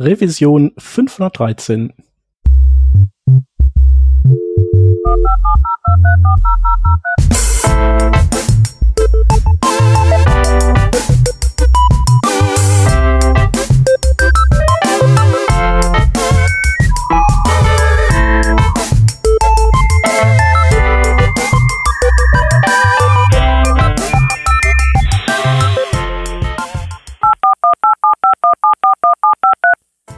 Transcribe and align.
Revision 0.00 0.72
513. 0.78 1.92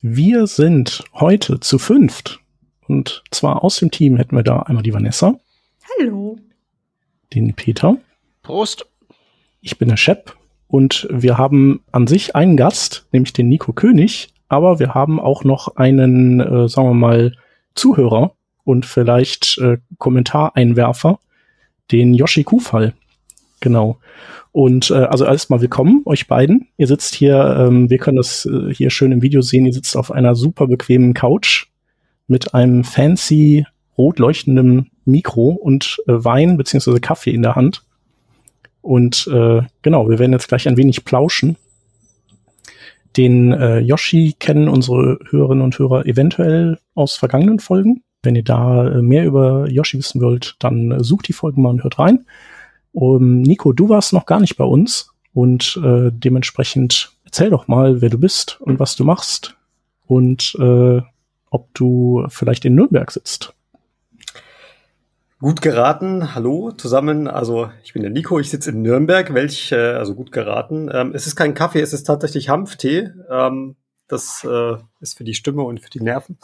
Wir 0.00 0.46
sind 0.46 1.02
heute 1.12 1.58
zu 1.58 1.76
fünft. 1.76 2.38
Und 2.86 3.24
zwar 3.32 3.64
aus 3.64 3.78
dem 3.78 3.90
Team 3.90 4.16
hätten 4.16 4.36
wir 4.36 4.44
da 4.44 4.60
einmal 4.60 4.84
die 4.84 4.94
Vanessa. 4.94 5.34
Hallo. 5.98 6.38
Den 7.34 7.52
Peter. 7.54 7.96
Prost. 8.44 8.86
Ich 9.60 9.76
bin 9.76 9.88
der 9.88 9.96
Shep. 9.96 10.36
Und 10.68 11.08
wir 11.10 11.36
haben 11.36 11.82
an 11.90 12.06
sich 12.06 12.36
einen 12.36 12.56
Gast, 12.56 13.06
nämlich 13.10 13.32
den 13.32 13.48
Nico 13.48 13.72
König. 13.72 14.32
Aber 14.48 14.78
wir 14.78 14.94
haben 14.94 15.18
auch 15.18 15.42
noch 15.42 15.74
einen, 15.74 16.38
äh, 16.38 16.68
sagen 16.68 16.90
wir 16.90 16.94
mal, 16.94 17.36
Zuhörer 17.74 18.36
und 18.62 18.86
vielleicht 18.86 19.58
äh, 19.58 19.78
Kommentareinwerfer, 19.98 21.18
den 21.90 22.14
Yoshi 22.14 22.44
Kufall. 22.44 22.94
Genau. 23.58 23.98
Und 24.58 24.90
äh, 24.90 24.94
also 24.94 25.24
erstmal 25.24 25.60
willkommen, 25.60 26.02
euch 26.04 26.26
beiden. 26.26 26.66
Ihr 26.78 26.88
sitzt 26.88 27.14
hier, 27.14 27.56
ähm, 27.60 27.90
wir 27.90 27.98
können 27.98 28.16
das 28.16 28.44
äh, 28.44 28.74
hier 28.74 28.90
schön 28.90 29.12
im 29.12 29.22
Video 29.22 29.40
sehen, 29.40 29.66
ihr 29.66 29.72
sitzt 29.72 29.96
auf 29.96 30.10
einer 30.10 30.34
super 30.34 30.66
bequemen 30.66 31.14
Couch 31.14 31.66
mit 32.26 32.54
einem 32.54 32.82
fancy 32.82 33.66
rot 33.96 34.18
leuchtenden 34.18 34.90
Mikro 35.04 35.50
und 35.50 36.02
äh, 36.08 36.24
Wein 36.24 36.56
beziehungsweise 36.56 37.00
Kaffee 37.00 37.30
in 37.30 37.42
der 37.42 37.54
Hand. 37.54 37.84
Und 38.80 39.30
äh, 39.32 39.62
genau, 39.82 40.10
wir 40.10 40.18
werden 40.18 40.32
jetzt 40.32 40.48
gleich 40.48 40.66
ein 40.66 40.76
wenig 40.76 41.04
plauschen. 41.04 41.56
Den 43.16 43.52
äh, 43.52 43.78
Yoshi 43.78 44.34
kennen 44.40 44.68
unsere 44.68 45.20
Hörerinnen 45.30 45.62
und 45.62 45.78
Hörer 45.78 46.04
eventuell 46.04 46.80
aus 46.96 47.14
vergangenen 47.14 47.60
Folgen. 47.60 48.02
Wenn 48.24 48.34
ihr 48.34 48.42
da 48.42 48.88
äh, 48.88 49.02
mehr 49.02 49.24
über 49.24 49.70
Yoshi 49.70 49.98
wissen 49.98 50.20
wollt, 50.20 50.56
dann 50.58 50.90
äh, 50.90 51.04
sucht 51.04 51.28
die 51.28 51.32
Folgen 51.32 51.62
mal 51.62 51.70
und 51.70 51.84
hört 51.84 52.00
rein. 52.00 52.26
Um, 52.92 53.42
Nico, 53.42 53.72
du 53.72 53.88
warst 53.88 54.12
noch 54.12 54.26
gar 54.26 54.40
nicht 54.40 54.56
bei 54.56 54.64
uns 54.64 55.12
und 55.34 55.80
äh, 55.84 56.10
dementsprechend 56.12 57.12
erzähl 57.24 57.50
doch 57.50 57.68
mal, 57.68 58.00
wer 58.00 58.10
du 58.10 58.18
bist 58.18 58.60
und 58.60 58.80
was 58.80 58.96
du 58.96 59.04
machst 59.04 59.56
und 60.06 60.56
äh, 60.58 61.00
ob 61.50 61.74
du 61.74 62.26
vielleicht 62.28 62.64
in 62.64 62.74
Nürnberg 62.74 63.10
sitzt. 63.10 63.54
Gut 65.40 65.62
geraten, 65.62 66.34
hallo 66.34 66.72
zusammen. 66.72 67.28
Also 67.28 67.70
ich 67.84 67.92
bin 67.92 68.02
der 68.02 68.10
Nico, 68.10 68.40
ich 68.40 68.50
sitze 68.50 68.70
in 68.70 68.82
Nürnberg. 68.82 69.32
Welch, 69.34 69.70
äh, 69.70 69.76
also 69.76 70.16
gut 70.16 70.32
geraten. 70.32 70.90
Ähm, 70.92 71.12
es 71.14 71.28
ist 71.28 71.36
kein 71.36 71.54
Kaffee, 71.54 71.80
es 71.80 71.92
ist 71.92 72.04
tatsächlich 72.04 72.48
Hanftee. 72.48 73.10
Ähm, 73.30 73.76
das 74.08 74.44
äh, 74.44 74.76
ist 75.00 75.16
für 75.16 75.22
die 75.22 75.34
Stimme 75.34 75.62
und 75.62 75.80
für 75.80 75.90
die 75.90 76.00
Nerven. 76.00 76.38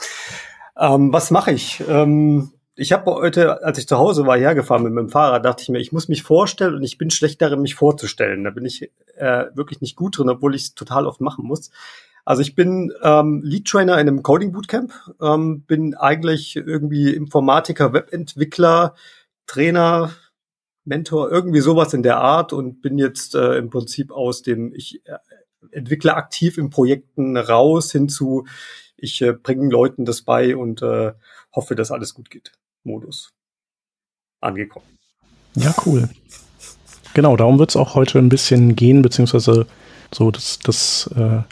Ähm, 0.79 1.13
was 1.13 1.33
mache 1.33 1.51
ich? 1.51 1.83
Ähm, 1.89 2.53
ich 2.77 2.93
habe 2.93 3.13
heute, 3.13 3.63
als 3.63 3.79
ich 3.79 3.87
zu 3.87 3.99
Hause 3.99 4.27
war, 4.27 4.37
hergefahren 4.37 4.83
mit 4.83 4.93
meinem 4.93 5.09
Fahrrad, 5.09 5.45
dachte 5.45 5.63
ich 5.63 5.69
mir, 5.69 5.79
ich 5.79 5.93
muss 5.93 6.09
mich 6.09 6.23
vorstellen 6.23 6.75
und 6.75 6.83
ich 6.83 6.99
bin 6.99 7.11
schlecht 7.11 7.41
darin, 7.41 7.63
mich 7.63 7.77
vorzustellen. 7.77 8.45
Da 8.45 8.51
bin 8.51 8.65
ich 8.65 8.91
äh, 9.17 9.47
wirklich 9.55 9.81
nicht 9.81 9.97
gut 9.97 10.19
drin, 10.19 10.29
obwohl 10.29 10.55
ich 10.55 10.63
es 10.63 10.75
total 10.75 11.07
oft 11.07 11.21
machen 11.21 11.47
muss. 11.47 11.71
Also 12.25 12.43
ich 12.43 12.55
bin 12.55 12.93
ähm, 13.03 13.43
Lead 13.45 13.67
Trainer 13.67 13.95
in 13.95 14.09
einem 14.09 14.23
Coding 14.23 14.53
Bootcamp, 14.53 14.93
ähm, 15.21 15.63
bin 15.63 15.95
eigentlich 15.95 16.57
irgendwie 16.57 17.15
Informatiker, 17.15 17.93
Webentwickler, 17.93 18.95
Trainer, 19.47 20.11
Mentor, 20.85 21.31
irgendwie 21.31 21.61
sowas 21.61 21.95
in 21.95 22.03
der 22.03 22.19
Art 22.19 22.53
und 22.53 22.81
bin 22.81 22.99
jetzt 22.99 23.35
äh, 23.35 23.57
im 23.57 23.71
Prinzip 23.71 24.11
aus 24.11 24.43
dem, 24.43 24.75
ich 24.75 25.07
äh, 25.07 25.19
entwickle 25.71 26.15
aktiv 26.15 26.59
in 26.59 26.71
Projekten 26.71 27.37
raus 27.37 27.93
hinzu, 27.93 28.47
ich 28.97 29.21
äh, 29.23 29.33
bringe 29.33 29.71
Leuten 29.71 30.05
das 30.05 30.23
bei 30.23 30.57
und 30.57 30.83
äh, 30.83 31.13
hoffe, 31.53 31.75
dass 31.75 31.91
alles 31.91 32.15
gut 32.15 32.31
geht. 32.31 32.53
Modus 32.85 33.33
angekommen. 34.41 34.87
Ja, 35.57 35.75
cool. 35.87 36.09
Genau, 37.15 37.37
darum 37.37 37.59
wird 37.59 37.71
es 37.71 37.77
auch 37.77 37.95
heute 37.95 38.19
ein 38.19 38.29
bisschen 38.29 38.77
gehen, 38.77 39.03
beziehungsweise 39.03 39.67
so, 40.13 40.31
das, 40.31 40.59
das 40.59 41.11
äh, 41.17 41.43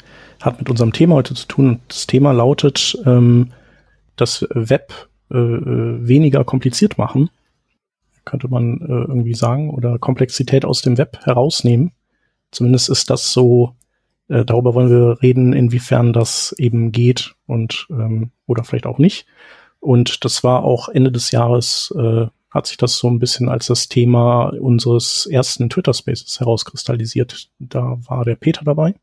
hat 0.41 0.59
mit 0.59 0.69
unserem 0.69 0.93
Thema 0.93 1.15
heute 1.15 1.35
zu 1.35 1.47
tun. 1.47 1.81
Das 1.89 2.07
Thema 2.07 2.33
lautet, 2.33 2.99
ähm, 3.07 3.53
das 4.17 4.47
Web 4.51 5.09
äh, 5.31 5.37
äh, 5.37 6.07
weniger 6.07 6.45
kompliziert 6.45 6.99
machen, 6.99 7.31
könnte 8.25 8.49
man 8.49 8.81
äh, 8.81 8.85
irgendwie 9.09 9.35
sagen, 9.35 9.71
oder 9.71 9.99
Komplexität 9.99 10.65
aus 10.65 10.83
dem 10.83 10.99
Web 10.99 11.21
herausnehmen. 11.25 11.93
Zumindest 12.51 12.91
ist 12.91 13.09
das 13.09 13.33
so, 13.33 13.75
äh, 14.29 14.45
darüber 14.45 14.75
wollen 14.75 14.91
wir 14.91 15.23
reden, 15.23 15.53
inwiefern 15.53 16.13
das 16.13 16.55
eben 16.59 16.93
geht 16.93 17.35
und 17.47 17.87
ähm, 17.91 18.31
oder 18.47 18.65
vielleicht 18.65 18.87
auch 18.87 18.99
nicht. 18.99 19.27
Und 19.83 20.25
das 20.25 20.45
war 20.45 20.63
auch 20.63 20.89
Ende 20.89 21.11
des 21.11 21.33
Jahres, 21.33 21.93
äh, 21.99 22.27
hat 22.51 22.67
sich 22.69 22.77
das 22.77 22.99
so 22.99 23.09
ein 23.09 23.19
bisschen 23.19 23.49
als 23.49 23.67
das 23.67 23.89
Thema 23.89 24.51
unseres 24.61 25.27
ersten 25.27 25.69
Twitter 25.69 25.93
Spaces 25.93 26.39
herauskristallisiert. 26.39 27.51
Da 27.59 27.99
war 28.07 28.25
der 28.25 28.37
Peter 28.37 28.63
dabei 28.65 28.95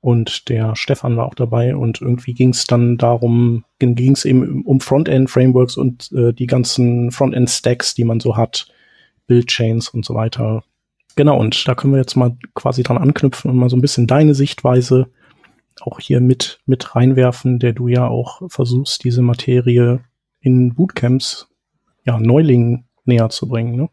und 0.00 0.48
der 0.48 0.74
Stefan 0.74 1.16
war 1.16 1.26
auch 1.26 1.36
dabei 1.36 1.76
und 1.76 2.00
irgendwie 2.00 2.34
ging 2.34 2.48
es 2.48 2.66
dann 2.66 2.98
darum, 2.98 3.64
ging 3.78 4.12
es 4.12 4.24
eben 4.24 4.62
um 4.64 4.80
Frontend-Frameworks 4.80 5.76
und 5.76 6.10
äh, 6.10 6.32
die 6.32 6.48
ganzen 6.48 7.12
Frontend-Stacks, 7.12 7.94
die 7.94 8.02
man 8.02 8.18
so 8.18 8.36
hat, 8.36 8.66
Build-Chains 9.28 9.90
und 9.90 10.04
so 10.04 10.14
weiter. 10.14 10.64
Genau, 11.14 11.38
und 11.38 11.68
da 11.68 11.76
können 11.76 11.92
wir 11.92 12.00
jetzt 12.00 12.16
mal 12.16 12.36
quasi 12.54 12.82
dran 12.82 12.98
anknüpfen 12.98 13.48
und 13.48 13.56
mal 13.56 13.70
so 13.70 13.76
ein 13.76 13.80
bisschen 13.80 14.08
deine 14.08 14.34
Sichtweise 14.34 15.06
auch 15.82 16.00
hier 16.00 16.20
mit, 16.20 16.60
mit 16.66 16.94
reinwerfen, 16.94 17.58
der 17.58 17.72
du 17.72 17.88
ja 17.88 18.06
auch 18.06 18.42
versuchst, 18.50 19.04
diese 19.04 19.22
Materie 19.22 20.04
in 20.40 20.74
Bootcamps, 20.74 21.48
ja, 22.04 22.18
Neulingen 22.18 22.86
näher 23.04 23.28
zu 23.28 23.48
bringen, 23.48 23.76
ne? 23.76 23.88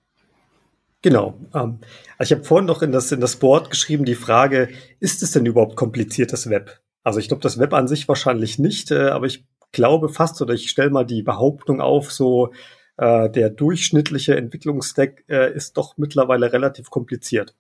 Genau. 1.02 1.36
Ähm, 1.54 1.80
also 2.18 2.34
ich 2.34 2.38
habe 2.38 2.48
vorhin 2.48 2.66
noch 2.66 2.82
in 2.82 2.92
das, 2.92 3.12
in 3.12 3.22
das 3.22 3.38
Board 3.38 3.70
geschrieben, 3.70 4.06
die 4.06 4.16
Frage, 4.16 4.70
ist 5.00 5.24
es 5.24 5.32
denn 5.32 5.46
überhaupt 5.46 5.76
kompliziertes 5.76 6.50
Web? 6.50 6.82
Also 7.04 7.20
ich 7.20 7.30
glaube, 7.30 7.42
das 7.42 7.58
Web 7.58 7.74
an 7.74 7.88
sich 7.88 8.08
wahrscheinlich 8.08 8.60
nicht, 8.60 8.92
äh, 8.92 9.08
aber 9.08 9.26
ich 9.26 9.46
glaube 9.72 10.10
fast, 10.10 10.42
oder 10.42 10.54
ich 10.54 10.70
stelle 10.70 10.90
mal 10.90 11.06
die 11.06 11.24
Behauptung 11.24 11.80
auf, 11.80 12.12
so 12.12 12.52
äh, 12.98 13.30
der 13.30 13.50
durchschnittliche 13.50 14.36
Entwicklungsstack 14.36 15.24
äh, 15.30 15.54
ist 15.54 15.78
doch 15.78 15.98
mittlerweile 15.98 16.52
relativ 16.52 16.90
kompliziert. 16.90 17.56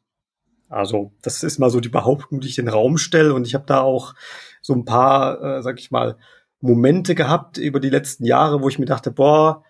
Also 0.69 1.11
das 1.21 1.43
ist 1.43 1.59
mal 1.59 1.69
so 1.69 1.79
die 1.79 1.89
Behauptung, 1.89 2.39
die 2.39 2.47
ich 2.47 2.59
in 2.59 2.65
den 2.65 2.73
Raum 2.73 2.97
stelle. 2.97 3.33
Und 3.33 3.45
ich 3.47 3.55
habe 3.55 3.65
da 3.67 3.81
auch 3.81 4.13
so 4.61 4.73
ein 4.73 4.85
paar, 4.85 5.41
äh, 5.41 5.61
sag 5.61 5.79
ich 5.79 5.91
mal, 5.91 6.17
Momente 6.61 7.15
gehabt 7.15 7.57
über 7.57 7.79
die 7.79 7.89
letzten 7.89 8.25
Jahre, 8.25 8.61
wo 8.61 8.69
ich 8.69 8.79
mir 8.79 8.85
dachte, 8.85 9.11
boah, 9.11 9.63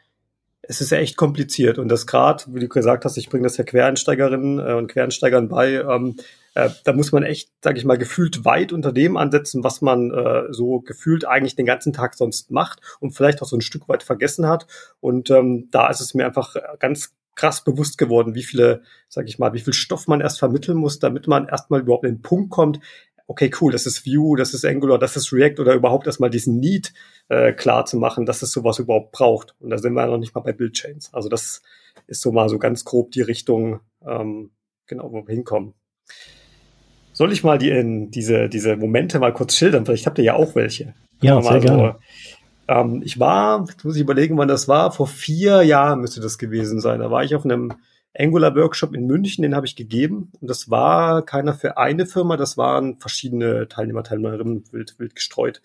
es 0.61 0.81
ist 0.81 0.91
ja 0.91 0.97
echt 0.97 1.17
kompliziert. 1.17 1.79
Und 1.79 1.87
das 1.87 2.05
gerade, 2.05 2.43
wie 2.47 2.59
du 2.59 2.67
gesagt 2.67 3.05
hast, 3.05 3.17
ich 3.17 3.29
bringe 3.29 3.43
das 3.43 3.57
ja 3.57 3.63
Quereinsteigerinnen 3.63 4.59
äh, 4.59 4.73
und 4.73 4.91
Quereinsteigern 4.91 5.47
bei, 5.47 5.75
ähm, 5.75 6.17
äh, 6.53 6.69
da 6.83 6.93
muss 6.93 7.11
man 7.11 7.23
echt, 7.23 7.49
sag 7.63 7.77
ich 7.77 7.85
mal, 7.85 7.97
gefühlt 7.97 8.43
weit 8.45 8.73
unter 8.73 8.91
dem 8.91 9.17
ansetzen, 9.17 9.63
was 9.63 9.81
man 9.81 10.11
äh, 10.11 10.51
so 10.51 10.81
gefühlt 10.81 11.25
eigentlich 11.25 11.55
den 11.55 11.65
ganzen 11.65 11.93
Tag 11.93 12.15
sonst 12.15 12.51
macht 12.51 12.81
und 12.99 13.11
vielleicht 13.11 13.41
auch 13.41 13.47
so 13.47 13.55
ein 13.55 13.61
Stück 13.61 13.87
weit 13.87 14.03
vergessen 14.03 14.47
hat. 14.47 14.67
Und 14.99 15.29
ähm, 15.31 15.69
da 15.71 15.89
ist 15.89 16.01
es 16.01 16.13
mir 16.13 16.25
einfach 16.25 16.55
ganz 16.79 17.13
krass 17.39 17.63
bewusst 17.63 17.97
geworden, 17.97 18.35
wie 18.35 18.43
viele, 18.43 18.81
sag 19.07 19.29
ich 19.29 19.39
mal, 19.39 19.53
wie 19.53 19.61
viel 19.61 19.71
Stoff 19.71 20.07
man 20.07 20.19
erst 20.19 20.39
vermitteln 20.39 20.77
muss, 20.77 20.99
damit 20.99 21.25
man 21.25 21.47
erstmal 21.47 21.79
überhaupt 21.79 22.03
in 22.03 22.15
den 22.15 22.21
Punkt 22.21 22.49
kommt, 22.49 22.81
okay, 23.27 23.49
cool, 23.61 23.71
das 23.71 23.85
ist 23.85 24.05
Vue, 24.05 24.37
das 24.37 24.53
ist 24.53 24.65
Angular, 24.65 24.99
das 24.99 25.15
ist 25.15 25.31
React 25.31 25.61
oder 25.61 25.73
überhaupt 25.73 26.05
erstmal 26.05 26.29
diesen 26.29 26.59
Need 26.59 26.93
äh, 27.29 27.53
klar 27.53 27.85
zu 27.85 27.95
machen, 27.95 28.25
dass 28.25 28.41
es 28.41 28.51
sowas 28.51 28.77
überhaupt 28.79 29.13
braucht. 29.13 29.55
Und 29.59 29.69
da 29.69 29.77
sind 29.77 29.93
wir 29.93 30.01
ja 30.01 30.07
noch 30.07 30.17
nicht 30.17 30.35
mal 30.35 30.41
bei 30.41 30.51
Build-Chains. 30.51 31.13
Also 31.13 31.29
das 31.29 31.61
ist 32.07 32.21
so 32.21 32.33
mal 32.33 32.49
so 32.49 32.59
ganz 32.59 32.83
grob 32.83 33.11
die 33.11 33.21
Richtung, 33.21 33.79
ähm, 34.05 34.51
genau, 34.85 35.13
wo 35.13 35.25
wir 35.25 35.33
hinkommen. 35.33 35.75
Soll 37.13 37.31
ich 37.31 37.43
mal 37.45 37.57
die, 37.57 37.69
in 37.69 38.11
diese, 38.11 38.49
diese 38.49 38.75
Momente 38.75 39.19
mal 39.19 39.31
kurz 39.31 39.55
schildern? 39.55 39.85
Vielleicht 39.85 40.07
habt 40.07 40.17
ihr 40.17 40.25
ja 40.25 40.33
auch 40.33 40.55
welche. 40.55 40.93
Ja, 41.21 41.41
sehr 41.41 41.53
so, 41.53 41.59
gerne. 41.59 41.99
Ähm, 42.69 43.01
ich 43.03 43.19
war, 43.19 43.65
jetzt 43.67 43.83
muss 43.83 43.95
ich 43.95 44.01
überlegen, 44.01 44.37
wann 44.37 44.47
das 44.47 44.67
war, 44.67 44.91
vor 44.91 45.07
vier 45.07 45.63
Jahren 45.63 46.01
müsste 46.01 46.21
das 46.21 46.37
gewesen 46.37 46.79
sein. 46.79 46.99
Da 46.99 47.09
war 47.09 47.23
ich 47.23 47.33
auf 47.33 47.43
einem 47.43 47.73
Angular 48.15 48.55
Workshop 48.55 48.93
in 48.93 49.07
München, 49.07 49.41
den 49.41 49.55
habe 49.55 49.65
ich 49.65 49.75
gegeben. 49.75 50.31
Und 50.39 50.49
das 50.49 50.69
war 50.69 51.23
keiner 51.25 51.55
für 51.55 51.77
eine 51.77 52.05
Firma, 52.05 52.37
das 52.37 52.57
waren 52.57 52.99
verschiedene 52.99 53.67
Teilnehmer, 53.67 54.03
Teilnehmerinnen 54.03 54.71
wild, 54.71 54.99
wild 54.99 55.15
gestreut. 55.15 55.61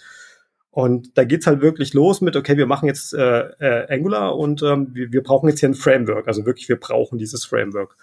Und 0.70 1.18
da 1.18 1.24
geht's 1.24 1.46
halt 1.46 1.60
wirklich 1.60 1.92
los 1.92 2.22
mit, 2.22 2.36
okay, 2.36 2.56
wir 2.56 2.66
machen 2.66 2.86
jetzt 2.86 3.12
äh, 3.12 3.48
äh, 3.58 3.86
Angular 3.92 4.36
und 4.36 4.62
ähm, 4.62 4.88
wir, 4.94 5.12
wir 5.12 5.22
brauchen 5.22 5.48
jetzt 5.48 5.60
hier 5.60 5.68
ein 5.68 5.74
Framework. 5.74 6.26
Also 6.26 6.46
wirklich, 6.46 6.70
wir 6.70 6.80
brauchen 6.80 7.18
dieses 7.18 7.44
Framework. 7.44 7.96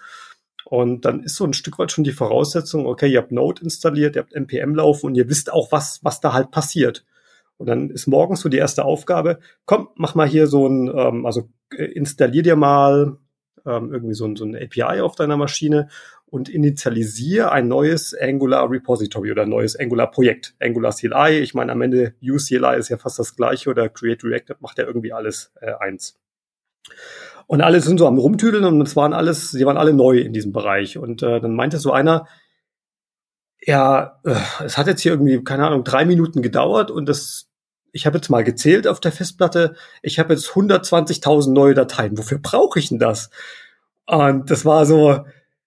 Und 0.64 1.04
dann 1.04 1.24
ist 1.24 1.34
so 1.34 1.44
ein 1.44 1.54
Stück 1.54 1.78
weit 1.80 1.90
schon 1.90 2.04
die 2.04 2.12
Voraussetzung, 2.12 2.86
okay, 2.86 3.08
ihr 3.10 3.18
habt 3.18 3.32
Node 3.32 3.62
installiert, 3.62 4.14
ihr 4.14 4.22
habt 4.22 4.32
NPM 4.32 4.76
laufen 4.76 5.06
und 5.06 5.16
ihr 5.16 5.28
wisst 5.28 5.52
auch, 5.52 5.72
was, 5.72 5.98
was 6.02 6.20
da 6.20 6.32
halt 6.32 6.52
passiert. 6.52 7.04
Und 7.62 7.68
dann 7.68 7.90
ist 7.90 8.08
morgens 8.08 8.40
so 8.40 8.48
die 8.48 8.56
erste 8.56 8.84
Aufgabe, 8.84 9.38
komm, 9.66 9.88
mach 9.94 10.16
mal 10.16 10.26
hier 10.26 10.48
so 10.48 10.66
ein, 10.66 10.90
ähm, 10.92 11.24
also 11.24 11.48
äh, 11.72 11.84
installier 11.84 12.42
dir 12.42 12.56
mal 12.56 13.18
ähm, 13.64 13.92
irgendwie 13.92 14.14
so 14.14 14.24
ein, 14.24 14.34
so 14.34 14.44
ein 14.44 14.56
API 14.56 15.00
auf 15.00 15.14
deiner 15.14 15.36
Maschine 15.36 15.88
und 16.26 16.48
initialisiere 16.48 17.52
ein 17.52 17.68
neues 17.68 18.16
Angular 18.20 18.68
Repository 18.68 19.30
oder 19.30 19.42
ein 19.42 19.48
neues 19.48 19.78
Angular 19.78 20.10
Projekt. 20.10 20.56
Angular 20.58 20.92
CLI, 20.92 21.38
ich 21.38 21.54
meine, 21.54 21.70
am 21.70 21.80
Ende 21.82 22.16
Use 22.20 22.48
CLI 22.48 22.80
ist 22.80 22.88
ja 22.88 22.98
fast 22.98 23.20
das 23.20 23.36
gleiche 23.36 23.70
oder 23.70 23.88
Create 23.88 24.24
React 24.24 24.56
macht 24.58 24.78
ja 24.78 24.84
irgendwie 24.84 25.12
alles 25.12 25.52
äh, 25.60 25.74
eins. 25.78 26.18
Und 27.46 27.60
alle 27.60 27.80
sind 27.80 27.98
so 27.98 28.08
am 28.08 28.18
Rumtüdeln 28.18 28.64
und 28.64 28.80
es 28.80 28.96
waren 28.96 29.12
alles, 29.12 29.52
sie 29.52 29.64
waren 29.66 29.76
alle 29.76 29.92
neu 29.92 30.18
in 30.18 30.32
diesem 30.32 30.50
Bereich. 30.50 30.98
Und 30.98 31.22
äh, 31.22 31.40
dann 31.40 31.54
meinte 31.54 31.78
so 31.78 31.92
einer, 31.92 32.26
ja, 33.64 34.18
äh, 34.24 34.34
es 34.64 34.76
hat 34.76 34.88
jetzt 34.88 35.02
hier 35.02 35.12
irgendwie, 35.12 35.44
keine 35.44 35.66
Ahnung, 35.66 35.84
drei 35.84 36.04
Minuten 36.04 36.42
gedauert 36.42 36.90
und 36.90 37.08
das, 37.08 37.51
ich 37.92 38.06
habe 38.06 38.18
jetzt 38.18 38.30
mal 38.30 38.42
gezählt 38.42 38.86
auf 38.86 39.00
der 39.00 39.12
Festplatte, 39.12 39.74
ich 40.02 40.18
habe 40.18 40.34
jetzt 40.34 40.48
120.000 40.48 41.52
neue 41.52 41.74
Dateien. 41.74 42.18
Wofür 42.18 42.38
brauche 42.38 42.78
ich 42.78 42.88
denn 42.88 42.98
das? 42.98 43.30
Und 44.06 44.50
das 44.50 44.64
war 44.64 44.86
so, 44.86 45.24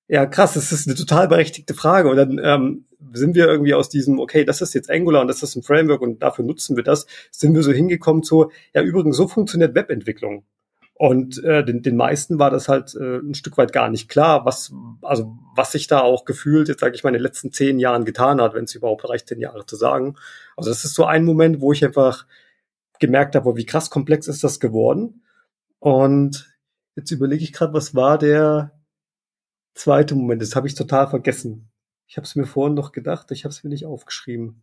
ja, 0.07 0.25
krass, 0.25 0.53
das 0.53 0.71
ist 0.71 0.87
eine 0.87 0.95
total 0.95 1.27
berechtigte 1.27 1.73
Frage. 1.73 2.09
Und 2.09 2.17
dann 2.17 2.41
ähm, 2.43 2.85
sind 3.13 3.35
wir 3.35 3.47
irgendwie 3.47 3.73
aus 3.73 3.89
diesem, 3.89 4.19
okay, 4.19 4.43
das 4.43 4.61
ist 4.61 4.73
jetzt 4.73 4.89
Angular 4.89 5.21
und 5.21 5.27
das 5.27 5.43
ist 5.43 5.55
ein 5.55 5.63
Framework 5.63 6.01
und 6.01 6.21
dafür 6.21 6.45
nutzen 6.45 6.75
wir 6.75 6.83
das, 6.83 7.05
sind 7.31 7.53
wir 7.55 7.63
so 7.63 7.71
hingekommen 7.71 8.23
zu, 8.23 8.51
ja, 8.73 8.81
übrigens, 8.81 9.17
so 9.17 9.27
funktioniert 9.27 9.75
Webentwicklung. 9.75 10.45
Und 10.97 11.43
äh, 11.43 11.63
den, 11.65 11.81
den 11.81 11.97
meisten 11.97 12.39
war 12.39 12.49
das 12.49 12.69
halt 12.69 12.95
äh, 12.95 13.17
ein 13.17 13.35
Stück 13.35 13.57
weit 13.57 13.73
gar 13.73 13.89
nicht 13.89 14.07
klar, 14.07 14.45
was, 14.45 14.73
also 15.01 15.37
was 15.53 15.73
sich 15.73 15.87
da 15.87 15.99
auch 15.99 16.23
gefühlt, 16.23 16.69
jetzt 16.69 16.79
sage 16.79 16.95
ich 16.95 17.03
mal, 17.03 17.09
in 17.09 17.15
den 17.15 17.21
letzten 17.21 17.51
zehn 17.51 17.79
Jahren 17.79 18.05
getan 18.05 18.39
hat, 18.39 18.53
wenn 18.53 18.63
es 18.63 18.75
überhaupt 18.75 19.07
reicht, 19.07 19.27
zehn 19.27 19.41
Jahre 19.41 19.65
zu 19.65 19.75
sagen. 19.75 20.15
Also 20.55 20.69
das 20.69 20.85
ist 20.85 20.93
so 20.93 21.03
ein 21.03 21.25
Moment, 21.25 21.59
wo 21.59 21.73
ich 21.73 21.83
einfach 21.83 22.25
gemerkt 22.99 23.35
habe, 23.35 23.57
wie 23.57 23.65
krass 23.65 23.89
komplex 23.89 24.29
ist 24.29 24.45
das 24.45 24.61
geworden. 24.61 25.23
Und 25.79 26.55
jetzt 26.95 27.11
überlege 27.11 27.43
ich 27.43 27.51
gerade, 27.51 27.73
was 27.73 27.93
war 27.93 28.17
der 28.17 28.71
zweite 29.73 30.15
Moment, 30.15 30.41
das 30.41 30.55
habe 30.55 30.67
ich 30.67 30.75
total 30.75 31.09
vergessen. 31.09 31.69
Ich 32.07 32.15
habe 32.15 32.25
es 32.25 32.37
mir 32.37 32.45
vorhin 32.45 32.73
noch 32.73 32.93
gedacht, 32.93 33.31
ich 33.31 33.43
habe 33.43 33.51
es 33.51 33.65
mir 33.65 33.69
nicht 33.69 33.85
aufgeschrieben. 33.85 34.61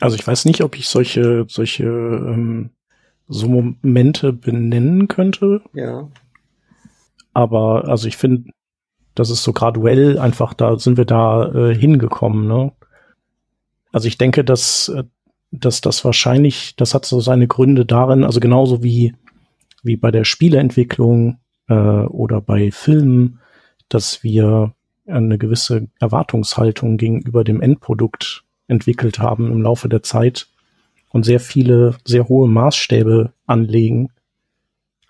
Also 0.00 0.16
ich 0.16 0.26
weiß 0.26 0.46
nicht, 0.46 0.62
ob 0.62 0.74
ich 0.74 0.88
solche, 0.88 1.44
solche 1.48 1.84
ähm, 1.84 2.70
so 3.32 3.48
Momente 3.48 4.32
benennen 4.32 5.08
könnte. 5.08 5.62
Ja. 5.74 6.08
Aber 7.32 7.88
also 7.88 8.08
ich 8.08 8.16
finde, 8.16 8.50
das 9.14 9.30
ist 9.30 9.42
so 9.42 9.52
graduell 9.52 10.18
einfach, 10.18 10.54
da 10.54 10.78
sind 10.78 10.96
wir 10.96 11.04
da 11.04 11.52
äh, 11.52 11.74
hingekommen. 11.74 12.46
Ne? 12.46 12.72
Also 13.90 14.08
ich 14.08 14.18
denke, 14.18 14.44
dass, 14.44 14.88
äh, 14.88 15.04
dass 15.50 15.80
das 15.80 16.04
wahrscheinlich, 16.04 16.76
das 16.76 16.94
hat 16.94 17.04
so 17.04 17.20
seine 17.20 17.46
Gründe 17.46 17.84
darin, 17.84 18.24
also 18.24 18.40
genauso 18.40 18.82
wie, 18.82 19.14
wie 19.82 19.96
bei 19.96 20.10
der 20.10 20.24
Spieleentwicklung 20.24 21.38
äh, 21.68 21.74
oder 21.74 22.40
bei 22.40 22.70
Filmen, 22.70 23.40
dass 23.88 24.22
wir 24.22 24.74
eine 25.06 25.36
gewisse 25.36 25.88
Erwartungshaltung 26.00 26.96
gegenüber 26.96 27.44
dem 27.44 27.60
Endprodukt 27.60 28.44
entwickelt 28.68 29.18
haben 29.18 29.50
im 29.50 29.62
Laufe 29.62 29.88
der 29.88 30.02
Zeit 30.02 30.48
und 31.12 31.24
sehr 31.24 31.40
viele, 31.40 31.96
sehr 32.04 32.28
hohe 32.28 32.48
Maßstäbe 32.48 33.32
anlegen. 33.46 34.10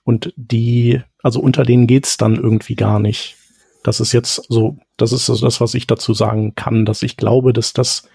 Und 0.05 0.33
die, 0.37 1.01
also 1.23 1.41
unter 1.41 1.63
denen 1.65 1.87
geht's 1.87 2.17
dann 2.17 2.37
irgendwie 2.37 2.75
gar 2.75 2.99
nicht. 2.99 3.37
Das 3.85 4.01
ist 4.01 4.13
jetzt 4.13 4.45
so, 4.49 4.77
das 4.97 5.13
ist 5.13 5.29
das, 5.29 5.61
was 5.61 5.75
ich 5.75 5.87
dazu 5.87 6.13
sagen 6.15 6.55
kann, 6.55 6.85
dass 6.85 7.03
ich 7.03 7.17
glaube, 7.17 7.53
dass 7.53 7.73
das 7.73 8.09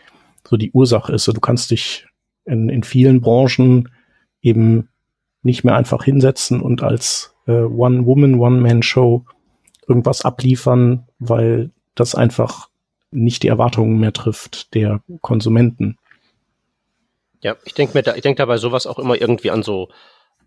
so 0.48 0.58
die 0.58 0.72
Ursache 0.72 1.14
ist. 1.14 1.28
Du 1.28 1.40
kannst 1.40 1.72
dich 1.72 2.06
in, 2.46 2.70
in 2.70 2.84
vielen 2.84 3.22
Branchen 3.22 3.90
eben 4.42 4.90
nicht 5.42 5.64
mehr 5.64 5.76
einfach 5.76 6.04
hinsetzen 6.04 6.62
und 6.62 6.84
als 6.84 7.34
äh, 7.48 7.62
One-Woman, 7.62 8.36
One-Man-Show 8.36 9.26
irgendwas 9.88 10.24
abliefern, 10.24 11.08
weil 11.20 11.72
das 11.96 12.16
einfach 12.16 12.70
nicht 13.12 13.44
die 13.44 13.48
Erwartungen 13.48 14.00
mehr 14.00 14.14
trifft 14.14 14.74
der 14.74 15.02
Konsumenten. 15.22 15.98
Ja, 17.42 17.56
ich 17.66 17.74
denke 17.74 17.98
mir 17.98 18.04
da, 18.04 18.16
ich 18.16 18.22
denke 18.22 18.38
dabei 18.38 18.58
sowas 18.58 18.88
auch 18.88 19.00
immer 19.00 19.20
irgendwie 19.20 19.52
an 19.52 19.64
so 19.64 19.90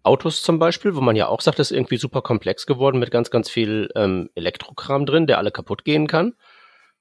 Autos 0.03 0.43
zum 0.43 0.59
Beispiel, 0.59 0.97
wo 0.97 1.01
man 1.01 1.17
ja 1.17 1.29
auch 1.29 1.41
sagt, 1.41 1.59
das 1.59 1.71
ist 1.71 1.77
irgendwie 1.77 1.99
super 1.99 2.23
komplex 2.23 2.67
geworden 2.67 2.99
mit 2.99 3.11
ganz, 3.11 3.31
ganz 3.31 3.51
viel 3.51 3.91
ähm, 3.95 4.31
Elektrokram 4.35 5.05
drin, 5.07 5.27
der 5.27 5.39
alle 5.39 5.51
kaputt 5.51 5.85
gehen 5.85 6.07
kann. 6.07 6.35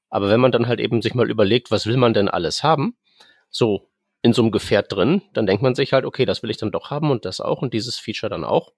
Aber 0.10 0.30
wenn 0.30 0.40
man 0.40 0.52
dann 0.52 0.68
halt 0.68 0.80
eben 0.80 1.02
sich 1.02 1.14
mal 1.14 1.30
überlegt, 1.30 1.72
was 1.72 1.86
will 1.86 1.98
man 1.98 2.14
denn 2.14 2.28
alles 2.28 2.64
haben, 2.64 2.98
so 3.50 3.90
in 4.22 4.34
so 4.34 4.42
einem 4.42 4.52
Gefährt 4.52 4.92
drin, 4.92 5.22
dann 5.34 5.46
denkt 5.46 5.64
man 5.64 5.76
sich 5.76 5.94
halt, 5.94 6.04
okay, 6.04 6.26
das 6.26 6.44
will 6.44 6.50
ich 6.50 6.58
dann 6.58 6.72
doch 6.72 6.90
haben 6.90 7.10
und 7.10 7.26
das 7.26 7.40
auch 7.40 7.62
und 7.62 7.74
dieses 7.74 7.98
Feature 7.98 8.30
dann 8.30 8.44
auch. 8.44 8.74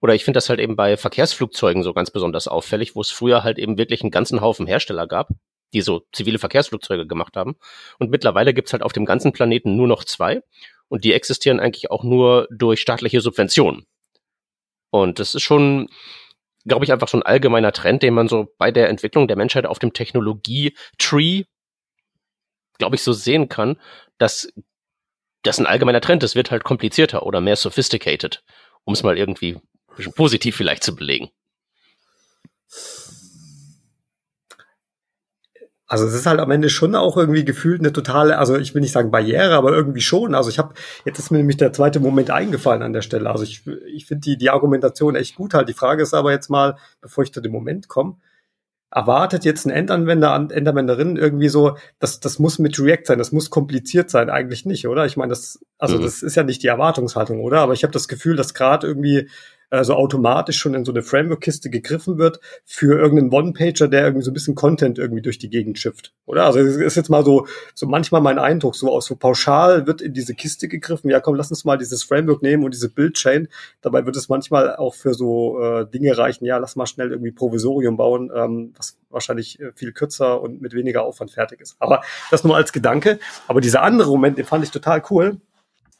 Oder 0.00 0.14
ich 0.14 0.24
finde 0.24 0.38
das 0.38 0.48
halt 0.48 0.60
eben 0.60 0.76
bei 0.76 0.96
Verkehrsflugzeugen 0.96 1.82
so 1.82 1.92
ganz 1.92 2.10
besonders 2.10 2.46
auffällig, 2.46 2.94
wo 2.94 3.00
es 3.00 3.10
früher 3.10 3.42
halt 3.42 3.58
eben 3.58 3.78
wirklich 3.78 4.02
einen 4.02 4.10
ganzen 4.12 4.40
Haufen 4.40 4.66
Hersteller 4.66 5.06
gab, 5.06 5.30
die 5.72 5.82
so 5.82 6.06
zivile 6.12 6.38
Verkehrsflugzeuge 6.38 7.06
gemacht 7.06 7.36
haben. 7.36 7.56
Und 7.98 8.10
mittlerweile 8.10 8.54
gibt's 8.54 8.72
halt 8.72 8.82
auf 8.82 8.92
dem 8.92 9.04
ganzen 9.04 9.32
Planeten 9.32 9.76
nur 9.76 9.86
noch 9.86 10.04
zwei. 10.04 10.42
Und 10.88 11.04
die 11.04 11.12
existieren 11.12 11.60
eigentlich 11.60 11.90
auch 11.90 12.02
nur 12.02 12.48
durch 12.50 12.80
staatliche 12.80 13.20
Subventionen. 13.20 13.86
Und 14.90 15.20
das 15.20 15.34
ist 15.34 15.42
schon, 15.42 15.88
glaube 16.64 16.84
ich, 16.84 16.92
einfach 16.92 17.08
so 17.08 17.16
ein 17.16 17.22
allgemeiner 17.22 17.72
Trend, 17.72 18.02
den 18.02 18.14
man 18.14 18.28
so 18.28 18.52
bei 18.58 18.72
der 18.72 18.88
Entwicklung 18.88 19.28
der 19.28 19.36
Menschheit 19.36 19.66
auf 19.66 19.78
dem 19.78 19.92
Technologie-Tree, 19.92 21.44
glaube 22.78 22.96
ich, 22.96 23.02
so 23.02 23.12
sehen 23.12 23.48
kann, 23.48 23.78
dass 24.18 24.52
das 25.42 25.58
ein 25.58 25.66
allgemeiner 25.66 26.00
Trend 26.00 26.22
ist, 26.22 26.34
wird 26.34 26.50
halt 26.50 26.64
komplizierter 26.64 27.24
oder 27.24 27.40
mehr 27.40 27.56
sophisticated, 27.56 28.42
um 28.84 28.94
es 28.94 29.02
mal 29.02 29.16
irgendwie 29.16 29.58
positiv 30.16 30.56
vielleicht 30.56 30.82
zu 30.82 30.94
belegen. 30.94 31.30
Also 35.90 36.06
es 36.06 36.14
ist 36.14 36.26
halt 36.26 36.38
am 36.38 36.52
Ende 36.52 36.70
schon 36.70 36.94
auch 36.94 37.16
irgendwie 37.16 37.44
gefühlt 37.44 37.80
eine 37.80 37.92
totale, 37.92 38.38
also 38.38 38.56
ich 38.56 38.74
will 38.74 38.80
nicht 38.80 38.92
sagen 38.92 39.10
Barriere, 39.10 39.56
aber 39.56 39.72
irgendwie 39.72 40.00
schon. 40.00 40.36
Also 40.36 40.48
ich 40.48 40.60
habe, 40.60 40.72
jetzt 41.04 41.18
ist 41.18 41.32
mir 41.32 41.38
nämlich 41.38 41.56
der 41.56 41.72
zweite 41.72 41.98
Moment 41.98 42.30
eingefallen 42.30 42.82
an 42.82 42.92
der 42.92 43.02
Stelle. 43.02 43.28
Also 43.28 43.42
ich, 43.42 43.66
ich 43.92 44.06
finde 44.06 44.20
die, 44.20 44.38
die 44.38 44.50
Argumentation 44.50 45.16
echt 45.16 45.34
gut 45.34 45.52
halt. 45.52 45.68
Die 45.68 45.74
Frage 45.74 46.04
ist 46.04 46.14
aber 46.14 46.30
jetzt 46.30 46.48
mal, 46.48 46.76
bevor 47.00 47.24
ich 47.24 47.32
zu 47.32 47.40
dem 47.40 47.50
Moment 47.50 47.88
komme, 47.88 48.18
erwartet 48.92 49.44
jetzt 49.44 49.66
ein 49.66 49.70
Endanwender, 49.70 50.32
Endanwenderin 50.52 51.16
irgendwie 51.16 51.48
so, 51.48 51.76
das, 51.98 52.20
das 52.20 52.38
muss 52.38 52.60
mit 52.60 52.78
React 52.78 53.06
sein, 53.06 53.18
das 53.18 53.32
muss 53.32 53.50
kompliziert 53.50 54.10
sein, 54.10 54.30
eigentlich 54.30 54.64
nicht, 54.64 54.86
oder? 54.86 55.06
Ich 55.06 55.16
meine, 55.16 55.30
das, 55.30 55.58
also 55.76 55.98
mhm. 55.98 56.02
das 56.02 56.22
ist 56.22 56.36
ja 56.36 56.44
nicht 56.44 56.62
die 56.62 56.68
Erwartungshaltung, 56.68 57.40
oder? 57.40 57.62
Aber 57.62 57.72
ich 57.72 57.82
habe 57.82 57.92
das 57.92 58.06
Gefühl, 58.06 58.36
dass 58.36 58.54
gerade 58.54 58.86
irgendwie 58.86 59.28
äh, 59.70 59.84
so 59.84 59.94
automatisch 59.94 60.58
schon 60.58 60.74
in 60.74 60.84
so 60.84 60.92
eine 60.92 61.02
Framework-Kiste 61.02 61.70
gegriffen 61.70 62.18
wird 62.18 62.40
für 62.64 62.98
irgendeinen 62.98 63.32
One-Pager, 63.32 63.88
der 63.88 64.04
irgendwie 64.04 64.24
so 64.24 64.30
ein 64.30 64.34
bisschen 64.34 64.54
Content 64.54 64.98
irgendwie 64.98 65.22
durch 65.22 65.38
die 65.38 65.48
Gegend 65.48 65.78
schifft. 65.78 66.12
Oder? 66.26 66.44
Also 66.44 66.60
es 66.60 66.76
ist 66.76 66.96
jetzt 66.96 67.08
mal 67.08 67.24
so, 67.24 67.46
so 67.74 67.86
manchmal 67.86 68.20
mein 68.20 68.38
Eindruck, 68.38 68.76
so 68.76 68.90
aus 68.90 69.06
so 69.06 69.16
pauschal 69.16 69.86
wird 69.86 70.00
in 70.00 70.12
diese 70.12 70.34
Kiste 70.34 70.68
gegriffen, 70.68 71.10
ja 71.10 71.20
komm, 71.20 71.34
lass 71.34 71.50
uns 71.50 71.64
mal 71.64 71.78
dieses 71.78 72.02
Framework 72.02 72.42
nehmen 72.42 72.64
und 72.64 72.74
diese 72.74 72.88
Build-Chain. 72.88 73.48
Dabei 73.80 74.06
wird 74.06 74.16
es 74.16 74.28
manchmal 74.28 74.76
auch 74.76 74.94
für 74.94 75.14
so 75.14 75.60
äh, 75.60 75.86
Dinge 75.86 76.16
reichen, 76.16 76.44
ja, 76.44 76.58
lass 76.58 76.76
mal 76.76 76.86
schnell 76.86 77.10
irgendwie 77.10 77.32
Provisorium 77.32 77.96
bauen, 77.96 78.30
ähm, 78.34 78.72
was 78.76 78.98
wahrscheinlich 79.08 79.60
äh, 79.60 79.72
viel 79.74 79.92
kürzer 79.92 80.40
und 80.40 80.60
mit 80.60 80.72
weniger 80.74 81.04
Aufwand 81.04 81.30
fertig 81.30 81.60
ist. 81.60 81.76
Aber 81.78 82.02
das 82.30 82.44
nur 82.44 82.56
als 82.56 82.72
Gedanke. 82.72 83.18
Aber 83.48 83.60
dieser 83.60 83.82
andere 83.82 84.10
Moment, 84.10 84.38
den 84.38 84.46
fand 84.46 84.64
ich 84.64 84.70
total 84.70 85.02
cool 85.10 85.40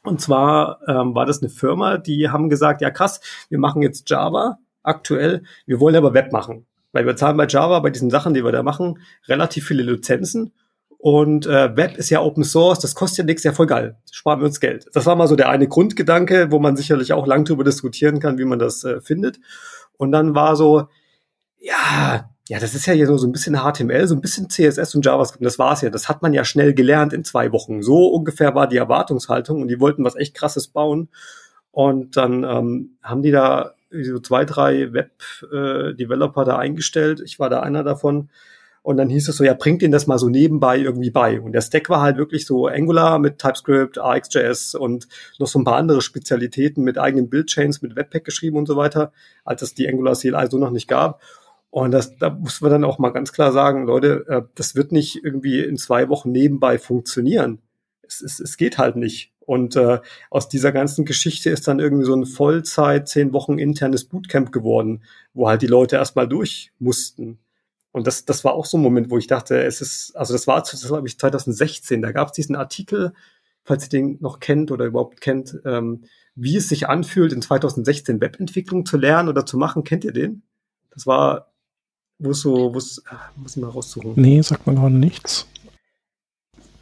und 0.03 0.21
zwar 0.21 0.79
ähm, 0.87 1.13
war 1.15 1.25
das 1.25 1.41
eine 1.41 1.49
Firma, 1.49 1.97
die 1.97 2.29
haben 2.29 2.49
gesagt, 2.49 2.81
ja 2.81 2.89
krass, 2.89 3.21
wir 3.49 3.59
machen 3.59 3.81
jetzt 3.81 4.09
Java 4.09 4.57
aktuell, 4.83 5.43
wir 5.65 5.79
wollen 5.79 5.95
aber 5.95 6.13
Web 6.13 6.31
machen. 6.31 6.65
Weil 6.91 7.05
wir 7.05 7.15
zahlen 7.15 7.37
bei 7.37 7.47
Java, 7.47 7.79
bei 7.79 7.89
diesen 7.89 8.09
Sachen, 8.09 8.33
die 8.33 8.43
wir 8.43 8.51
da 8.51 8.63
machen, 8.63 8.99
relativ 9.27 9.65
viele 9.65 9.83
Lizenzen. 9.83 10.53
Und 10.97 11.45
äh, 11.45 11.75
Web 11.75 11.97
ist 11.97 12.09
ja 12.09 12.21
Open 12.21 12.43
Source, 12.43 12.79
das 12.79 12.95
kostet 12.95 13.19
ja 13.19 13.23
nichts, 13.23 13.43
ja 13.43 13.53
voll 13.53 13.65
geil. 13.65 13.97
Sparen 14.11 14.39
wir 14.39 14.45
uns 14.45 14.59
Geld. 14.59 14.85
Das 14.93 15.05
war 15.05 15.15
mal 15.15 15.27
so 15.27 15.35
der 15.35 15.49
eine 15.49 15.67
Grundgedanke, 15.67 16.51
wo 16.51 16.59
man 16.59 16.75
sicherlich 16.75 17.13
auch 17.13 17.25
lang 17.25 17.45
drüber 17.45 17.63
diskutieren 17.63 18.19
kann, 18.19 18.37
wie 18.37 18.45
man 18.45 18.59
das 18.59 18.83
äh, 18.83 19.01
findet. 19.01 19.39
Und 19.97 20.11
dann 20.11 20.35
war 20.35 20.55
so, 20.55 20.89
ja, 21.57 22.29
ja, 22.51 22.59
das 22.59 22.75
ist 22.75 22.85
ja 22.85 22.91
hier 22.91 23.07
so, 23.07 23.25
ein 23.25 23.31
bisschen 23.31 23.55
HTML, 23.55 24.05
so 24.07 24.13
ein 24.13 24.19
bisschen 24.19 24.49
CSS 24.49 24.93
und 24.93 25.05
JavaScript. 25.05 25.45
Das 25.45 25.57
war's 25.57 25.79
ja. 25.83 25.89
Das 25.89 26.09
hat 26.09 26.21
man 26.21 26.33
ja 26.33 26.43
schnell 26.43 26.73
gelernt 26.73 27.13
in 27.13 27.23
zwei 27.23 27.53
Wochen. 27.53 27.81
So 27.81 28.07
ungefähr 28.09 28.53
war 28.53 28.67
die 28.67 28.75
Erwartungshaltung 28.75 29.61
und 29.61 29.69
die 29.69 29.79
wollten 29.79 30.03
was 30.03 30.17
echt 30.17 30.33
krasses 30.33 30.67
bauen. 30.67 31.07
Und 31.71 32.17
dann 32.17 32.43
ähm, 32.43 32.97
haben 33.01 33.21
die 33.21 33.31
da 33.31 33.75
so 33.89 34.19
zwei, 34.19 34.43
drei 34.43 34.91
Web-Developer 34.91 36.41
äh, 36.41 36.45
da 36.45 36.57
eingestellt. 36.57 37.21
Ich 37.23 37.39
war 37.39 37.49
da 37.49 37.61
einer 37.61 37.85
davon. 37.85 38.27
Und 38.81 38.97
dann 38.97 39.07
hieß 39.07 39.29
es 39.29 39.37
so, 39.37 39.45
ja, 39.45 39.53
bringt 39.53 39.81
ihnen 39.81 39.93
das 39.93 40.07
mal 40.07 40.19
so 40.19 40.27
nebenbei 40.27 40.77
irgendwie 40.77 41.11
bei. 41.11 41.39
Und 41.39 41.53
der 41.53 41.61
Stack 41.61 41.89
war 41.89 42.01
halt 42.01 42.17
wirklich 42.17 42.45
so 42.45 42.67
Angular 42.67 43.17
mit 43.17 43.39
TypeScript, 43.39 43.97
RxJS 43.97 44.75
und 44.75 45.07
noch 45.39 45.47
so 45.47 45.57
ein 45.57 45.63
paar 45.63 45.77
andere 45.77 46.01
Spezialitäten 46.01 46.83
mit 46.83 46.97
eigenen 46.97 47.29
Buildchains, 47.29 47.81
mit 47.81 47.95
Webpack 47.95 48.25
geschrieben 48.25 48.57
und 48.57 48.65
so 48.65 48.75
weiter, 48.75 49.13
als 49.45 49.61
es 49.61 49.73
die 49.73 49.87
Angular 49.87 50.15
CLI 50.15 50.47
so 50.49 50.57
noch 50.57 50.71
nicht 50.71 50.89
gab. 50.89 51.21
Und 51.71 51.91
das, 51.91 52.17
da 52.17 52.29
muss 52.29 52.61
man 52.61 52.71
dann 52.71 52.83
auch 52.83 52.99
mal 52.99 53.11
ganz 53.11 53.31
klar 53.31 53.51
sagen, 53.53 53.85
Leute, 53.85 54.25
äh, 54.27 54.41
das 54.55 54.75
wird 54.75 54.91
nicht 54.91 55.23
irgendwie 55.23 55.61
in 55.61 55.77
zwei 55.77 56.09
Wochen 56.09 56.31
nebenbei 56.31 56.77
funktionieren. 56.77 57.59
Es, 58.01 58.21
es, 58.21 58.39
es 58.41 58.57
geht 58.57 58.77
halt 58.77 58.97
nicht. 58.97 59.33
Und 59.39 59.75
äh, 59.77 59.99
aus 60.29 60.49
dieser 60.49 60.71
ganzen 60.73 61.05
Geschichte 61.05 61.49
ist 61.49 61.67
dann 61.67 61.79
irgendwie 61.79 62.05
so 62.05 62.13
ein 62.13 62.25
Vollzeit, 62.25 63.07
zehn 63.07 63.33
Wochen 63.33 63.57
internes 63.57 64.05
Bootcamp 64.05 64.51
geworden, 64.51 65.03
wo 65.33 65.47
halt 65.47 65.61
die 65.61 65.67
Leute 65.67 65.95
erstmal 65.95 66.27
durch 66.27 66.71
mussten. 66.77 67.39
Und 67.93 68.05
das, 68.05 68.25
das 68.25 68.43
war 68.43 68.53
auch 68.53 68.65
so 68.65 68.77
ein 68.77 68.83
Moment, 68.83 69.09
wo 69.09 69.17
ich 69.17 69.27
dachte, 69.27 69.63
es 69.63 69.81
ist, 69.81 70.15
also 70.15 70.33
das 70.33 70.47
war, 70.47 70.59
das 70.61 70.85
glaube 70.85 71.07
ich 71.07 71.17
2016, 71.17 72.01
da 72.01 72.11
gab 72.11 72.29
es 72.29 72.33
diesen 72.33 72.55
Artikel, 72.55 73.13
falls 73.63 73.85
ihr 73.85 73.89
den 73.89 74.17
noch 74.21 74.39
kennt 74.39 74.71
oder 74.71 74.85
überhaupt 74.85 75.21
kennt, 75.21 75.59
ähm, 75.65 76.03
wie 76.35 76.57
es 76.57 76.69
sich 76.69 76.87
anfühlt, 76.87 77.33
in 77.33 77.41
2016 77.41 78.21
Webentwicklung 78.21 78.85
zu 78.85 78.97
lernen 78.97 79.29
oder 79.29 79.45
zu 79.45 79.57
machen. 79.57 79.83
Kennt 79.83 80.03
ihr 80.03 80.13
den? 80.13 80.43
Das 80.91 81.05
war, 81.05 81.50
wo 82.21 82.33
so, 82.33 82.73
wo 82.73 82.79
ah, 83.09 83.31
muss 83.35 83.55
ich 83.55 83.61
mal 83.61 83.69
raussuchen. 83.69 84.13
Nee, 84.15 84.41
sagt 84.41 84.67
man 84.67 84.75
gerade 84.75 84.95
nichts. 84.95 85.47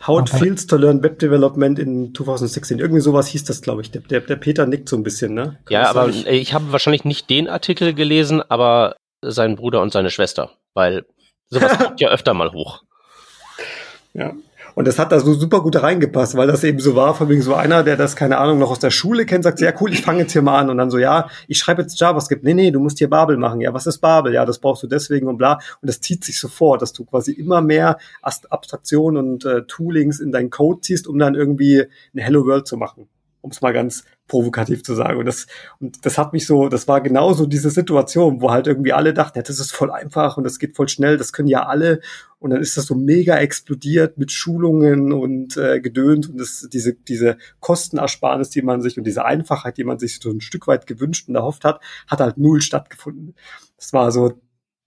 How 0.06 0.20
it 0.22 0.30
feels 0.30 0.66
to 0.68 0.78
learn 0.78 1.04
Web 1.04 1.20
Development 1.20 1.78
in 1.78 2.16
2016. 2.16 2.80
Irgendwie 2.80 3.02
sowas 3.02 3.28
hieß 3.28 3.44
das, 3.44 3.62
glaube 3.62 3.82
ich. 3.82 3.92
Der, 3.92 4.02
der, 4.02 4.22
der, 4.22 4.38
Peter 4.38 4.66
nickt 4.66 4.88
so 4.88 4.96
ein 4.96 5.04
bisschen, 5.04 5.34
ne? 5.34 5.60
Kann 5.66 5.74
ja, 5.74 5.90
aber 5.90 6.12
sagen? 6.12 6.26
ich 6.28 6.54
habe 6.54 6.72
wahrscheinlich 6.72 7.04
nicht 7.04 7.30
den 7.30 7.50
Artikel 7.50 7.94
gelesen, 7.94 8.42
aber 8.42 8.96
seinen 9.22 9.58
Bruder 9.58 9.82
und 9.82 9.92
seine 9.92 10.10
Schwester, 10.10 10.52
weil 10.74 11.06
sowas 11.50 11.78
kommt 11.78 12.00
ja 12.00 12.10
öfter 12.10 12.34
mal 12.34 12.54
hoch. 12.54 12.84
Ja. 14.14 14.34
Und 14.80 14.88
das 14.88 14.98
hat 14.98 15.12
da 15.12 15.20
so 15.20 15.34
super 15.34 15.62
gut 15.62 15.84
reingepasst, 15.84 16.38
weil 16.38 16.48
das 16.48 16.64
eben 16.64 16.80
so 16.80 16.96
war, 16.96 17.14
von 17.14 17.28
wegen 17.28 17.42
so 17.42 17.54
einer, 17.54 17.84
der 17.84 17.98
das, 17.98 18.16
keine 18.16 18.38
Ahnung, 18.38 18.60
noch 18.60 18.72
aus 18.72 18.80
der 18.80 18.92
Schule 18.92 19.26
kennt, 19.26 19.44
sagt, 19.44 19.60
ja 19.60 19.74
cool, 19.82 19.92
ich 19.92 20.04
fange 20.04 20.20
jetzt 20.22 20.32
hier 20.32 20.42
mal 20.42 20.58
an. 20.58 20.70
Und 20.70 20.78
dann 20.78 20.90
so, 20.90 20.98
ja, 20.98 21.28
ich 21.50 21.58
schreibe 21.58 21.82
jetzt 21.82 22.00
JavaScript. 22.00 22.46
Nee, 22.46 22.54
nee, 22.54 22.72
du 22.72 22.80
musst 22.80 22.98
hier 22.98 23.10
Babel 23.10 23.36
machen. 23.36 23.60
Ja, 23.60 23.74
was 23.74 23.88
ist 23.88 23.98
Babel? 23.98 24.34
Ja, 24.34 24.46
das 24.46 24.60
brauchst 24.60 24.82
du 24.82 24.88
deswegen 24.88 25.28
und 25.28 25.38
bla. 25.38 25.60
Und 25.82 25.90
das 25.90 26.00
zieht 26.00 26.24
sich 26.24 26.40
so 26.40 26.48
vor, 26.48 26.78
dass 26.78 26.94
du 26.94 27.04
quasi 27.04 27.34
immer 27.34 27.62
mehr 27.62 27.98
Abstraktionen 28.22 29.18
und 29.18 29.44
äh, 29.44 29.64
Toolings 29.64 30.22
in 30.22 30.32
deinen 30.32 30.50
Code 30.50 30.80
ziehst, 30.80 31.10
um 31.10 31.20
dann 31.20 31.36
irgendwie 31.36 31.84
eine 32.14 32.24
Hello 32.24 32.46
World 32.46 32.66
zu 32.66 32.78
machen 32.78 33.10
um 33.42 33.52
es 33.52 33.62
mal 33.62 33.72
ganz 33.72 34.04
provokativ 34.30 34.84
zu 34.84 34.96
sagen. 34.96 35.20
Und 35.20 35.26
das, 35.26 35.48
und 35.82 36.06
das 36.06 36.18
hat 36.18 36.32
mich 36.32 36.46
so, 36.46 36.70
das 36.70 36.88
war 36.88 37.02
genauso 37.02 37.46
diese 37.46 37.70
Situation, 37.70 38.42
wo 38.42 38.52
halt 38.52 38.68
irgendwie 38.68 38.94
alle 38.94 39.14
dachten, 39.14 39.38
ja, 39.38 39.42
das 39.42 39.60
ist 39.60 39.72
voll 39.72 39.92
einfach 39.92 40.38
und 40.38 40.46
das 40.46 40.60
geht 40.60 40.78
voll 40.78 40.88
schnell, 40.88 41.18
das 41.18 41.34
können 41.34 41.50
ja 41.50 41.66
alle. 41.66 42.00
Und 42.40 42.52
dann 42.52 42.62
ist 42.62 42.78
das 42.78 42.86
so 42.86 42.96
mega 42.96 43.36
explodiert 43.38 44.18
mit 44.18 44.32
Schulungen 44.32 45.12
und 45.12 45.58
äh, 45.58 45.82
Gedöns 45.82 46.30
und 46.30 46.40
das, 46.40 46.70
diese, 46.72 46.94
diese 46.94 47.38
Kostenersparnis, 47.60 48.50
die 48.50 48.62
man 48.62 48.82
sich 48.82 48.98
und 48.98 49.04
diese 49.04 49.26
Einfachheit, 49.26 49.78
die 49.78 49.84
man 49.84 50.00
sich 50.00 50.20
so 50.22 50.30
ein 50.32 50.40
Stück 50.40 50.68
weit 50.68 50.88
gewünscht 50.88 51.28
und 51.28 51.36
erhofft 51.36 51.66
hat, 51.66 51.82
hat 52.08 52.22
halt 52.22 52.38
null 52.38 52.62
stattgefunden. 52.62 53.36
Das 53.76 53.92
war 53.92 54.12
so 54.14 54.40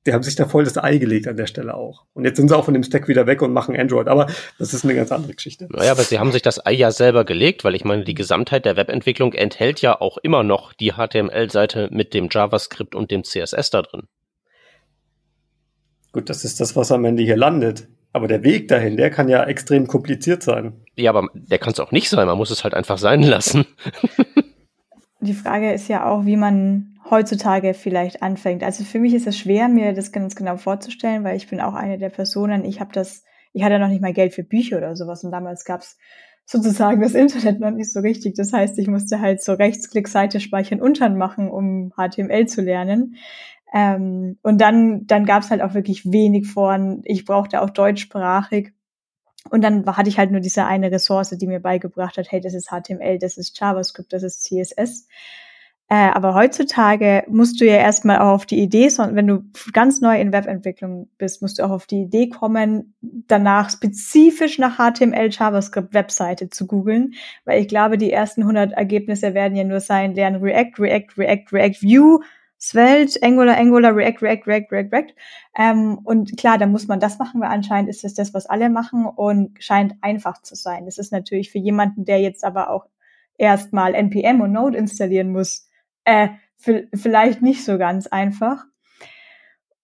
die 0.06 0.12
haben 0.12 0.22
sich 0.22 0.34
da 0.34 0.46
voll 0.46 0.64
das 0.64 0.76
Ei 0.78 0.98
gelegt 0.98 1.28
an 1.28 1.36
der 1.36 1.46
Stelle 1.46 1.74
auch. 1.74 2.04
Und 2.12 2.24
jetzt 2.24 2.36
sind 2.36 2.48
sie 2.48 2.56
auch 2.56 2.64
von 2.64 2.74
dem 2.74 2.82
Stack 2.82 3.06
wieder 3.06 3.26
weg 3.26 3.40
und 3.40 3.52
machen 3.52 3.76
Android. 3.76 4.08
Aber 4.08 4.26
das 4.58 4.74
ist 4.74 4.84
eine 4.84 4.94
ganz 4.94 5.12
andere 5.12 5.34
Geschichte. 5.34 5.68
Naja, 5.70 5.92
aber 5.92 6.02
sie 6.02 6.18
haben 6.18 6.32
sich 6.32 6.42
das 6.42 6.64
Ei 6.66 6.72
ja 6.72 6.90
selber 6.90 7.24
gelegt, 7.24 7.62
weil 7.62 7.76
ich 7.76 7.84
meine, 7.84 8.02
die 8.02 8.14
Gesamtheit 8.14 8.64
der 8.64 8.76
Webentwicklung 8.76 9.32
enthält 9.32 9.80
ja 9.80 10.00
auch 10.00 10.18
immer 10.18 10.42
noch 10.42 10.72
die 10.72 10.92
HTML-Seite 10.92 11.88
mit 11.92 12.14
dem 12.14 12.28
JavaScript 12.30 12.94
und 12.94 13.10
dem 13.10 13.22
CSS 13.22 13.70
da 13.70 13.82
drin. 13.82 14.02
Gut, 16.12 16.28
das 16.28 16.44
ist 16.44 16.60
das, 16.60 16.74
was 16.74 16.90
am 16.90 17.04
Ende 17.04 17.22
hier 17.22 17.36
landet. 17.36 17.88
Aber 18.12 18.28
der 18.28 18.42
Weg 18.42 18.68
dahin, 18.68 18.96
der 18.96 19.10
kann 19.10 19.28
ja 19.28 19.44
extrem 19.44 19.86
kompliziert 19.86 20.42
sein. 20.42 20.74
Ja, 20.96 21.10
aber 21.10 21.28
der 21.32 21.58
kann 21.58 21.72
es 21.72 21.80
auch 21.80 21.92
nicht 21.92 22.10
sein. 22.10 22.26
Man 22.26 22.36
muss 22.36 22.50
es 22.50 22.64
halt 22.64 22.74
einfach 22.74 22.98
sein 22.98 23.22
lassen. 23.22 23.64
die 25.20 25.32
Frage 25.32 25.72
ist 25.72 25.88
ja 25.88 26.04
auch, 26.04 26.26
wie 26.26 26.36
man 26.36 26.91
heutzutage 27.12 27.74
vielleicht 27.74 28.22
anfängt. 28.22 28.64
Also 28.64 28.84
für 28.84 28.98
mich 28.98 29.12
ist 29.12 29.26
es 29.26 29.38
schwer, 29.38 29.68
mir 29.68 29.92
das 29.92 30.12
ganz 30.12 30.34
genau 30.34 30.56
vorzustellen, 30.56 31.24
weil 31.24 31.36
ich 31.36 31.46
bin 31.46 31.60
auch 31.60 31.74
eine 31.74 31.98
der 31.98 32.08
Personen, 32.08 32.64
ich 32.64 32.80
habe 32.80 32.90
das, 32.92 33.22
ich 33.52 33.62
hatte 33.62 33.78
noch 33.78 33.88
nicht 33.88 34.00
mal 34.00 34.14
Geld 34.14 34.32
für 34.32 34.42
Bücher 34.42 34.78
oder 34.78 34.96
sowas 34.96 35.22
und 35.22 35.30
damals 35.30 35.66
gab's 35.66 35.98
sozusagen 36.46 37.02
das 37.02 37.14
Internet 37.14 37.60
noch 37.60 37.70
nicht 37.70 37.92
so 37.92 38.00
richtig. 38.00 38.34
Das 38.34 38.52
heißt, 38.52 38.78
ich 38.78 38.88
musste 38.88 39.20
halt 39.20 39.42
so 39.42 39.52
Rechtsklick 39.52 40.08
Seite 40.08 40.40
speichern 40.40 40.80
und 40.80 40.98
machen, 41.16 41.50
um 41.50 41.92
HTML 41.96 42.46
zu 42.46 42.62
lernen. 42.62 43.16
Ähm, 43.74 44.38
und 44.42 44.60
dann, 44.60 45.06
dann 45.06 45.26
gab's 45.26 45.50
halt 45.50 45.60
auch 45.60 45.74
wirklich 45.74 46.10
wenig 46.10 46.46
von, 46.46 47.02
ich 47.04 47.26
brauchte 47.26 47.60
auch 47.60 47.70
deutschsprachig. 47.70 48.72
Und 49.50 49.62
dann 49.62 49.84
hatte 49.86 50.08
ich 50.08 50.18
halt 50.18 50.30
nur 50.30 50.40
diese 50.40 50.64
eine 50.64 50.90
Ressource, 50.90 51.30
die 51.30 51.46
mir 51.46 51.60
beigebracht 51.60 52.16
hat, 52.16 52.30
hey, 52.30 52.40
das 52.40 52.54
ist 52.54 52.70
HTML, 52.70 53.18
das 53.18 53.36
ist 53.36 53.58
JavaScript, 53.60 54.12
das 54.12 54.22
ist 54.22 54.44
CSS. 54.44 55.08
Äh, 55.92 56.10
aber 56.14 56.34
heutzutage 56.34 57.22
musst 57.28 57.60
du 57.60 57.66
ja 57.66 57.74
erstmal 57.74 58.20
auch 58.20 58.32
auf 58.32 58.46
die 58.46 58.62
Idee, 58.62 58.88
wenn 58.96 59.26
du 59.26 59.44
ganz 59.74 60.00
neu 60.00 60.18
in 60.18 60.32
Webentwicklung 60.32 61.10
bist, 61.18 61.42
musst 61.42 61.58
du 61.58 61.64
auch 61.64 61.70
auf 61.70 61.84
die 61.84 62.04
Idee 62.04 62.30
kommen, 62.30 62.94
danach 63.02 63.68
spezifisch 63.68 64.58
nach 64.58 64.78
HTML, 64.78 65.28
JavaScript 65.30 65.92
Webseite 65.92 66.48
zu 66.48 66.66
googeln, 66.66 67.12
weil 67.44 67.60
ich 67.60 67.68
glaube, 67.68 67.98
die 67.98 68.10
ersten 68.10 68.40
100 68.40 68.72
Ergebnisse 68.72 69.34
werden 69.34 69.54
ja 69.54 69.64
nur 69.64 69.80
sein, 69.80 70.14
lernen 70.14 70.42
React, 70.42 70.78
React, 70.78 71.18
React, 71.18 71.52
React, 71.52 71.82
View, 71.82 72.20
Svelte, 72.58 73.22
Angular, 73.22 73.58
Angular, 73.58 73.94
React, 73.94 74.22
React, 74.22 74.46
React, 74.46 74.72
React, 74.72 74.92
React. 74.92 75.14
Ähm, 75.58 75.98
und 76.04 76.38
klar, 76.38 76.56
da 76.56 76.64
muss 76.64 76.88
man 76.88 77.00
das 77.00 77.18
machen, 77.18 77.38
weil 77.42 77.50
anscheinend 77.50 77.90
ist 77.90 78.02
es 78.02 78.14
das, 78.14 78.32
was 78.32 78.46
alle 78.46 78.70
machen 78.70 79.04
und 79.04 79.62
scheint 79.62 79.96
einfach 80.00 80.40
zu 80.40 80.54
sein. 80.54 80.86
Das 80.86 80.96
ist 80.96 81.12
natürlich 81.12 81.50
für 81.50 81.58
jemanden, 81.58 82.06
der 82.06 82.18
jetzt 82.18 82.46
aber 82.46 82.70
auch 82.70 82.86
erstmal 83.36 83.94
NPM 83.94 84.40
und 84.40 84.52
Node 84.52 84.78
installieren 84.78 85.32
muss, 85.32 85.68
äh, 86.04 86.28
vielleicht 86.94 87.42
nicht 87.42 87.64
so 87.64 87.78
ganz 87.78 88.06
einfach. 88.06 88.64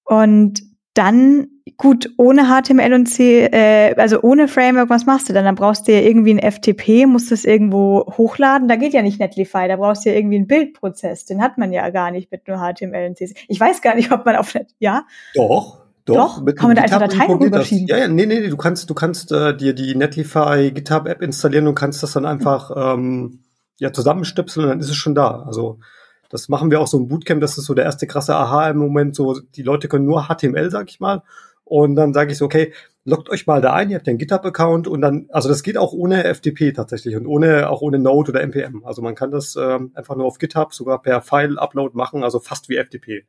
Und 0.04 0.62
dann, 0.94 1.46
gut, 1.76 2.10
ohne 2.16 2.46
HTML 2.46 2.92
und 2.92 3.06
C, 3.06 3.44
äh, 3.44 3.94
also 3.96 4.20
ohne 4.22 4.48
Framework, 4.48 4.90
was 4.90 5.06
machst 5.06 5.28
du 5.28 5.32
dann? 5.32 5.44
Dann 5.44 5.54
brauchst 5.54 5.86
du 5.86 5.92
ja 5.92 6.00
irgendwie 6.00 6.34
ein 6.34 6.52
FTP, 6.52 7.06
musst 7.06 7.30
es 7.30 7.44
irgendwo 7.44 8.04
hochladen. 8.16 8.66
Da 8.68 8.76
geht 8.76 8.94
ja 8.94 9.02
nicht 9.02 9.20
Netlify, 9.20 9.68
da 9.68 9.76
brauchst 9.76 10.04
du 10.04 10.10
ja 10.10 10.16
irgendwie 10.16 10.36
einen 10.36 10.48
Bildprozess. 10.48 11.24
Den 11.24 11.40
hat 11.40 11.56
man 11.56 11.72
ja 11.72 11.88
gar 11.90 12.10
nicht 12.10 12.32
mit 12.32 12.48
nur 12.48 12.56
HTML 12.56 13.08
und 13.08 13.16
CSS. 13.16 13.34
Ich 13.46 13.60
weiß 13.60 13.80
gar 13.80 13.94
nicht, 13.94 14.10
ob 14.10 14.24
man 14.24 14.36
auf 14.36 14.54
Net, 14.54 14.74
ja? 14.78 15.04
Doch. 15.34 15.84
Doch, 16.04 16.14
Doch? 16.14 16.42
Mit 16.42 16.56
kann 16.56 16.70
man 16.70 16.76
da 16.76 16.82
einfach 16.82 17.00
Dateien 17.00 17.30
rüberschieben? 17.30 17.86
Ja, 17.86 17.98
ja, 17.98 18.08
nee, 18.08 18.24
nee, 18.24 18.40
nee, 18.40 18.48
du 18.48 18.56
kannst, 18.56 18.88
du 18.88 18.94
kannst 18.94 19.30
äh, 19.30 19.54
dir 19.54 19.74
die 19.74 19.94
Netlify 19.94 20.70
GitHub 20.72 21.06
App 21.06 21.20
installieren 21.20 21.66
und 21.66 21.74
kannst 21.74 22.02
das 22.02 22.14
dann 22.14 22.24
einfach 22.24 22.70
ähm, 22.74 23.40
ja 23.78 23.92
zusammenstöpseln 23.92 24.64
und 24.64 24.70
dann 24.70 24.80
ist 24.80 24.88
es 24.88 24.96
schon 24.96 25.14
da. 25.14 25.42
Also 25.42 25.80
das 26.28 26.48
machen 26.48 26.70
wir 26.70 26.80
auch 26.80 26.86
so 26.86 26.98
im 26.98 27.08
Bootcamp, 27.08 27.40
das 27.40 27.58
ist 27.58 27.64
so 27.64 27.74
der 27.74 27.84
erste 27.84 28.06
krasse 28.06 28.34
Aha 28.34 28.70
im 28.70 28.78
Moment, 28.78 29.16
so 29.16 29.40
die 29.40 29.62
Leute 29.62 29.88
können 29.88 30.04
nur 30.04 30.28
HTML, 30.28 30.70
sag 30.70 30.90
ich 30.90 31.00
mal. 31.00 31.22
Und 31.64 31.96
dann 31.96 32.14
sage 32.14 32.32
ich 32.32 32.38
so, 32.38 32.46
okay, 32.46 32.72
loggt 33.04 33.28
euch 33.28 33.46
mal 33.46 33.60
da 33.60 33.74
ein, 33.74 33.90
ihr 33.90 33.96
habt 33.96 34.06
ja 34.06 34.10
einen 34.10 34.18
GitHub-Account 34.18 34.88
und 34.88 35.00
dann, 35.00 35.28
also 35.30 35.48
das 35.48 35.62
geht 35.62 35.76
auch 35.76 35.92
ohne 35.92 36.24
FTP 36.24 36.72
tatsächlich 36.74 37.16
und 37.16 37.26
ohne, 37.26 37.68
auch 37.68 37.82
ohne 37.82 37.98
Node 37.98 38.32
oder 38.32 38.40
NPM. 38.40 38.84
Also 38.84 39.02
man 39.02 39.14
kann 39.14 39.30
das 39.30 39.56
ähm, 39.56 39.92
einfach 39.94 40.16
nur 40.16 40.26
auf 40.26 40.38
GitHub 40.38 40.72
sogar 40.72 41.02
per 41.02 41.20
File-Upload 41.20 41.96
machen, 41.96 42.22
also 42.22 42.38
fast 42.38 42.68
wie 42.68 42.76
FTP. 42.76 43.24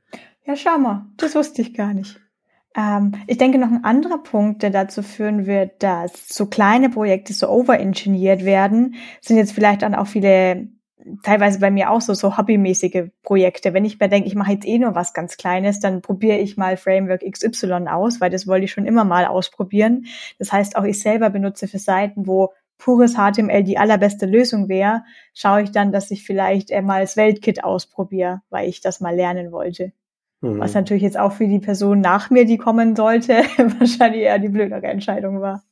Ja, 0.46 0.56
schau 0.56 0.78
mal, 0.78 1.06
das 1.18 1.36
wusste 1.36 1.62
ich 1.62 1.74
gar 1.74 1.94
nicht. 1.94 2.20
Ähm, 2.76 3.14
ich 3.28 3.38
denke, 3.38 3.58
noch 3.58 3.72
ein 3.72 3.84
anderer 3.84 4.20
Punkt, 4.20 4.64
der 4.64 4.70
dazu 4.70 5.02
führen 5.02 5.46
wird, 5.46 5.84
dass 5.84 6.30
so 6.30 6.46
kleine 6.46 6.90
Projekte 6.90 7.34
so 7.34 7.50
overengineert 7.50 8.46
werden, 8.46 8.96
sind 9.22 9.38
jetzt 9.38 9.52
vielleicht 9.52 9.82
dann 9.82 9.96
auch 9.96 10.08
viele 10.08 10.70
teilweise 11.24 11.60
bei 11.60 11.72
mir 11.72 11.92
auch 11.92 12.02
so, 12.02 12.14
so 12.14 12.38
hobbymäßige 12.38 13.10
Projekte. 13.24 13.74
Wenn 13.74 13.86
ich 13.86 14.00
mir 14.00 14.10
denke, 14.10 14.28
ich 14.28 14.36
mache 14.36 14.54
jetzt 14.54 14.68
eh 14.68 14.78
nur 14.78 14.96
was 14.96 15.14
ganz 15.14 15.38
Kleines, 15.38 15.80
dann 15.80 16.02
probiere 16.02 16.38
ich 16.38 16.58
mal 16.58 16.78
Framework 16.78 17.22
XY 17.30 17.88
aus, 17.90 18.22
weil 18.22 18.30
das 18.30 18.48
wollte 18.48 18.66
ich 18.66 18.72
schon 18.72 18.86
immer 18.86 19.04
mal 19.04 19.26
ausprobieren. 19.26 20.06
Das 20.38 20.52
heißt, 20.52 20.76
auch 20.76 20.84
ich 20.84 21.02
selber 21.02 21.30
benutze 21.30 21.68
für 21.68 21.80
Seiten, 21.80 22.28
wo 22.28 22.54
pures 22.78 23.16
HTML 23.16 23.64
die 23.64 23.78
allerbeste 23.78 24.26
Lösung 24.26 24.70
wäre, 24.70 25.04
schaue 25.34 25.64
ich 25.64 25.72
dann, 25.72 25.92
dass 25.92 26.12
ich 26.12 26.24
vielleicht 26.24 26.72
mal 26.82 27.02
das 27.02 27.18
Weltkit 27.18 27.64
ausprobiere, 27.64 28.42
weil 28.50 28.70
ich 28.70 28.82
das 28.82 29.02
mal 29.02 29.16
lernen 29.16 29.52
wollte. 29.52 29.92
Mhm. 30.42 30.60
Was 30.60 30.74
natürlich 30.74 31.04
jetzt 31.04 31.20
auch 31.20 31.34
für 31.34 31.48
die 31.48 31.60
Person 31.60 32.00
nach 32.00 32.30
mir, 32.30 32.46
die 32.46 32.58
kommen 32.58 32.96
sollte, 32.96 33.34
wahrscheinlich 33.80 34.22
eher 34.22 34.40
die 34.40 34.50
blödere 34.50 34.88
Entscheidung 34.88 35.42
war 35.42 35.64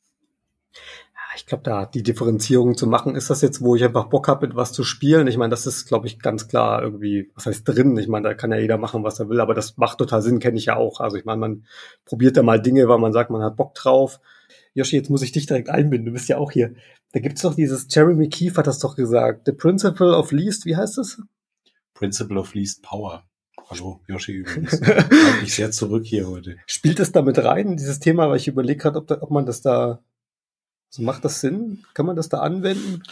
ich 1.38 1.46
glaube, 1.46 1.64
da 1.64 1.86
die 1.86 2.04
Differenzierung 2.04 2.76
zu 2.76 2.88
machen, 2.88 3.16
ist 3.16 3.30
das 3.30 3.42
jetzt, 3.42 3.62
wo 3.62 3.76
ich 3.76 3.84
einfach 3.84 4.08
Bock 4.08 4.28
habe, 4.28 4.48
mit 4.48 4.56
was 4.56 4.74
zu 4.74 4.84
spielen? 4.84 5.28
Ich 5.28 5.38
meine, 5.38 5.52
das 5.52 5.68
ist, 5.68 5.88
glaube 5.88 6.08
ich, 6.08 6.20
ganz 6.20 6.48
klar 6.48 6.82
irgendwie, 6.82 7.32
was 7.36 7.46
heißt 7.46 7.68
drin? 7.68 7.96
Ich 7.98 8.08
meine, 8.08 8.30
da 8.30 8.34
kann 8.34 8.52
ja 8.52 8.58
jeder 8.58 8.78
machen, 8.78 9.04
was 9.04 9.20
er 9.20 9.30
will, 9.30 9.40
aber 9.40 9.54
das 9.54 9.78
macht 9.78 10.00
total 10.00 10.22
Sinn, 10.22 10.40
kenne 10.40 10.58
ich 10.58 10.66
ja 10.66 10.76
auch. 10.76 11.00
Also 11.00 11.16
ich 11.16 11.26
meine, 11.26 11.40
man 11.40 11.66
probiert 12.06 12.38
da 12.38 12.44
mal 12.44 12.62
Dinge, 12.62 12.90
weil 12.90 12.98
man 12.98 13.14
sagt, 13.14 13.30
man 13.30 13.44
hat 13.44 13.56
Bock 13.56 13.76
drauf. 13.76 14.20
Joshi, 14.74 14.96
jetzt 14.96 15.10
muss 15.10 15.22
ich 15.22 15.32
dich 15.32 15.46
direkt 15.46 15.70
einbinden, 15.70 16.08
du 16.08 16.12
bist 16.12 16.28
ja 16.28 16.38
auch 16.38 16.52
hier. 16.52 16.74
Da 17.12 17.20
gibt's 17.20 17.44
doch 17.44 17.54
dieses, 17.54 17.88
Jeremy 17.90 18.30
Keefe 18.30 18.58
hat 18.58 18.68
das 18.68 18.80
doch 18.80 18.96
gesagt, 18.96 19.44
The 19.46 19.52
Principle 19.52 20.18
of 20.18 20.32
Least, 20.32 20.66
wie 20.66 20.76
heißt 20.76 20.98
das? 20.98 21.22
Principle 21.94 22.40
of 22.40 22.54
Least 22.54 22.82
Power. 22.84 23.24
Hallo, 23.70 24.02
Joshi 24.08 24.32
übrigens. 24.32 24.80
Mich 25.42 25.54
sehr 25.54 25.72
zurück 25.72 26.06
hier 26.06 26.28
heute. 26.28 26.56
Spielt 26.68 27.00
das 27.00 27.12
damit 27.12 27.38
rein, 27.40 27.76
dieses 27.76 28.00
Thema, 28.00 28.30
weil 28.30 28.38
ich 28.38 28.48
überlege 28.48 28.82
gerade, 28.82 28.98
ob, 28.98 29.08
da, 29.08 29.22
ob 29.22 29.30
man 29.30 29.46
das 29.46 29.62
da 29.62 30.02
also 30.90 31.04
macht 31.04 31.26
das 31.26 31.42
Sinn? 31.42 31.84
Kann 31.94 32.06
man 32.06 32.16
das 32.16 32.30
da 32.30 32.40
anwenden? 32.40 33.04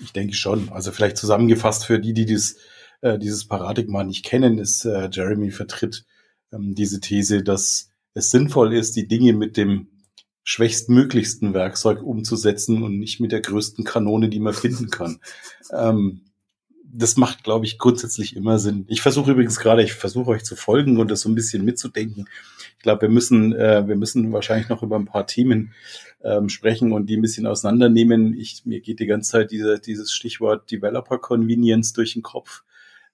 Ich 0.00 0.12
denke 0.12 0.34
schon. 0.34 0.68
Also 0.70 0.92
vielleicht 0.92 1.16
zusammengefasst 1.16 1.84
für 1.84 1.98
die, 1.98 2.12
die 2.12 2.26
dieses, 2.26 2.58
äh, 3.00 3.18
dieses 3.18 3.46
Paradigma 3.46 4.04
nicht 4.04 4.24
kennen, 4.24 4.58
ist 4.58 4.84
äh, 4.84 5.08
Jeremy 5.10 5.50
vertritt 5.50 6.04
ähm, 6.52 6.74
diese 6.74 7.00
These, 7.00 7.42
dass 7.42 7.90
es 8.14 8.30
sinnvoll 8.30 8.74
ist, 8.74 8.96
die 8.96 9.08
Dinge 9.08 9.32
mit 9.32 9.56
dem 9.56 9.88
schwächstmöglichsten 10.44 11.52
Werkzeug 11.52 12.02
umzusetzen 12.02 12.82
und 12.82 12.98
nicht 12.98 13.20
mit 13.20 13.32
der 13.32 13.42
größten 13.42 13.84
Kanone, 13.84 14.28
die 14.28 14.40
man 14.40 14.54
finden 14.54 14.88
kann. 14.90 15.20
Ähm, 15.72 16.22
das 16.90 17.18
macht, 17.18 17.44
glaube 17.44 17.66
ich, 17.66 17.76
grundsätzlich 17.76 18.34
immer 18.34 18.58
Sinn. 18.58 18.86
Ich 18.88 19.02
versuche 19.02 19.32
übrigens 19.32 19.60
gerade, 19.60 19.82
ich 19.82 19.92
versuche 19.92 20.30
euch 20.30 20.44
zu 20.44 20.56
folgen 20.56 20.96
und 20.98 21.10
das 21.10 21.20
so 21.20 21.28
ein 21.28 21.34
bisschen 21.34 21.64
mitzudenken. 21.64 22.28
Ich 22.78 22.82
glaube, 22.82 23.02
wir 23.02 23.08
müssen, 23.10 23.54
äh, 23.54 23.86
wir 23.86 23.96
müssen 23.96 24.32
wahrscheinlich 24.32 24.70
noch 24.70 24.82
über 24.82 24.96
ein 24.96 25.04
paar 25.04 25.26
Themen 25.26 25.74
ähm, 26.22 26.48
sprechen 26.48 26.92
und 26.92 27.06
die 27.06 27.16
ein 27.16 27.22
bisschen 27.22 27.46
auseinandernehmen. 27.46 28.34
Ich, 28.36 28.62
mir 28.64 28.80
geht 28.80 29.00
die 29.00 29.06
ganze 29.06 29.30
Zeit 29.30 29.50
diese, 29.50 29.78
dieses 29.78 30.12
Stichwort 30.12 30.70
Developer 30.70 31.18
Convenience 31.18 31.92
durch 31.92 32.14
den 32.14 32.22
Kopf. 32.22 32.64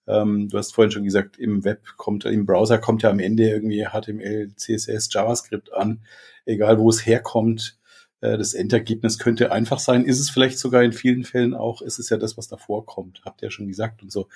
Ähm, 0.06 0.49
du 0.49 0.58
hast 0.58 0.75
vorhin 0.75 0.90
schon 0.90 1.04
gesagt, 1.04 1.38
im 1.38 1.64
Web 1.64 1.96
kommt, 1.96 2.25
im 2.25 2.46
Browser 2.46 2.78
kommt 2.78 3.02
ja 3.02 3.11
am 3.11 3.20
Ende 3.20 3.49
irgendwie 3.49 3.87
HTML, 3.87 4.54
CSS, 4.56 5.08
JavaScript 5.12 5.73
an, 5.73 6.00
egal 6.44 6.78
wo 6.78 6.90
es 6.90 7.06
herkommt. 7.06 7.78
Äh, 8.20 8.38
das 8.38 8.54
Endergebnis 8.54 9.18
könnte 9.18 9.52
einfach 9.52 9.78
sein. 9.78 10.04
Ist 10.04 10.20
es 10.20 10.30
vielleicht 10.30 10.58
sogar 10.58 10.82
in 10.82 10.92
vielen 10.92 11.25
Fällen 11.25 11.54
auch. 11.54 11.82
Ist 11.82 11.99
es 11.99 12.11
ja 12.11 12.16
das, 12.16 12.37
was 12.37 12.49
davor 12.49 12.87
kommt. 12.87 13.23
Habt 13.25 13.42
ihr 13.42 13.46
ja 13.46 13.50
schon 13.50 13.68
gesagt 13.68 14.02
und 14.02 14.12
so. 14.12 14.28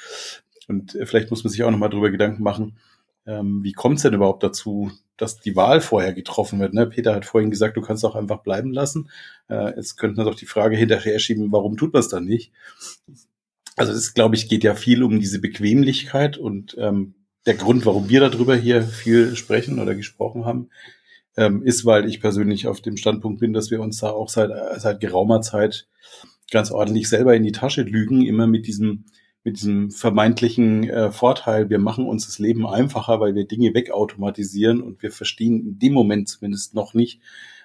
Und 0.69 0.95
äh, 0.95 1.07
vielleicht 1.07 1.31
muss 1.31 1.45
man 1.45 1.51
sich 1.51 1.63
auch 1.65 1.71
nochmal 1.71 1.91
drüber 1.91 2.11
Gedanken 2.11 2.43
machen, 2.43 2.77
ähm, 3.29 3.63
wie 3.63 3.73
kommt 3.73 3.97
es 3.97 4.03
denn 4.03 4.15
überhaupt 4.15 4.43
dazu, 4.43 4.91
dass 5.19 5.39
die 5.39 5.55
Wahl 5.55 5.83
vorher 5.83 6.15
getroffen 6.15 6.59
wird? 6.61 6.73
Ne? 6.73 6.87
Peter 6.87 7.15
hat 7.15 7.27
vorhin 7.27 7.51
gesagt, 7.51 7.77
du 7.77 7.83
kannst 7.83 8.05
auch 8.05 8.15
einfach 8.17 8.39
bleiben 8.39 8.73
lassen. 8.73 9.11
Äh, 9.51 9.77
jetzt 9.77 9.97
könnten 9.97 10.17
wir 10.17 10.25
doch 10.25 10.35
die 10.35 10.47
Frage 10.47 10.77
hinterher 10.77 11.19
schieben, 11.19 11.53
warum 11.53 11.77
tut 11.77 11.93
man 11.93 12.01
es 12.01 12.09
dann 12.09 12.25
nicht? 12.25 12.53
Also 13.77 13.93
es, 13.93 14.15
glaube 14.15 14.35
ich, 14.35 14.49
geht 14.49 14.65
ja 14.65 14.75
viel 14.75 15.03
um 15.03 15.21
diese 15.21 15.41
Bequemlichkeit 15.41 16.39
und 16.39 16.75
ähm, 16.79 17.15
der 17.47 17.55
Grund, 17.55 17.85
warum 17.87 18.09
wir 18.09 18.21
darüber 18.21 18.57
hier 18.57 18.83
viel 18.83 19.37
sprechen 19.37 19.79
oder 19.79 19.95
gesprochen 19.95 20.47
haben, 20.47 20.71
ähm, 21.37 21.63
ist, 21.63 21.85
weil 21.85 22.09
ich 22.09 22.21
persönlich 22.21 22.67
auf 22.67 22.81
dem 22.81 22.97
Standpunkt 22.97 23.41
bin, 23.41 23.53
dass 23.53 23.71
wir 23.71 23.81
uns 23.81 23.99
da 23.99 24.11
auch 24.11 24.29
seit, 24.29 24.51
seit 24.81 25.01
geraumer 25.01 25.43
Zeit 25.43 25.87
ganz 26.51 26.71
ordentlich 26.71 27.09
selber 27.09 27.37
in 27.37 27.45
die 27.45 27.53
Tasche 27.53 27.83
lügen, 27.83 28.25
immer 28.25 28.47
mit 28.47 28.67
diesem, 28.67 29.05
mit 29.45 29.57
diesem 29.57 29.91
vermeintlichen 29.91 30.89
äh, 30.89 31.11
Vorteil, 31.11 31.71
wir 31.71 31.79
machen 31.79 32.07
uns 32.07 32.27
das 32.27 32.39
Leben 32.39 32.67
einfacher, 32.67 33.21
weil 33.21 33.35
wir 33.35 33.47
Dinge 33.47 33.73
wegautomatisieren 33.75 34.83
und 34.83 35.03
wir 35.03 35.11
verstehen 35.11 35.61
in 35.61 35.79
dem 35.79 35.93
Moment 35.93 36.29
zumindest 36.29 36.75
noch 36.75 36.95
nicht, 36.95 37.21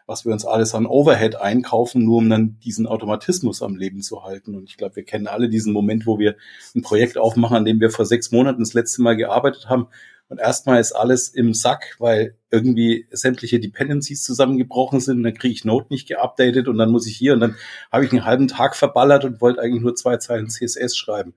was 0.05 0.25
wir 0.25 0.33
uns 0.33 0.45
alles 0.45 0.75
an 0.75 0.85
Overhead 0.85 1.35
einkaufen, 1.35 2.03
nur 2.03 2.17
um 2.17 2.29
dann 2.29 2.59
diesen 2.59 2.87
Automatismus 2.87 3.61
am 3.61 3.75
Leben 3.75 4.01
zu 4.01 4.23
halten. 4.23 4.55
Und 4.55 4.69
ich 4.69 4.77
glaube, 4.77 4.97
wir 4.97 5.03
kennen 5.03 5.27
alle 5.27 5.49
diesen 5.49 5.73
Moment, 5.73 6.05
wo 6.05 6.19
wir 6.19 6.35
ein 6.75 6.81
Projekt 6.81 7.17
aufmachen, 7.17 7.57
an 7.57 7.65
dem 7.65 7.79
wir 7.79 7.89
vor 7.89 8.05
sechs 8.05 8.31
Monaten 8.31 8.59
das 8.59 8.73
letzte 8.73 9.01
Mal 9.01 9.15
gearbeitet 9.15 9.69
haben 9.69 9.87
und 10.29 10.39
erstmal 10.39 10.79
ist 10.79 10.93
alles 10.93 11.29
im 11.29 11.53
Sack, 11.53 11.95
weil 11.99 12.35
irgendwie 12.49 13.07
sämtliche 13.11 13.59
Dependencies 13.59 14.23
zusammengebrochen 14.23 14.99
sind. 14.99 15.17
Und 15.17 15.23
dann 15.23 15.33
kriege 15.33 15.53
ich 15.53 15.65
Node 15.65 15.87
nicht 15.89 16.07
geupdatet 16.07 16.67
und 16.67 16.77
dann 16.77 16.91
muss 16.91 17.07
ich 17.07 17.15
hier 17.15 17.33
und 17.33 17.39
dann 17.39 17.55
habe 17.91 18.05
ich 18.05 18.11
einen 18.11 18.25
halben 18.25 18.47
Tag 18.47 18.75
verballert 18.75 19.25
und 19.25 19.41
wollte 19.41 19.61
eigentlich 19.61 19.83
nur 19.83 19.95
zwei 19.95 20.17
Zeilen 20.17 20.49
CSS 20.49 20.97
schreiben. 20.97 21.33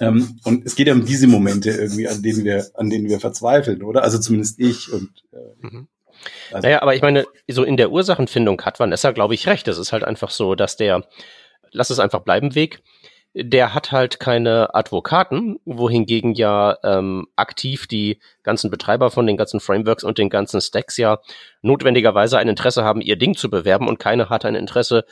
Ähm, 0.00 0.38
und 0.44 0.66
es 0.66 0.74
geht 0.74 0.88
ja 0.88 0.94
um 0.94 1.04
diese 1.04 1.26
Momente 1.26 1.70
irgendwie, 1.70 2.08
an 2.08 2.22
denen 2.22 2.44
wir, 2.44 2.66
an 2.74 2.90
denen 2.90 3.08
wir 3.08 3.20
verzweifeln, 3.20 3.82
oder? 3.82 4.02
Also 4.02 4.18
zumindest 4.18 4.58
ich 4.58 4.92
und 4.92 5.10
äh, 5.32 5.66
mhm. 5.66 5.88
Also 6.52 6.66
naja, 6.66 6.82
aber 6.82 6.94
ich 6.94 7.02
meine, 7.02 7.24
so 7.50 7.64
in 7.64 7.76
der 7.76 7.90
Ursachenfindung 7.90 8.60
hat 8.62 8.78
Vanessa, 8.78 9.10
glaube 9.10 9.34
ich, 9.34 9.46
recht. 9.48 9.66
Es 9.68 9.78
ist 9.78 9.92
halt 9.92 10.04
einfach 10.04 10.30
so, 10.30 10.54
dass 10.54 10.76
der 10.76 11.04
Lass 11.72 11.88
es 11.88 11.98
einfach 11.98 12.20
bleiben 12.20 12.54
Weg 12.54 12.82
der 13.34 13.74
hat 13.74 13.92
halt 13.92 14.20
keine 14.20 14.74
Advokaten, 14.74 15.58
wohingegen 15.64 16.34
ja 16.34 16.76
ähm, 16.84 17.26
aktiv 17.34 17.86
die 17.86 18.18
ganzen 18.42 18.70
Betreiber 18.70 19.10
von 19.10 19.26
den 19.26 19.36
ganzen 19.36 19.60
Frameworks 19.60 20.04
und 20.04 20.18
den 20.18 20.28
ganzen 20.28 20.60
Stacks 20.60 20.96
ja 20.98 21.18
notwendigerweise 21.62 22.38
ein 22.38 22.48
Interesse 22.48 22.84
haben, 22.84 23.00
ihr 23.00 23.16
Ding 23.16 23.34
zu 23.34 23.48
bewerben 23.48 23.88
und 23.88 23.98
keiner 23.98 24.28
hat 24.28 24.44
ein 24.44 24.54
Interesse 24.54 25.04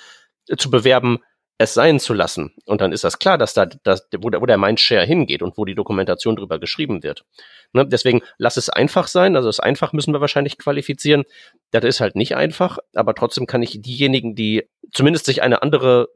äh, 0.48 0.56
zu 0.56 0.70
bewerben, 0.70 1.20
es 1.56 1.74
sein 1.74 2.00
zu 2.00 2.14
lassen. 2.14 2.54
Und 2.64 2.80
dann 2.80 2.90
ist 2.90 3.04
das 3.04 3.18
klar, 3.18 3.36
dass 3.36 3.52
da, 3.52 3.66
dass, 3.66 4.08
wo, 4.18 4.30
der, 4.30 4.40
wo 4.40 4.46
der 4.46 4.56
Mindshare 4.56 5.04
hingeht 5.04 5.42
und 5.42 5.58
wo 5.58 5.66
die 5.66 5.74
Dokumentation 5.74 6.36
drüber 6.36 6.58
geschrieben 6.58 7.02
wird. 7.02 7.26
Ne? 7.74 7.86
Deswegen 7.86 8.22
lass 8.38 8.56
es 8.56 8.70
einfach 8.70 9.06
sein. 9.08 9.36
Also 9.36 9.48
das 9.48 9.60
einfach 9.60 9.92
müssen 9.92 10.14
wir 10.14 10.22
wahrscheinlich 10.22 10.56
qualifizieren. 10.56 11.24
Das 11.70 11.84
ist 11.84 12.00
halt 12.00 12.16
nicht 12.16 12.34
einfach, 12.34 12.78
aber 12.94 13.14
trotzdem 13.14 13.46
kann 13.46 13.62
ich 13.62 13.82
diejenigen, 13.82 14.34
die 14.34 14.70
zumindest 14.90 15.26
sich 15.26 15.42
eine 15.42 15.62
andere 15.62 16.08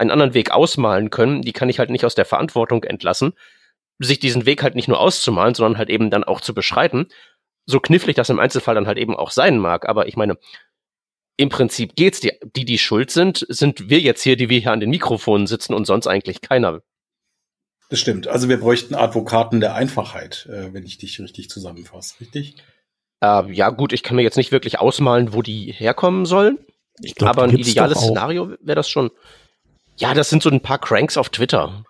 einen 0.00 0.10
anderen 0.10 0.34
Weg 0.34 0.50
ausmalen 0.50 1.10
können, 1.10 1.42
die 1.42 1.52
kann 1.52 1.68
ich 1.68 1.78
halt 1.78 1.90
nicht 1.90 2.04
aus 2.04 2.14
der 2.14 2.24
Verantwortung 2.24 2.82
entlassen, 2.84 3.34
sich 3.98 4.18
diesen 4.18 4.46
Weg 4.46 4.62
halt 4.62 4.74
nicht 4.74 4.88
nur 4.88 4.98
auszumalen, 4.98 5.54
sondern 5.54 5.78
halt 5.78 5.90
eben 5.90 6.10
dann 6.10 6.24
auch 6.24 6.40
zu 6.40 6.54
beschreiten. 6.54 7.08
So 7.66 7.80
knifflig 7.80 8.16
das 8.16 8.30
im 8.30 8.40
Einzelfall 8.40 8.74
dann 8.74 8.86
halt 8.86 8.98
eben 8.98 9.14
auch 9.14 9.30
sein 9.30 9.58
mag. 9.58 9.88
Aber 9.88 10.08
ich 10.08 10.16
meine, 10.16 10.38
im 11.36 11.50
Prinzip 11.50 11.94
geht's 11.96 12.20
die, 12.20 12.32
die, 12.56 12.64
die 12.64 12.78
schuld 12.78 13.10
sind, 13.10 13.46
sind 13.48 13.88
wir 13.90 14.00
jetzt 14.00 14.22
hier, 14.22 14.36
die 14.36 14.48
wir 14.48 14.58
hier 14.58 14.72
an 14.72 14.80
den 14.80 14.90
Mikrofonen 14.90 15.46
sitzen 15.46 15.74
und 15.74 15.86
sonst 15.86 16.06
eigentlich 16.06 16.40
keiner. 16.40 16.82
Das 17.90 17.98
stimmt. 17.98 18.28
Also 18.28 18.48
wir 18.48 18.58
bräuchten 18.58 18.94
Advokaten 18.94 19.60
der 19.60 19.74
Einfachheit, 19.74 20.46
äh, 20.50 20.72
wenn 20.72 20.84
ich 20.84 20.98
dich 20.98 21.20
richtig 21.20 21.50
zusammenfasse, 21.50 22.20
richtig? 22.20 22.56
Äh, 23.22 23.52
ja, 23.52 23.70
gut, 23.70 23.92
ich 23.92 24.02
kann 24.02 24.16
mir 24.16 24.22
jetzt 24.22 24.36
nicht 24.36 24.52
wirklich 24.52 24.78
ausmalen, 24.78 25.34
wo 25.34 25.42
die 25.42 25.72
herkommen 25.72 26.24
sollen. 26.24 26.58
Ich 27.02 27.14
glaub, 27.14 27.30
aber 27.30 27.44
ein 27.44 27.56
ideales 27.56 27.98
Szenario 27.98 28.50
wäre 28.60 28.76
das 28.76 28.88
schon. 28.88 29.10
Ja, 30.00 30.14
das 30.14 30.30
sind 30.30 30.42
so 30.42 30.48
ein 30.48 30.62
paar 30.62 30.78
Cranks 30.78 31.18
auf 31.18 31.28
Twitter. 31.28 31.84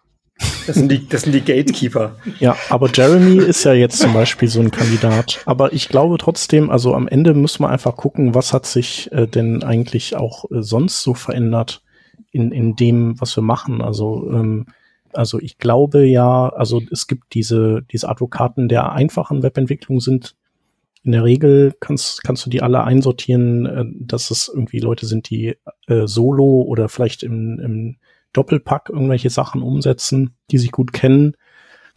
Das 0.66 0.74
sind 0.74 0.90
die, 0.90 1.06
das 1.08 1.22
sind 1.22 1.32
die 1.32 1.42
Gatekeeper. 1.42 2.16
Ja, 2.40 2.56
aber 2.68 2.90
Jeremy 2.92 3.36
ist 3.36 3.62
ja 3.62 3.72
jetzt 3.72 4.00
zum 4.00 4.12
Beispiel 4.12 4.48
so 4.48 4.58
ein 4.58 4.72
Kandidat. 4.72 5.40
Aber 5.46 5.72
ich 5.72 5.88
glaube 5.88 6.18
trotzdem, 6.18 6.70
also 6.70 6.94
am 6.94 7.06
Ende 7.06 7.34
müssen 7.34 7.62
wir 7.62 7.68
einfach 7.68 7.94
gucken, 7.94 8.34
was 8.34 8.52
hat 8.52 8.66
sich 8.66 9.12
äh, 9.12 9.28
denn 9.28 9.62
eigentlich 9.62 10.16
auch 10.16 10.50
äh, 10.50 10.60
sonst 10.60 11.02
so 11.02 11.14
verändert 11.14 11.82
in, 12.32 12.50
in 12.50 12.74
dem, 12.74 13.20
was 13.20 13.36
wir 13.36 13.42
machen. 13.42 13.80
Also, 13.80 14.28
ähm, 14.32 14.66
also 15.12 15.38
ich 15.38 15.58
glaube 15.58 16.04
ja, 16.04 16.48
also 16.48 16.82
es 16.90 17.06
gibt 17.06 17.34
diese, 17.34 17.82
diese 17.92 18.08
Advokaten 18.08 18.68
der 18.68 18.90
einfachen 18.90 19.44
Webentwicklung 19.44 20.00
sind 20.00 20.34
in 21.02 21.12
der 21.12 21.24
Regel 21.24 21.74
kannst, 21.80 22.22
kannst 22.22 22.44
du 22.44 22.50
die 22.50 22.62
alle 22.62 22.84
einsortieren, 22.84 23.66
äh, 23.66 23.84
dass 23.98 24.30
es 24.30 24.48
irgendwie 24.48 24.80
Leute 24.80 25.06
sind, 25.06 25.30
die 25.30 25.56
äh, 25.86 26.06
solo 26.06 26.62
oder 26.62 26.88
vielleicht 26.88 27.22
im, 27.22 27.58
im 27.58 27.96
Doppelpack 28.32 28.90
irgendwelche 28.90 29.30
Sachen 29.30 29.62
umsetzen, 29.62 30.36
die 30.50 30.58
sich 30.58 30.72
gut 30.72 30.92
kennen, 30.92 31.36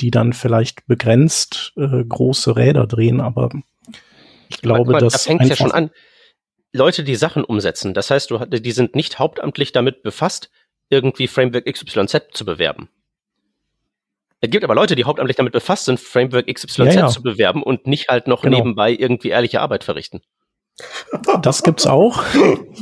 die 0.02 0.12
dann 0.12 0.34
vielleicht 0.34 0.88
begrenzt 0.88 1.74
äh, 1.78 2.04
große 2.04 2.56
Räder 2.56 2.88
drehen, 2.88 3.22
aber 3.22 3.50
ich 4.50 4.62
glaube, 4.62 4.92
mal, 4.92 5.00
dass. 5.00 5.14
Da 5.14 5.20
fängt 5.20 5.48
ja 5.48 5.56
schon 5.56 5.72
an. 5.72 5.92
Leute, 6.72 7.04
die 7.04 7.16
Sachen 7.16 7.44
umsetzen. 7.44 7.94
Das 7.94 8.10
heißt, 8.10 8.32
du, 8.32 8.40
die 8.40 8.72
sind 8.72 8.96
nicht 8.96 9.20
hauptamtlich 9.20 9.74
damit 9.74 10.02
befasst, 10.02 10.50
irgendwie 10.90 11.28
Framework 11.28 11.66
XYZ 11.66 12.30
zu 12.32 12.46
bewerben. 12.46 12.90
Es 14.44 14.50
gibt 14.50 14.66
aber 14.66 14.76
Leute, 14.76 14.96
die 14.96 15.06
hauptamtlich 15.06 15.38
damit 15.38 15.54
befasst 15.54 15.86
sind, 15.86 16.02
Framework 16.02 16.54
XYZ 16.54 16.78
ja, 16.78 16.92
ja. 16.92 17.08
zu 17.08 17.24
bewerben 17.24 17.64
und 17.64 17.88
nicht 17.88 18.10
halt 18.10 18.28
noch 18.28 18.42
genau. 18.42 18.58
nebenbei 18.58 18.92
irgendwie 18.92 19.30
ehrliche 19.30 19.62
Arbeit 19.62 19.86
verrichten. 19.86 20.22
Das 21.42 21.64
gibt's 21.64 21.88
auch. 21.88 22.22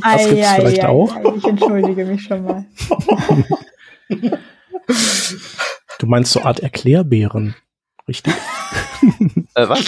Das 0.02 0.28
gibt's 0.28 0.48
ei, 0.48 0.56
vielleicht 0.56 0.84
ei, 0.84 0.88
auch. 0.88 1.16
Ei, 1.16 1.22
ich 1.38 1.44
entschuldige 1.44 2.06
mich 2.06 2.24
schon 2.24 2.46
mal. 2.46 2.66
Du 6.00 6.08
meinst 6.08 6.32
so 6.32 6.42
Art 6.42 6.62
Erklärbären, 6.62 7.54
richtig? 8.08 8.34
äh, 9.54 9.70
was? 9.70 9.86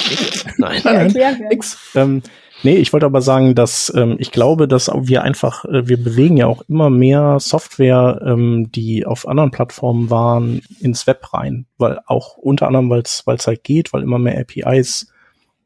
Nein. 0.59 0.79
Nein, 0.83 1.45
nix. 1.49 1.79
Ähm, 1.95 2.21
Nee, 2.63 2.77
ich 2.77 2.93
wollte 2.93 3.05
aber 3.05 3.21
sagen, 3.21 3.55
dass 3.55 3.91
ähm, 3.93 4.15
ich 4.19 4.31
glaube, 4.31 4.69
dass 4.69 4.87
wir 4.87 5.21
einfach, 5.21 5.65
äh, 5.65 5.87
wir 5.87 6.01
bewegen 6.01 6.37
ja 6.37 6.47
auch 6.47 6.61
immer 6.69 6.89
mehr 6.89 7.39
Software, 7.41 8.21
ähm, 8.25 8.71
die 8.71 9.05
auf 9.05 9.27
anderen 9.27 9.51
Plattformen 9.51 10.09
waren, 10.09 10.61
ins 10.79 11.05
Web 11.05 11.33
rein. 11.33 11.65
Weil 11.77 11.99
auch 12.05 12.37
unter 12.37 12.67
anderem, 12.67 12.89
weil 12.89 13.01
es 13.01 13.47
halt 13.47 13.63
geht, 13.65 13.91
weil 13.91 14.01
immer 14.01 14.17
mehr 14.17 14.39
APIs 14.39 15.11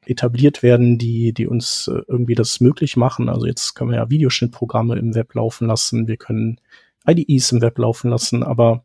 etabliert 0.07 0.63
werden, 0.63 0.97
die, 0.97 1.33
die 1.33 1.47
uns 1.47 1.87
äh, 1.87 2.01
irgendwie 2.07 2.35
das 2.35 2.61
möglich 2.61 2.97
machen. 2.97 3.29
Also 3.29 3.45
jetzt 3.45 3.75
können 3.75 3.91
wir 3.91 3.97
ja 3.97 4.09
Videoschnittprogramme 4.09 4.97
im 4.97 5.13
Web 5.13 5.35
laufen 5.35 5.67
lassen, 5.67 6.07
wir 6.07 6.17
können 6.17 6.59
IDEs 7.07 7.51
im 7.51 7.61
Web 7.61 7.77
laufen 7.77 8.09
lassen, 8.09 8.43
aber 8.43 8.83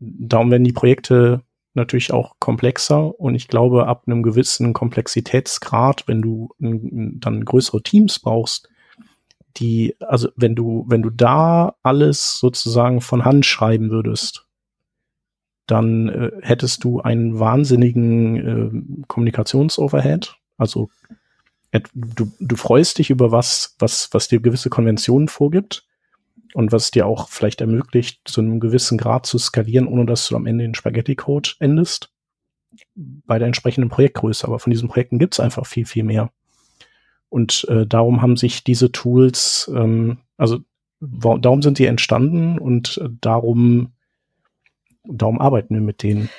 darum 0.00 0.50
werden 0.50 0.64
die 0.64 0.72
Projekte 0.72 1.42
natürlich 1.78 2.12
auch 2.12 2.36
komplexer 2.38 3.18
und 3.18 3.34
ich 3.34 3.48
glaube, 3.48 3.86
ab 3.86 4.04
einem 4.06 4.22
gewissen 4.22 4.72
Komplexitätsgrad, 4.74 6.06
wenn 6.06 6.20
du 6.20 6.50
dann 6.58 7.44
größere 7.44 7.82
Teams 7.82 8.18
brauchst, 8.18 8.68
die, 9.56 9.96
also 10.00 10.28
wenn 10.36 10.54
du, 10.54 10.84
wenn 10.88 11.02
du 11.02 11.10
da 11.10 11.76
alles 11.82 12.38
sozusagen 12.38 13.00
von 13.00 13.24
Hand 13.24 13.46
schreiben 13.46 13.90
würdest, 13.90 14.46
dann 15.66 16.08
äh, 16.08 16.30
hättest 16.42 16.84
du 16.84 17.00
einen 17.00 17.38
wahnsinnigen 17.38 18.36
äh, 18.36 19.04
Kommunikationsoverhead. 19.06 20.36
Also 20.56 20.90
du, 21.94 22.32
du 22.40 22.56
freust 22.56 22.98
dich 22.98 23.10
über 23.10 23.32
was, 23.32 23.74
was, 23.78 24.08
was 24.12 24.28
dir 24.28 24.40
gewisse 24.40 24.70
Konventionen 24.70 25.28
vorgibt 25.28 25.87
und 26.54 26.72
was 26.72 26.90
dir 26.90 27.06
auch 27.06 27.28
vielleicht 27.28 27.60
ermöglicht, 27.60 28.20
zu 28.24 28.40
einem 28.40 28.60
gewissen 28.60 28.98
Grad 28.98 29.26
zu 29.26 29.38
skalieren, 29.38 29.86
ohne 29.86 30.06
dass 30.06 30.28
du 30.28 30.36
am 30.36 30.46
Ende 30.46 30.64
in 30.64 30.74
Spaghetti-Code 30.74 31.50
endest. 31.60 32.12
Bei 32.94 33.38
der 33.38 33.46
entsprechenden 33.46 33.90
Projektgröße. 33.90 34.46
Aber 34.46 34.58
von 34.58 34.70
diesen 34.70 34.88
Projekten 34.88 35.18
gibt 35.18 35.34
es 35.34 35.40
einfach 35.40 35.66
viel, 35.66 35.86
viel 35.86 36.04
mehr. 36.04 36.30
Und 37.28 37.66
äh, 37.68 37.86
darum 37.86 38.22
haben 38.22 38.36
sich 38.36 38.64
diese 38.64 38.92
Tools, 38.92 39.70
ähm, 39.74 40.18
also 40.36 40.60
darum 41.00 41.62
sind 41.62 41.78
die 41.78 41.86
entstanden 41.86 42.58
und 42.58 42.98
äh, 42.98 43.08
darum, 43.20 43.92
darum 45.04 45.40
arbeiten 45.40 45.74
wir 45.74 45.82
mit 45.82 46.02
denen 46.02 46.30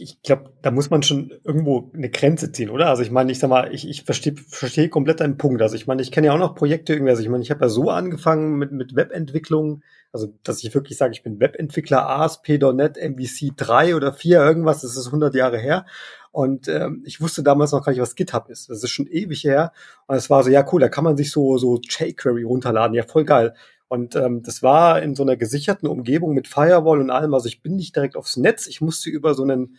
ich 0.00 0.22
glaube, 0.22 0.52
da 0.62 0.70
muss 0.70 0.90
man 0.90 1.02
schon 1.02 1.32
irgendwo 1.44 1.90
eine 1.94 2.10
Grenze 2.10 2.52
ziehen, 2.52 2.70
oder? 2.70 2.88
Also 2.88 3.02
ich 3.02 3.10
meine, 3.10 3.32
ich 3.32 3.38
sag 3.38 3.50
mal, 3.50 3.72
ich, 3.72 3.88
ich 3.88 4.02
verstehe 4.04 4.34
versteh 4.36 4.88
komplett 4.88 5.20
deinen 5.20 5.36
Punkt. 5.36 5.62
Also 5.62 5.76
ich 5.76 5.86
meine, 5.86 6.02
ich 6.02 6.12
kenne 6.12 6.28
ja 6.28 6.34
auch 6.34 6.38
noch 6.38 6.54
Projekte 6.54 6.92
irgendwie. 6.92 7.10
Also 7.10 7.22
ich 7.22 7.28
meine, 7.28 7.42
ich 7.42 7.50
habe 7.50 7.64
ja 7.64 7.68
so 7.68 7.90
angefangen 7.90 8.58
mit, 8.58 8.72
mit 8.72 8.96
Webentwicklung, 8.96 9.82
also 10.12 10.32
dass 10.42 10.62
ich 10.62 10.74
wirklich 10.74 10.98
sage, 10.98 11.12
ich 11.12 11.22
bin 11.22 11.40
Webentwickler 11.40 12.08
ASP.NET 12.08 12.96
MVC 12.96 13.56
3 13.56 13.96
oder 13.96 14.12
4, 14.12 14.40
irgendwas, 14.40 14.82
das 14.82 14.96
ist 14.96 15.06
100 15.06 15.34
Jahre 15.34 15.58
her. 15.58 15.86
Und 16.32 16.66
ähm, 16.66 17.02
ich 17.04 17.20
wusste 17.20 17.42
damals 17.42 17.72
noch 17.72 17.84
gar 17.84 17.92
nicht, 17.92 18.00
was 18.00 18.14
GitHub 18.14 18.48
ist. 18.48 18.70
Das 18.70 18.82
ist 18.82 18.90
schon 18.90 19.06
ewig 19.06 19.44
her. 19.44 19.72
Und 20.06 20.16
es 20.16 20.30
war 20.30 20.42
so, 20.42 20.50
ja 20.50 20.66
cool, 20.72 20.80
da 20.80 20.88
kann 20.88 21.04
man 21.04 21.16
sich 21.16 21.30
so, 21.30 21.58
so 21.58 21.78
jQuery 21.78 22.42
runterladen. 22.42 22.94
Ja, 22.94 23.02
voll 23.02 23.24
geil. 23.24 23.54
Und 23.92 24.16
ähm, 24.16 24.42
das 24.42 24.62
war 24.62 25.02
in 25.02 25.14
so 25.14 25.22
einer 25.22 25.36
gesicherten 25.36 25.86
Umgebung 25.86 26.32
mit 26.32 26.48
Firewall 26.48 26.98
und 27.02 27.10
allem. 27.10 27.34
Also 27.34 27.46
ich 27.46 27.60
bin 27.60 27.76
nicht 27.76 27.94
direkt 27.94 28.16
aufs 28.16 28.38
Netz. 28.38 28.66
Ich 28.66 28.80
musste 28.80 29.10
über 29.10 29.34
so 29.34 29.42
einen 29.42 29.76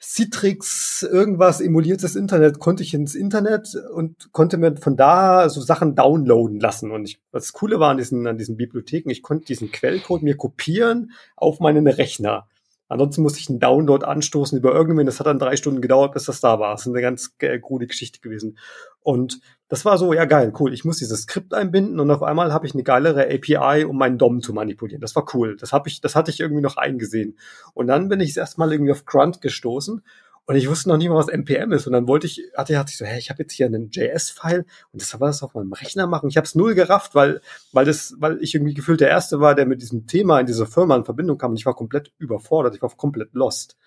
Citrix 0.00 1.02
irgendwas 1.08 1.60
emuliertes 1.60 2.16
Internet 2.16 2.58
konnte 2.58 2.82
ich 2.82 2.94
ins 2.94 3.14
Internet 3.14 3.76
und 3.94 4.32
konnte 4.32 4.56
mir 4.56 4.76
von 4.76 4.96
da 4.96 5.48
so 5.50 5.60
Sachen 5.60 5.94
downloaden 5.94 6.58
lassen. 6.58 6.90
Und 6.90 7.04
ich, 7.04 7.20
was 7.30 7.52
Coole 7.52 7.78
war 7.78 7.92
an 7.92 7.98
diesen, 7.98 8.26
an 8.26 8.38
diesen 8.38 8.56
Bibliotheken, 8.56 9.12
ich 9.12 9.22
konnte 9.22 9.44
diesen 9.44 9.70
Quellcode 9.70 10.24
mir 10.24 10.36
kopieren 10.36 11.12
auf 11.36 11.60
meinen 11.60 11.86
Rechner. 11.86 12.48
Ansonsten 12.88 13.22
musste 13.22 13.38
ich 13.38 13.48
einen 13.48 13.60
Download 13.60 14.04
anstoßen 14.04 14.58
über 14.58 14.74
irgendwen. 14.74 15.06
Das 15.06 15.20
hat 15.20 15.28
dann 15.28 15.38
drei 15.38 15.54
Stunden 15.56 15.80
gedauert, 15.80 16.12
bis 16.12 16.24
das 16.24 16.40
da 16.40 16.58
war. 16.58 16.72
Das 16.72 16.82
ist 16.82 16.88
eine 16.88 17.00
ganz 17.00 17.36
äh, 17.38 17.60
krude 17.60 17.86
Geschichte 17.86 18.18
gewesen. 18.18 18.58
Und 19.00 19.40
das 19.72 19.86
war 19.86 19.96
so, 19.96 20.12
ja 20.12 20.26
geil, 20.26 20.52
cool. 20.60 20.74
Ich 20.74 20.84
muss 20.84 20.98
dieses 20.98 21.22
Skript 21.22 21.54
einbinden 21.54 21.98
und 21.98 22.10
auf 22.10 22.22
einmal 22.22 22.52
habe 22.52 22.66
ich 22.66 22.74
eine 22.74 22.82
geilere 22.82 23.24
API, 23.24 23.86
um 23.86 23.96
meinen 23.96 24.18
DOM 24.18 24.42
zu 24.42 24.52
manipulieren. 24.52 25.00
Das 25.00 25.16
war 25.16 25.24
cool. 25.32 25.56
Das 25.56 25.72
habe 25.72 25.88
ich, 25.88 26.02
das 26.02 26.14
hatte 26.14 26.30
ich 26.30 26.40
irgendwie 26.40 26.60
noch 26.60 26.76
eingesehen. 26.76 27.38
Und 27.72 27.86
dann 27.86 28.10
bin 28.10 28.20
ich 28.20 28.36
erstmal 28.36 28.70
irgendwie 28.70 28.92
auf 28.92 29.06
Grunt 29.06 29.40
gestoßen 29.40 30.02
und 30.44 30.56
ich 30.56 30.68
wusste 30.68 30.90
noch 30.90 30.98
nicht 30.98 31.08
mal, 31.08 31.14
was 31.14 31.28
NPM 31.28 31.72
ist. 31.72 31.86
Und 31.86 31.94
dann 31.94 32.06
wollte 32.06 32.26
ich, 32.26 32.42
hatte, 32.54 32.78
hatte 32.78 32.90
ich 32.90 32.98
so, 32.98 33.06
hey, 33.06 33.18
ich 33.18 33.30
habe 33.30 33.44
jetzt 33.44 33.54
hier 33.54 33.64
einen 33.64 33.88
JS-File 33.90 34.66
und 34.92 35.00
das 35.00 35.18
war 35.18 35.28
das 35.28 35.42
auf 35.42 35.54
meinem 35.54 35.72
Rechner 35.72 36.06
machen. 36.06 36.28
Ich 36.28 36.36
habe 36.36 36.44
es 36.44 36.54
null 36.54 36.74
gerafft, 36.74 37.14
weil, 37.14 37.40
weil 37.72 37.86
das, 37.86 38.14
weil 38.18 38.42
ich 38.42 38.54
irgendwie 38.54 38.74
gefühlt 38.74 39.00
der 39.00 39.08
Erste 39.08 39.40
war, 39.40 39.54
der 39.54 39.64
mit 39.64 39.80
diesem 39.80 40.06
Thema 40.06 40.38
in 40.38 40.44
dieser 40.44 40.66
Firma 40.66 40.96
in 40.96 41.06
Verbindung 41.06 41.38
kam. 41.38 41.52
Und 41.52 41.56
ich 41.56 41.64
war 41.64 41.74
komplett 41.74 42.12
überfordert, 42.18 42.74
ich 42.74 42.82
war 42.82 42.90
komplett 42.90 43.32
lost. 43.32 43.78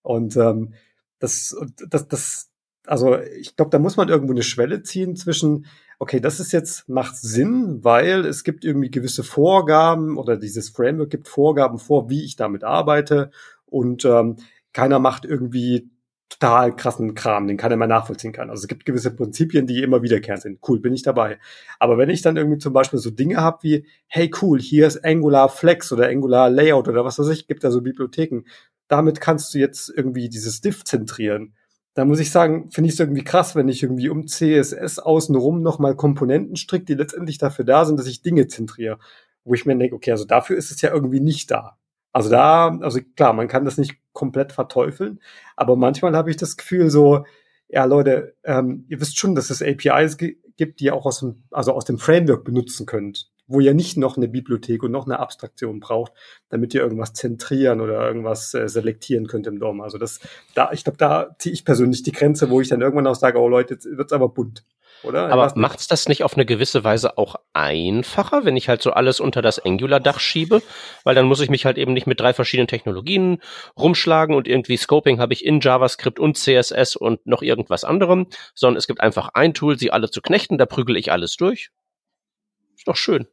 Und 0.00 0.38
ähm, 0.38 0.72
das, 1.18 1.54
das, 1.90 2.08
das, 2.08 2.50
also 2.86 3.18
ich 3.18 3.56
glaube, 3.56 3.70
da 3.70 3.78
muss 3.78 3.96
man 3.96 4.08
irgendwo 4.08 4.32
eine 4.32 4.42
Schwelle 4.42 4.82
ziehen 4.82 5.16
zwischen, 5.16 5.66
okay, 5.98 6.20
das 6.20 6.40
ist 6.40 6.52
jetzt, 6.52 6.88
macht 6.88 7.16
Sinn, 7.16 7.82
weil 7.82 8.26
es 8.26 8.44
gibt 8.44 8.64
irgendwie 8.64 8.90
gewisse 8.90 9.24
Vorgaben 9.24 10.18
oder 10.18 10.36
dieses 10.36 10.68
Framework 10.70 11.10
gibt 11.10 11.28
Vorgaben 11.28 11.78
vor, 11.78 12.10
wie 12.10 12.24
ich 12.24 12.36
damit 12.36 12.64
arbeite 12.64 13.30
und 13.66 14.04
ähm, 14.04 14.36
keiner 14.72 14.98
macht 14.98 15.24
irgendwie 15.24 15.90
total 16.28 16.74
krassen 16.74 17.14
Kram, 17.14 17.46
den 17.46 17.56
keiner 17.56 17.76
mehr 17.76 17.86
nachvollziehen 17.86 18.32
kann. 18.32 18.50
Also 18.50 18.62
es 18.62 18.68
gibt 18.68 18.84
gewisse 18.84 19.14
Prinzipien, 19.14 19.66
die 19.66 19.82
immer 19.82 20.02
wiederkehrend 20.02 20.42
sind. 20.42 20.58
Cool, 20.66 20.80
bin 20.80 20.94
ich 20.94 21.02
dabei. 21.02 21.38
Aber 21.78 21.96
wenn 21.96 22.10
ich 22.10 22.22
dann 22.22 22.36
irgendwie 22.36 22.58
zum 22.58 22.72
Beispiel 22.72 22.98
so 22.98 23.10
Dinge 23.10 23.36
habe 23.36 23.58
wie, 23.62 23.86
hey 24.08 24.30
cool, 24.42 24.60
hier 24.60 24.86
ist 24.86 25.04
Angular 25.04 25.48
Flex 25.48 25.92
oder 25.92 26.08
Angular 26.08 26.50
Layout 26.50 26.88
oder 26.88 27.04
was 27.04 27.18
weiß 27.18 27.28
ich, 27.28 27.46
gibt 27.46 27.62
da 27.62 27.70
so 27.70 27.82
Bibliotheken. 27.82 28.42
Damit 28.88 29.20
kannst 29.20 29.54
du 29.54 29.58
jetzt 29.58 29.92
irgendwie 29.94 30.28
dieses 30.28 30.60
Diff 30.60 30.84
zentrieren 30.84 31.54
da 31.94 32.04
muss 32.04 32.18
ich 32.18 32.30
sagen, 32.30 32.70
finde 32.70 32.88
ich 32.88 32.94
es 32.94 33.00
irgendwie 33.00 33.24
krass, 33.24 33.54
wenn 33.54 33.68
ich 33.68 33.82
irgendwie 33.82 34.08
um 34.08 34.26
CSS 34.26 34.98
außenrum 34.98 35.62
nochmal 35.62 35.94
Komponenten 35.94 36.56
stricke, 36.56 36.84
die 36.84 36.94
letztendlich 36.94 37.38
dafür 37.38 37.64
da 37.64 37.84
sind, 37.84 37.98
dass 37.98 38.06
ich 38.06 38.22
Dinge 38.22 38.48
zentriere. 38.48 38.98
Wo 39.44 39.54
ich 39.54 39.66
mir 39.66 39.76
denke, 39.76 39.94
okay, 39.94 40.10
also 40.10 40.24
dafür 40.24 40.56
ist 40.56 40.70
es 40.70 40.80
ja 40.80 40.92
irgendwie 40.92 41.20
nicht 41.20 41.50
da. 41.50 41.78
Also 42.12 42.30
da, 42.30 42.76
also 42.80 43.00
klar, 43.16 43.32
man 43.32 43.48
kann 43.48 43.64
das 43.64 43.78
nicht 43.78 43.96
komplett 44.12 44.52
verteufeln, 44.52 45.20
aber 45.56 45.76
manchmal 45.76 46.16
habe 46.16 46.30
ich 46.30 46.36
das 46.36 46.56
Gefühl 46.56 46.90
so, 46.90 47.24
ja 47.68 47.84
Leute, 47.84 48.36
ähm, 48.44 48.84
ihr 48.88 49.00
wisst 49.00 49.18
schon, 49.18 49.34
dass 49.34 49.50
es 49.50 49.62
APIs 49.62 50.16
gibt, 50.16 50.80
die 50.80 50.84
ihr 50.84 50.94
auch 50.94 51.06
aus 51.06 51.20
dem, 51.20 51.44
also 51.50 51.72
aus 51.72 51.84
dem 51.84 51.98
Framework 51.98 52.44
benutzen 52.44 52.86
könnt 52.86 53.33
wo 53.46 53.60
ihr 53.60 53.74
nicht 53.74 53.96
noch 53.96 54.16
eine 54.16 54.28
Bibliothek 54.28 54.82
und 54.82 54.90
noch 54.90 55.06
eine 55.06 55.18
Abstraktion 55.18 55.80
braucht, 55.80 56.12
damit 56.48 56.74
ihr 56.74 56.82
irgendwas 56.82 57.12
zentrieren 57.12 57.80
oder 57.80 58.06
irgendwas 58.06 58.54
äh, 58.54 58.68
selektieren 58.68 59.26
könnt 59.26 59.46
im 59.46 59.58
DOM. 59.58 59.80
Also 59.80 59.98
das, 59.98 60.20
da, 60.54 60.72
ich 60.72 60.84
glaube, 60.84 60.98
da 60.98 61.36
ziehe 61.38 61.52
ich 61.52 61.64
persönlich 61.64 62.02
die 62.02 62.12
Grenze, 62.12 62.50
wo 62.50 62.60
ich 62.60 62.68
dann 62.68 62.80
irgendwann 62.80 63.06
auch 63.06 63.14
sage, 63.14 63.38
oh 63.38 63.48
Leute, 63.48 63.74
jetzt 63.74 63.86
wird's 63.86 64.12
aber 64.12 64.28
bunt. 64.28 64.64
Oder? 65.04 65.28
Aber 65.28 65.52
macht's 65.56 65.86
das 65.86 66.08
nicht 66.08 66.24
auf 66.24 66.34
eine 66.34 66.46
gewisse 66.46 66.82
Weise 66.82 67.18
auch 67.18 67.36
einfacher, 67.52 68.44
wenn 68.44 68.56
ich 68.56 68.68
halt 68.68 68.80
so 68.80 68.92
alles 68.92 69.20
unter 69.20 69.42
das 69.42 69.58
Angular-Dach 69.58 70.18
schiebe? 70.18 70.62
Weil 71.04 71.14
dann 71.14 71.26
muss 71.26 71.40
ich 71.40 71.50
mich 71.50 71.66
halt 71.66 71.76
eben 71.76 71.92
nicht 71.92 72.06
mit 72.06 72.20
drei 72.20 72.32
verschiedenen 72.32 72.68
Technologien 72.68 73.42
rumschlagen 73.78 74.34
und 74.34 74.48
irgendwie 74.48 74.78
Scoping 74.78 75.20
habe 75.20 75.34
ich 75.34 75.44
in 75.44 75.60
JavaScript 75.60 76.18
und 76.18 76.38
CSS 76.38 76.96
und 76.96 77.26
noch 77.26 77.42
irgendwas 77.42 77.84
anderem, 77.84 78.28
sondern 78.54 78.78
es 78.78 78.86
gibt 78.86 79.00
einfach 79.00 79.28
ein 79.34 79.52
Tool, 79.52 79.78
sie 79.78 79.90
alle 79.90 80.10
zu 80.10 80.22
knechten, 80.22 80.56
da 80.56 80.64
prügel 80.64 80.96
ich 80.96 81.12
alles 81.12 81.36
durch. 81.36 81.70
Ist 82.76 82.88
doch 82.88 82.96
schön. 82.96 83.26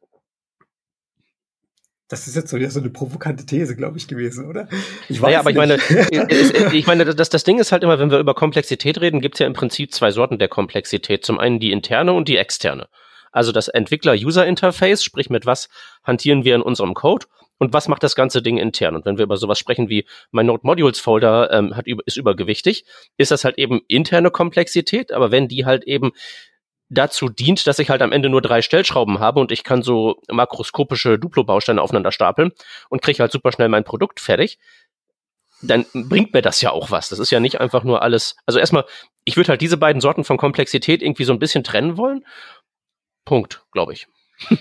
Das 2.11 2.27
ist 2.27 2.35
jetzt 2.35 2.49
so, 2.49 2.57
so 2.69 2.79
eine 2.81 2.89
provokante 2.89 3.45
These, 3.45 3.77
glaube 3.77 3.97
ich, 3.97 4.05
gewesen, 4.05 4.45
oder? 4.45 4.67
Ich 5.07 5.21
weiß 5.21 5.27
naja, 5.27 5.39
aber 5.39 5.51
nicht. 5.65 5.89
ich 5.89 6.17
meine, 6.17 6.73
ich 6.73 6.87
meine, 6.87 7.05
das, 7.05 7.29
das 7.29 7.45
Ding 7.45 7.57
ist 7.57 7.71
halt 7.71 7.83
immer, 7.83 7.99
wenn 7.99 8.11
wir 8.11 8.19
über 8.19 8.33
Komplexität 8.33 8.99
reden, 8.99 9.21
gibt 9.21 9.35
es 9.35 9.39
ja 9.39 9.47
im 9.47 9.53
Prinzip 9.53 9.93
zwei 9.93 10.11
Sorten 10.11 10.37
der 10.37 10.49
Komplexität. 10.49 11.23
Zum 11.23 11.39
einen 11.39 11.61
die 11.61 11.71
interne 11.71 12.11
und 12.11 12.27
die 12.27 12.35
externe. 12.35 12.89
Also 13.31 13.53
das 13.53 13.69
Entwickler-User-Interface, 13.69 15.05
sprich 15.05 15.29
mit 15.29 15.45
was 15.45 15.69
hantieren 16.03 16.43
wir 16.43 16.53
in 16.55 16.61
unserem 16.61 16.95
Code 16.95 17.27
und 17.59 17.71
was 17.71 17.87
macht 17.87 18.03
das 18.03 18.15
ganze 18.15 18.41
Ding 18.41 18.57
intern. 18.57 18.97
Und 18.97 19.05
wenn 19.05 19.17
wir 19.17 19.23
über 19.23 19.37
sowas 19.37 19.57
sprechen 19.57 19.87
wie 19.87 20.05
mein 20.31 20.47
Node 20.47 20.63
Modules 20.65 20.99
Folder 20.99 21.49
ähm, 21.51 21.77
hat, 21.77 21.85
ist 21.87 22.17
übergewichtig, 22.17 22.83
ist 23.15 23.31
das 23.31 23.45
halt 23.45 23.57
eben 23.57 23.79
interne 23.87 24.31
Komplexität. 24.31 25.13
Aber 25.13 25.31
wenn 25.31 25.47
die 25.47 25.63
halt 25.63 25.85
eben 25.85 26.11
dazu 26.91 27.29
dient, 27.29 27.65
dass 27.65 27.79
ich 27.79 27.89
halt 27.89 28.01
am 28.01 28.11
Ende 28.11 28.29
nur 28.29 28.41
drei 28.41 28.61
Stellschrauben 28.61 29.19
habe 29.19 29.39
und 29.39 29.51
ich 29.51 29.63
kann 29.63 29.81
so 29.81 30.21
makroskopische 30.29 31.17
Duplo-Bausteine 31.17 31.81
aufeinander 31.81 32.11
stapeln 32.11 32.51
und 32.89 33.01
kriege 33.01 33.19
halt 33.19 33.31
super 33.31 33.51
schnell 33.51 33.69
mein 33.69 33.85
Produkt 33.85 34.19
fertig, 34.19 34.59
dann 35.61 35.85
bringt 35.93 36.33
mir 36.33 36.41
das 36.41 36.61
ja 36.61 36.71
auch 36.71 36.91
was. 36.91 37.09
Das 37.09 37.19
ist 37.19 37.31
ja 37.31 37.39
nicht 37.39 37.61
einfach 37.61 37.83
nur 37.83 38.01
alles. 38.01 38.35
Also 38.45 38.59
erstmal, 38.59 38.85
ich 39.23 39.37
würde 39.37 39.49
halt 39.49 39.61
diese 39.61 39.77
beiden 39.77 40.01
Sorten 40.01 40.23
von 40.23 40.37
Komplexität 40.37 41.01
irgendwie 41.01 41.23
so 41.23 41.33
ein 41.33 41.39
bisschen 41.39 41.63
trennen 41.63 41.97
wollen. 41.97 42.25
Punkt, 43.25 43.63
glaube 43.71 43.93
ich. 43.93 44.07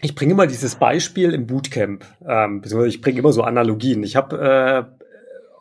ich 0.00 0.14
bringe 0.14 0.32
immer 0.32 0.46
dieses 0.46 0.76
Beispiel 0.76 1.32
im 1.32 1.46
Bootcamp, 1.46 2.04
ähm, 2.26 2.60
beziehungsweise 2.60 2.94
ich 2.94 3.00
bringe 3.00 3.18
immer 3.18 3.32
so 3.32 3.42
Analogien. 3.42 4.02
Ich 4.04 4.14
habe 4.14 4.88
äh, 5.00 5.01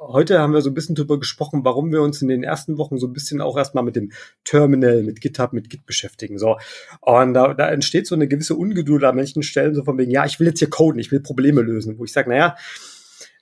heute 0.08 0.40
haben 0.40 0.54
wir 0.54 0.62
so 0.62 0.70
ein 0.70 0.74
bisschen 0.74 0.96
drüber 0.96 1.20
gesprochen, 1.20 1.64
warum 1.64 1.92
wir 1.92 2.02
uns 2.02 2.22
in 2.22 2.28
den 2.28 2.44
ersten 2.44 2.78
Wochen 2.78 2.98
so 2.98 3.08
ein 3.08 3.14
bisschen 3.14 3.42
auch 3.42 3.58
erstmal 3.58 3.84
mit 3.84 3.96
dem 3.96 4.12
Terminal, 4.44 5.04
mit 5.04 5.22
GitHub, 5.22 5.54
mit 5.54 5.70
Git 5.70 5.86
beschäftigen. 5.86 6.38
So. 6.38 6.58
Und 7.02 7.34
da, 7.34 7.54
da 7.54 7.70
entsteht 7.70 8.08
so 8.08 8.16
eine 8.16 8.28
gewisse 8.28 8.56
Ungeduld 8.56 9.04
an 9.04 9.16
manchen 9.16 9.44
Stellen, 9.44 9.76
so 9.76 9.84
von 9.84 9.98
wegen, 9.98 10.12
ja, 10.12 10.26
ich 10.26 10.40
will 10.40 10.48
jetzt 10.48 10.60
hier 10.60 10.70
coden, 10.70 11.00
ich 11.00 11.12
will 11.12 11.20
Probleme 11.20 11.62
lösen, 11.62 11.98
wo 11.98 12.04
ich 12.04 12.12
sage, 12.12 12.30
naja, 12.30 12.56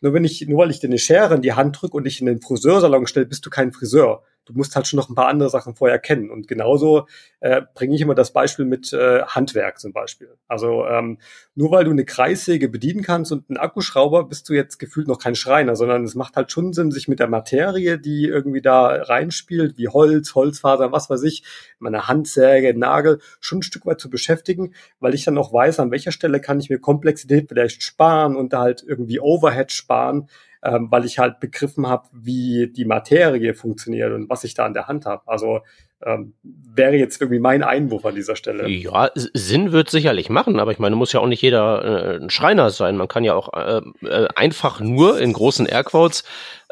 nur 0.01 0.13
wenn 0.13 0.23
ich, 0.23 0.47
nur 0.47 0.59
weil 0.59 0.71
ich 0.71 0.79
dir 0.79 0.87
eine 0.87 0.99
Schere 0.99 1.35
in 1.35 1.41
die 1.41 1.53
Hand 1.53 1.81
drücke 1.81 1.95
und 1.95 2.05
dich 2.05 2.19
in 2.19 2.25
den 2.25 2.41
Friseursalon 2.41 3.07
stelle, 3.07 3.25
bist 3.25 3.45
du 3.45 3.49
kein 3.49 3.71
Friseur. 3.71 4.23
Du 4.49 4.57
musst 4.57 4.75
halt 4.75 4.87
schon 4.87 4.97
noch 4.97 5.09
ein 5.09 5.15
paar 5.15 5.27
andere 5.27 5.49
Sachen 5.49 5.75
vorher 5.75 5.99
kennen. 5.99 6.31
Und 6.31 6.47
genauso 6.47 7.07
äh, 7.39 7.61
bringe 7.75 7.95
ich 7.95 8.01
immer 8.01 8.15
das 8.15 8.33
Beispiel 8.33 8.65
mit 8.65 8.91
äh, 8.93 9.21
Handwerk 9.23 9.79
zum 9.79 9.93
Beispiel. 9.93 10.35
Also 10.47 10.85
ähm, 10.87 11.19
nur 11.53 11.71
weil 11.71 11.85
du 11.85 11.91
eine 11.91 12.03
Kreissäge 12.03 12.67
bedienen 12.67 13.03
kannst 13.03 13.31
und 13.31 13.49
einen 13.49 13.57
Akkuschrauber, 13.57 14.23
bist 14.23 14.49
du 14.49 14.53
jetzt 14.53 14.79
gefühlt 14.79 15.07
noch 15.07 15.19
kein 15.19 15.35
Schreiner, 15.35 15.75
sondern 15.75 16.03
es 16.03 16.15
macht 16.15 16.35
halt 16.35 16.51
schon 16.51 16.73
Sinn, 16.73 16.91
sich 16.91 17.07
mit 17.07 17.19
der 17.19 17.27
Materie, 17.27 17.99
die 17.99 18.25
irgendwie 18.25 18.61
da 18.61 18.87
reinspielt, 18.87 19.77
wie 19.77 19.87
Holz, 19.87 20.33
Holzfaser, 20.33 20.91
was 20.91 21.09
weiß 21.09 21.23
ich, 21.23 21.43
meine 21.77 22.07
Handsäge, 22.07 22.77
Nagel, 22.77 23.19
schon 23.39 23.59
ein 23.59 23.63
Stück 23.63 23.85
weit 23.85 23.99
zu 23.99 24.09
beschäftigen, 24.09 24.73
weil 24.99 25.13
ich 25.13 25.25
dann 25.25 25.37
auch 25.37 25.53
weiß, 25.53 25.79
an 25.79 25.91
welcher 25.91 26.11
Stelle 26.11 26.41
kann 26.41 26.59
ich 26.59 26.69
mir 26.69 26.79
Komplexität 26.79 27.49
vielleicht 27.49 27.83
sparen 27.83 28.35
und 28.35 28.51
da 28.51 28.61
halt 28.61 28.83
irgendwie 28.85 29.19
Overhead 29.19 29.71
sparen, 29.71 30.27
ähm, 30.63 30.87
weil 30.91 31.05
ich 31.05 31.19
halt 31.19 31.39
begriffen 31.39 31.87
habe, 31.87 32.07
wie 32.11 32.71
die 32.75 32.85
Materie 32.85 33.53
funktioniert 33.53 34.11
und 34.13 34.29
was 34.29 34.43
ich 34.43 34.53
da 34.53 34.65
an 34.65 34.73
der 34.73 34.87
Hand 34.87 35.05
habe. 35.05 35.23
Also 35.25 35.61
ähm, 36.05 36.33
wäre 36.43 36.95
jetzt 36.95 37.19
irgendwie 37.19 37.39
mein 37.39 37.61
Einwurf 37.61 38.05
an 38.05 38.15
dieser 38.15 38.37
Stelle. 38.37 38.69
Ja, 38.69 39.11
Sinn 39.15 39.73
wird 39.73 39.89
sicherlich 39.89 40.29
machen, 40.29 40.59
aber 40.59 40.71
ich 40.71 40.79
meine, 40.79 40.95
muss 40.95 41.11
ja 41.11 41.19
auch 41.19 41.27
nicht 41.27 41.41
jeder 41.41 41.83
äh, 41.83 42.23
ein 42.23 42.29
Schreiner 42.29 42.69
sein. 42.69 42.95
Man 42.95 43.09
kann 43.09 43.25
ja 43.25 43.35
auch 43.35 43.53
äh, 43.53 43.81
äh, 44.05 44.27
einfach 44.35 44.79
nur 44.79 45.19
in 45.19 45.33
großen 45.33 45.65
Airquotes 45.65 46.23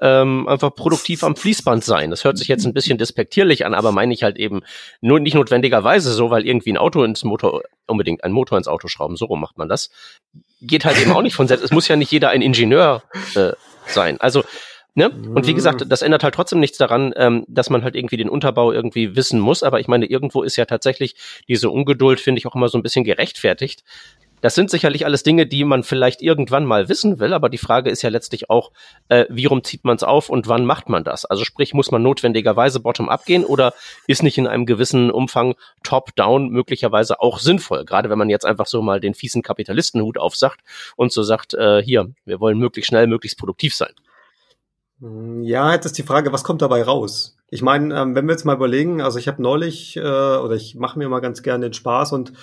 ähm, 0.01 0.47
einfach 0.47 0.73
produktiv 0.73 1.23
am 1.23 1.35
Fließband 1.35 1.83
sein. 1.83 2.09
Das 2.09 2.23
hört 2.23 2.37
sich 2.37 2.47
jetzt 2.47 2.65
ein 2.65 2.73
bisschen 2.73 2.97
despektierlich 2.97 3.65
an, 3.65 3.73
aber 3.73 3.91
meine 3.91 4.13
ich 4.13 4.23
halt 4.23 4.37
eben 4.37 4.61
nur 5.01 5.19
nicht 5.19 5.33
notwendigerweise 5.33 6.13
so, 6.13 6.29
weil 6.29 6.45
irgendwie 6.45 6.71
ein 6.71 6.77
Auto 6.77 7.03
ins 7.03 7.23
Motor, 7.23 7.63
unbedingt 7.85 8.23
ein 8.23 8.31
Motor 8.31 8.57
ins 8.57 8.67
Auto 8.67 8.87
schrauben, 8.87 9.17
so 9.17 9.25
rum 9.25 9.41
macht 9.41 9.57
man 9.57 9.67
das. 9.67 9.89
Geht 10.61 10.85
halt 10.85 11.01
eben 11.01 11.11
auch 11.11 11.21
nicht 11.21 11.35
von 11.35 11.47
selbst. 11.47 11.63
Es 11.63 11.71
muss 11.71 11.87
ja 11.87 11.95
nicht 11.95 12.11
jeder 12.11 12.29
ein 12.29 12.41
Ingenieur 12.41 13.03
äh, 13.35 13.51
sein. 13.89 14.19
Also 14.19 14.43
Ne? 14.97 15.11
Und 15.11 15.45
wie 15.45 15.53
gesagt, 15.53 15.85
das 15.87 16.01
ändert 16.01 16.23
halt 16.23 16.33
trotzdem 16.33 16.59
nichts 16.59 16.79
daran, 16.79 17.13
ähm, 17.17 17.45
dass 17.47 17.69
man 17.69 17.83
halt 17.83 17.95
irgendwie 17.95 18.17
den 18.17 18.29
Unterbau 18.29 18.71
irgendwie 18.71 19.15
wissen 19.15 19.39
muss. 19.39 19.61
Aber 19.61 19.79
ich 19.79 19.87
meine, 19.87 20.07
irgendwo 20.07 20.41
ist 20.41 20.55
ja 20.55 20.65
tatsächlich 20.65 21.15
diese 21.47 21.69
Ungeduld, 21.69 22.19
finde 22.19 22.39
ich, 22.39 22.47
auch 22.47 22.55
immer 22.55 22.67
so 22.67 22.79
ein 22.79 22.81
bisschen 22.81 23.03
gerechtfertigt. 23.03 23.83
Das 24.41 24.53
sind 24.53 24.69
sicherlich 24.69 25.05
alles 25.05 25.23
Dinge, 25.23 25.47
die 25.47 25.63
man 25.63 25.81
vielleicht 25.81 26.21
irgendwann 26.21 26.63
mal 26.65 26.89
wissen 26.89 27.19
will, 27.19 27.33
aber 27.33 27.49
die 27.49 27.57
Frage 27.57 27.89
ist 27.89 28.03
ja 28.03 28.09
letztlich 28.09 28.49
auch, 28.49 28.71
äh, 29.09 29.25
wie 29.29 29.45
rum 29.45 29.63
zieht 29.63 29.83
man 29.83 29.95
es 29.95 30.03
auf 30.03 30.29
und 30.29 30.47
wann 30.47 30.65
macht 30.65 30.89
man 30.89 31.03
das? 31.03 31.25
Also 31.25 31.43
sprich, 31.43 31.73
muss 31.73 31.89
man 31.89 32.03
notwendigerweise 32.03 32.79
bottom-up 32.79 33.25
gehen 33.25 33.43
oder 33.43 33.73
ist 34.05 34.21
nicht 34.21 34.37
in 34.37 34.45
einem 34.45 34.67
gewissen 34.67 35.09
Umfang 35.09 35.55
top-down 35.83 36.49
möglicherweise 36.49 37.19
auch 37.19 37.39
sinnvoll? 37.39 37.83
Gerade 37.83 38.09
wenn 38.09 38.19
man 38.19 38.29
jetzt 38.29 38.45
einfach 38.45 38.67
so 38.67 38.81
mal 38.83 38.99
den 38.99 39.15
fiesen 39.15 39.41
Kapitalistenhut 39.41 40.19
aufsagt 40.19 40.61
und 40.95 41.11
so 41.11 41.23
sagt, 41.23 41.55
äh, 41.55 41.81
hier, 41.81 42.11
wir 42.25 42.39
wollen 42.39 42.59
möglichst 42.59 42.89
schnell, 42.89 43.07
möglichst 43.07 43.39
produktiv 43.39 43.73
sein. 43.73 43.93
Hm, 44.99 45.43
ja, 45.43 45.73
jetzt 45.73 45.85
ist 45.85 45.97
die 45.97 46.03
Frage, 46.03 46.31
was 46.31 46.43
kommt 46.43 46.61
dabei 46.61 46.83
raus? 46.83 47.37
Ich 47.49 47.61
meine, 47.61 47.99
ähm, 47.99 48.13
wenn 48.13 48.25
wir 48.25 48.33
jetzt 48.33 48.45
mal 48.45 48.55
überlegen, 48.55 49.01
also 49.01 49.19
ich 49.19 49.27
habe 49.27 49.41
neulich, 49.41 49.95
äh, 49.95 50.01
oder 50.01 50.55
ich 50.55 50.75
mache 50.75 50.99
mir 50.99 51.07
mal 51.07 51.21
ganz 51.21 51.41
gerne 51.43 51.67
den 51.67 51.73
Spaß 51.73 52.11
und 52.11 52.33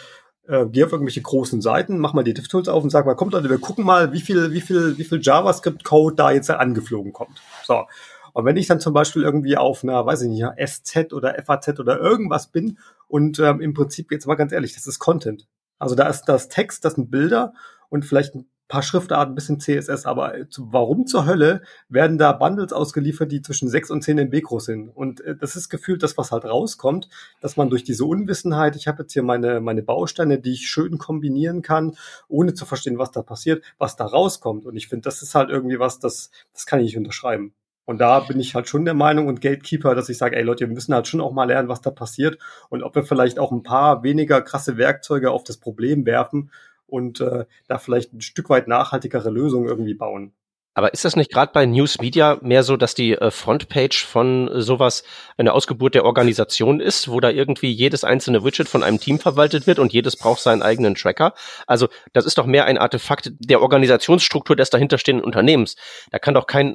äh, 0.46 0.66
gehe 0.66 0.84
auf 0.84 0.92
irgendwelche 0.92 1.22
großen 1.22 1.60
Seiten, 1.62 1.98
mach 1.98 2.12
mal 2.12 2.24
die 2.24 2.34
DevTools 2.34 2.68
auf 2.68 2.82
und 2.82 2.90
sag 2.90 3.06
mal, 3.06 3.14
kommt 3.14 3.32
Leute, 3.32 3.50
wir 3.50 3.58
gucken 3.58 3.84
mal, 3.84 4.12
wie 4.12 4.20
viel, 4.20 4.52
wie 4.52 4.60
viel, 4.60 4.98
wie 4.98 5.04
viel 5.04 5.20
JavaScript-Code 5.22 6.16
da 6.16 6.30
jetzt 6.30 6.50
angeflogen 6.50 7.12
kommt. 7.12 7.40
So. 7.64 7.84
Und 8.32 8.44
wenn 8.44 8.56
ich 8.56 8.66
dann 8.66 8.80
zum 8.80 8.92
Beispiel 8.92 9.22
irgendwie 9.22 9.56
auf 9.56 9.84
einer, 9.84 10.04
weiß 10.04 10.22
ich 10.22 10.28
nicht, 10.28 10.44
SZ 10.58 11.12
oder 11.12 11.40
FAZ 11.42 11.78
oder 11.78 12.00
irgendwas 12.00 12.48
bin 12.48 12.78
und 13.06 13.38
ähm, 13.38 13.60
im 13.60 13.74
Prinzip 13.74 14.10
jetzt 14.10 14.26
mal 14.26 14.34
ganz 14.34 14.52
ehrlich, 14.52 14.74
das 14.74 14.86
ist 14.86 14.98
Content. 14.98 15.46
Also 15.78 15.94
da 15.94 16.08
ist 16.08 16.24
das 16.24 16.48
Text, 16.48 16.84
das 16.84 16.94
sind 16.94 17.10
Bilder 17.10 17.54
und 17.90 18.04
vielleicht 18.04 18.34
ein 18.34 18.46
paar 18.68 18.82
Schriftarten, 18.82 19.32
ein 19.32 19.34
bisschen 19.34 19.60
CSS, 19.60 20.06
aber 20.06 20.34
warum 20.56 21.06
zur 21.06 21.26
Hölle 21.26 21.62
werden 21.88 22.18
da 22.18 22.32
Bundles 22.32 22.72
ausgeliefert, 22.72 23.30
die 23.30 23.42
zwischen 23.42 23.68
6 23.68 23.90
und 23.90 24.02
10 24.02 24.18
MB 24.18 24.40
groß 24.42 24.64
sind? 24.64 24.88
Und 24.88 25.20
äh, 25.20 25.36
das 25.36 25.56
ist 25.56 25.68
gefühlt 25.68 26.02
das, 26.02 26.16
was 26.16 26.32
halt 26.32 26.44
rauskommt, 26.44 27.08
dass 27.40 27.56
man 27.56 27.70
durch 27.70 27.84
diese 27.84 28.04
Unwissenheit, 28.04 28.76
ich 28.76 28.88
habe 28.88 29.02
jetzt 29.02 29.12
hier 29.12 29.22
meine, 29.22 29.60
meine 29.60 29.82
Bausteine, 29.82 30.38
die 30.38 30.52
ich 30.52 30.68
schön 30.68 30.98
kombinieren 30.98 31.62
kann, 31.62 31.96
ohne 32.28 32.54
zu 32.54 32.64
verstehen, 32.64 32.98
was 32.98 33.10
da 33.10 33.22
passiert, 33.22 33.62
was 33.78 33.96
da 33.96 34.06
rauskommt. 34.06 34.64
Und 34.64 34.76
ich 34.76 34.88
finde, 34.88 35.02
das 35.02 35.22
ist 35.22 35.34
halt 35.34 35.50
irgendwie 35.50 35.78
was, 35.78 35.98
das, 35.98 36.30
das 36.52 36.66
kann 36.66 36.80
ich 36.80 36.86
nicht 36.86 36.96
unterschreiben. 36.96 37.54
Und 37.86 37.98
da 37.98 38.20
bin 38.20 38.40
ich 38.40 38.54
halt 38.54 38.68
schon 38.68 38.86
der 38.86 38.94
Meinung 38.94 39.26
und 39.28 39.42
Gatekeeper, 39.42 39.94
dass 39.94 40.08
ich 40.08 40.16
sage, 40.16 40.36
ey 40.36 40.42
Leute, 40.42 40.66
wir 40.66 40.74
müssen 40.74 40.94
halt 40.94 41.06
schon 41.06 41.20
auch 41.20 41.32
mal 41.32 41.44
lernen, 41.44 41.68
was 41.68 41.82
da 41.82 41.90
passiert 41.90 42.38
und 42.70 42.82
ob 42.82 42.94
wir 42.94 43.04
vielleicht 43.04 43.38
auch 43.38 43.52
ein 43.52 43.62
paar 43.62 44.02
weniger 44.02 44.40
krasse 44.40 44.78
Werkzeuge 44.78 45.30
auf 45.30 45.44
das 45.44 45.58
Problem 45.58 46.06
werfen 46.06 46.50
und 46.86 47.20
äh, 47.20 47.44
da 47.68 47.78
vielleicht 47.78 48.12
ein 48.12 48.20
Stück 48.20 48.50
weit 48.50 48.68
nachhaltigere 48.68 49.30
Lösungen 49.30 49.68
irgendwie 49.68 49.94
bauen. 49.94 50.32
Aber 50.76 50.92
ist 50.92 51.04
das 51.04 51.14
nicht 51.14 51.30
gerade 51.30 51.52
bei 51.52 51.66
News 51.66 52.00
Media 52.00 52.36
mehr 52.42 52.64
so, 52.64 52.76
dass 52.76 52.96
die 52.96 53.12
äh, 53.12 53.30
Frontpage 53.30 54.04
von 54.04 54.48
äh, 54.48 54.60
sowas 54.60 55.04
eine 55.36 55.52
Ausgeburt 55.52 55.94
der 55.94 56.04
Organisation 56.04 56.80
ist, 56.80 57.08
wo 57.08 57.20
da 57.20 57.30
irgendwie 57.30 57.70
jedes 57.70 58.02
einzelne 58.02 58.44
Widget 58.44 58.68
von 58.68 58.82
einem 58.82 58.98
Team 58.98 59.20
verwaltet 59.20 59.68
wird 59.68 59.78
und 59.78 59.92
jedes 59.92 60.16
braucht 60.16 60.40
seinen 60.40 60.62
eigenen 60.62 60.96
Tracker? 60.96 61.34
Also 61.68 61.88
das 62.12 62.26
ist 62.26 62.38
doch 62.38 62.46
mehr 62.46 62.64
ein 62.64 62.76
Artefakt 62.76 63.32
der 63.38 63.62
Organisationsstruktur 63.62 64.56
des 64.56 64.70
dahinterstehenden 64.70 65.24
Unternehmens. 65.24 65.76
Da 66.10 66.18
kann 66.18 66.34
doch 66.34 66.48
kein 66.48 66.74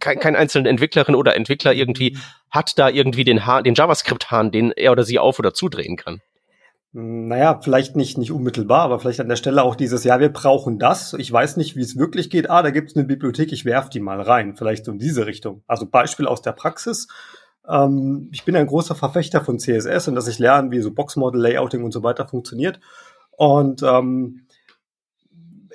kein, 0.00 0.20
kein 0.20 0.36
einzelner 0.36 0.70
Entwicklerin 0.70 1.14
oder 1.14 1.34
Entwickler 1.34 1.72
irgendwie 1.72 2.12
mhm. 2.12 2.20
hat 2.50 2.78
da 2.78 2.88
irgendwie 2.88 3.24
den, 3.24 3.46
Hahn, 3.46 3.64
den 3.64 3.74
JavaScript-Hahn, 3.74 4.52
den 4.52 4.70
er 4.70 4.92
oder 4.92 5.02
sie 5.02 5.18
auf- 5.18 5.38
oder 5.38 5.54
zudrehen 5.54 5.96
kann. 5.96 6.20
Naja, 6.92 7.60
vielleicht 7.62 7.96
nicht, 7.96 8.16
nicht 8.16 8.32
unmittelbar, 8.32 8.80
aber 8.80 8.98
vielleicht 8.98 9.20
an 9.20 9.28
der 9.28 9.36
Stelle 9.36 9.62
auch 9.62 9.76
dieses, 9.76 10.04
ja, 10.04 10.20
wir 10.20 10.30
brauchen 10.30 10.78
das. 10.78 11.12
Ich 11.12 11.30
weiß 11.30 11.58
nicht, 11.58 11.76
wie 11.76 11.82
es 11.82 11.98
wirklich 11.98 12.30
geht. 12.30 12.48
Ah, 12.48 12.62
da 12.62 12.70
gibt 12.70 12.90
es 12.90 12.96
eine 12.96 13.04
Bibliothek, 13.04 13.52
ich 13.52 13.66
werf 13.66 13.90
die 13.90 14.00
mal 14.00 14.20
rein. 14.22 14.56
Vielleicht 14.56 14.86
so 14.86 14.92
in 14.92 14.98
diese 14.98 15.26
Richtung. 15.26 15.62
Also 15.66 15.86
Beispiel 15.86 16.26
aus 16.26 16.40
der 16.40 16.52
Praxis. 16.52 17.08
Ähm, 17.68 18.30
ich 18.32 18.44
bin 18.44 18.56
ein 18.56 18.66
großer 18.66 18.94
Verfechter 18.94 19.44
von 19.44 19.58
CSS 19.58 20.08
und 20.08 20.14
dass 20.14 20.28
ich 20.28 20.38
lerne, 20.38 20.70
wie 20.70 20.80
so 20.80 20.90
Boxmodel, 20.90 21.40
Layouting 21.40 21.84
und 21.84 21.92
so 21.92 22.02
weiter 22.02 22.26
funktioniert. 22.26 22.80
Und 23.32 23.82
ähm, 23.82 24.46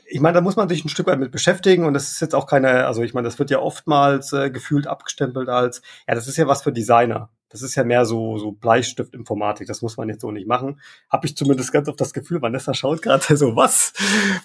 ich 0.08 0.20
meine, 0.20 0.34
da 0.34 0.42
muss 0.42 0.56
man 0.56 0.68
sich 0.68 0.84
ein 0.84 0.90
Stück 0.90 1.08
weit 1.08 1.20
mit 1.20 1.32
beschäftigen 1.32 1.86
und 1.86 1.94
das 1.94 2.12
ist 2.12 2.22
jetzt 2.22 2.36
auch 2.36 2.48
keine, 2.48 2.86
also 2.86 3.04
ich 3.04 3.14
meine, 3.14 3.28
das 3.28 3.40
wird 3.40 3.52
ja 3.52 3.60
oftmals 3.60 4.34
äh, 4.34 4.50
gefühlt 4.50 4.88
abgestempelt 4.88 5.50
als, 5.50 5.82
ja, 6.08 6.16
das 6.16 6.28
ist 6.28 6.38
ja 6.38 6.48
was 6.48 6.64
für 6.64 6.72
Designer. 6.72 7.30
Das 7.54 7.62
ist 7.62 7.76
ja 7.76 7.84
mehr 7.84 8.06
so, 8.06 8.40
so 8.40 8.52
Bleistift-Informatik. 8.52 9.68
Das 9.68 9.84
muss 9.84 9.96
man 9.96 10.10
jetzt 10.10 10.22
so 10.22 10.32
nicht 10.32 10.48
machen. 10.48 10.82
Habe 11.08 11.28
ich 11.28 11.38
zumindest 11.38 11.72
ganz 11.72 11.88
auf 11.88 11.96
das 11.96 12.12
Gefühl, 12.12 12.42
Vanessa 12.42 12.74
schaut 12.74 13.02
gerade 13.02 13.38
so, 13.38 13.56
was? 13.56 13.94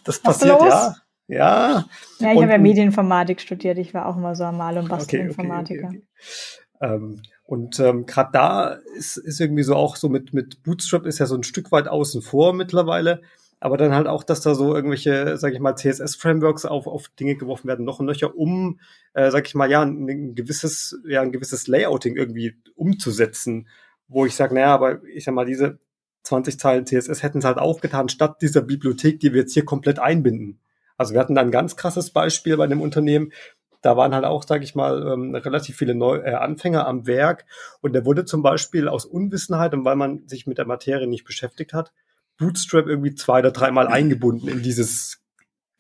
Das 0.05 0.23
was 0.25 0.39
passiert, 0.39 0.61
ja. 0.61 0.95
Ja. 1.27 1.85
Ja, 2.21 2.33
ich 2.33 2.41
habe 2.41 2.53
ja 2.53 2.59
Medieninformatik 2.59 3.41
studiert. 3.41 3.79
Ich 3.79 3.95
war 3.95 4.07
auch 4.07 4.17
immer 4.17 4.35
so 4.35 4.45
am 4.45 4.59
Mal- 4.59 4.79
und 4.79 4.89
Bastelinformatiker. 4.89 5.89
Okay, 5.89 5.99
okay, 5.99 6.05
okay. 6.79 6.95
Ähm, 6.95 7.23
und 7.45 7.81
ähm, 7.81 8.07
gerade 8.07 8.31
da 8.33 8.69
ist, 8.97 9.17
ist 9.17 9.41
irgendwie 9.41 9.63
so 9.63 9.75
auch 9.75 9.97
so 9.97 10.09
mit, 10.09 10.35
mit 10.35 10.63
Bootstrap 10.63 11.07
ist 11.07 11.19
ja 11.19 11.27
so 11.27 11.35
ein 11.35 11.43
Stück 11.43 11.73
weit 11.73 11.89
außen 11.89 12.23
vor 12.23 12.53
mittlerweile 12.53 13.23
aber 13.61 13.77
dann 13.77 13.95
halt 13.95 14.07
auch, 14.07 14.23
dass 14.23 14.41
da 14.41 14.55
so 14.55 14.75
irgendwelche, 14.75 15.37
sag 15.37 15.53
ich 15.53 15.61
mal, 15.61 15.75
CSS-Frameworks 15.75 16.65
auf, 16.65 16.87
auf 16.87 17.09
Dinge 17.09 17.37
geworfen 17.37 17.69
werden, 17.69 17.85
noch 17.85 17.99
und 17.99 18.07
nöcher, 18.07 18.37
um, 18.37 18.79
äh, 19.15 19.31
sag 19.31 19.47
ich 19.47 19.55
mal, 19.55 19.71
ja, 19.71 19.83
ein 19.83 20.35
gewisses, 20.35 21.01
ja, 21.07 21.23
ein 21.23 21.33
gewisses 21.33 21.67
Layouting 21.67 22.17
irgendwie 22.17 22.57
umzusetzen, 22.77 23.69
wo 24.07 24.27
ich 24.27 24.35
sage, 24.35 24.55
naja, 24.55 24.75
aber 24.75 25.05
ich 25.05 25.25
sag 25.25 25.35
mal, 25.35 25.45
diese 25.45 25.79
20 26.23 26.59
Zeilen 26.59 26.87
CSS 26.87 27.23
hätten 27.23 27.39
es 27.39 27.45
halt 27.45 27.59
auch 27.59 27.81
getan, 27.81 28.09
statt 28.09 28.43
dieser 28.43 28.63
Bibliothek, 28.63 29.21
die 29.21 29.33
wir 29.33 29.43
jetzt 29.43 29.55
hier 29.55 29.65
komplett 29.65 29.99
einbinden. 29.99 30.61
Also 30.97 31.15
wir 31.15 31.21
hatten 31.21 31.35
da 31.35 31.41
ein 31.41 31.51
ganz 31.51 31.77
krasses 31.77 32.11
Beispiel 32.11 32.57
bei 32.57 32.67
dem 32.67 32.81
Unternehmen, 32.81 33.33
da 33.81 33.97
waren 33.97 34.15
halt 34.15 34.25
auch, 34.25 34.43
sage 34.43 34.65
ich 34.65 34.75
mal, 34.75 35.07
ähm, 35.07 35.35
relativ 35.35 35.77
viele 35.77 35.95
Neu 35.95 36.17
äh, 36.17 36.35
Anfänger 36.35 36.87
am 36.87 37.07
Werk. 37.07 37.47
Und 37.81 37.93
der 37.93 38.05
wurde 38.05 38.25
zum 38.25 38.43
Beispiel 38.43 38.89
aus 38.89 39.05
Unwissenheit 39.05 39.73
und 39.73 39.85
weil 39.85 39.97
man 39.97 40.27
sich 40.27 40.47
mit 40.47 40.59
der 40.59 40.67
Materie 40.67 41.07
nicht 41.07 41.25
beschäftigt 41.25 41.73
hat, 41.73 41.93
Bootstrap 42.39 42.87
irgendwie 42.87 43.15
zwei 43.15 43.41
oder 43.41 43.51
dreimal 43.51 43.89
eingebunden 43.89 44.49
in 44.49 44.63
dieses 44.63 45.21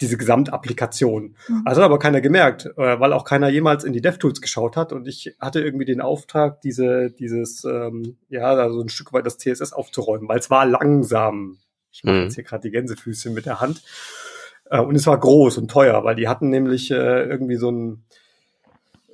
diese 0.01 0.17
Gesamtapplikation. 0.17 1.37
Mhm. 1.49 1.63
Also 1.65 1.81
hat 1.81 1.87
aber 1.87 1.99
keiner 1.99 2.21
gemerkt, 2.21 2.67
äh, 2.77 3.01
weil 3.01 3.13
auch 3.13 3.25
keiner 3.25 3.49
jemals 3.49 3.85
in 3.85 3.93
die 3.93 4.01
DevTools 4.01 4.41
geschaut 4.41 4.77
hat 4.77 4.93
und 4.93 5.09
ich 5.09 5.35
hatte 5.41 5.61
irgendwie 5.61 5.85
den 5.85 6.01
Auftrag, 6.01 6.61
diese, 6.61 7.11
dieses, 7.11 7.65
ähm, 7.65 8.17
ja, 8.29 8.45
also 8.45 8.81
ein 8.81 8.89
Stück 8.89 9.13
weit 9.13 9.27
das 9.27 9.39
CSS 9.39 9.73
aufzuräumen, 9.73 10.29
weil 10.29 10.39
es 10.39 10.51
war 10.51 10.67
langsam. 10.67 11.59
Ich 11.91 12.05
mache 12.05 12.17
mhm. 12.17 12.23
jetzt 12.25 12.35
hier 12.37 12.45
gerade 12.45 12.63
die 12.63 12.71
Gänsefüßchen 12.71 13.35
mit 13.35 13.47
der 13.47 13.61
Hand. 13.61 13.83
Äh, 14.71 14.81
und 14.81 14.95
es 14.95 15.07
war 15.07 15.19
groß 15.19 15.59
und 15.59 15.71
teuer, 15.71 16.05
weil 16.05 16.15
die 16.15 16.29
hatten 16.29 16.49
nämlich 16.49 16.91
äh, 16.91 17.25
irgendwie 17.25 17.57
so 17.57 17.71
ein 17.71 18.05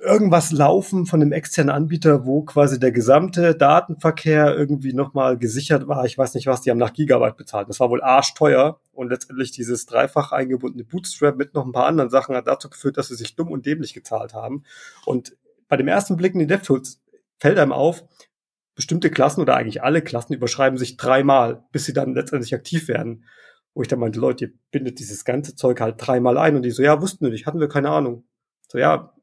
irgendwas 0.05 0.51
laufen 0.51 1.05
von 1.05 1.21
einem 1.21 1.31
externen 1.31 1.73
Anbieter, 1.73 2.25
wo 2.25 2.43
quasi 2.43 2.79
der 2.79 2.91
gesamte 2.91 3.55
Datenverkehr 3.55 4.55
irgendwie 4.55 4.93
nochmal 4.93 5.37
gesichert 5.37 5.87
war. 5.87 6.05
Ich 6.05 6.17
weiß 6.17 6.33
nicht 6.35 6.47
was, 6.47 6.61
die 6.61 6.71
haben 6.71 6.77
nach 6.77 6.93
Gigabyte 6.93 7.37
bezahlt. 7.37 7.67
Das 7.67 7.79
war 7.79 7.89
wohl 7.89 8.01
arschteuer 8.01 8.79
und 8.93 9.09
letztendlich 9.09 9.51
dieses 9.51 9.85
dreifach 9.85 10.31
eingebundene 10.31 10.85
Bootstrap 10.85 11.35
mit 11.35 11.53
noch 11.53 11.65
ein 11.65 11.71
paar 11.71 11.87
anderen 11.87 12.09
Sachen 12.09 12.35
hat 12.35 12.47
dazu 12.47 12.69
geführt, 12.69 12.97
dass 12.97 13.09
sie 13.09 13.15
sich 13.15 13.35
dumm 13.35 13.51
und 13.51 13.65
dämlich 13.65 13.93
gezahlt 13.93 14.33
haben. 14.33 14.63
Und 15.05 15.35
bei 15.67 15.77
dem 15.77 15.87
ersten 15.87 16.15
Blick 16.15 16.33
in 16.33 16.39
die 16.39 16.47
DevTools 16.47 17.01
fällt 17.37 17.57
einem 17.57 17.73
auf, 17.73 18.03
bestimmte 18.75 19.09
Klassen 19.09 19.41
oder 19.41 19.55
eigentlich 19.55 19.83
alle 19.83 20.01
Klassen 20.01 20.33
überschreiben 20.33 20.77
sich 20.77 20.97
dreimal, 20.97 21.63
bis 21.71 21.85
sie 21.85 21.93
dann 21.93 22.13
letztendlich 22.13 22.53
aktiv 22.53 22.87
werden. 22.87 23.25
Wo 23.73 23.81
ich 23.81 23.87
dann 23.87 23.99
meinte, 23.99 24.19
Leute, 24.19 24.45
ihr 24.45 24.51
bindet 24.71 24.99
dieses 24.99 25.25
ganze 25.25 25.55
Zeug 25.55 25.81
halt 25.81 25.95
dreimal 25.97 26.37
ein 26.37 26.55
und 26.55 26.61
die 26.61 26.71
so, 26.71 26.83
ja, 26.83 27.01
wussten 27.01 27.25
wir 27.25 27.31
nicht, 27.31 27.45
hatten 27.45 27.59
wir 27.59 27.67
keine 27.67 27.89
Ahnung. 27.89 28.25
So, 28.69 28.77
ja, 28.77 29.14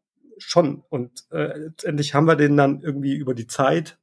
schon. 0.42 0.82
Und 0.88 1.24
äh, 1.30 1.56
letztendlich 1.58 2.14
haben 2.14 2.26
wir 2.26 2.36
denen 2.36 2.56
dann 2.56 2.80
irgendwie 2.80 3.14
über 3.14 3.34
die 3.34 3.46
Zeit 3.46 3.98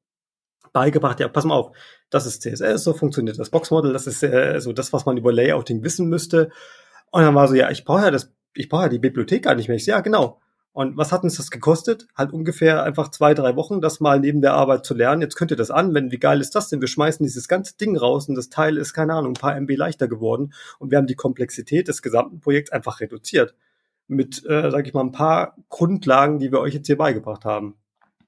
beigebracht, 0.73 1.19
ja, 1.19 1.27
pass 1.27 1.45
mal 1.45 1.55
auf, 1.55 1.75
das 2.09 2.25
ist 2.25 2.41
CSS, 2.41 2.83
so 2.83 2.93
funktioniert 2.93 3.39
das 3.39 3.49
Boxmodel, 3.49 3.93
das 3.93 4.07
ist 4.07 4.23
äh, 4.23 4.59
so 4.59 4.73
das, 4.73 4.93
was 4.93 5.05
man 5.05 5.17
über 5.17 5.33
Layouting 5.33 5.83
wissen 5.83 6.07
müsste. 6.09 6.51
Und 7.11 7.23
dann 7.23 7.35
war 7.35 7.47
so, 7.47 7.55
ja, 7.55 7.69
ich 7.71 7.85
brauche 7.85 8.03
ja 8.03 8.11
das, 8.11 8.31
ich 8.53 8.69
brauche 8.69 8.83
ja 8.83 8.89
die 8.89 8.99
Bibliothek 8.99 9.43
gar 9.43 9.55
nicht 9.55 9.67
mehr. 9.67 9.77
Ich 9.77 9.85
so, 9.85 9.91
ja, 9.91 10.01
genau. 10.01 10.39
Und 10.71 10.97
was 10.97 11.11
hat 11.11 11.23
uns 11.23 11.35
das 11.37 11.49
gekostet? 11.49 12.07
Halt 12.15 12.31
ungefähr 12.31 12.83
einfach 12.83 13.09
zwei, 13.09 13.33
drei 13.33 13.55
Wochen, 13.55 13.81
das 13.81 13.99
mal 13.99 14.19
neben 14.19 14.41
der 14.41 14.53
Arbeit 14.53 14.85
zu 14.85 14.93
lernen. 14.93 15.21
Jetzt 15.21 15.35
könnt 15.35 15.51
ihr 15.51 15.57
das 15.57 15.71
anwenden. 15.71 16.11
Wie 16.11 16.19
geil 16.19 16.39
ist 16.41 16.55
das 16.55 16.69
denn? 16.69 16.79
Wir 16.79 16.87
schmeißen 16.87 17.25
dieses 17.25 17.47
ganze 17.47 17.75
Ding 17.75 17.97
raus 17.97 18.29
und 18.29 18.35
das 18.35 18.49
Teil 18.49 18.77
ist, 18.77 18.93
keine 18.93 19.15
Ahnung, 19.15 19.31
ein 19.31 19.41
paar 19.41 19.57
MB 19.57 19.71
leichter 19.75 20.07
geworden. 20.07 20.53
Und 20.77 20.91
wir 20.91 20.99
haben 20.99 21.07
die 21.07 21.15
Komplexität 21.15 21.87
des 21.87 22.01
gesamten 22.01 22.39
Projekts 22.39 22.71
einfach 22.71 22.99
reduziert. 22.99 23.55
Mit, 24.09 24.43
äh, 24.45 24.69
sag 24.71 24.85
ich 24.87 24.93
mal, 24.93 25.01
ein 25.01 25.11
paar 25.11 25.55
Grundlagen, 25.69 26.39
die 26.39 26.51
wir 26.51 26.59
euch 26.59 26.73
jetzt 26.73 26.87
hier 26.87 26.97
beigebracht 26.97 27.45
haben. 27.45 27.75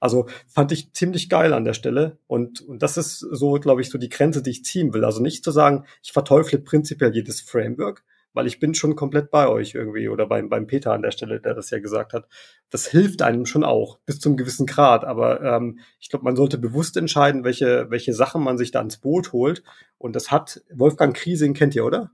Also 0.02 0.28
fand 0.48 0.72
ich 0.72 0.94
ziemlich 0.94 1.30
geil 1.30 1.54
an 1.54 1.64
der 1.64 1.74
Stelle. 1.74 2.18
Und, 2.28 2.62
und 2.62 2.82
das 2.82 2.98
ist 2.98 3.20
so, 3.20 3.54
glaube 3.54 3.82
ich, 3.82 3.90
so 3.90 3.98
die 3.98 4.10
Grenze, 4.10 4.42
die 4.42 4.50
ich 4.50 4.66
ziehen 4.66 4.94
will. 4.94 5.06
Also 5.06 5.22
nicht 5.22 5.44
zu 5.44 5.52
sagen, 5.52 5.86
ich 6.04 6.12
verteufle 6.12 6.58
prinzipiell 6.58 7.14
jedes 7.14 7.42
Framework, 7.42 8.04
weil 8.34 8.48
ich 8.48 8.60
bin 8.60 8.74
schon 8.74 8.96
komplett 8.96 9.30
bei 9.30 9.48
euch 9.48 9.76
irgendwie 9.76 10.10
oder 10.10 10.26
beim, 10.26 10.50
beim 10.50 10.66
Peter 10.66 10.92
an 10.92 11.04
der 11.04 11.12
Stelle, 11.12 11.40
der 11.40 11.54
das 11.54 11.70
ja 11.70 11.80
gesagt 11.80 12.14
hat. 12.14 12.28
Das 12.72 12.88
hilft 12.88 13.22
einem 13.22 13.46
schon 13.46 13.64
auch 13.64 14.00
bis 14.06 14.20
zum 14.20 14.38
gewissen 14.38 14.66
Grad, 14.66 15.04
aber 15.04 15.42
ähm, 15.42 15.80
ich 16.00 16.10
glaube, 16.10 16.26
man 16.26 16.36
sollte 16.36 16.58
bewusst 16.58 16.98
entscheiden, 16.98 17.44
welche, 17.44 17.92
welche 17.92 18.14
Sachen 18.14 18.44
man 18.44 18.58
sich 18.58 18.72
da 18.72 18.82
ins 18.82 18.98
Boot 18.98 19.34
holt. 19.34 19.62
Und 20.00 20.16
das 20.16 20.32
hat 20.32 20.64
Wolfgang 20.74 21.16
Kriesing, 21.16 21.54
kennt 21.54 21.76
ihr, 21.76 21.86
oder? 21.86 22.12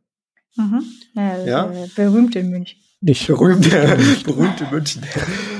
Mhm. 0.57 0.83
Ja, 1.13 1.45
ja? 1.45 1.73
berühmt 1.95 2.35
in 2.35 2.49
München. 2.49 2.79
Nicht 2.99 3.27
berühmt, 3.27 3.69
berühmt 4.23 4.59
in 4.59 4.69
München. 4.71 5.03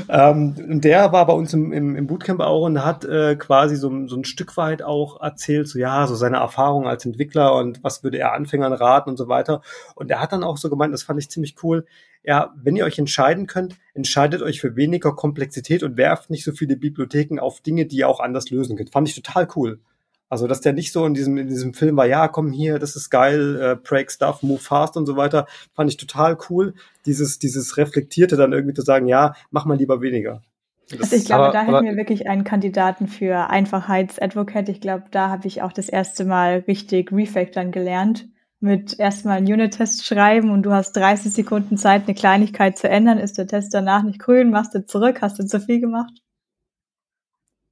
ähm, 0.10 0.56
und 0.58 0.84
der 0.84 1.12
war 1.12 1.28
bei 1.28 1.34
uns 1.34 1.54
im, 1.54 1.72
im, 1.72 1.96
im 1.96 2.08
Bootcamp 2.08 2.40
auch 2.42 2.66
und 2.66 2.84
hat 2.84 3.06
äh, 3.06 3.36
quasi 3.36 3.76
so, 3.76 4.08
so 4.08 4.16
ein 4.16 4.26
Stück 4.26 4.58
weit 4.58 4.82
auch 4.82 5.22
erzählt, 5.22 5.68
so 5.68 5.78
ja, 5.78 6.08
so 6.08 6.16
seine 6.16 6.38
Erfahrungen 6.38 6.88
als 6.88 7.06
Entwickler 7.06 7.56
und 7.56 7.84
was 7.84 8.04
würde 8.04 8.18
er 8.18 8.34
Anfängern 8.34 8.74
raten 8.74 9.12
und 9.12 9.18
so 9.18 9.28
weiter. 9.28 9.62
Und 9.94 10.10
er 10.10 10.20
hat 10.20 10.32
dann 10.32 10.44
auch 10.44 10.58
so 10.58 10.70
gemeint, 10.70 10.94
das 10.94 11.04
fand 11.04 11.20
ich 11.20 11.30
ziemlich 11.30 11.56
cool, 11.62 11.86
ja, 12.24 12.54
wenn 12.62 12.76
ihr 12.76 12.84
euch 12.84 13.00
entscheiden 13.00 13.48
könnt, 13.48 13.78
entscheidet 13.94 14.42
euch 14.42 14.60
für 14.60 14.76
weniger 14.76 15.16
Komplexität 15.16 15.82
und 15.82 15.96
werft 15.96 16.30
nicht 16.30 16.44
so 16.44 16.52
viele 16.52 16.76
Bibliotheken 16.76 17.40
auf 17.40 17.62
Dinge, 17.62 17.86
die 17.86 17.98
ihr 17.98 18.10
auch 18.10 18.20
anders 18.20 18.50
lösen 18.50 18.76
könnt. 18.76 18.92
Fand 18.92 19.08
ich 19.08 19.16
total 19.16 19.48
cool. 19.56 19.80
Also, 20.30 20.48
dass 20.48 20.62
der 20.62 20.74
nicht 20.74 20.92
so 20.92 21.06
in 21.06 21.14
diesem, 21.14 21.38
in 21.38 21.48
diesem 21.48 21.74
Film 21.74 21.96
war, 21.96 22.06
ja, 22.06 22.28
komm 22.28 22.52
hier, 22.52 22.80
das 22.80 22.96
ist 22.96 23.10
geil, 23.10 23.60
äh, 23.62 23.76
break 23.76 24.12
stuff, 24.12 24.44
move 24.44 24.60
fast 24.60 24.98
und 24.98 25.06
so 25.06 25.16
weiter, 25.16 25.48
fand 25.74 25.90
ich 25.90 25.98
total 25.98 26.38
cool. 26.50 26.74
Dieses, 27.06 27.40
dieses 27.40 27.78
Reflektierte 27.78 28.36
dann 28.36 28.52
irgendwie 28.52 28.74
zu 28.74 28.82
sagen, 28.82 29.08
ja, 29.08 29.36
mach 29.52 29.66
mal 29.66 29.78
lieber 29.78 30.02
weniger. 30.02 30.42
Das 30.90 31.02
also 31.02 31.16
ich 31.18 31.26
glaube, 31.26 31.46
aber, 31.46 31.54
da 31.54 31.64
hätten 31.64 31.86
wir 31.86 31.98
wirklich 31.98 32.28
einen 32.28 32.44
Kandidaten 32.44 33.08
für 33.08 33.50
Einfachheitsadvocate. 33.50 34.70
Ich 34.70 34.82
glaube, 34.82 35.06
da 35.12 35.30
habe 35.30 35.48
ich 35.48 35.62
auch 35.62 35.74
das 35.74 35.90
erste 35.90 36.24
Mal 36.26 36.64
richtig 36.68 37.12
Refactoren 37.12 37.72
gelernt. 37.72 38.28
Mit 38.60 38.98
erstmal 38.98 39.38
einen 39.38 39.52
Unit-Test 39.52 40.06
schreiben 40.06 40.50
und 40.50 40.64
du 40.64 40.72
hast 40.72 40.94
30 40.94 41.32
Sekunden 41.32 41.78
Zeit, 41.78 42.04
eine 42.06 42.16
Kleinigkeit 42.16 42.78
zu 42.78 42.90
ändern. 42.90 43.20
Ist 43.20 43.38
der 43.38 43.48
Test 43.48 43.74
danach 43.74 44.04
nicht 44.04 44.20
grün? 44.20 44.50
Machst 44.50 44.74
du 44.74 44.84
zurück? 44.86 45.22
Hast 45.22 45.38
du 45.38 45.46
zu 45.46 45.60
viel 45.60 45.80
gemacht? 45.80 46.22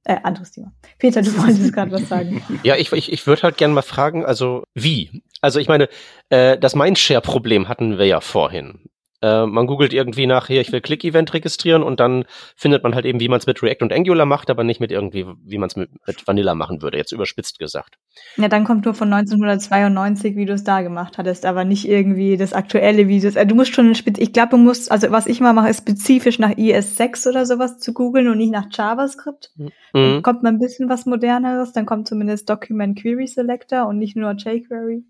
Äh, 0.08 0.18
anderes 0.22 0.52
Thema. 0.52 0.72
Peter, 0.98 1.20
du 1.20 1.36
wolltest 1.42 1.72
gerade 1.72 1.90
was 1.90 2.08
sagen. 2.08 2.40
Ja, 2.62 2.76
ich, 2.76 2.92
ich, 2.92 3.12
ich 3.12 3.26
würde 3.26 3.42
halt 3.42 3.56
gerne 3.56 3.74
mal 3.74 3.82
fragen, 3.82 4.24
also 4.24 4.62
wie? 4.72 5.22
Also 5.40 5.58
ich 5.58 5.66
meine, 5.66 5.88
äh, 6.28 6.56
das 6.56 6.76
Mindshare-Problem 6.76 7.68
hatten 7.68 7.98
wir 7.98 8.06
ja 8.06 8.20
vorhin. 8.20 8.88
Äh, 9.22 9.46
man 9.46 9.66
googelt 9.66 9.92
irgendwie 9.92 10.26
nach, 10.26 10.48
hier, 10.48 10.60
ich 10.60 10.72
will 10.72 10.80
Click-Event 10.80 11.32
registrieren 11.32 11.82
und 11.82 12.00
dann 12.00 12.24
findet 12.54 12.82
man 12.82 12.94
halt 12.94 13.06
eben, 13.06 13.20
wie 13.20 13.28
man 13.28 13.38
es 13.38 13.46
mit 13.46 13.62
React 13.62 13.82
und 13.82 13.92
Angular 13.92 14.26
macht, 14.26 14.50
aber 14.50 14.64
nicht 14.64 14.80
mit 14.80 14.92
irgendwie, 14.92 15.26
wie 15.44 15.58
man 15.58 15.68
es 15.68 15.76
mit, 15.76 15.90
mit 16.06 16.26
Vanilla 16.26 16.54
machen 16.54 16.82
würde, 16.82 16.98
jetzt 16.98 17.12
überspitzt 17.12 17.58
gesagt. 17.58 17.96
Ja, 18.36 18.48
dann 18.48 18.64
kommt 18.64 18.84
nur 18.84 18.94
von 18.94 19.12
1992, 19.12 20.36
wie 20.36 20.44
du 20.44 20.52
es 20.52 20.64
da 20.64 20.82
gemacht 20.82 21.18
hattest, 21.18 21.46
aber 21.46 21.64
nicht 21.64 21.88
irgendwie 21.88 22.36
das 22.36 22.52
aktuelle 22.52 23.08
Video. 23.08 23.28
Also, 23.28 23.44
du 23.44 23.54
musst 23.54 23.74
schon, 23.74 23.92
ich 23.92 24.32
glaube, 24.32 24.50
du 24.50 24.58
musst, 24.58 24.90
also 24.90 25.10
was 25.10 25.26
ich 25.26 25.40
mal 25.40 25.52
mache, 25.52 25.70
ist 25.70 25.78
spezifisch 25.78 26.38
nach 26.38 26.50
IS6 26.50 27.28
oder 27.28 27.46
sowas 27.46 27.78
zu 27.78 27.94
googeln 27.94 28.28
und 28.28 28.38
nicht 28.38 28.52
nach 28.52 28.66
JavaScript. 28.70 29.52
Mhm. 29.56 29.70
Dann 29.92 30.22
kommt 30.22 30.42
mal 30.42 30.50
ein 30.50 30.58
bisschen 30.58 30.88
was 30.88 31.06
moderneres, 31.06 31.72
dann 31.72 31.86
kommt 31.86 32.06
zumindest 32.06 32.48
Document 32.50 33.00
Query 33.00 33.26
Selector 33.26 33.86
und 33.86 33.98
nicht 33.98 34.16
nur 34.16 34.32
jQuery. 34.32 35.04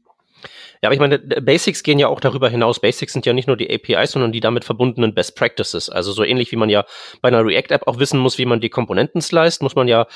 Ja, 0.83 0.89
aber 0.89 0.95
ich 0.95 1.01
meine, 1.01 1.19
Basics 1.19 1.83
gehen 1.83 1.99
ja 1.99 2.09
auch 2.09 2.21
darüber 2.21 2.49
hinaus. 2.49 2.81
Basics 2.81 3.13
sind 3.13 3.27
ja 3.27 3.33
nicht 3.33 3.47
nur 3.47 3.57
die 3.57 3.73
APIs, 3.73 4.13
sondern 4.13 4.33
die 4.33 4.41
damit 4.41 4.65
verbundenen 4.65 5.15
Best 5.15 5.37
Practices. 5.37 5.89
Also 5.89 6.13
so 6.13 6.23
ähnlich 6.23 6.53
wie 6.53 6.57
man 6.57 6.69
ja 6.69 6.85
bei 7.23 7.29
einer 7.29 7.45
React-App 7.45 7.87
auch 7.87 7.99
wissen 7.99 8.21
muss, 8.21 8.39
wie 8.39 8.47
man 8.47 8.61
die 8.61 8.69
Komponenten 8.69 9.21
sliced, 9.21 9.63
muss 9.63 9.75
man 9.75 9.89
ja, 9.89 10.07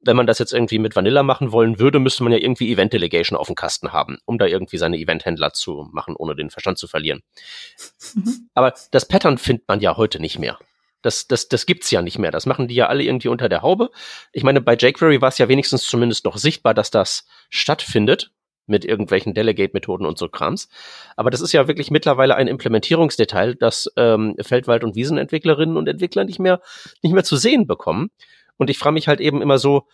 wenn 0.00 0.16
man 0.16 0.26
das 0.26 0.38
jetzt 0.38 0.52
irgendwie 0.52 0.78
mit 0.78 0.96
Vanilla 0.96 1.22
machen 1.22 1.52
wollen 1.52 1.78
würde, 1.78 1.98
müsste 1.98 2.24
man 2.24 2.32
ja 2.32 2.38
irgendwie 2.38 2.72
Event 2.72 2.92
Delegation 2.92 3.38
auf 3.38 3.46
dem 3.46 3.56
Kasten 3.56 3.92
haben, 3.92 4.18
um 4.26 4.38
da 4.38 4.46
irgendwie 4.46 4.78
seine 4.78 4.98
Event-Händler 4.98 5.52
zu 5.52 5.88
machen, 5.92 6.14
ohne 6.16 6.34
den 6.34 6.50
Verstand 6.50 6.78
zu 6.78 6.88
verlieren. 6.88 7.22
Mhm. 8.14 8.48
Aber 8.54 8.74
das 8.90 9.06
Pattern 9.06 9.38
findet 9.38 9.68
man 9.68 9.80
ja 9.80 9.96
heute 9.96 10.20
nicht 10.20 10.38
mehr. 10.38 10.58
Das, 11.02 11.28
das, 11.28 11.48
das 11.48 11.64
gibt's 11.64 11.92
ja 11.92 12.02
nicht 12.02 12.18
mehr. 12.18 12.32
Das 12.32 12.44
machen 12.44 12.66
die 12.66 12.74
ja 12.74 12.88
alle 12.88 13.04
irgendwie 13.04 13.28
unter 13.28 13.48
der 13.48 13.62
Haube. 13.62 13.90
Ich 14.32 14.42
meine, 14.42 14.60
bei 14.60 14.74
jQuery 14.74 15.20
war 15.20 15.28
es 15.28 15.38
ja 15.38 15.48
wenigstens 15.48 15.86
zumindest 15.86 16.24
noch 16.24 16.36
sichtbar, 16.36 16.74
dass 16.74 16.90
das 16.90 17.24
stattfindet 17.50 18.32
mit 18.68 18.84
irgendwelchen 18.84 19.34
Delegate-Methoden 19.34 20.06
und 20.06 20.18
so 20.18 20.28
Krams. 20.28 20.68
Aber 21.16 21.30
das 21.30 21.40
ist 21.40 21.52
ja 21.52 21.68
wirklich 21.68 21.90
mittlerweile 21.90 22.36
ein 22.36 22.48
Implementierungsdetail, 22.48 23.54
das 23.54 23.90
ähm, 23.96 24.36
Feldwald- 24.40 24.84
und 24.84 24.94
Wiesenentwicklerinnen 24.94 25.76
und 25.76 25.88
Entwickler 25.88 26.24
nicht 26.24 26.38
mehr, 26.38 26.60
nicht 27.02 27.12
mehr 27.12 27.24
zu 27.24 27.36
sehen 27.36 27.66
bekommen. 27.66 28.10
Und 28.56 28.70
ich 28.70 28.78
frage 28.78 28.94
mich 28.94 29.08
halt 29.08 29.20
eben 29.20 29.42
immer 29.42 29.58
so, 29.58 29.86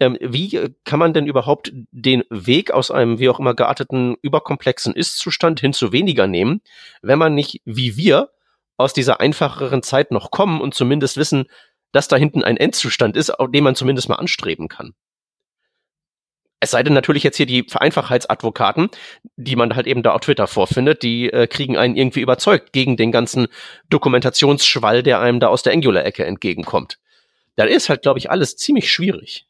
ähm, 0.00 0.16
wie 0.20 0.70
kann 0.84 0.98
man 0.98 1.12
denn 1.12 1.26
überhaupt 1.26 1.72
den 1.90 2.24
Weg 2.30 2.70
aus 2.72 2.90
einem 2.90 3.18
wie 3.18 3.28
auch 3.28 3.38
immer 3.38 3.54
gearteten, 3.54 4.16
überkomplexen 4.22 4.94
Ist-Zustand 4.94 5.60
hin 5.60 5.72
zu 5.72 5.92
weniger 5.92 6.26
nehmen, 6.26 6.62
wenn 7.02 7.18
man 7.18 7.34
nicht, 7.34 7.60
wie 7.64 7.96
wir, 7.96 8.30
aus 8.76 8.94
dieser 8.94 9.20
einfacheren 9.20 9.82
Zeit 9.82 10.10
noch 10.10 10.30
kommen 10.30 10.62
und 10.62 10.72
zumindest 10.72 11.18
wissen, 11.18 11.44
dass 11.92 12.08
da 12.08 12.16
hinten 12.16 12.42
ein 12.42 12.56
Endzustand 12.56 13.14
ist, 13.14 13.30
den 13.48 13.64
man 13.64 13.74
zumindest 13.74 14.08
mal 14.08 14.16
anstreben 14.16 14.68
kann. 14.68 14.94
Es 16.60 16.72
sei 16.72 16.82
denn 16.82 16.92
natürlich 16.92 17.22
jetzt 17.22 17.38
hier 17.38 17.46
die 17.46 17.64
Vereinfachheitsadvokaten, 17.66 18.90
die 19.36 19.56
man 19.56 19.74
halt 19.74 19.86
eben 19.86 20.02
da 20.02 20.12
auf 20.12 20.20
Twitter 20.20 20.46
vorfindet, 20.46 21.02
die 21.02 21.32
äh, 21.32 21.46
kriegen 21.46 21.78
einen 21.78 21.96
irgendwie 21.96 22.20
überzeugt 22.20 22.72
gegen 22.72 22.98
den 22.98 23.12
ganzen 23.12 23.48
Dokumentationsschwall, 23.88 25.02
der 25.02 25.20
einem 25.20 25.40
da 25.40 25.48
aus 25.48 25.62
der 25.62 25.72
Angular-Ecke 25.72 26.24
entgegenkommt. 26.24 26.98
Da 27.56 27.64
ist 27.64 27.88
halt, 27.88 28.02
glaube 28.02 28.18
ich, 28.18 28.30
alles 28.30 28.56
ziemlich 28.56 28.90
schwierig. 28.90 29.46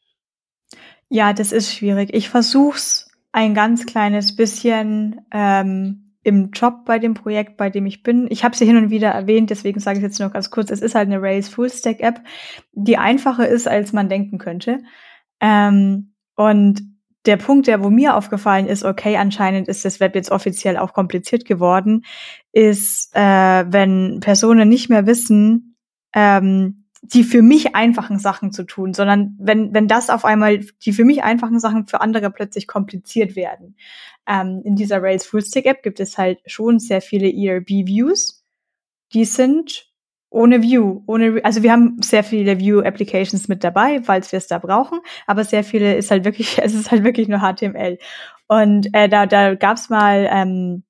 Ja, 1.09 1.33
das 1.33 1.51
ist 1.51 1.75
schwierig. 1.75 2.13
Ich 2.13 2.29
versuch's 2.29 3.09
ein 3.33 3.53
ganz 3.53 3.85
kleines 3.85 4.35
bisschen 4.35 5.21
ähm, 5.31 6.13
im 6.23 6.51
Job 6.51 6.85
bei 6.85 6.99
dem 6.99 7.13
Projekt, 7.13 7.57
bei 7.57 7.69
dem 7.69 7.85
ich 7.85 8.03
bin. 8.03 8.27
Ich 8.29 8.43
habe 8.43 8.55
sie 8.55 8.65
hin 8.65 8.77
und 8.77 8.89
wieder 8.89 9.09
erwähnt, 9.09 9.49
deswegen 9.49 9.79
sage 9.79 9.97
ich 9.99 10.03
jetzt 10.03 10.19
noch 10.19 10.31
ganz 10.31 10.51
kurz. 10.51 10.71
Es 10.71 10.81
ist 10.81 10.95
halt 10.95 11.07
eine 11.07 11.21
Rails 11.21 11.49
Full-Stack 11.49 11.99
App, 11.99 12.21
die 12.71 12.97
einfacher 12.97 13.47
ist, 13.47 13.67
als 13.67 13.91
man 13.91 14.07
denken 14.07 14.37
könnte. 14.37 14.79
Ähm, 15.39 16.13
und 16.35 16.81
der 17.25 17.37
Punkt, 17.37 17.67
der 17.67 17.83
wo 17.83 17.89
mir 17.89 18.15
aufgefallen 18.15 18.67
ist, 18.67 18.83
okay, 18.83 19.17
anscheinend 19.17 19.67
ist 19.67 19.85
das 19.85 19.99
Web 19.99 20.15
jetzt 20.15 20.31
offiziell 20.31 20.77
auch 20.77 20.93
kompliziert 20.93 21.45
geworden, 21.45 22.05
ist, 22.51 23.15
äh, 23.15 23.65
wenn 23.71 24.19
Personen 24.21 24.67
nicht 24.67 24.89
mehr 24.89 25.05
wissen, 25.05 25.77
ähm, 26.13 26.85
die 27.03 27.23
für 27.23 27.41
mich 27.41 27.75
einfachen 27.75 28.19
Sachen 28.19 28.51
zu 28.51 28.63
tun, 28.63 28.93
sondern 28.93 29.35
wenn, 29.39 29.73
wenn 29.73 29.87
das 29.87 30.09
auf 30.09 30.23
einmal 30.23 30.59
die 30.83 30.93
für 30.93 31.03
mich 31.03 31.23
einfachen 31.23 31.59
Sachen 31.59 31.87
für 31.87 32.01
andere 32.01 32.29
plötzlich 32.29 32.67
kompliziert 32.67 33.35
werden. 33.35 33.75
Ähm, 34.27 34.61
in 34.63 34.75
dieser 34.75 35.01
Rails 35.01 35.25
Fullstack 35.25 35.65
App 35.65 35.83
gibt 35.83 35.99
es 35.99 36.17
halt 36.17 36.39
schon 36.45 36.79
sehr 36.79 37.01
viele 37.01 37.27
ERB-Views. 37.27 38.45
Die 39.13 39.25
sind 39.25 39.90
ohne 40.31 40.63
View, 40.63 41.03
ohne, 41.07 41.41
also 41.43 41.61
wir 41.61 41.73
haben 41.73 42.01
sehr 42.01 42.23
viele 42.23 42.57
View-Applications 42.57 43.49
mit 43.49 43.63
dabei, 43.63 44.01
falls 44.01 44.31
wir 44.31 44.37
es 44.37 44.47
da 44.47 44.59
brauchen, 44.59 44.99
aber 45.27 45.43
sehr 45.43 45.63
viele 45.63 45.95
ist 45.95 46.09
halt 46.09 46.23
wirklich, 46.23 46.57
es 46.63 46.73
ist 46.73 46.89
halt 46.89 47.03
wirklich 47.03 47.27
nur 47.27 47.39
HTML. 47.39 47.99
Und 48.47 48.93
äh, 48.93 49.07
da, 49.07 49.27
da 49.27 49.55
gab's 49.55 49.89
mal 49.89 50.27
ähm, 50.31 50.83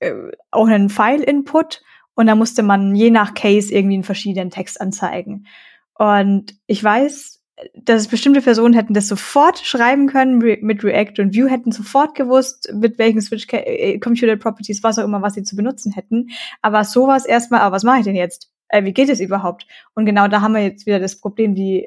äh, 0.00 0.12
auch 0.50 0.68
einen 0.68 0.90
File-Input 0.90 1.82
und 2.14 2.26
da 2.26 2.34
musste 2.34 2.62
man 2.62 2.94
je 2.94 3.10
nach 3.10 3.34
Case 3.34 3.74
irgendwie 3.74 3.94
einen 3.94 4.04
verschiedenen 4.04 4.50
Text 4.50 4.80
anzeigen. 4.80 5.46
Und 5.94 6.54
ich 6.66 6.84
weiß, 6.84 7.42
dass 7.74 8.08
bestimmte 8.08 8.42
Personen 8.42 8.74
hätten 8.74 8.92
das 8.92 9.08
sofort 9.08 9.58
schreiben 9.58 10.08
können 10.08 10.38
mit 10.38 10.84
React 10.84 11.22
und 11.22 11.34
Vue, 11.34 11.48
hätten 11.48 11.72
sofort 11.72 12.14
gewusst, 12.14 12.70
mit 12.74 12.98
welchen 12.98 13.22
Switch 13.22 13.46
äh, 13.50 13.98
Computer 13.98 14.36
Properties, 14.36 14.82
was 14.82 14.98
auch 14.98 15.04
immer, 15.04 15.22
was 15.22 15.34
sie 15.34 15.42
zu 15.42 15.56
benutzen 15.56 15.92
hätten. 15.92 16.28
Aber 16.60 16.84
sowas 16.84 17.24
erstmal, 17.24 17.60
aber 17.60 17.74
was 17.74 17.84
mache 17.84 18.00
ich 18.00 18.04
denn 18.04 18.16
jetzt? 18.16 18.50
Äh, 18.68 18.84
wie 18.84 18.92
geht 18.92 19.08
es 19.08 19.20
überhaupt? 19.20 19.66
Und 19.94 20.04
genau 20.04 20.28
da 20.28 20.42
haben 20.42 20.54
wir 20.54 20.62
jetzt 20.62 20.86
wieder 20.86 21.00
das 21.00 21.18
Problem, 21.18 21.54
die 21.54 21.86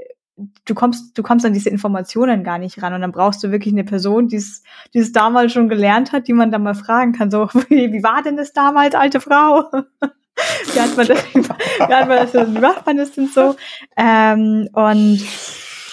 du 0.66 0.74
kommst, 0.74 1.18
du 1.18 1.24
kommst 1.24 1.46
an 1.46 1.54
diese 1.54 1.70
Informationen 1.70 2.44
gar 2.44 2.58
nicht 2.58 2.82
ran 2.82 2.94
und 2.94 3.02
dann 3.02 3.12
brauchst 3.12 3.44
du 3.44 3.52
wirklich 3.52 3.74
eine 3.74 3.84
Person, 3.84 4.28
die 4.28 4.38
es, 4.38 4.64
die 4.94 5.00
es 5.00 5.12
damals 5.12 5.52
schon 5.52 5.70
gelernt 5.70 6.14
hat, 6.14 6.28
die 6.28 6.34
man 6.34 6.52
dann 6.52 6.64
mal 6.64 6.76
fragen 6.76 7.12
kann, 7.12 7.30
so, 7.30 7.48
wie, 7.70 7.92
wie 7.92 8.04
war 8.04 8.24
denn 8.24 8.38
das 8.38 8.54
damals, 8.54 8.96
alte 8.96 9.20
Frau? 9.20 9.70
wie 10.74 10.80
hat 10.80 10.96
man 10.98 11.08
das, 11.08 11.20
wie 11.34 11.94
hat 11.94 12.08
man 12.08 12.18
das, 12.18 12.34
wie 12.34 12.60
macht 12.60 12.86
man 12.86 12.98
das 12.98 13.12
denn 13.12 13.28
so? 13.28 13.56
Ähm, 13.98 14.70
und 14.74 15.24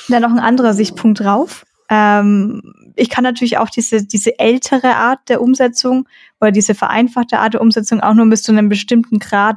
dann 0.08 0.22
noch 0.22 0.30
ein 0.30 0.38
anderer 0.38 0.74
Sichtpunkt 0.74 1.20
drauf. 1.20 1.64
Ähm, 1.88 2.92
ich 2.96 3.10
kann 3.10 3.24
natürlich 3.24 3.58
auch 3.58 3.68
diese, 3.68 4.04
diese 4.04 4.38
ältere 4.38 4.96
Art 4.96 5.28
der 5.28 5.40
Umsetzung 5.40 6.08
oder 6.40 6.50
diese 6.50 6.74
vereinfachte 6.74 7.38
Art 7.38 7.54
der 7.54 7.60
Umsetzung 7.60 8.00
auch 8.00 8.14
nur 8.14 8.28
bis 8.28 8.42
zu 8.42 8.52
einem 8.52 8.68
bestimmten 8.68 9.18
Grad 9.18 9.56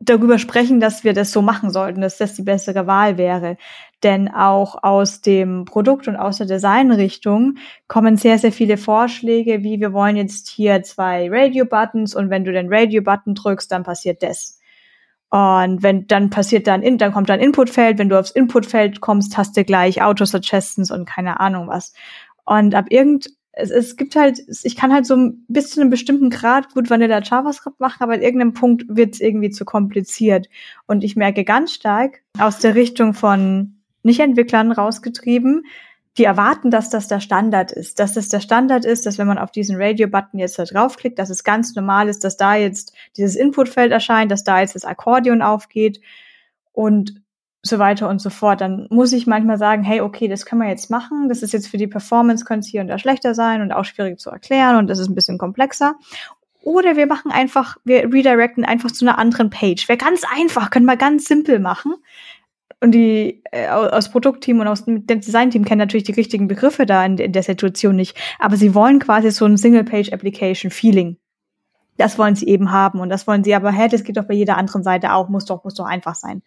darüber 0.00 0.38
sprechen, 0.38 0.80
dass 0.80 1.04
wir 1.04 1.12
das 1.12 1.32
so 1.32 1.42
machen 1.42 1.70
sollten, 1.70 2.00
dass 2.00 2.18
das 2.18 2.34
die 2.34 2.42
bessere 2.42 2.86
Wahl 2.86 3.18
wäre. 3.18 3.56
Denn 4.02 4.28
auch 4.28 4.82
aus 4.82 5.20
dem 5.20 5.64
Produkt 5.64 6.06
und 6.06 6.16
aus 6.16 6.38
der 6.38 6.46
Designrichtung 6.46 7.56
kommen 7.88 8.16
sehr, 8.16 8.38
sehr 8.38 8.52
viele 8.52 8.76
Vorschläge, 8.76 9.64
wie 9.64 9.80
wir 9.80 9.92
wollen 9.92 10.16
jetzt 10.16 10.48
hier 10.48 10.82
zwei 10.84 11.28
Radio-Buttons 11.30 12.14
und 12.14 12.30
wenn 12.30 12.44
du 12.44 12.52
den 12.52 12.72
Radio-Button 12.72 13.34
drückst, 13.34 13.72
dann 13.72 13.82
passiert 13.82 14.22
das. 14.22 14.58
Und 15.30 15.82
wenn 15.82 16.06
dann 16.06 16.30
passiert 16.30 16.66
dann, 16.66 16.82
in, 16.82 16.96
dann 16.96 17.12
kommt 17.12 17.28
dann 17.28 17.40
Inputfeld. 17.40 17.98
Wenn 17.98 18.08
du 18.08 18.18
aufs 18.18 18.30
Inputfeld 18.30 19.00
kommst, 19.00 19.36
hast 19.36 19.56
du 19.56 19.64
gleich 19.64 20.00
Auto-Suggestions 20.00 20.90
und 20.90 21.06
keine 21.06 21.40
Ahnung 21.40 21.68
was. 21.68 21.92
Und 22.46 22.74
ab 22.74 22.86
irgend, 22.88 23.28
es, 23.58 23.70
es 23.70 23.96
gibt 23.96 24.14
halt, 24.14 24.40
ich 24.62 24.76
kann 24.76 24.92
halt 24.92 25.04
so 25.04 25.32
bis 25.48 25.70
zu 25.70 25.80
einem 25.80 25.90
bestimmten 25.90 26.30
Grad 26.30 26.72
gut 26.74 26.90
Vanilla 26.90 27.20
JavaScript 27.20 27.80
machen, 27.80 28.02
aber 28.02 28.14
an 28.14 28.22
irgendeinem 28.22 28.52
Punkt 28.52 28.84
wird 28.88 29.14
es 29.14 29.20
irgendwie 29.20 29.50
zu 29.50 29.64
kompliziert. 29.64 30.48
Und 30.86 31.02
ich 31.02 31.16
merke 31.16 31.44
ganz 31.44 31.72
stark 31.72 32.22
aus 32.38 32.60
der 32.60 32.76
Richtung 32.76 33.14
von 33.14 33.80
Nicht-Entwicklern 34.04 34.70
rausgetrieben, 34.70 35.64
die 36.16 36.24
erwarten, 36.24 36.70
dass 36.70 36.88
das 36.88 37.08
der 37.08 37.20
Standard 37.20 37.72
ist, 37.72 37.98
dass 37.98 38.14
das 38.14 38.28
der 38.28 38.40
Standard 38.40 38.84
ist, 38.84 39.06
dass 39.06 39.18
wenn 39.18 39.26
man 39.26 39.38
auf 39.38 39.50
diesen 39.50 39.76
Radio-Button 39.76 40.38
jetzt 40.38 40.58
da 40.58 40.64
draufklickt, 40.64 41.18
dass 41.18 41.30
es 41.30 41.42
ganz 41.42 41.74
normal 41.74 42.08
ist, 42.08 42.24
dass 42.24 42.36
da 42.36 42.54
jetzt 42.54 42.92
dieses 43.16 43.34
Inputfeld 43.34 43.90
erscheint, 43.90 44.30
dass 44.30 44.44
da 44.44 44.60
jetzt 44.60 44.76
das 44.76 44.84
Akkordeon 44.84 45.42
aufgeht 45.42 46.00
und 46.72 47.22
so 47.68 47.78
weiter 47.78 48.08
und 48.08 48.20
so 48.20 48.30
fort. 48.30 48.60
Dann 48.60 48.86
muss 48.90 49.12
ich 49.12 49.26
manchmal 49.26 49.58
sagen, 49.58 49.82
hey, 49.82 50.00
okay, 50.00 50.28
das 50.28 50.46
können 50.46 50.62
wir 50.62 50.68
jetzt 50.68 50.90
machen. 50.90 51.28
Das 51.28 51.42
ist 51.42 51.52
jetzt 51.52 51.68
für 51.68 51.76
die 51.76 51.86
Performance, 51.86 52.44
könnte 52.44 52.64
es 52.64 52.70
hier 52.70 52.80
und 52.80 52.88
da 52.88 52.98
schlechter 52.98 53.34
sein 53.34 53.62
und 53.62 53.72
auch 53.72 53.84
schwierig 53.84 54.18
zu 54.18 54.30
erklären 54.30 54.76
und 54.76 54.88
das 54.88 54.98
ist 54.98 55.08
ein 55.08 55.14
bisschen 55.14 55.38
komplexer. 55.38 55.94
Oder 56.62 56.96
wir 56.96 57.06
machen 57.06 57.30
einfach, 57.30 57.76
wir 57.84 58.12
redirecten 58.12 58.64
einfach 58.64 58.90
zu 58.90 59.04
einer 59.06 59.18
anderen 59.18 59.48
Page. 59.48 59.88
Wäre 59.88 59.98
ganz 59.98 60.22
einfach, 60.36 60.70
können 60.70 60.86
wir 60.86 60.96
ganz 60.96 61.24
simpel 61.26 61.60
machen 61.60 61.94
und 62.80 62.92
die 62.92 63.42
äh, 63.50 63.68
aus 63.68 64.10
Produktteam 64.10 64.60
und 64.60 64.68
aus 64.68 64.84
dem 64.84 65.06
Designteam 65.06 65.64
kennen 65.64 65.80
natürlich 65.80 66.04
die 66.04 66.12
richtigen 66.12 66.48
Begriffe 66.48 66.86
da 66.86 67.04
in, 67.04 67.18
in 67.18 67.32
der 67.32 67.42
Situation 67.42 67.96
nicht, 67.96 68.16
aber 68.38 68.56
sie 68.56 68.74
wollen 68.74 68.98
quasi 68.98 69.30
so 69.30 69.44
ein 69.44 69.56
Single-Page-Application-Feeling. 69.56 71.16
Das 71.96 72.18
wollen 72.18 72.36
sie 72.36 72.46
eben 72.46 72.70
haben 72.70 73.00
und 73.00 73.08
das 73.08 73.26
wollen 73.26 73.42
sie 73.42 73.54
aber, 73.54 73.72
hä, 73.72 73.88
das 73.88 74.04
geht 74.04 74.16
doch 74.16 74.24
bei 74.24 74.34
jeder 74.34 74.56
anderen 74.56 74.84
Seite 74.84 75.12
auch, 75.12 75.28
muss 75.28 75.46
doch, 75.46 75.64
muss 75.64 75.74
doch 75.74 75.86
einfach 75.86 76.14
sein. 76.14 76.42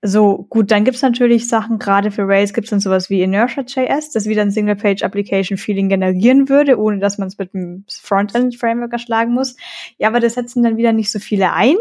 So, 0.00 0.46
gut, 0.48 0.70
dann 0.70 0.84
gibt's 0.84 1.02
natürlich 1.02 1.48
Sachen, 1.48 1.80
gerade 1.80 2.12
für 2.12 2.28
Rails 2.28 2.52
gibt's 2.52 2.70
dann 2.70 2.78
sowas 2.78 3.10
wie 3.10 3.20
Inertia.js, 3.20 4.12
das 4.12 4.26
wieder 4.26 4.42
ein 4.42 4.52
Single-Page-Application-Feeling 4.52 5.88
generieren 5.88 6.48
würde, 6.48 6.78
ohne 6.78 7.00
dass 7.00 7.18
man 7.18 7.26
es 7.26 7.36
mit 7.36 7.52
einem 7.52 7.84
Frontend-Framework 7.88 8.92
erschlagen 8.92 9.34
muss. 9.34 9.56
Ja, 9.98 10.06
aber 10.06 10.20
das 10.20 10.34
setzen 10.34 10.62
dann 10.62 10.76
wieder 10.76 10.92
nicht 10.92 11.10
so 11.10 11.18
viele 11.18 11.52
ein. 11.52 11.76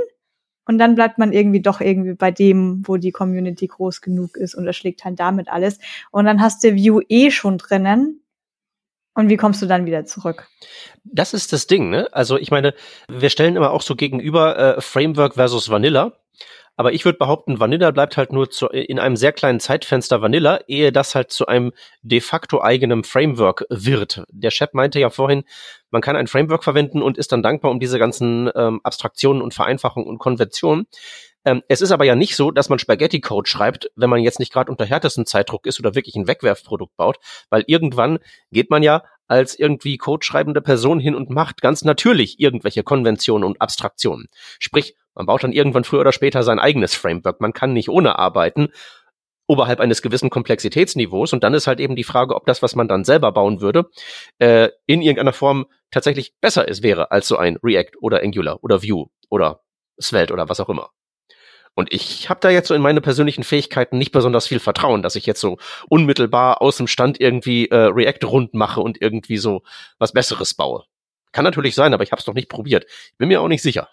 Und 0.65 0.79
dann 0.79 0.95
bleibt 0.95 1.19
man 1.19 1.31
irgendwie 1.31 1.61
doch 1.61 1.79
irgendwie 1.79 2.15
bei 2.15 2.31
dem, 2.31 2.81
wo 2.85 2.97
die 2.97 3.11
Community 3.11 3.67
groß 3.67 4.01
genug 4.01 4.35
ist 4.35 4.55
und 4.55 4.65
erschlägt 4.65 5.05
halt 5.05 5.19
damit 5.19 5.47
alles. 5.47 5.79
Und 6.11 6.25
dann 6.25 6.41
hast 6.41 6.63
du 6.63 6.73
View 6.73 7.01
eh 7.07 7.29
schon 7.29 7.59
drinnen. 7.59 8.21
Und 9.13 9.29
wie 9.29 9.37
kommst 9.37 9.61
du 9.61 9.65
dann 9.65 9.85
wieder 9.85 10.05
zurück? 10.05 10.47
Das 11.03 11.33
ist 11.33 11.53
das 11.53 11.67
Ding, 11.67 11.89
ne? 11.89 12.09
Also 12.11 12.37
ich 12.37 12.51
meine, 12.51 12.73
wir 13.09 13.29
stellen 13.29 13.55
immer 13.55 13.71
auch 13.71 13.81
so 13.81 13.95
gegenüber 13.95 14.77
äh, 14.77 14.81
Framework 14.81 15.35
versus 15.35 15.69
Vanilla. 15.69 16.13
Aber 16.77 16.93
ich 16.93 17.03
würde 17.05 17.17
behaupten, 17.17 17.59
Vanilla 17.59 17.89
bleibt 17.89 18.17
halt 18.17 18.31
nur 18.31 18.51
zu, 18.51 18.67
in 18.67 18.99
einem 18.99 19.15
sehr 19.17 19.33
kleinen 19.33 19.59
Zeitfenster 19.59 20.21
Vanilla, 20.21 20.59
ehe 20.67 20.91
das 20.91 21.15
halt 21.15 21.31
zu 21.31 21.47
einem 21.47 21.73
de 22.03 22.21
facto 22.21 22.61
eigenem 22.61 23.03
Framework 23.03 23.65
wird. 23.69 24.23
Der 24.29 24.51
Chef 24.51 24.73
meinte 24.73 24.99
ja 24.99 25.09
vorhin, 25.09 25.43
man 25.89 26.03
kann 26.03 26.15
ein 26.15 26.27
Framework 26.27 26.63
verwenden 26.63 27.01
und 27.01 27.17
ist 27.17 27.31
dann 27.31 27.41
dankbar 27.41 27.71
um 27.71 27.79
diese 27.79 27.97
ganzen 27.97 28.51
ähm, 28.55 28.79
Abstraktionen 28.83 29.41
und 29.41 29.55
Vereinfachungen 29.55 30.07
und 30.07 30.19
Konventionen. 30.19 30.85
Ähm, 31.45 31.63
es 31.67 31.81
ist 31.81 31.91
aber 31.91 32.05
ja 32.05 32.13
nicht 32.13 32.35
so, 32.35 32.51
dass 32.51 32.69
man 32.69 32.77
Spaghetti-Code 32.77 33.49
schreibt, 33.49 33.89
wenn 33.95 34.11
man 34.11 34.19
jetzt 34.19 34.37
nicht 34.37 34.53
gerade 34.53 34.69
unter 34.71 34.85
härtesten 34.85 35.25
Zeitdruck 35.25 35.65
ist 35.65 35.79
oder 35.79 35.95
wirklich 35.95 36.15
ein 36.15 36.27
Wegwerfprodukt 36.27 36.95
baut, 36.95 37.17
weil 37.49 37.63
irgendwann 37.65 38.19
geht 38.51 38.69
man 38.69 38.83
ja 38.83 39.03
als 39.27 39.57
irgendwie 39.57 39.97
codeschreibende 39.97 40.61
Person 40.61 40.99
hin 40.99 41.15
und 41.15 41.29
macht 41.29 41.61
ganz 41.61 41.83
natürlich 41.83 42.39
irgendwelche 42.39 42.83
Konventionen 42.83 43.43
und 43.43 43.61
Abstraktionen. 43.61 44.27
Sprich, 44.59 44.95
man 45.15 45.25
baut 45.25 45.43
dann 45.43 45.51
irgendwann 45.51 45.83
früher 45.83 46.01
oder 46.01 46.11
später 46.11 46.43
sein 46.43 46.59
eigenes 46.59 46.95
Framework. 46.95 47.41
Man 47.41 47.53
kann 47.53 47.73
nicht 47.73 47.89
ohne 47.89 48.19
arbeiten 48.19 48.69
oberhalb 49.47 49.79
eines 49.79 50.01
gewissen 50.01 50.29
Komplexitätsniveaus. 50.29 51.33
Und 51.33 51.43
dann 51.43 51.53
ist 51.53 51.67
halt 51.67 51.79
eben 51.79 51.95
die 51.95 52.03
Frage, 52.03 52.35
ob 52.35 52.45
das, 52.45 52.61
was 52.61 52.75
man 52.75 52.87
dann 52.87 53.03
selber 53.03 53.31
bauen 53.31 53.61
würde, 53.61 53.85
äh, 54.39 54.69
in 54.85 55.01
irgendeiner 55.01 55.33
Form 55.33 55.67
tatsächlich 55.89 56.35
besser 56.41 56.67
ist, 56.67 56.83
wäre 56.83 57.11
als 57.11 57.27
so 57.27 57.37
ein 57.37 57.57
React 57.63 57.97
oder 58.01 58.21
Angular 58.21 58.63
oder 58.63 58.83
Vue 58.83 59.09
oder 59.29 59.61
Svelte 59.99 60.33
oder 60.33 60.49
was 60.49 60.59
auch 60.59 60.69
immer. 60.69 60.91
Und 61.77 61.93
ich 61.93 62.27
habe 62.27 62.39
da 62.39 62.49
jetzt 62.49 62.69
so 62.69 62.73
in 62.73 62.81
meine 62.81 63.01
persönlichen 63.01 63.43
Fähigkeiten 63.43 63.99
nicht 63.99 64.11
besonders 64.11 64.47
viel 64.47 64.59
Vertrauen, 64.59 65.03
dass 65.03 65.15
ich 65.15 65.27
jetzt 65.27 65.39
so 65.39 65.59
unmittelbar 65.87 66.59
aus 66.59 66.75
dem 66.77 66.87
Stand 66.87 67.21
irgendwie 67.21 67.67
äh, 67.67 67.75
React 67.75 68.25
rund 68.25 68.55
mache 68.55 68.81
und 68.81 68.99
irgendwie 68.99 69.37
so 69.37 69.61
was 69.99 70.11
Besseres 70.11 70.55
baue. 70.55 70.85
Kann 71.33 71.45
natürlich 71.45 71.75
sein, 71.75 71.93
aber 71.93 72.01
ich 72.01 72.11
habe 72.11 72.19
es 72.19 72.25
noch 72.25 72.33
nicht 72.33 72.49
probiert. 72.49 72.87
Bin 73.19 73.27
mir 73.27 73.41
auch 73.41 73.47
nicht 73.47 73.61
sicher. 73.61 73.89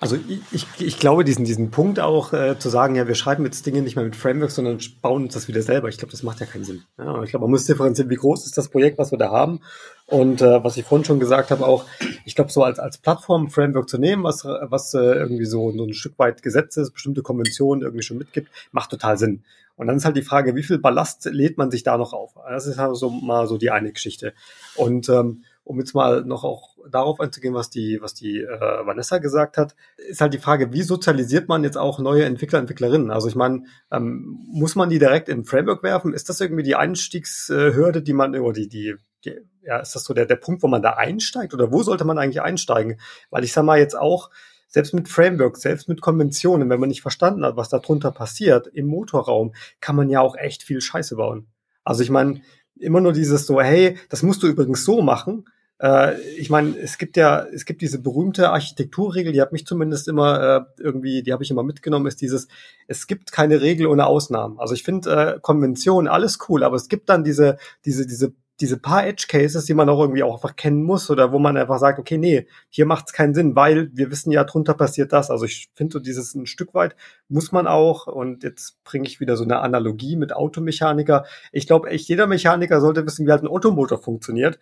Also 0.00 0.16
ich, 0.52 0.66
ich 0.78 0.98
glaube, 0.98 1.24
diesen, 1.24 1.44
diesen 1.44 1.70
Punkt 1.70 1.98
auch 1.98 2.32
äh, 2.32 2.58
zu 2.58 2.68
sagen, 2.68 2.94
ja, 2.94 3.08
wir 3.08 3.16
schreiben 3.16 3.44
jetzt 3.44 3.66
Dinge 3.66 3.82
nicht 3.82 3.96
mehr 3.96 4.04
mit 4.04 4.14
Frameworks, 4.14 4.54
sondern 4.54 4.78
bauen 5.02 5.24
uns 5.24 5.34
das 5.34 5.48
wieder 5.48 5.62
selber. 5.62 5.88
Ich 5.88 5.98
glaube, 5.98 6.12
das 6.12 6.22
macht 6.22 6.38
ja 6.40 6.46
keinen 6.46 6.64
Sinn. 6.64 6.84
Ja, 6.98 7.22
ich 7.22 7.30
glaube, 7.30 7.44
man 7.44 7.50
muss 7.50 7.66
differenzieren, 7.66 8.10
wie 8.10 8.16
groß 8.16 8.46
ist 8.46 8.56
das 8.56 8.68
Projekt, 8.68 8.98
was 8.98 9.10
wir 9.10 9.18
da 9.18 9.30
haben. 9.30 9.60
Und 10.06 10.40
äh, 10.40 10.62
was 10.62 10.76
ich 10.76 10.84
vorhin 10.84 11.04
schon 11.04 11.18
gesagt 11.18 11.50
habe, 11.50 11.66
auch, 11.66 11.84
ich 12.24 12.34
glaube, 12.34 12.52
so 12.52 12.62
als, 12.62 12.78
als 12.78 12.98
Plattform-Framework 12.98 13.88
zu 13.88 13.98
nehmen, 13.98 14.22
was, 14.22 14.44
was 14.44 14.94
äh, 14.94 14.98
irgendwie 15.00 15.46
so, 15.46 15.72
so 15.72 15.84
ein 15.84 15.94
Stück 15.94 16.18
weit 16.18 16.42
Gesetz 16.42 16.76
ist, 16.76 16.92
bestimmte 16.92 17.22
Konventionen 17.22 17.82
irgendwie 17.82 18.04
schon 18.04 18.18
mitgibt, 18.18 18.50
macht 18.70 18.90
total 18.90 19.18
Sinn. 19.18 19.42
Und 19.76 19.86
dann 19.86 19.96
ist 19.96 20.04
halt 20.04 20.16
die 20.16 20.22
Frage, 20.22 20.56
wie 20.56 20.62
viel 20.64 20.78
Ballast 20.78 21.24
lädt 21.26 21.56
man 21.56 21.70
sich 21.70 21.84
da 21.84 21.98
noch 21.98 22.12
auf? 22.12 22.34
Das 22.48 22.66
ist 22.66 22.78
halt 22.78 22.96
so 22.96 23.10
mal 23.10 23.46
so 23.46 23.58
die 23.58 23.70
eine 23.70 23.92
Geschichte. 23.92 24.32
Und 24.74 25.08
ähm, 25.08 25.44
um 25.68 25.78
jetzt 25.78 25.94
mal 25.94 26.24
noch 26.24 26.44
auch 26.44 26.78
darauf 26.90 27.20
einzugehen, 27.20 27.52
was 27.52 27.68
die, 27.68 27.98
was 28.00 28.14
die 28.14 28.40
äh, 28.40 28.86
Vanessa 28.86 29.18
gesagt 29.18 29.58
hat, 29.58 29.76
ist 29.98 30.22
halt 30.22 30.32
die 30.32 30.38
Frage, 30.38 30.72
wie 30.72 30.82
sozialisiert 30.82 31.46
man 31.46 31.62
jetzt 31.62 31.76
auch 31.76 31.98
neue 31.98 32.24
Entwickler, 32.24 32.58
Entwicklerinnen? 32.58 33.10
Also 33.10 33.28
ich 33.28 33.34
meine, 33.34 33.64
ähm, 33.92 34.46
muss 34.50 34.76
man 34.76 34.88
die 34.88 34.98
direkt 34.98 35.28
in 35.28 35.40
ein 35.40 35.44
Framework 35.44 35.82
werfen? 35.82 36.14
Ist 36.14 36.30
das 36.30 36.40
irgendwie 36.40 36.62
die 36.62 36.74
Einstiegshürde, 36.74 38.00
die 38.00 38.14
man, 38.14 38.34
oder 38.34 38.54
die, 38.54 38.68
die, 38.68 38.94
die 39.26 39.36
ja, 39.60 39.78
ist 39.78 39.94
das 39.94 40.04
so 40.04 40.14
der, 40.14 40.24
der 40.24 40.36
Punkt, 40.36 40.62
wo 40.62 40.68
man 40.68 40.80
da 40.80 40.94
einsteigt? 40.94 41.52
Oder 41.52 41.70
wo 41.70 41.82
sollte 41.82 42.04
man 42.04 42.16
eigentlich 42.16 42.40
einsteigen? 42.40 42.98
Weil 43.28 43.44
ich 43.44 43.52
sag 43.52 43.64
mal 43.64 43.78
jetzt 43.78 43.96
auch, 43.96 44.30
selbst 44.68 44.94
mit 44.94 45.08
Frameworks, 45.08 45.60
selbst 45.60 45.88
mit 45.88 46.00
Konventionen, 46.00 46.70
wenn 46.70 46.80
man 46.80 46.88
nicht 46.88 47.02
verstanden 47.02 47.44
hat, 47.44 47.56
was 47.56 47.68
da 47.68 47.78
drunter 47.78 48.10
passiert, 48.10 48.66
im 48.68 48.86
Motorraum, 48.86 49.54
kann 49.80 49.96
man 49.96 50.08
ja 50.08 50.20
auch 50.20 50.36
echt 50.36 50.62
viel 50.62 50.80
Scheiße 50.80 51.16
bauen. 51.16 51.46
Also 51.84 52.02
ich 52.02 52.10
meine, 52.10 52.42
immer 52.78 53.00
nur 53.00 53.12
dieses 53.12 53.46
so, 53.46 53.60
hey, 53.60 53.98
das 54.08 54.22
musst 54.22 54.42
du 54.42 54.46
übrigens 54.46 54.84
so 54.84 55.02
machen, 55.02 55.44
äh, 55.80 56.20
ich 56.36 56.50
meine, 56.50 56.76
es 56.78 56.98
gibt 56.98 57.16
ja, 57.16 57.46
es 57.52 57.64
gibt 57.64 57.82
diese 57.82 58.00
berühmte 58.00 58.50
Architekturregel, 58.50 59.32
die 59.32 59.40
hat 59.40 59.52
mich 59.52 59.66
zumindest 59.66 60.08
immer 60.08 60.66
äh, 60.78 60.82
irgendwie, 60.82 61.22
die 61.22 61.32
habe 61.32 61.42
ich 61.42 61.50
immer 61.50 61.62
mitgenommen, 61.62 62.06
ist 62.06 62.20
dieses, 62.20 62.48
es 62.86 63.06
gibt 63.06 63.32
keine 63.32 63.60
Regel 63.60 63.86
ohne 63.86 64.06
Ausnahmen. 64.06 64.58
Also 64.58 64.74
ich 64.74 64.82
finde 64.82 65.10
äh, 65.10 65.40
Konvention 65.40 66.08
alles 66.08 66.38
cool, 66.48 66.64
aber 66.64 66.76
es 66.76 66.88
gibt 66.88 67.08
dann 67.08 67.24
diese, 67.24 67.58
diese, 67.84 68.06
diese 68.06 68.34
diese 68.60 68.76
paar 68.76 69.06
Edge 69.06 69.26
Cases, 69.28 69.64
die 69.64 69.74
man 69.74 69.88
auch 69.88 70.00
irgendwie 70.00 70.22
auch 70.24 70.34
einfach 70.34 70.56
kennen 70.56 70.82
muss 70.82 71.10
oder 71.10 71.30
wo 71.30 71.38
man 71.38 71.56
einfach 71.56 71.78
sagt, 71.78 71.98
okay, 72.00 72.18
nee, 72.18 72.48
hier 72.68 72.86
macht 72.86 73.06
es 73.06 73.12
keinen 73.12 73.34
Sinn, 73.34 73.54
weil 73.54 73.90
wir 73.94 74.10
wissen 74.10 74.32
ja, 74.32 74.42
drunter 74.42 74.74
passiert 74.74 75.12
das. 75.12 75.30
Also 75.30 75.44
ich 75.44 75.70
finde 75.74 75.92
so 75.92 76.00
dieses 76.00 76.34
ein 76.34 76.46
Stück 76.46 76.74
weit 76.74 76.96
muss 77.28 77.52
man 77.52 77.68
auch, 77.68 78.08
und 78.08 78.42
jetzt 78.42 78.82
bringe 78.82 79.06
ich 79.06 79.20
wieder 79.20 79.36
so 79.36 79.44
eine 79.44 79.60
Analogie 79.60 80.16
mit 80.16 80.32
Automechaniker. 80.34 81.24
Ich 81.52 81.66
glaube, 81.68 81.90
echt 81.90 82.08
jeder 82.08 82.26
Mechaniker 82.26 82.80
sollte 82.80 83.06
wissen, 83.06 83.26
wie 83.26 83.30
halt 83.30 83.42
ein 83.42 83.48
Automotor 83.48 83.98
funktioniert. 83.98 84.58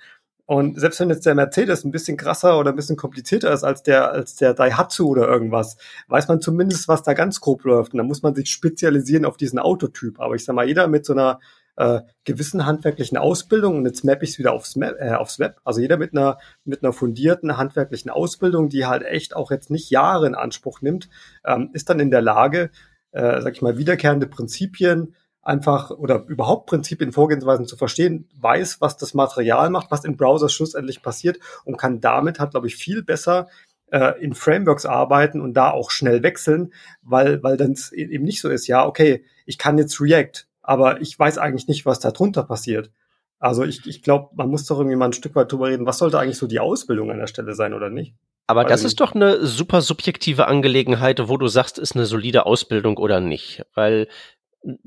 Und 0.46 0.78
selbst 0.78 1.00
wenn 1.00 1.10
jetzt 1.10 1.26
der 1.26 1.34
Mercedes 1.34 1.84
ein 1.84 1.90
bisschen 1.90 2.16
krasser 2.16 2.58
oder 2.58 2.70
ein 2.70 2.76
bisschen 2.76 2.96
komplizierter 2.96 3.52
ist 3.52 3.64
als 3.64 3.82
der, 3.82 4.12
als 4.12 4.36
der 4.36 4.54
Daihatsu 4.54 5.08
oder 5.08 5.26
irgendwas, 5.26 5.76
weiß 6.06 6.28
man 6.28 6.40
zumindest, 6.40 6.86
was 6.86 7.02
da 7.02 7.14
ganz 7.14 7.40
grob 7.40 7.64
läuft. 7.64 7.92
Und 7.92 7.98
dann 7.98 8.06
muss 8.06 8.22
man 8.22 8.34
sich 8.34 8.48
spezialisieren 8.48 9.24
auf 9.24 9.36
diesen 9.36 9.58
Autotyp. 9.58 10.20
Aber 10.20 10.36
ich 10.36 10.44
sag 10.44 10.54
mal, 10.54 10.66
jeder 10.66 10.86
mit 10.86 11.04
so 11.04 11.14
einer 11.14 11.40
äh, 11.76 12.00
gewissen 12.24 12.64
handwerklichen 12.64 13.18
Ausbildung, 13.18 13.78
und 13.78 13.86
jetzt 13.86 14.04
mappe 14.04 14.24
ich 14.24 14.30
es 14.30 14.38
wieder 14.38 14.52
aufs, 14.52 14.76
Map, 14.76 14.96
äh, 14.98 15.14
aufs 15.14 15.38
Web, 15.38 15.56
also 15.64 15.80
jeder 15.80 15.96
mit 15.96 16.12
einer, 16.12 16.38
mit 16.64 16.82
einer 16.82 16.92
fundierten 16.92 17.56
handwerklichen 17.56 18.10
Ausbildung, 18.10 18.68
die 18.68 18.86
halt 18.86 19.02
echt 19.02 19.36
auch 19.36 19.50
jetzt 19.50 19.70
nicht 19.70 19.90
Jahre 19.90 20.26
in 20.26 20.34
Anspruch 20.34 20.80
nimmt, 20.80 21.08
ähm, 21.44 21.70
ist 21.72 21.90
dann 21.90 22.00
in 22.00 22.10
der 22.10 22.22
Lage, 22.22 22.70
äh, 23.10 23.40
sag 23.42 23.54
ich 23.54 23.62
mal, 23.62 23.78
wiederkehrende 23.78 24.26
Prinzipien 24.26 25.14
einfach 25.46 25.90
oder 25.90 26.24
überhaupt 26.26 26.66
Prinzipien, 26.66 27.12
Vorgehensweisen 27.12 27.66
zu 27.66 27.76
verstehen, 27.76 28.28
weiß, 28.40 28.80
was 28.80 28.96
das 28.96 29.14
Material 29.14 29.70
macht, 29.70 29.90
was 29.90 30.04
im 30.04 30.16
Browser 30.16 30.48
schlussendlich 30.48 31.02
passiert 31.02 31.38
und 31.64 31.76
kann 31.78 32.00
damit 32.00 32.40
halt, 32.40 32.50
glaube 32.50 32.66
ich, 32.66 32.76
viel 32.76 33.02
besser 33.02 33.48
äh, 33.92 34.20
in 34.20 34.34
Frameworks 34.34 34.86
arbeiten 34.86 35.40
und 35.40 35.54
da 35.54 35.70
auch 35.70 35.90
schnell 35.90 36.22
wechseln, 36.22 36.72
weil, 37.02 37.42
weil 37.42 37.56
dann 37.56 37.76
e-, 37.92 38.06
eben 38.06 38.24
nicht 38.24 38.40
so 38.40 38.48
ist, 38.48 38.66
ja, 38.66 38.84
okay, 38.84 39.24
ich 39.44 39.58
kann 39.58 39.78
jetzt 39.78 40.00
React, 40.00 40.46
aber 40.62 41.00
ich 41.00 41.16
weiß 41.16 41.38
eigentlich 41.38 41.68
nicht, 41.68 41.86
was 41.86 42.00
da 42.00 42.10
drunter 42.10 42.42
passiert. 42.42 42.90
Also 43.38 43.64
ich, 43.64 43.86
ich 43.86 44.02
glaube, 44.02 44.30
man 44.34 44.48
muss 44.48 44.66
doch 44.66 44.78
irgendwie 44.78 44.96
mal 44.96 45.06
ein 45.06 45.12
Stück 45.12 45.36
weit 45.36 45.52
drüber 45.52 45.68
reden, 45.68 45.86
was 45.86 45.98
sollte 45.98 46.18
eigentlich 46.18 46.38
so 46.38 46.46
die 46.46 46.58
Ausbildung 46.58 47.10
an 47.10 47.18
der 47.18 47.26
Stelle 47.28 47.54
sein 47.54 47.74
oder 47.74 47.90
nicht? 47.90 48.14
Aber 48.48 48.64
das 48.64 48.84
ist 48.84 49.00
doch 49.00 49.14
eine 49.14 49.44
super 49.44 49.82
subjektive 49.82 50.46
Angelegenheit, 50.46 51.20
wo 51.28 51.36
du 51.36 51.48
sagst, 51.48 51.78
ist 51.78 51.96
eine 51.96 52.06
solide 52.06 52.46
Ausbildung 52.46 52.96
oder 52.96 53.20
nicht. 53.20 53.64
Weil 53.74 54.06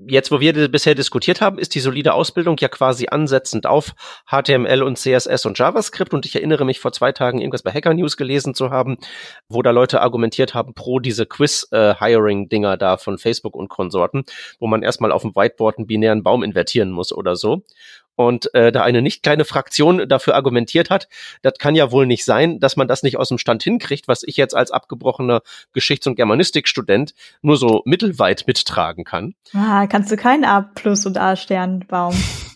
jetzt, 0.07 0.31
wo 0.31 0.39
wir 0.39 0.69
bisher 0.69 0.95
diskutiert 0.95 1.41
haben, 1.41 1.57
ist 1.57 1.75
die 1.75 1.79
solide 1.79 2.13
Ausbildung 2.13 2.57
ja 2.59 2.67
quasi 2.67 3.07
ansetzend 3.09 3.65
auf 3.65 3.93
HTML 4.29 4.83
und 4.83 4.97
CSS 4.97 5.45
und 5.45 5.57
JavaScript. 5.57 6.13
Und 6.13 6.25
ich 6.25 6.35
erinnere 6.35 6.65
mich 6.65 6.79
vor 6.79 6.91
zwei 6.91 7.11
Tagen 7.11 7.39
irgendwas 7.39 7.63
bei 7.63 7.71
Hacker 7.71 7.93
News 7.93 8.17
gelesen 8.17 8.53
zu 8.53 8.69
haben, 8.69 8.97
wo 9.47 9.61
da 9.61 9.71
Leute 9.71 10.01
argumentiert 10.01 10.53
haben 10.53 10.73
pro 10.73 10.99
diese 10.99 11.25
Quiz-Hiring-Dinger 11.25 12.77
da 12.77 12.97
von 12.97 13.17
Facebook 13.17 13.55
und 13.55 13.69
Konsorten, 13.69 14.23
wo 14.59 14.67
man 14.67 14.83
erstmal 14.83 15.11
auf 15.11 15.21
dem 15.21 15.35
Whiteboard 15.35 15.77
einen 15.77 15.87
binären 15.87 16.23
Baum 16.23 16.43
invertieren 16.43 16.91
muss 16.91 17.13
oder 17.13 17.35
so 17.35 17.63
und 18.19 18.53
äh, 18.53 18.73
da 18.73 18.83
eine 18.83 19.01
nicht 19.01 19.23
kleine 19.23 19.45
Fraktion 19.45 20.09
dafür 20.09 20.35
argumentiert 20.35 20.89
hat, 20.89 21.07
das 21.41 21.53
kann 21.57 21.73
ja 21.73 21.89
wohl 21.89 22.05
nicht 22.05 22.25
sein, 22.25 22.59
dass 22.59 22.75
man 22.75 22.89
das 22.89 23.01
nicht 23.01 23.15
aus 23.15 23.29
dem 23.29 23.37
Stand 23.37 23.63
hinkriegt, 23.63 24.09
was 24.09 24.23
ich 24.23 24.35
jetzt 24.35 24.53
als 24.53 24.71
abgebrochener 24.71 25.41
Geschichts- 25.71 26.05
und 26.05 26.15
Germanistikstudent 26.15 27.13
nur 27.41 27.55
so 27.55 27.81
mittelweit 27.85 28.43
mittragen 28.45 29.05
kann. 29.05 29.35
Ah, 29.53 29.87
kannst 29.87 30.11
du 30.11 30.17
keinen 30.17 30.43
A 30.43 30.59
plus 30.59 31.05
und 31.05 31.17
A 31.17 31.37
Stern 31.37 31.85
Baum. 31.87 32.13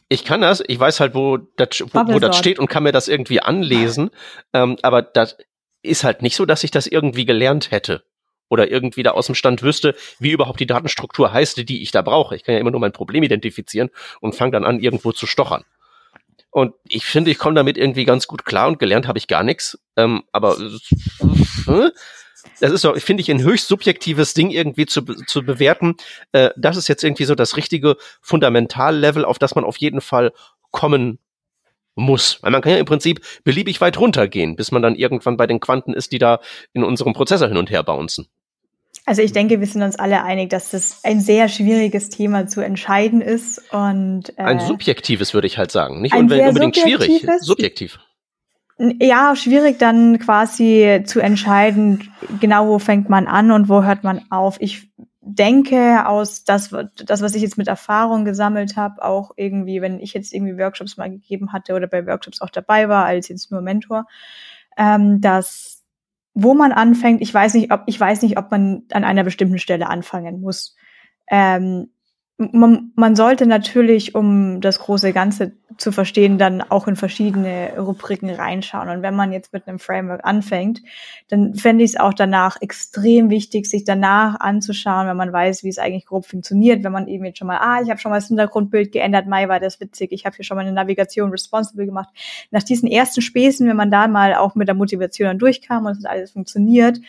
Ich 0.09 0.25
kann 0.25 0.41
das, 0.41 0.61
ich 0.67 0.77
weiß 0.77 0.99
halt, 0.99 1.15
wo 1.15 1.37
das, 1.37 1.81
wo, 1.93 2.13
wo 2.13 2.19
das 2.19 2.37
steht 2.37 2.59
und 2.59 2.67
kann 2.67 2.83
mir 2.83 2.91
das 2.91 3.07
irgendwie 3.07 3.39
anlesen, 3.39 4.09
ähm, 4.51 4.75
aber 4.81 5.01
das 5.01 5.37
ist 5.81 6.03
halt 6.03 6.21
nicht 6.21 6.35
so, 6.35 6.45
dass 6.45 6.65
ich 6.65 6.71
das 6.71 6.87
irgendwie 6.87 7.23
gelernt 7.23 7.71
hätte 7.71 8.03
oder 8.49 8.69
irgendwie 8.69 9.03
da 9.03 9.11
aus 9.11 9.27
dem 9.27 9.35
Stand 9.35 9.63
wüsste, 9.63 9.95
wie 10.19 10.31
überhaupt 10.31 10.59
die 10.59 10.67
Datenstruktur 10.67 11.33
heißt, 11.33 11.67
die 11.67 11.81
ich 11.81 11.91
da 11.91 12.01
brauche. 12.01 12.35
Ich 12.35 12.43
kann 12.43 12.53
ja 12.53 12.61
immer 12.61 12.71
nur 12.71 12.79
mein 12.79 12.91
Problem 12.91 13.23
identifizieren 13.23 13.89
und 14.21 14.35
fange 14.35 14.51
dann 14.51 14.65
an, 14.65 14.79
irgendwo 14.79 15.11
zu 15.11 15.25
stochern. 15.25 15.63
Und 16.51 16.75
ich 16.87 17.05
finde, 17.05 17.31
ich 17.31 17.39
komme 17.39 17.55
damit 17.55 17.77
irgendwie 17.77 18.05
ganz 18.05 18.27
gut 18.27 18.45
klar 18.45 18.67
und 18.67 18.77
gelernt 18.77 19.07
habe 19.07 19.17
ich 19.17 19.27
gar 19.27 19.43
nichts. 19.43 19.79
Ähm, 19.97 20.23
aber 20.31 20.55
äh, 21.67 21.89
das 22.59 22.71
ist 22.71 22.83
doch, 22.83 22.95
finde 22.99 23.21
ich, 23.21 23.31
ein 23.31 23.41
höchst 23.41 23.67
subjektives 23.67 24.35
Ding 24.35 24.51
irgendwie 24.51 24.85
zu, 24.85 25.01
zu 25.01 25.43
bewerten. 25.43 25.95
Äh, 26.31 26.51
das 26.55 26.77
ist 26.77 26.87
jetzt 26.87 27.03
irgendwie 27.03 27.25
so 27.25 27.33
das 27.33 27.57
richtige 27.57 27.97
Fundamentallevel, 28.21 29.25
auf 29.25 29.39
das 29.39 29.55
man 29.55 29.63
auf 29.63 29.77
jeden 29.77 30.01
Fall 30.01 30.31
kommen 30.69 31.17
muss. 31.95 32.39
Weil 32.41 32.51
man 32.51 32.61
kann 32.61 32.71
ja 32.71 32.77
im 32.77 32.85
Prinzip 32.85 33.21
beliebig 33.43 33.81
weit 33.81 33.99
runtergehen, 33.99 34.55
bis 34.55 34.71
man 34.71 34.81
dann 34.81 34.95
irgendwann 34.95 35.37
bei 35.37 35.47
den 35.47 35.59
Quanten 35.59 35.93
ist, 35.93 36.11
die 36.11 36.19
da 36.19 36.39
in 36.73 36.83
unserem 36.83 37.13
Prozessor 37.13 37.47
hin 37.47 37.57
und 37.57 37.69
her 37.69 37.83
bouncen. 37.83 38.27
Also 39.05 39.21
ich 39.21 39.33
denke, 39.33 39.59
wir 39.59 39.67
sind 39.67 39.81
uns 39.81 39.97
alle 39.97 40.23
einig, 40.23 40.49
dass 40.49 40.71
das 40.71 41.01
ein 41.03 41.19
sehr 41.19 41.49
schwieriges 41.49 42.09
Thema 42.09 42.47
zu 42.47 42.61
entscheiden 42.61 43.21
ist 43.21 43.73
und 43.73 44.29
äh, 44.37 44.43
ein 44.43 44.61
subjektives 44.61 45.33
würde 45.33 45.47
ich 45.47 45.57
halt 45.57 45.71
sagen, 45.71 46.01
nicht 46.01 46.15
unbedingt 46.15 46.77
schwierig, 46.77 47.27
subjektiv. 47.41 47.99
Ja, 48.77 49.35
schwierig 49.35 49.77
dann 49.77 50.19
quasi 50.19 51.03
zu 51.05 51.19
entscheiden, 51.19 52.11
genau 52.39 52.67
wo 52.67 52.79
fängt 52.79 53.09
man 53.09 53.27
an 53.27 53.51
und 53.51 53.67
wo 53.67 53.83
hört 53.83 54.03
man 54.03 54.21
auf. 54.29 54.57
Ich 54.59 54.87
denke 55.25 56.05
aus 56.07 56.43
das, 56.43 56.75
das, 57.05 57.21
was 57.21 57.33
ich 57.35 57.41
jetzt 57.41 57.57
mit 57.57 57.67
Erfahrung 57.67 58.25
gesammelt 58.25 58.75
habe, 58.75 59.03
auch 59.03 59.31
irgendwie, 59.37 59.81
wenn 59.81 59.99
ich 59.99 60.13
jetzt 60.13 60.33
irgendwie 60.33 60.57
Workshops 60.57 60.97
mal 60.97 61.09
gegeben 61.09 61.53
hatte 61.53 61.73
oder 61.75 61.87
bei 61.87 62.05
Workshops 62.05 62.41
auch 62.41 62.49
dabei 62.49 62.89
war, 62.89 63.05
als 63.05 63.29
jetzt 63.29 63.51
nur 63.51 63.61
Mentor, 63.61 64.05
ähm, 64.77 65.21
dass 65.21 65.83
wo 66.33 66.55
man 66.55 66.71
anfängt, 66.71 67.21
ich 67.21 67.33
weiß 67.33 67.53
nicht, 67.53 67.71
ob 67.71 67.83
ich 67.85 67.99
weiß 67.99 68.23
nicht, 68.23 68.37
ob 68.37 68.51
man 68.51 68.83
an 68.91 69.03
einer 69.03 69.23
bestimmten 69.23 69.59
Stelle 69.59 69.87
anfangen 69.87 70.41
muss. 70.41 70.75
Ähm, 71.29 71.92
man, 72.51 72.91
man 72.95 73.15
sollte 73.15 73.45
natürlich, 73.45 74.15
um 74.15 74.61
das 74.61 74.79
große 74.79 75.13
Ganze 75.13 75.53
zu 75.77 75.91
verstehen, 75.91 76.37
dann 76.37 76.61
auch 76.61 76.87
in 76.87 76.95
verschiedene 76.95 77.73
Rubriken 77.77 78.29
reinschauen. 78.29 78.89
Und 78.89 79.01
wenn 79.01 79.15
man 79.15 79.31
jetzt 79.31 79.53
mit 79.53 79.67
einem 79.67 79.79
Framework 79.79 80.23
anfängt, 80.23 80.81
dann 81.29 81.55
fände 81.55 81.83
ich 81.83 81.91
es 81.91 81.99
auch 81.99 82.13
danach 82.13 82.61
extrem 82.61 83.29
wichtig, 83.29 83.65
sich 83.65 83.83
danach 83.83 84.39
anzuschauen, 84.39 85.07
wenn 85.07 85.17
man 85.17 85.33
weiß, 85.33 85.63
wie 85.63 85.69
es 85.69 85.79
eigentlich 85.79 86.05
grob 86.05 86.25
funktioniert. 86.25 86.83
Wenn 86.83 86.91
man 86.91 87.07
eben 87.07 87.25
jetzt 87.25 87.39
schon 87.39 87.47
mal, 87.47 87.57
ah, 87.57 87.81
ich 87.81 87.89
habe 87.89 87.99
schon 87.99 88.11
mal 88.11 88.17
das 88.17 88.27
Hintergrundbild 88.27 88.91
geändert, 88.91 89.27
Mai 89.27 89.47
war 89.47 89.59
das 89.59 89.79
witzig, 89.79 90.11
ich 90.11 90.25
habe 90.25 90.35
hier 90.35 90.45
schon 90.45 90.57
mal 90.57 90.61
eine 90.61 90.73
Navigation 90.73 91.29
responsible 91.31 91.85
gemacht. 91.85 92.09
Nach 92.51 92.63
diesen 92.63 92.89
ersten 92.89 93.21
Späßen, 93.21 93.67
wenn 93.67 93.77
man 93.77 93.91
da 93.91 94.07
mal 94.07 94.35
auch 94.35 94.55
mit 94.55 94.67
der 94.67 94.75
Motivation 94.75 95.27
dann 95.27 95.39
durchkam 95.39 95.85
und 95.85 95.97
es 95.97 96.05
alles 96.05 96.31
funktioniert, 96.31 96.99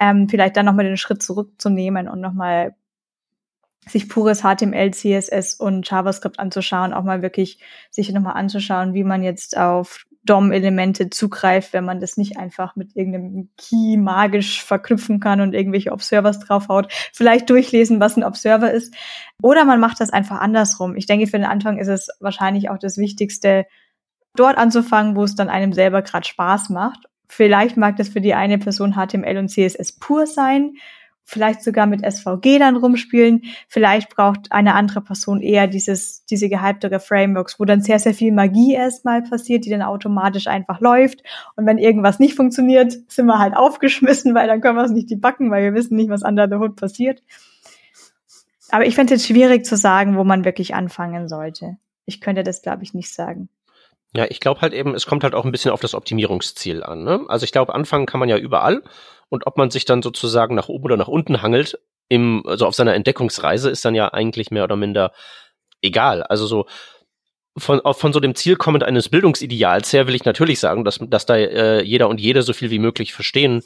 ähm, 0.00 0.28
vielleicht 0.28 0.56
dann 0.56 0.66
nochmal 0.66 0.84
den 0.84 0.96
Schritt 0.96 1.22
zurückzunehmen 1.22 2.08
und 2.08 2.20
nochmal 2.20 2.74
sich 3.88 4.08
pures 4.08 4.42
HTML, 4.42 4.90
CSS 4.90 5.54
und 5.54 5.88
JavaScript 5.88 6.38
anzuschauen, 6.38 6.92
auch 6.92 7.04
mal 7.04 7.22
wirklich 7.22 7.60
sich 7.90 8.10
nochmal 8.12 8.34
anzuschauen, 8.34 8.94
wie 8.94 9.04
man 9.04 9.22
jetzt 9.22 9.56
auf 9.56 10.06
DOM-Elemente 10.24 11.08
zugreift, 11.08 11.72
wenn 11.72 11.84
man 11.84 12.00
das 12.00 12.16
nicht 12.16 12.36
einfach 12.36 12.76
mit 12.76 12.96
irgendeinem 12.96 13.48
Key 13.56 13.96
magisch 13.96 14.62
verknüpfen 14.62 15.20
kann 15.20 15.40
und 15.40 15.54
irgendwelche 15.54 15.92
Observers 15.92 16.40
draufhaut. 16.40 16.92
Vielleicht 17.12 17.48
durchlesen, 17.48 18.00
was 18.00 18.16
ein 18.16 18.24
Observer 18.24 18.72
ist. 18.72 18.92
Oder 19.40 19.64
man 19.64 19.80
macht 19.80 20.00
das 20.00 20.10
einfach 20.10 20.40
andersrum. 20.40 20.96
Ich 20.96 21.06
denke, 21.06 21.28
für 21.28 21.38
den 21.38 21.46
Anfang 21.46 21.78
ist 21.78 21.88
es 21.88 22.08
wahrscheinlich 22.20 22.70
auch 22.70 22.78
das 22.78 22.98
Wichtigste, 22.98 23.66
dort 24.34 24.58
anzufangen, 24.58 25.16
wo 25.16 25.24
es 25.24 25.34
dann 25.34 25.48
einem 25.48 25.72
selber 25.72 26.02
gerade 26.02 26.26
Spaß 26.26 26.68
macht. 26.70 27.06
Vielleicht 27.28 27.76
mag 27.76 27.96
das 27.96 28.08
für 28.08 28.20
die 28.20 28.34
eine 28.34 28.58
Person 28.58 28.94
HTML 28.94 29.38
und 29.38 29.48
CSS 29.48 29.92
pur 29.92 30.26
sein 30.26 30.74
vielleicht 31.26 31.62
sogar 31.62 31.86
mit 31.86 32.00
SVG 32.00 32.58
dann 32.58 32.76
rumspielen. 32.76 33.42
Vielleicht 33.68 34.14
braucht 34.14 34.52
eine 34.52 34.74
andere 34.74 35.00
Person 35.00 35.42
eher 35.42 35.66
dieses, 35.66 36.24
diese 36.24 36.48
gehyptere 36.48 37.00
Frameworks, 37.00 37.58
wo 37.58 37.64
dann 37.64 37.82
sehr, 37.82 37.98
sehr 37.98 38.14
viel 38.14 38.32
Magie 38.32 38.74
erstmal 38.74 39.22
passiert, 39.22 39.64
die 39.66 39.70
dann 39.70 39.82
automatisch 39.82 40.46
einfach 40.46 40.80
läuft. 40.80 41.22
Und 41.56 41.66
wenn 41.66 41.78
irgendwas 41.78 42.20
nicht 42.20 42.34
funktioniert, 42.34 42.96
sind 43.08 43.26
wir 43.26 43.40
halt 43.40 43.56
aufgeschmissen, 43.56 44.34
weil 44.34 44.46
dann 44.46 44.60
können 44.60 44.76
wir 44.76 44.84
es 44.84 44.92
nicht 44.92 45.10
debuggen, 45.10 45.50
weil 45.50 45.64
wir 45.64 45.74
wissen 45.74 45.96
nicht, 45.96 46.08
was 46.08 46.22
under 46.22 46.48
the 46.48 46.54
hood 46.54 46.76
passiert. 46.76 47.22
Aber 48.70 48.86
ich 48.86 48.94
fände 48.94 49.12
es 49.12 49.20
jetzt 49.20 49.28
schwierig 49.28 49.64
zu 49.64 49.76
sagen, 49.76 50.16
wo 50.16 50.24
man 50.24 50.44
wirklich 50.44 50.74
anfangen 50.74 51.28
sollte. 51.28 51.76
Ich 52.04 52.20
könnte 52.20 52.44
das, 52.44 52.62
glaube 52.62 52.84
ich, 52.84 52.94
nicht 52.94 53.12
sagen. 53.12 53.48
Ja, 54.14 54.26
ich 54.28 54.40
glaube 54.40 54.60
halt 54.60 54.72
eben, 54.72 54.94
es 54.94 55.06
kommt 55.06 55.24
halt 55.24 55.34
auch 55.34 55.44
ein 55.44 55.52
bisschen 55.52 55.72
auf 55.72 55.80
das 55.80 55.94
Optimierungsziel 55.94 56.82
an. 56.82 57.02
Ne? 57.02 57.24
Also 57.28 57.44
ich 57.44 57.52
glaube, 57.52 57.74
anfangen 57.74 58.06
kann 58.06 58.20
man 58.20 58.28
ja 58.28 58.38
überall 58.38 58.82
und 59.28 59.46
ob 59.46 59.56
man 59.56 59.70
sich 59.70 59.84
dann 59.84 60.02
sozusagen 60.02 60.54
nach 60.54 60.68
oben 60.68 60.84
oder 60.84 60.96
nach 60.96 61.08
unten 61.08 61.42
hangelt, 61.42 61.78
im, 62.08 62.44
also 62.46 62.66
auf 62.66 62.74
seiner 62.74 62.94
Entdeckungsreise, 62.94 63.70
ist 63.70 63.84
dann 63.84 63.94
ja 63.94 64.12
eigentlich 64.12 64.50
mehr 64.50 64.64
oder 64.64 64.76
minder 64.76 65.12
egal. 65.82 66.22
Also 66.22 66.46
so 66.46 66.66
von, 67.58 67.80
von 67.84 68.12
so 68.12 68.20
dem 68.20 68.34
Ziel 68.34 68.56
kommend 68.56 68.84
eines 68.84 69.08
Bildungsideals 69.08 69.92
her 69.92 70.06
will 70.06 70.14
ich 70.14 70.24
natürlich 70.24 70.60
sagen, 70.60 70.84
dass, 70.84 71.00
dass 71.00 71.26
da 71.26 71.36
äh, 71.36 71.82
jeder 71.82 72.08
und 72.08 72.20
jede 72.20 72.42
so 72.42 72.52
viel 72.52 72.70
wie 72.70 72.78
möglich 72.78 73.14
verstehen 73.14 73.62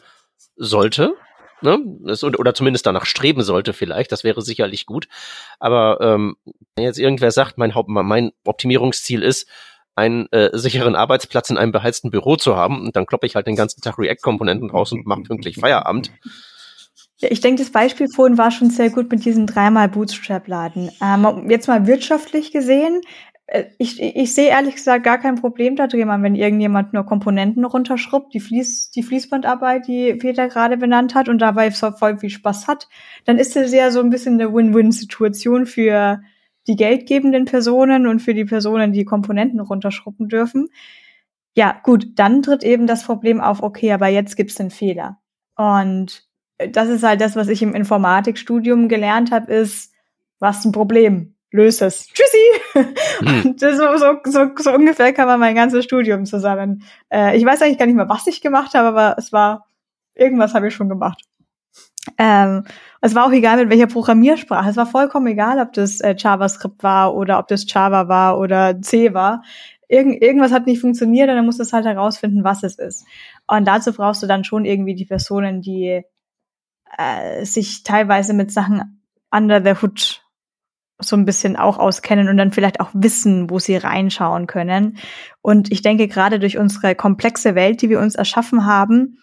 sollte. 0.57 1.15
Ne? 1.61 1.79
Das, 2.05 2.23
oder 2.25 2.55
zumindest 2.55 2.87
danach 2.87 3.05
streben 3.05 3.43
sollte 3.43 3.73
vielleicht, 3.73 4.13
das 4.13 4.25
wäre 4.25 4.43
sicherlich 4.43 4.87
gut. 4.87 5.09
Aber 5.59 5.99
ähm, 6.01 6.37
wenn 6.77 6.85
jetzt 6.85 6.99
irgendwer 6.99 7.33
sagt, 7.33 7.59
mein, 7.59 7.75
Haupt, 7.75 7.89
mein 7.89 8.33
Optimierungsziel 8.45 9.23
ist, 9.23 9.49
einen 10.01 10.27
äh, 10.33 10.51
sicheren 10.57 10.97
Arbeitsplatz 10.97 11.51
in 11.51 11.59
einem 11.59 11.73
beheizten 11.73 12.11
Büro 12.11 12.37
zu 12.37 12.57
haben. 12.57 12.81
Und 12.81 12.97
dann 12.97 13.07
kloppe 13.07 13.27
ich 13.27 13.37
halt 13.37 13.47
den 13.47 13.57
ganzen 13.57 13.81
Tag 13.83 13.99
React-Komponenten 13.99 14.71
raus 14.71 14.93
und 14.93 15.07
mache 15.07 15.23
pünktlich 15.23 15.57
Feierabend. 15.57 16.11
Ja, 17.19 17.29
ich 17.31 17.41
denke, 17.41 17.63
das 17.63 17.71
Beispiel 17.71 18.09
vorhin 18.09 18.39
war 18.39 18.51
schon 18.51 18.71
sehr 18.71 18.91
gut 18.91 19.11
mit 19.11 19.25
diesen 19.25 19.47
dreimal 19.47 19.89
Bootstrap-Laden. 19.89 20.91
Ähm, 21.03 21.51
jetzt 21.51 21.69
mal 21.69 21.87
wirtschaftlich 21.87 22.51
gesehen, 22.51 23.03
äh, 23.47 23.65
ich, 23.79 24.01
ich 24.01 24.35
sehe 24.35 24.49
ehrlich 24.49 24.77
gesagt 24.77 25.05
gar 25.05 25.19
kein 25.19 25.35
Problem 25.35 25.77
da 25.77 25.87
drin, 25.87 26.09
wenn 26.23 26.35
irgendjemand 26.35 26.93
nur 26.95 27.05
Komponenten 27.05 27.65
runterschrubbt, 27.65 28.33
die, 28.33 28.41
Fließ, 28.41 28.91
die 28.93 29.03
Fließbandarbeit, 29.03 29.87
die 29.87 30.15
Peter 30.15 30.49
gerade 30.49 30.77
benannt 30.79 31.15
hat 31.15 31.29
und 31.29 31.41
dabei 31.41 31.71
voll 31.71 32.19
viel 32.19 32.31
Spaß 32.31 32.69
hat, 32.69 32.89
dann 33.27 33.39
ist 33.39 33.55
das 33.55 33.73
ja 33.73 33.91
so 33.91 34.01
ein 34.01 34.11
bisschen 34.11 34.41
eine 34.41 34.55
Win-Win-Situation 34.55 35.67
für 35.67 36.23
die 36.67 36.77
geldgebenden 36.77 37.45
Personen 37.45 38.07
und 38.07 38.21
für 38.21 38.35
die 38.35 38.45
Personen, 38.45 38.93
die 38.93 39.05
Komponenten 39.05 39.61
runterschrubben 39.61 40.29
dürfen. 40.29 40.69
Ja, 41.55 41.81
gut, 41.83 42.19
dann 42.19 42.43
tritt 42.43 42.63
eben 42.63 42.87
das 42.87 43.05
Problem 43.05 43.41
auf, 43.41 43.63
okay, 43.63 43.93
aber 43.93 44.09
jetzt 44.09 44.37
gibt's 44.37 44.61
einen 44.61 44.71
Fehler. 44.71 45.19
Und 45.57 46.29
das 46.59 46.89
ist 46.89 47.03
halt 47.03 47.21
das, 47.21 47.37
was 47.37 47.49
ich 47.49 47.63
im 47.63 47.75
Informatikstudium 47.75 48.89
gelernt 48.89 49.31
habe, 49.31 49.53
ist, 49.53 49.93
was 50.39 50.65
ein 50.65 50.73
Problem? 50.73 51.35
Löse 51.51 51.87
es. 51.87 52.07
Tschüssi! 52.07 52.95
Hm. 53.21 53.55
so, 53.59 53.71
so, 53.73 54.19
so, 54.25 54.51
so 54.57 54.73
ungefähr 54.73 55.13
kann 55.13 55.27
man 55.27 55.41
mein 55.41 55.57
ganzes 55.57 55.85
Studium 55.85 56.25
zusammen. 56.25 56.85
Äh, 57.13 57.37
ich 57.37 57.45
weiß 57.45 57.63
eigentlich 57.63 57.79
gar 57.79 57.87
nicht 57.87 57.97
mehr, 57.97 58.09
was 58.09 58.27
ich 58.27 58.41
gemacht 58.41 58.75
habe, 58.75 58.89
aber 58.89 59.17
es 59.19 59.33
war, 59.33 59.67
irgendwas 60.15 60.55
habe 60.55 60.69
ich 60.69 60.75
schon 60.75 60.89
gemacht. 60.89 61.25
Ähm, 62.19 62.65
es 63.01 63.15
war 63.15 63.27
auch 63.27 63.33
egal, 63.33 63.57
mit 63.57 63.71
welcher 63.71 63.87
Programmiersprache. 63.87 64.71
Es 64.71 64.77
war 64.77 64.87
vollkommen 64.87 65.27
egal, 65.29 65.59
ob 65.59 65.73
das 65.73 66.01
äh, 66.01 66.15
JavaScript 66.17 66.83
war 66.83 67.15
oder 67.15 67.39
ob 67.39 67.49
das 67.49 67.65
Java 67.71 68.09
war 68.09 68.39
oder 68.39 68.81
C 68.83 69.15
war. 69.15 69.43
irgend, 69.89 70.23
irgendwas 70.23 70.53
hat 70.53 70.67
nicht 70.67 70.81
funktioniert 70.81 71.29
und 71.29 71.37
dann 71.37 71.47
musst 71.47 71.59
du 71.59 71.63
es 71.63 71.73
halt 71.73 71.87
herausfinden, 71.87 72.45
was 72.45 72.63
es 72.63 72.79
ist. 72.79 73.07
Und 73.47 73.67
dazu 73.67 73.93
brauchst 73.93 74.23
du 74.23 74.27
dann 74.27 74.45
schon 74.45 74.65
irgendwie 74.65 74.95
die 74.95 75.07
Personen, 75.07 75.63
die 75.63 76.03
äh, 76.99 77.45
sich 77.45 77.83
teilweise 77.83 78.35
mit 78.35 78.53
Sachen 78.53 79.03
under 79.31 79.63
the 79.63 79.81
hood 79.81 80.23
so 81.03 81.17
ein 81.17 81.25
bisschen 81.25 81.57
auch 81.57 81.79
auskennen 81.79 82.29
und 82.29 82.37
dann 82.37 82.53
vielleicht 82.53 82.79
auch 82.79 82.91
wissen, 82.93 83.49
wo 83.49 83.59
sie 83.59 83.77
reinschauen 83.77 84.47
können. 84.47 84.99
Und 85.41 85.73
ich 85.73 85.81
denke, 85.81 86.09
gerade 86.09 86.39
durch 86.39 86.59
unsere 86.59 86.95
komplexe 86.95 87.55
Welt, 87.55 87.81
die 87.81 87.89
wir 87.89 88.01
uns 88.01 88.17
erschaffen 88.17 88.67
haben, 88.67 89.19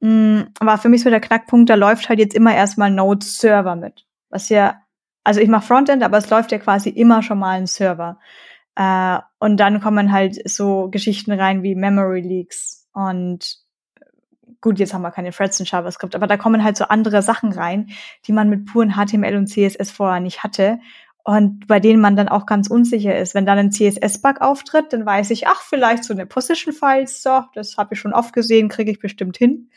mh, 0.00 0.46
war 0.60 0.78
für 0.78 0.88
mich 0.88 1.02
so 1.02 1.10
der 1.10 1.20
Knackpunkt, 1.20 1.70
da 1.70 1.74
läuft 1.74 2.08
halt 2.08 2.18
jetzt 2.18 2.34
immer 2.34 2.54
erstmal 2.54 2.90
Node 2.90 3.24
Server 3.24 3.76
mit. 3.76 4.06
Was 4.30 4.48
ja, 4.48 4.82
also 5.24 5.40
ich 5.40 5.48
mache 5.48 5.66
Frontend, 5.66 6.02
aber 6.02 6.18
es 6.18 6.30
läuft 6.30 6.52
ja 6.52 6.58
quasi 6.58 6.90
immer 6.90 7.22
schon 7.22 7.38
mal 7.38 7.58
ein 7.58 7.66
Server. 7.66 8.18
Äh, 8.76 9.18
und 9.38 9.58
dann 9.58 9.80
kommen 9.80 10.12
halt 10.12 10.48
so 10.48 10.88
Geschichten 10.90 11.32
rein 11.32 11.62
wie 11.62 11.74
Memory 11.74 12.20
Leaks 12.20 12.88
und 12.92 13.58
gut, 14.60 14.78
jetzt 14.78 14.92
haben 14.92 15.02
wir 15.02 15.10
keine 15.10 15.30
Threads 15.30 15.58
in 15.58 15.66
JavaScript, 15.66 16.14
aber 16.14 16.26
da 16.26 16.36
kommen 16.36 16.62
halt 16.62 16.76
so 16.76 16.84
andere 16.84 17.22
Sachen 17.22 17.52
rein, 17.52 17.90
die 18.26 18.32
man 18.32 18.48
mit 18.48 18.66
puren 18.66 18.92
HTML 18.92 19.36
und 19.36 19.46
CSS 19.46 19.90
vorher 19.90 20.20
nicht 20.20 20.42
hatte 20.42 20.78
und 21.24 21.66
bei 21.66 21.80
denen 21.80 22.00
man 22.00 22.16
dann 22.16 22.28
auch 22.28 22.46
ganz 22.46 22.68
unsicher 22.68 23.16
ist. 23.16 23.34
Wenn 23.34 23.46
dann 23.46 23.58
ein 23.58 23.72
CSS-Bug 23.72 24.40
auftritt, 24.40 24.92
dann 24.92 25.04
weiß 25.04 25.30
ich, 25.30 25.46
ach, 25.46 25.62
vielleicht 25.62 26.04
so 26.04 26.14
eine 26.14 26.26
Position-Files, 26.26 27.22
so, 27.22 27.44
das 27.54 27.76
habe 27.76 27.94
ich 27.94 28.00
schon 28.00 28.12
oft 28.12 28.32
gesehen, 28.32 28.68
kriege 28.68 28.90
ich 28.90 28.98
bestimmt 28.98 29.36
hin. 29.36 29.70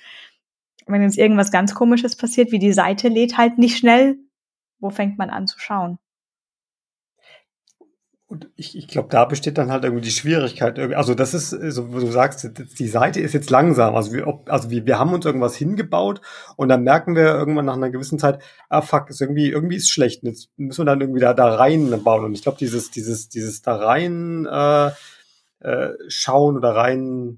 Wenn 0.85 1.01
jetzt 1.01 1.17
irgendwas 1.17 1.51
ganz 1.51 1.75
Komisches 1.75 2.15
passiert, 2.15 2.51
wie 2.51 2.59
die 2.59 2.73
Seite 2.73 3.07
lädt 3.07 3.37
halt 3.37 3.57
nicht 3.57 3.77
schnell, 3.77 4.17
wo 4.79 4.89
fängt 4.89 5.17
man 5.17 5.29
an 5.29 5.47
zu 5.47 5.59
schauen? 5.59 5.97
Und 8.33 8.49
ich, 8.55 8.75
ich 8.75 8.87
glaube, 8.87 9.09
da 9.11 9.25
besteht 9.25 9.59
dann 9.59 9.71
halt 9.71 9.83
irgendwie 9.83 10.01
die 10.01 10.09
Schwierigkeit. 10.09 10.79
Also 10.95 11.13
das 11.13 11.35
ist, 11.35 11.51
so 11.51 11.93
wo 11.93 11.99
du 11.99 12.07
sagst, 12.07 12.49
die 12.79 12.87
Seite 12.87 13.19
ist 13.19 13.33
jetzt 13.33 13.51
langsam. 13.51 13.95
Also 13.95 14.11
wir, 14.11 14.41
also 14.47 14.71
wir, 14.71 14.87
wir 14.87 14.97
haben 14.97 15.13
uns 15.13 15.23
irgendwas 15.23 15.55
hingebaut 15.55 16.19
und 16.55 16.67
dann 16.67 16.81
merken 16.81 17.15
wir 17.15 17.25
irgendwann 17.25 17.65
nach 17.65 17.75
einer 17.75 17.91
gewissen 17.91 18.17
Zeit, 18.17 18.41
ah 18.69 18.81
fuck, 18.81 19.11
ist 19.11 19.21
irgendwie, 19.21 19.51
irgendwie 19.51 19.75
ist 19.75 19.91
schlecht. 19.91 20.23
Jetzt 20.23 20.49
müssen 20.57 20.81
wir 20.81 20.85
dann 20.85 20.99
irgendwie 20.99 21.19
da, 21.19 21.35
da 21.35 21.53
rein 21.53 22.01
bauen. 22.03 22.25
Und 22.25 22.33
ich 22.33 22.41
glaube, 22.41 22.57
dieses, 22.57 22.89
dieses, 22.89 23.29
dieses 23.29 23.61
da 23.61 23.75
rein 23.75 24.47
äh, 24.47 24.87
äh, 25.59 25.93
schauen 26.07 26.57
oder 26.57 26.75
rein 26.75 27.37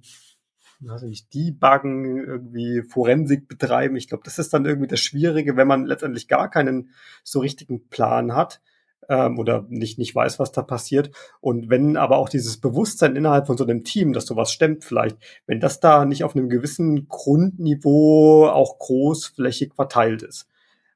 also 0.88 1.08
nicht 1.08 1.34
debuggen, 1.34 2.24
irgendwie 2.24 2.84
Forensik 2.84 3.50
betreiben. 3.50 3.98
Ich 3.98 4.08
glaube, 4.08 4.24
das 4.24 4.40
ist 4.40 4.54
dann 4.54 4.66
irgendwie 4.66 4.88
das 4.88 5.02
Schwierige, 5.02 5.58
wenn 5.58 5.68
man 5.68 5.86
letztendlich 5.86 6.30
gar 6.30 6.50
keinen 6.50 6.92
so 7.22 7.42
richtigen 7.42 7.90
Plan 7.90 8.34
hat 8.34 8.62
ähm, 9.10 9.40
oder 9.40 9.66
nicht, 9.70 9.98
nicht 9.98 10.16
weiß, 10.16 10.40
was 10.40 10.52
da 10.52 10.62
passiert. 10.62 11.12
Und 11.42 11.70
wenn 11.70 11.98
aber 11.98 12.18
auch 12.18 12.30
dieses 12.30 12.58
Bewusstsein 12.60 13.16
innerhalb 13.16 13.48
von 13.48 13.58
so 13.58 13.64
einem 13.64 13.84
Team, 13.84 14.14
dass 14.14 14.26
sowas 14.26 14.52
stemmt 14.52 14.84
vielleicht, 14.84 15.18
wenn 15.48 15.60
das 15.60 15.80
da 15.80 16.06
nicht 16.06 16.24
auf 16.24 16.36
einem 16.36 16.50
gewissen 16.50 17.08
Grundniveau 17.08 18.48
auch 18.48 18.80
großflächig 18.80 19.74
verteilt 19.74 20.24
ist. 20.24 20.48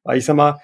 Weil 0.03 0.17
ich 0.17 0.25
sag 0.25 0.35
mal, 0.35 0.59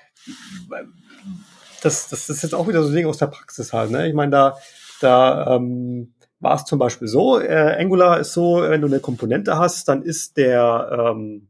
das, 1.82 2.08
das 2.10 2.30
ist 2.30 2.44
jetzt 2.44 2.56
auch 2.56 2.68
wieder 2.68 2.82
so 2.84 2.90
ein 2.90 2.96
Ding 2.96 3.06
aus 3.06 3.18
der 3.18 3.28
Praxis 3.28 3.74
halt. 3.74 3.92
Ne? 3.92 4.08
Ich 4.08 4.14
meine, 4.14 4.32
da, 4.32 4.58
da 5.02 5.56
ähm, 5.56 6.14
war 6.40 6.56
es 6.56 6.66
zum 6.66 6.80
Beispiel 6.80 7.08
so, 7.08 7.40
äh, 7.40 7.76
Angular 7.80 8.20
ist 8.20 8.34
so, 8.34 8.62
wenn 8.62 8.82
du 8.82 8.88
eine 8.88 9.00
Komponente 9.00 9.58
hast, 9.58 9.88
dann 9.88 10.02
ist 10.02 10.38
der 10.38 11.14
ähm, 11.14 11.48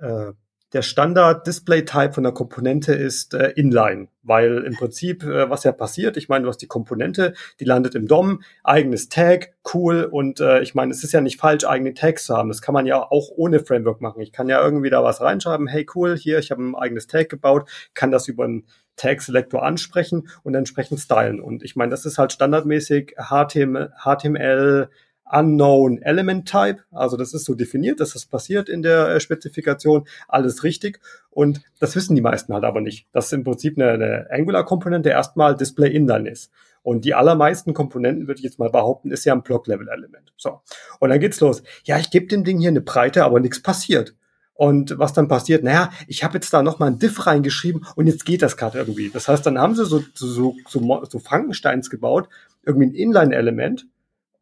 äh, 0.00 0.32
der 0.72 0.82
Standard-Display-Type 0.82 2.12
von 2.12 2.22
der 2.22 2.32
Komponente 2.32 2.92
ist 2.92 3.34
äh, 3.34 3.50
Inline, 3.56 4.08
weil 4.22 4.58
im 4.58 4.74
Prinzip, 4.74 5.24
äh, 5.24 5.50
was 5.50 5.64
ja 5.64 5.72
passiert, 5.72 6.16
ich 6.16 6.28
meine, 6.28 6.44
du 6.44 6.48
hast 6.48 6.58
die 6.58 6.68
Komponente, 6.68 7.34
die 7.58 7.64
landet 7.64 7.94
im 7.94 8.06
DOM, 8.06 8.42
eigenes 8.62 9.08
Tag, 9.08 9.54
cool, 9.74 10.04
und 10.04 10.40
äh, 10.40 10.60
ich 10.60 10.74
meine, 10.74 10.92
es 10.92 11.02
ist 11.02 11.12
ja 11.12 11.20
nicht 11.20 11.40
falsch, 11.40 11.64
eigene 11.64 11.94
Tags 11.94 12.26
zu 12.26 12.36
haben. 12.36 12.48
Das 12.48 12.62
kann 12.62 12.72
man 12.72 12.86
ja 12.86 13.02
auch 13.02 13.30
ohne 13.34 13.60
Framework 13.60 14.00
machen. 14.00 14.20
Ich 14.20 14.32
kann 14.32 14.48
ja 14.48 14.62
irgendwie 14.62 14.90
da 14.90 15.02
was 15.02 15.20
reinschreiben, 15.20 15.66
hey 15.66 15.86
cool, 15.94 16.16
hier, 16.16 16.38
ich 16.38 16.50
habe 16.50 16.62
ein 16.62 16.76
eigenes 16.76 17.06
Tag 17.06 17.28
gebaut, 17.28 17.68
kann 17.94 18.12
das 18.12 18.28
über 18.28 18.44
einen 18.44 18.66
Tag-Selector 18.96 19.62
ansprechen 19.62 20.28
und 20.42 20.54
entsprechend 20.54 21.00
stylen. 21.00 21.40
Und 21.40 21.62
ich 21.62 21.74
meine, 21.74 21.90
das 21.90 22.04
ist 22.04 22.18
halt 22.18 22.32
standardmäßig 22.32 23.16
HTML, 23.16 23.92
HTML 24.04 24.90
Unknown 25.32 26.02
Element 26.02 26.48
Type. 26.48 26.80
Also 26.90 27.16
das 27.16 27.34
ist 27.34 27.44
so 27.44 27.54
definiert, 27.54 28.00
dass 28.00 28.12
das 28.12 28.26
passiert 28.26 28.68
in 28.68 28.82
der 28.82 29.08
äh, 29.08 29.20
Spezifikation. 29.20 30.06
Alles 30.28 30.64
richtig. 30.64 31.00
Und 31.30 31.62
das 31.78 31.94
wissen 31.96 32.16
die 32.16 32.22
meisten 32.22 32.52
halt 32.52 32.64
aber 32.64 32.80
nicht. 32.80 33.06
Dass 33.12 33.32
im 33.32 33.44
Prinzip 33.44 33.76
eine, 33.76 33.90
eine 33.90 34.26
Angular-Komponente 34.30 35.10
erstmal 35.10 35.56
Display 35.56 35.90
Inline 35.90 36.30
ist. 36.30 36.50
Und 36.82 37.04
die 37.04 37.14
allermeisten 37.14 37.74
Komponenten, 37.74 38.26
würde 38.26 38.38
ich 38.38 38.44
jetzt 38.44 38.58
mal 38.58 38.70
behaupten, 38.70 39.10
ist 39.10 39.24
ja 39.24 39.34
ein 39.34 39.42
Block-Level-Element. 39.42 40.32
So. 40.36 40.62
Und 40.98 41.10
dann 41.10 41.20
geht's 41.20 41.40
los. 41.40 41.62
Ja, 41.84 41.98
ich 41.98 42.10
gebe 42.10 42.26
dem 42.26 42.44
Ding 42.44 42.58
hier 42.58 42.70
eine 42.70 42.80
Breite, 42.80 43.24
aber 43.24 43.40
nichts 43.40 43.62
passiert. 43.62 44.14
Und 44.54 44.98
was 44.98 45.14
dann 45.14 45.28
passiert, 45.28 45.64
naja, 45.64 45.90
ich 46.06 46.22
habe 46.22 46.34
jetzt 46.34 46.52
da 46.52 46.62
nochmal 46.62 46.90
ein 46.90 46.98
Diff 46.98 47.26
reingeschrieben 47.26 47.86
und 47.96 48.06
jetzt 48.06 48.26
geht 48.26 48.42
das 48.42 48.58
gerade 48.58 48.78
irgendwie. 48.78 49.08
Das 49.08 49.26
heißt, 49.26 49.44
dann 49.46 49.58
haben 49.58 49.74
sie 49.74 49.86
so, 49.86 50.02
so, 50.12 50.54
so, 50.68 51.04
so 51.08 51.18
Frankensteins 51.18 51.88
gebaut, 51.88 52.28
irgendwie 52.62 52.88
ein 52.88 52.94
Inline-Element, 52.94 53.86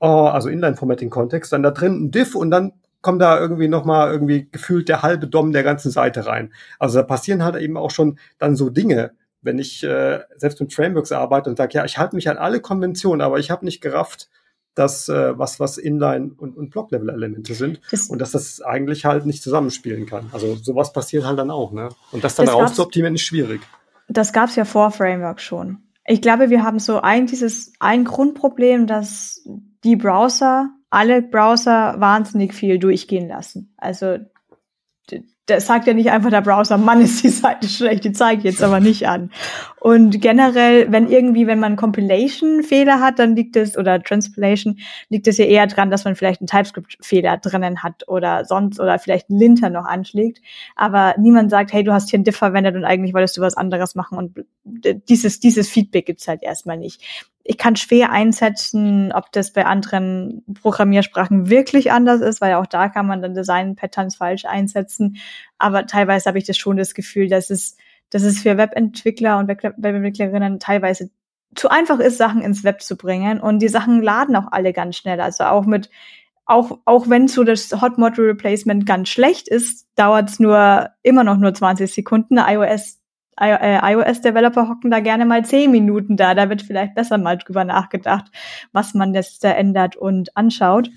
also 0.07 0.49
Inline-Formatting-Kontext, 0.49 1.53
dann 1.53 1.63
da 1.63 1.71
drin 1.71 2.05
ein 2.05 2.11
Diff 2.11 2.35
und 2.35 2.51
dann 2.51 2.73
kommt 3.01 3.23
da 3.23 3.39
irgendwie 3.39 3.69
nochmal 3.69 4.13
irgendwie 4.13 4.49
gefühlt 4.51 4.89
der 4.89 5.03
halbe 5.03 5.27
DOM 5.27 5.53
der 5.53 5.63
ganzen 5.63 5.91
Seite 5.91 6.27
rein. 6.27 6.53
Also 6.79 6.99
da 6.99 7.05
passieren 7.05 7.45
halt 7.45 7.57
eben 7.57 7.77
auch 7.77 7.91
schon 7.91 8.19
dann 8.39 8.57
so 8.57 8.71
Dinge, 8.71 9.13
wenn 9.41 9.59
ich 9.59 9.85
äh, 9.85 10.21
selbst 10.37 10.61
mit 10.61 10.75
Frameworks 10.75 11.13
arbeite 11.13 11.49
und 11.49 11.57
sage, 11.57 11.75
ja, 11.75 11.85
ich 11.85 11.99
halte 11.99 12.17
mich 12.17 12.29
an 12.29 12.39
alle 12.39 12.61
Konventionen, 12.61 13.21
aber 13.21 13.39
ich 13.39 13.51
habe 13.51 13.65
nicht 13.65 13.81
gerafft, 13.81 14.29
dass 14.75 15.09
äh, 15.09 15.37
was 15.39 15.59
was 15.59 15.79
Inline 15.79 16.33
und, 16.37 16.57
und 16.57 16.71
Block-Level-Elemente 16.71 17.55
sind 17.55 17.81
das 17.91 18.09
und 18.09 18.21
dass 18.21 18.33
das 18.33 18.61
eigentlich 18.61 19.05
halt 19.05 19.27
nicht 19.27 19.43
zusammenspielen 19.43 20.07
kann. 20.07 20.29
Also 20.33 20.55
sowas 20.57 20.93
passiert 20.93 21.25
halt 21.25 21.39
dann 21.39 21.51
auch, 21.51 21.73
ne? 21.73 21.89
Und 22.13 22.23
das 22.23 22.37
dann 22.37 22.47
das 22.47 22.55
rauszuoptimieren 22.55 23.15
ist 23.17 23.23
schwierig. 23.23 23.61
Das 24.09 24.33
gab's 24.33 24.57
ja 24.57 24.65
vor 24.65 24.91
Framework 24.91 25.41
schon. 25.41 25.88
Ich 26.11 26.23
glaube, 26.23 26.49
wir 26.49 26.63
haben 26.65 26.79
so 26.79 27.01
ein 27.03 27.27
dieses 27.27 27.75
ein 27.81 28.05
Grundproblem, 28.05 28.87
dass 28.87 29.47
die 29.85 29.95
Browser, 29.95 30.71
alle 30.89 31.21
Browser 31.21 31.97
wahnsinnig 32.01 32.55
viel 32.55 32.79
durchgehen 32.79 33.29
lassen. 33.29 33.75
Also 33.77 34.17
das 35.49 35.67
sagt 35.67 35.87
ja 35.87 35.95
nicht 35.95 36.11
einfach 36.11 36.31
der 36.31 36.43
Browser, 36.43 36.77
Mann, 36.77 37.01
ist 37.01 37.23
die 37.25 37.31
Seite 37.31 37.69
schlecht, 37.69 38.05
die 38.05 38.13
zeige 38.13 38.39
ich 38.39 38.45
jetzt 38.45 38.63
aber 38.63 38.81
nicht 38.81 39.09
an. 39.09 39.31
Und 39.81 40.21
generell, 40.21 40.93
wenn 40.93 41.09
irgendwie, 41.09 41.47
wenn 41.47 41.59
man 41.59 41.77
Compilation-Fehler 41.77 43.01
hat, 43.01 43.19
dann 43.19 43.35
liegt 43.35 43.57
es, 43.57 43.77
oder 43.77 44.03
Transpilation, 44.03 44.79
liegt 45.09 45.27
es 45.27 45.39
ja 45.39 45.47
eher 45.47 45.67
dran, 45.67 45.91
dass 45.91 46.05
man 46.05 46.17
vielleicht 46.17 46.41
einen 46.41 46.49
TypeScript-Fehler 46.49 47.39
drinnen 47.39 47.83
hat 47.83 48.07
oder 48.09 48.45
sonst, 48.45 48.79
oder 48.79 48.99
vielleicht 48.99 49.31
einen 49.31 49.39
Linter 49.39 49.71
noch 49.71 49.87
anschlägt. 49.87 50.41
Aber 50.77 51.15
niemand 51.19 51.51
sagt, 51.51 51.73
hey, 51.73 51.83
du 51.83 51.93
hast 51.93 52.11
hier 52.11 52.19
ein 52.19 52.25
Diff 52.25 52.37
verwendet 52.37 52.77
und 52.77 52.85
eigentlich 52.85 53.15
wolltest 53.15 53.37
du 53.39 53.41
was 53.41 53.57
anderes 53.57 53.95
machen 53.95 54.19
und 54.19 54.45
dieses, 55.09 55.41
dieses 55.41 55.69
Feedback 55.69 56.07
gibt's 56.07 56.29
halt 56.29 56.43
erstmal 56.43 56.77
nicht 56.77 57.03
ich 57.51 57.57
kann 57.57 57.77
schwer 57.77 58.13
einsetzen, 58.13 59.11
ob 59.11 59.33
das 59.33 59.55
bei 59.55 59.65
anderen 59.65 60.45
Programmiersprachen 60.61 61.49
wirklich 61.49 61.91
anders 61.91 62.21
ist, 62.21 62.43
weil 62.43 62.53
auch 62.53 62.67
da 62.67 62.91
kann 62.91 63.07
man 63.07 63.23
dann 63.23 63.33
Design-Patterns 63.33 64.17
falsch 64.17 64.45
einsetzen. 64.45 65.17
Aber 65.57 65.87
teilweise 65.87 66.29
habe 66.29 66.37
ich 66.37 66.45
das 66.45 66.59
schon 66.59 66.77
das 66.77 66.93
Gefühl, 66.93 67.27
dass 67.27 67.49
es, 67.49 67.79
dass 68.11 68.23
es 68.23 68.43
für 68.43 68.59
Webentwickler 68.59 69.39
und 69.39 69.49
Webentwicklerinnen 69.49 70.61
teilweise 70.61 71.09
zu 71.55 71.71
einfach 71.71 72.01
ist, 72.01 72.19
Sachen 72.19 72.43
ins 72.43 72.65
Web 72.65 72.83
zu 72.83 72.99
bringen. 72.99 73.41
Und 73.41 73.61
die 73.61 73.69
Sachen 73.69 74.03
laden 74.03 74.37
auch 74.37 74.53
alle 74.53 74.75
ganz 74.75 74.97
schnell. 74.97 75.19
Also 75.19 75.45
auch 75.45 75.65
mit, 75.65 75.89
auch, 76.45 76.81
auch 76.85 77.09
wenn 77.09 77.29
so 77.29 77.45
das 77.45 77.73
Hot 77.81 77.97
Module 77.97 78.29
Replacement 78.29 78.85
ganz 78.85 79.09
schlecht 79.09 79.49
ist, 79.49 79.89
dauert 79.97 80.29
es 80.29 80.39
nur, 80.39 80.91
immer 81.03 81.25
noch 81.25 81.39
nur 81.39 81.55
20 81.55 81.91
Sekunden. 81.91 82.37
iOS 82.37 82.98
iOS-Developer 83.41 84.69
hocken 84.69 84.91
da 84.91 85.01
gerne 85.01 85.25
mal 85.25 85.45
zehn 85.45 85.71
Minuten 85.71 86.17
da. 86.17 86.35
Da 86.35 86.49
wird 86.49 86.63
vielleicht 86.63 86.95
besser 86.95 87.19
mal 87.19 87.39
drüber 87.39 87.65
nachgedacht, 87.65 88.27
was 88.73 88.95
man 88.95 89.15
jetzt 89.15 89.45
da 89.45 89.51
ändert 89.51 89.97
und 89.97 90.37
anschaut. 90.37 90.91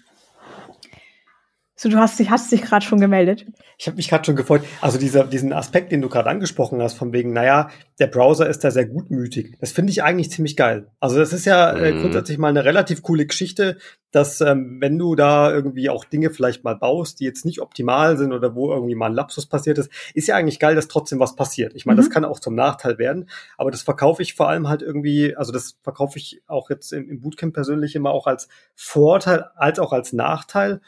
So, 1.82 1.90
du 1.90 1.98
hast 1.98 2.20
dich, 2.20 2.30
hast 2.30 2.52
dich 2.52 2.62
gerade 2.62 2.86
schon 2.86 3.00
gemeldet. 3.00 3.48
Ich 3.80 3.88
habe 3.88 3.98
mich 3.98 4.08
gerade 4.08 4.24
schon 4.24 4.36
gefreut. 4.36 4.62
Also 4.82 5.00
dieser, 5.00 5.24
diesen 5.24 5.52
Aspekt, 5.52 5.92
den 5.92 6.00
du 6.04 6.10
gerade 6.10 6.30
angesprochen 6.30 6.80
hast, 6.80 6.94
von 6.94 7.12
wegen, 7.12 7.34
naja, 7.34 7.72
der 7.98 8.06
Browser 8.06 8.48
ist 8.48 8.64
da 8.64 8.70
sehr 8.70 8.86
gutmütig. 8.86 9.58
Das 9.60 9.72
finde 9.72 9.90
ich 9.90 10.04
eigentlich 10.04 10.30
ziemlich 10.30 10.56
geil. 10.56 10.92
Also 11.00 11.18
das 11.18 11.34
ist 11.34 11.46
ja 11.46 11.72
äh, 11.72 11.92
mhm. 11.92 12.02
grundsätzlich 12.02 12.38
mal 12.38 12.50
eine 12.50 12.66
relativ 12.66 13.02
coole 13.02 13.26
Geschichte, 13.26 13.80
dass 14.12 14.42
ähm, 14.42 14.78
wenn 14.80 15.00
du 15.00 15.16
da 15.16 15.52
irgendwie 15.52 15.90
auch 15.90 16.06
Dinge 16.06 16.30
vielleicht 16.30 16.64
mal 16.64 16.76
baust, 16.76 17.20
die 17.20 17.24
jetzt 17.24 17.46
nicht 17.46 17.62
optimal 17.62 18.16
sind 18.16 18.32
oder 18.32 18.54
wo 18.54 18.72
irgendwie 18.72 18.94
mal 18.94 19.08
ein 19.08 19.14
Lapsus 19.14 19.48
passiert 19.48 19.80
ist, 19.80 19.90
ist 20.14 20.28
ja 20.28 20.36
eigentlich 20.36 20.60
geil, 20.60 20.76
dass 20.76 20.88
trotzdem 20.88 21.20
was 21.20 21.36
passiert. 21.36 21.74
Ich 21.74 21.88
meine, 21.88 22.00
mhm. 22.00 22.04
das 22.04 22.14
kann 22.14 22.26
auch 22.26 22.40
zum 22.40 22.54
Nachteil 22.54 23.00
werden, 23.00 23.28
aber 23.58 23.72
das 23.72 23.82
verkaufe 23.82 24.22
ich 24.22 24.36
vor 24.36 24.50
allem 24.50 24.70
halt 24.70 24.84
irgendwie, 24.84 25.36
also 25.36 25.52
das 25.52 25.78
verkaufe 25.82 26.20
ich 26.20 26.44
auch 26.46 26.70
jetzt 26.70 26.94
im, 26.94 27.10
im 27.10 27.22
Bootcamp 27.22 27.56
persönlich 27.56 27.96
immer 27.96 28.12
auch 28.12 28.28
als 28.28 28.50
Vorteil, 28.76 29.46
als 29.56 29.80
auch 29.80 29.94
als 29.94 30.14
Nachteil 30.14 30.82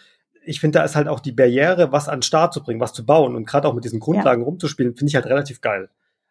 ich 0.45 0.59
finde, 0.59 0.79
da 0.79 0.85
ist 0.85 0.95
halt 0.95 1.07
auch 1.07 1.19
die 1.19 1.31
Barriere, 1.31 1.91
was 1.91 2.09
an 2.09 2.21
Start 2.21 2.53
zu 2.53 2.63
bringen, 2.63 2.79
was 2.79 2.93
zu 2.93 3.05
bauen 3.05 3.35
und 3.35 3.45
gerade 3.45 3.67
auch 3.67 3.73
mit 3.73 3.83
diesen 3.83 3.99
Grundlagen 3.99 4.41
ja. 4.41 4.45
rumzuspielen, 4.45 4.95
finde 4.95 5.09
ich 5.09 5.15
halt 5.15 5.25
relativ 5.25 5.61
geil. 5.61 5.89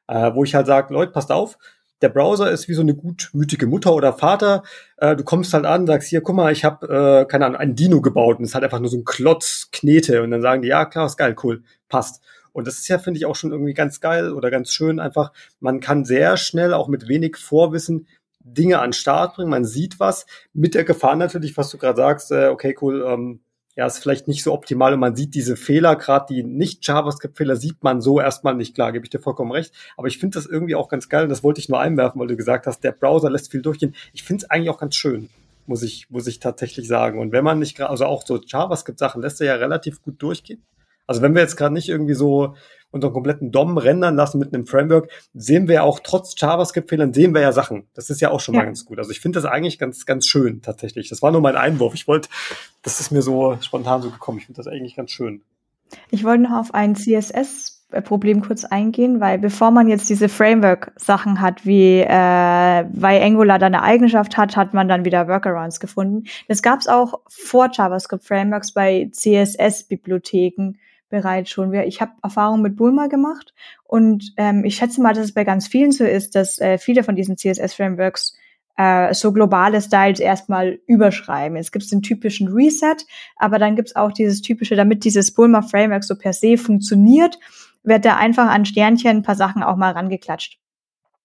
Äh, 0.08 0.34
wo 0.34 0.44
ich 0.44 0.54
halt 0.54 0.66
sage, 0.66 0.92
Leute, 0.92 1.12
passt 1.12 1.30
auf, 1.30 1.58
der 2.02 2.08
Browser 2.08 2.50
ist 2.50 2.68
wie 2.68 2.74
so 2.74 2.82
eine 2.82 2.94
gutmütige 2.94 3.66
Mutter 3.66 3.94
oder 3.94 4.12
Vater. 4.12 4.64
Äh, 4.96 5.16
du 5.16 5.22
kommst 5.22 5.54
halt 5.54 5.64
an, 5.64 5.86
sagst 5.86 6.08
hier, 6.08 6.20
guck 6.20 6.34
mal, 6.34 6.52
ich 6.52 6.64
habe 6.64 6.86
äh, 6.86 7.24
keine 7.26 7.46
Ahnung, 7.46 7.60
ein 7.60 7.76
Dino 7.76 8.00
gebaut 8.00 8.38
und 8.38 8.44
es 8.44 8.50
ist 8.50 8.54
halt 8.54 8.64
einfach 8.64 8.80
nur 8.80 8.90
so 8.90 8.98
ein 8.98 9.04
Klotz 9.04 9.68
Knete 9.70 10.22
und 10.22 10.32
dann 10.32 10.42
sagen 10.42 10.62
die, 10.62 10.68
ja 10.68 10.84
klar, 10.84 11.06
ist 11.06 11.16
geil, 11.16 11.36
cool, 11.42 11.62
passt. 11.88 12.22
Und 12.52 12.66
das 12.66 12.78
ist 12.78 12.88
ja, 12.88 12.98
finde 12.98 13.18
ich, 13.18 13.24
auch 13.24 13.36
schon 13.36 13.52
irgendwie 13.52 13.72
ganz 13.72 14.00
geil 14.00 14.32
oder 14.32 14.50
ganz 14.50 14.70
schön 14.70 15.00
einfach. 15.00 15.32
Man 15.60 15.80
kann 15.80 16.04
sehr 16.04 16.36
schnell, 16.36 16.74
auch 16.74 16.88
mit 16.88 17.08
wenig 17.08 17.36
Vorwissen, 17.36 18.06
Dinge 18.40 18.80
an 18.80 18.88
den 18.88 18.92
Start 18.92 19.36
bringen. 19.36 19.50
Man 19.50 19.64
sieht 19.64 20.00
was 20.00 20.26
mit 20.52 20.74
der 20.74 20.84
Gefahr 20.84 21.16
natürlich, 21.16 21.56
was 21.56 21.70
du 21.70 21.78
gerade 21.78 21.96
sagst, 21.96 22.32
äh, 22.32 22.48
okay, 22.48 22.76
cool, 22.82 23.04
ähm, 23.06 23.40
ja, 23.74 23.86
ist 23.86 23.98
vielleicht 23.98 24.28
nicht 24.28 24.42
so 24.42 24.52
optimal 24.52 24.92
und 24.92 25.00
man 25.00 25.16
sieht 25.16 25.34
diese 25.34 25.56
Fehler, 25.56 25.96
gerade 25.96 26.26
die 26.28 26.42
Nicht-JavaScript-Fehler 26.42 27.56
sieht 27.56 27.82
man 27.82 28.02
so 28.02 28.20
erstmal 28.20 28.54
nicht 28.54 28.74
klar, 28.74 28.92
gebe 28.92 29.06
ich 29.06 29.10
dir 29.10 29.20
vollkommen 29.20 29.50
recht. 29.50 29.72
Aber 29.96 30.08
ich 30.08 30.18
finde 30.18 30.38
das 30.38 30.46
irgendwie 30.46 30.74
auch 30.74 30.88
ganz 30.88 31.08
geil 31.08 31.24
und 31.24 31.30
das 31.30 31.42
wollte 31.42 31.60
ich 31.60 31.70
nur 31.70 31.80
einwerfen, 31.80 32.20
weil 32.20 32.28
du 32.28 32.36
gesagt 32.36 32.66
hast, 32.66 32.80
der 32.84 32.92
Browser 32.92 33.30
lässt 33.30 33.50
viel 33.50 33.62
durchgehen. 33.62 33.94
Ich 34.12 34.22
finde 34.24 34.44
es 34.44 34.50
eigentlich 34.50 34.68
auch 34.68 34.78
ganz 34.78 34.94
schön, 34.94 35.30
muss 35.66 35.82
ich, 35.82 36.10
muss 36.10 36.26
ich 36.26 36.38
tatsächlich 36.38 36.86
sagen. 36.86 37.18
Und 37.18 37.32
wenn 37.32 37.44
man 37.44 37.58
nicht 37.58 37.76
gerade, 37.76 37.90
also 37.90 38.04
auch 38.04 38.26
so 38.26 38.38
JavaScript-Sachen 38.38 39.22
lässt 39.22 39.40
er 39.40 39.46
ja 39.46 39.54
relativ 39.54 40.02
gut 40.02 40.20
durchgehen. 40.20 40.62
Also 41.06 41.22
wenn 41.22 41.34
wir 41.34 41.42
jetzt 41.42 41.56
gerade 41.56 41.74
nicht 41.74 41.88
irgendwie 41.88 42.14
so 42.14 42.54
unseren 42.90 43.12
kompletten 43.12 43.50
DOM 43.50 43.78
rendern 43.78 44.14
lassen 44.14 44.38
mit 44.38 44.54
einem 44.54 44.66
Framework, 44.66 45.10
sehen 45.34 45.66
wir 45.66 45.76
ja 45.76 45.82
auch 45.82 46.00
trotz 46.00 46.34
JavaScript-Fehlern, 46.38 47.12
sehen 47.12 47.34
wir 47.34 47.40
ja 47.40 47.52
Sachen. 47.52 47.88
Das 47.94 48.10
ist 48.10 48.20
ja 48.20 48.30
auch 48.30 48.40
schon 48.40 48.54
ja. 48.54 48.60
mal 48.60 48.66
ganz 48.66 48.84
gut. 48.84 48.98
Also 48.98 49.10
ich 49.10 49.20
finde 49.20 49.40
das 49.40 49.50
eigentlich 49.50 49.78
ganz, 49.78 50.06
ganz 50.06 50.26
schön 50.26 50.62
tatsächlich. 50.62 51.08
Das 51.08 51.22
war 51.22 51.32
nur 51.32 51.40
mein 51.40 51.56
Einwurf. 51.56 51.94
Ich 51.94 52.06
wollte, 52.06 52.28
das 52.82 53.00
ist 53.00 53.10
mir 53.10 53.22
so 53.22 53.56
spontan 53.60 54.02
so 54.02 54.10
gekommen. 54.10 54.38
Ich 54.38 54.46
finde 54.46 54.58
das 54.58 54.66
eigentlich 54.66 54.94
ganz 54.94 55.10
schön. 55.10 55.42
Ich 56.10 56.24
wollte 56.24 56.44
noch 56.44 56.58
auf 56.58 56.74
ein 56.74 56.94
CSS 56.94 57.80
Problem 58.00 58.40
kurz 58.40 58.64
eingehen, 58.64 59.20
weil 59.20 59.38
bevor 59.38 59.70
man 59.70 59.86
jetzt 59.86 60.08
diese 60.08 60.30
Framework-Sachen 60.30 61.42
hat, 61.42 61.66
wie 61.66 62.00
äh, 62.00 62.08
weil 62.08 63.22
Angular 63.22 63.58
da 63.58 63.66
eine 63.66 63.82
Eigenschaft 63.82 64.38
hat, 64.38 64.56
hat 64.56 64.72
man 64.72 64.88
dann 64.88 65.04
wieder 65.04 65.28
Workarounds 65.28 65.78
gefunden. 65.78 66.24
Das 66.48 66.62
gab 66.62 66.80
es 66.80 66.88
auch 66.88 67.20
vor 67.28 67.68
JavaScript-Frameworks 67.70 68.72
bei 68.72 69.10
CSS-Bibliotheken 69.12 70.78
bereits 71.12 71.50
schon. 71.50 71.72
Ich 71.74 72.00
habe 72.00 72.12
Erfahrung 72.22 72.62
mit 72.62 72.74
Bulma 72.74 73.06
gemacht 73.06 73.54
und 73.84 74.32
ähm, 74.38 74.64
ich 74.64 74.76
schätze 74.76 75.00
mal, 75.00 75.12
dass 75.12 75.26
es 75.26 75.34
bei 75.34 75.44
ganz 75.44 75.68
vielen 75.68 75.92
so 75.92 76.04
ist, 76.04 76.34
dass 76.34 76.58
äh, 76.58 76.78
viele 76.78 77.04
von 77.04 77.14
diesen 77.14 77.36
CSS-Frameworks 77.36 78.34
äh, 78.78 79.12
so 79.12 79.30
globale 79.30 79.82
Styles 79.82 80.18
erstmal 80.18 80.80
überschreiben. 80.86 81.58
Es 81.58 81.70
gibt 81.70 81.92
den 81.92 82.00
typischen 82.00 82.48
Reset, 82.48 82.96
aber 83.36 83.58
dann 83.58 83.76
gibt 83.76 83.88
es 83.88 83.96
auch 83.96 84.10
dieses 84.10 84.40
typische, 84.40 84.74
damit 84.74 85.04
dieses 85.04 85.34
Bulma 85.34 85.60
Framework 85.60 86.02
so 86.02 86.16
per 86.16 86.32
se 86.32 86.56
funktioniert, 86.56 87.38
wird 87.82 88.06
da 88.06 88.16
einfach 88.16 88.48
an 88.48 88.64
Sternchen 88.64 89.18
ein 89.18 89.22
paar 89.22 89.36
Sachen 89.36 89.62
auch 89.62 89.76
mal 89.76 89.92
rangeklatscht. 89.92 90.61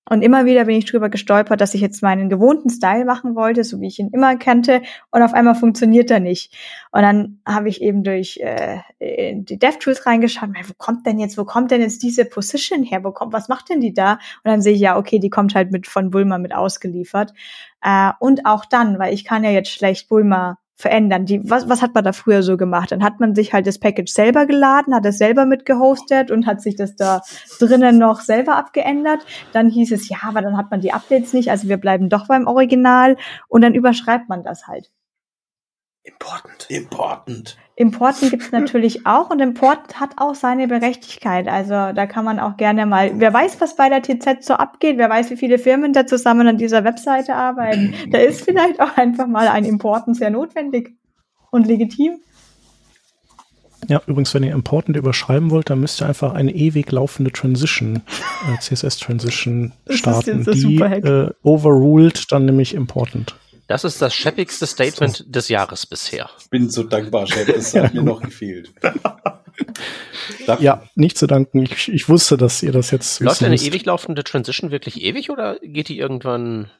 Und 0.09 0.21
immer 0.21 0.45
wieder 0.45 0.65
bin 0.65 0.77
ich 0.77 0.85
drüber 0.85 1.09
gestolpert, 1.09 1.59
dass 1.59 1.73
ich 1.73 1.81
jetzt 1.81 2.01
meinen 2.01 2.29
gewohnten 2.29 2.69
Style 2.69 3.05
machen 3.05 3.35
wollte, 3.35 3.63
so 3.63 3.81
wie 3.81 3.87
ich 3.87 3.99
ihn 3.99 4.09
immer 4.13 4.37
kannte, 4.37 4.81
und 5.11 5.21
auf 5.21 5.33
einmal 5.33 5.55
funktioniert 5.55 6.09
er 6.11 6.19
nicht. 6.19 6.55
Und 6.91 7.01
dann 7.01 7.41
habe 7.45 7.69
ich 7.69 7.81
eben 7.81 8.03
durch 8.03 8.39
äh, 8.41 8.79
die 8.99 9.59
DevTools 9.59 10.05
reingeschaut, 10.05 10.49
wo 10.49 10.73
kommt 10.77 11.05
denn 11.05 11.19
jetzt, 11.19 11.37
wo 11.37 11.45
kommt 11.45 11.71
denn 11.71 11.81
jetzt 11.81 12.03
diese 12.03 12.25
Position 12.25 12.83
her? 12.83 13.03
Wo 13.03 13.11
kommt, 13.11 13.33
was 13.33 13.49
macht 13.49 13.69
denn 13.69 13.81
die 13.81 13.93
da? 13.93 14.13
Und 14.13 14.45
dann 14.45 14.61
sehe 14.61 14.73
ich 14.73 14.79
ja, 14.79 14.97
okay, 14.97 15.19
die 15.19 15.29
kommt 15.29 15.55
halt 15.55 15.71
mit 15.71 15.87
von 15.87 16.09
Bulma 16.09 16.37
mit 16.37 16.53
ausgeliefert. 16.55 17.33
Äh, 17.81 18.11
und 18.19 18.45
auch 18.45 18.65
dann, 18.65 18.99
weil 18.99 19.13
ich 19.13 19.25
kann 19.25 19.43
ja 19.43 19.51
jetzt 19.51 19.71
schlecht 19.71 20.09
Bulma 20.09 20.57
verändern. 20.77 21.25
Die, 21.25 21.41
was, 21.49 21.67
was 21.67 21.81
hat 21.81 21.95
man 21.95 22.03
da 22.03 22.13
früher 22.13 22.43
so 22.43 22.55
gemacht? 22.55 22.91
Dann 22.91 23.03
hat 23.03 23.19
man 23.19 23.33
sich 23.33 23.51
halt 23.51 23.65
das 23.65 23.79
Package 23.79 24.11
selber 24.11 24.45
geladen, 24.45 24.93
hat 24.93 25.05
es 25.05 25.17
selber 25.17 25.45
mit 25.45 25.65
gehostet 25.65 26.29
und 26.29 26.45
hat 26.45 26.61
sich 26.61 26.75
das 26.75 26.95
da 26.95 27.21
drinnen 27.59 27.97
noch 27.97 28.21
selber 28.21 28.55
abgeändert. 28.55 29.25
Dann 29.53 29.69
hieß 29.69 29.91
es, 29.91 30.07
ja, 30.07 30.17
aber 30.27 30.41
dann 30.41 30.55
hat 30.55 30.69
man 30.69 30.79
die 30.79 30.93
Updates 30.93 31.33
nicht, 31.33 31.49
also 31.49 31.67
wir 31.67 31.77
bleiben 31.77 32.09
doch 32.09 32.27
beim 32.27 32.45
Original 32.45 33.17
und 33.47 33.61
dann 33.61 33.73
überschreibt 33.73 34.29
man 34.29 34.43
das 34.43 34.67
halt. 34.67 34.91
Important. 36.07 36.67
Important. 36.69 37.57
Importen 37.75 38.29
gibt's 38.29 38.51
natürlich 38.51 39.05
auch 39.05 39.29
und 39.29 39.41
Import 39.41 39.99
hat 39.99 40.11
auch 40.17 40.35
seine 40.35 40.67
Berechtigkeit. 40.67 41.47
Also 41.47 41.71
da 41.71 42.05
kann 42.05 42.23
man 42.23 42.39
auch 42.39 42.55
gerne 42.55 42.85
mal, 42.85 43.11
wer 43.19 43.33
weiß, 43.33 43.59
was 43.59 43.75
bei 43.75 43.89
der 43.89 44.01
TZ 44.01 44.43
so 44.45 44.53
abgeht, 44.53 44.97
wer 44.97 45.09
weiß, 45.09 45.29
wie 45.31 45.37
viele 45.37 45.59
Firmen 45.59 45.91
da 45.91 46.07
zusammen 46.07 46.47
an 46.47 46.57
dieser 46.57 46.85
Webseite 46.85 47.35
arbeiten. 47.35 47.93
Da 48.09 48.19
ist 48.19 48.41
vielleicht 48.41 48.79
auch 48.79 48.95
einfach 48.95 49.27
mal 49.27 49.49
ein 49.49 49.65
Importen 49.65 50.13
sehr 50.13 50.29
notwendig 50.29 50.95
und 51.51 51.67
legitim. 51.67 52.19
Ja, 53.89 54.01
übrigens, 54.07 54.33
wenn 54.33 54.43
ihr 54.43 54.53
Important 54.53 54.97
überschreiben 54.97 55.51
wollt, 55.51 55.69
dann 55.69 55.81
müsst 55.81 56.01
ihr 56.01 56.07
einfach 56.07 56.33
eine 56.33 56.55
ewig 56.55 56.91
laufende 56.91 57.31
Transition, 57.31 58.01
äh, 58.47 58.59
CSS-Transition 58.59 59.73
starten. 59.89 60.43
Die 60.45 60.77
äh, 60.77 61.31
overruled 61.43 62.31
dann 62.31 62.45
nämlich 62.45 62.73
Important. 62.73 63.35
Das 63.67 63.83
ist 63.83 64.01
das 64.01 64.15
scheppigste 64.15 64.65
Statement 64.65 65.23
des 65.27 65.49
Jahres 65.49 65.85
bisher. 65.85 66.29
Bin 66.49 66.69
so 66.69 66.83
dankbar, 66.83 67.27
Chef. 67.27 67.47
Das 67.47 67.73
hat 67.75 67.93
mir 67.93 68.01
noch 68.01 68.21
gefehlt. 68.21 68.73
ja, 70.59 70.83
nicht 70.95 71.17
zu 71.17 71.27
danken. 71.27 71.63
Ich, 71.63 71.89
ich 71.89 72.07
wusste, 72.07 72.37
dass 72.37 72.63
ihr 72.63 72.71
das 72.71 72.91
jetzt 72.91 73.19
Läuft 73.19 73.43
eine 73.43 73.55
ewig 73.55 73.85
laufende 73.85 74.23
Transition 74.23 74.71
wirklich 74.71 75.01
ewig 75.01 75.29
oder 75.29 75.59
geht 75.61 75.89
die 75.89 75.99
irgendwann 75.99 76.71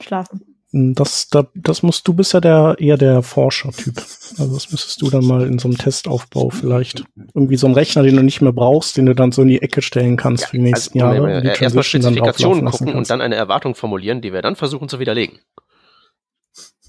schlafen? 0.00 0.51
Das, 0.74 1.28
da, 1.28 1.46
das 1.54 1.82
musst 1.82 2.08
du 2.08 2.14
bist 2.14 2.32
ja 2.32 2.40
der 2.40 2.76
eher 2.78 2.96
der 2.96 3.22
Forscher-Typ. 3.22 3.98
Also 4.38 4.54
das 4.54 4.72
müsstest 4.72 5.02
du 5.02 5.10
dann 5.10 5.26
mal 5.26 5.46
in 5.46 5.58
so 5.58 5.68
einem 5.68 5.76
Testaufbau 5.76 6.48
vielleicht 6.48 7.04
irgendwie 7.34 7.56
so 7.56 7.66
einen 7.66 7.74
Rechner, 7.74 8.02
den 8.02 8.16
du 8.16 8.22
nicht 8.22 8.40
mehr 8.40 8.54
brauchst, 8.54 8.96
den 8.96 9.04
du 9.04 9.14
dann 9.14 9.32
so 9.32 9.42
in 9.42 9.48
die 9.48 9.60
Ecke 9.60 9.82
stellen 9.82 10.16
kannst 10.16 10.44
ja, 10.44 10.48
für 10.48 10.56
die 10.56 10.62
nächsten 10.62 11.02
also, 11.02 11.26
Jahre. 11.26 11.44
Ja, 11.44 11.52
erstmal 11.52 11.84
Spezifikationen 11.84 12.64
gucken 12.64 12.94
und 12.94 13.10
dann 13.10 13.20
eine 13.20 13.34
Erwartung 13.34 13.74
formulieren, 13.74 14.22
die 14.22 14.32
wir 14.32 14.40
dann 14.40 14.56
versuchen 14.56 14.88
zu 14.88 14.98
widerlegen. 14.98 15.40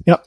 Ja, 0.06 0.22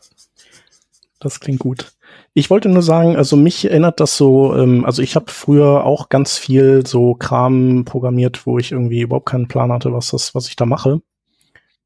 das 1.18 1.40
klingt 1.40 1.61
gut. 1.61 1.92
Ich 2.34 2.50
wollte 2.50 2.68
nur 2.68 2.82
sagen, 2.82 3.16
also 3.16 3.36
mich 3.36 3.64
erinnert 3.64 4.00
das 4.00 4.18
so, 4.18 4.54
ähm, 4.54 4.84
also 4.84 5.00
ich 5.00 5.16
habe 5.16 5.30
früher 5.30 5.84
auch 5.84 6.11
ganz 6.11 6.36
viel 6.36 6.86
so 6.86 7.14
Kram 7.14 7.86
programmiert, 7.86 8.46
wo 8.46 8.59
ich 8.59 8.72
irgendwie 8.72 9.00
überhaupt 9.00 9.30
keinen 9.30 9.48
Plan 9.48 9.72
hatte, 9.72 9.94
was 9.94 10.11
das, 10.11 10.34
was 10.34 10.48
ich 10.48 10.57
da 10.57 10.66
mache. 10.66 11.00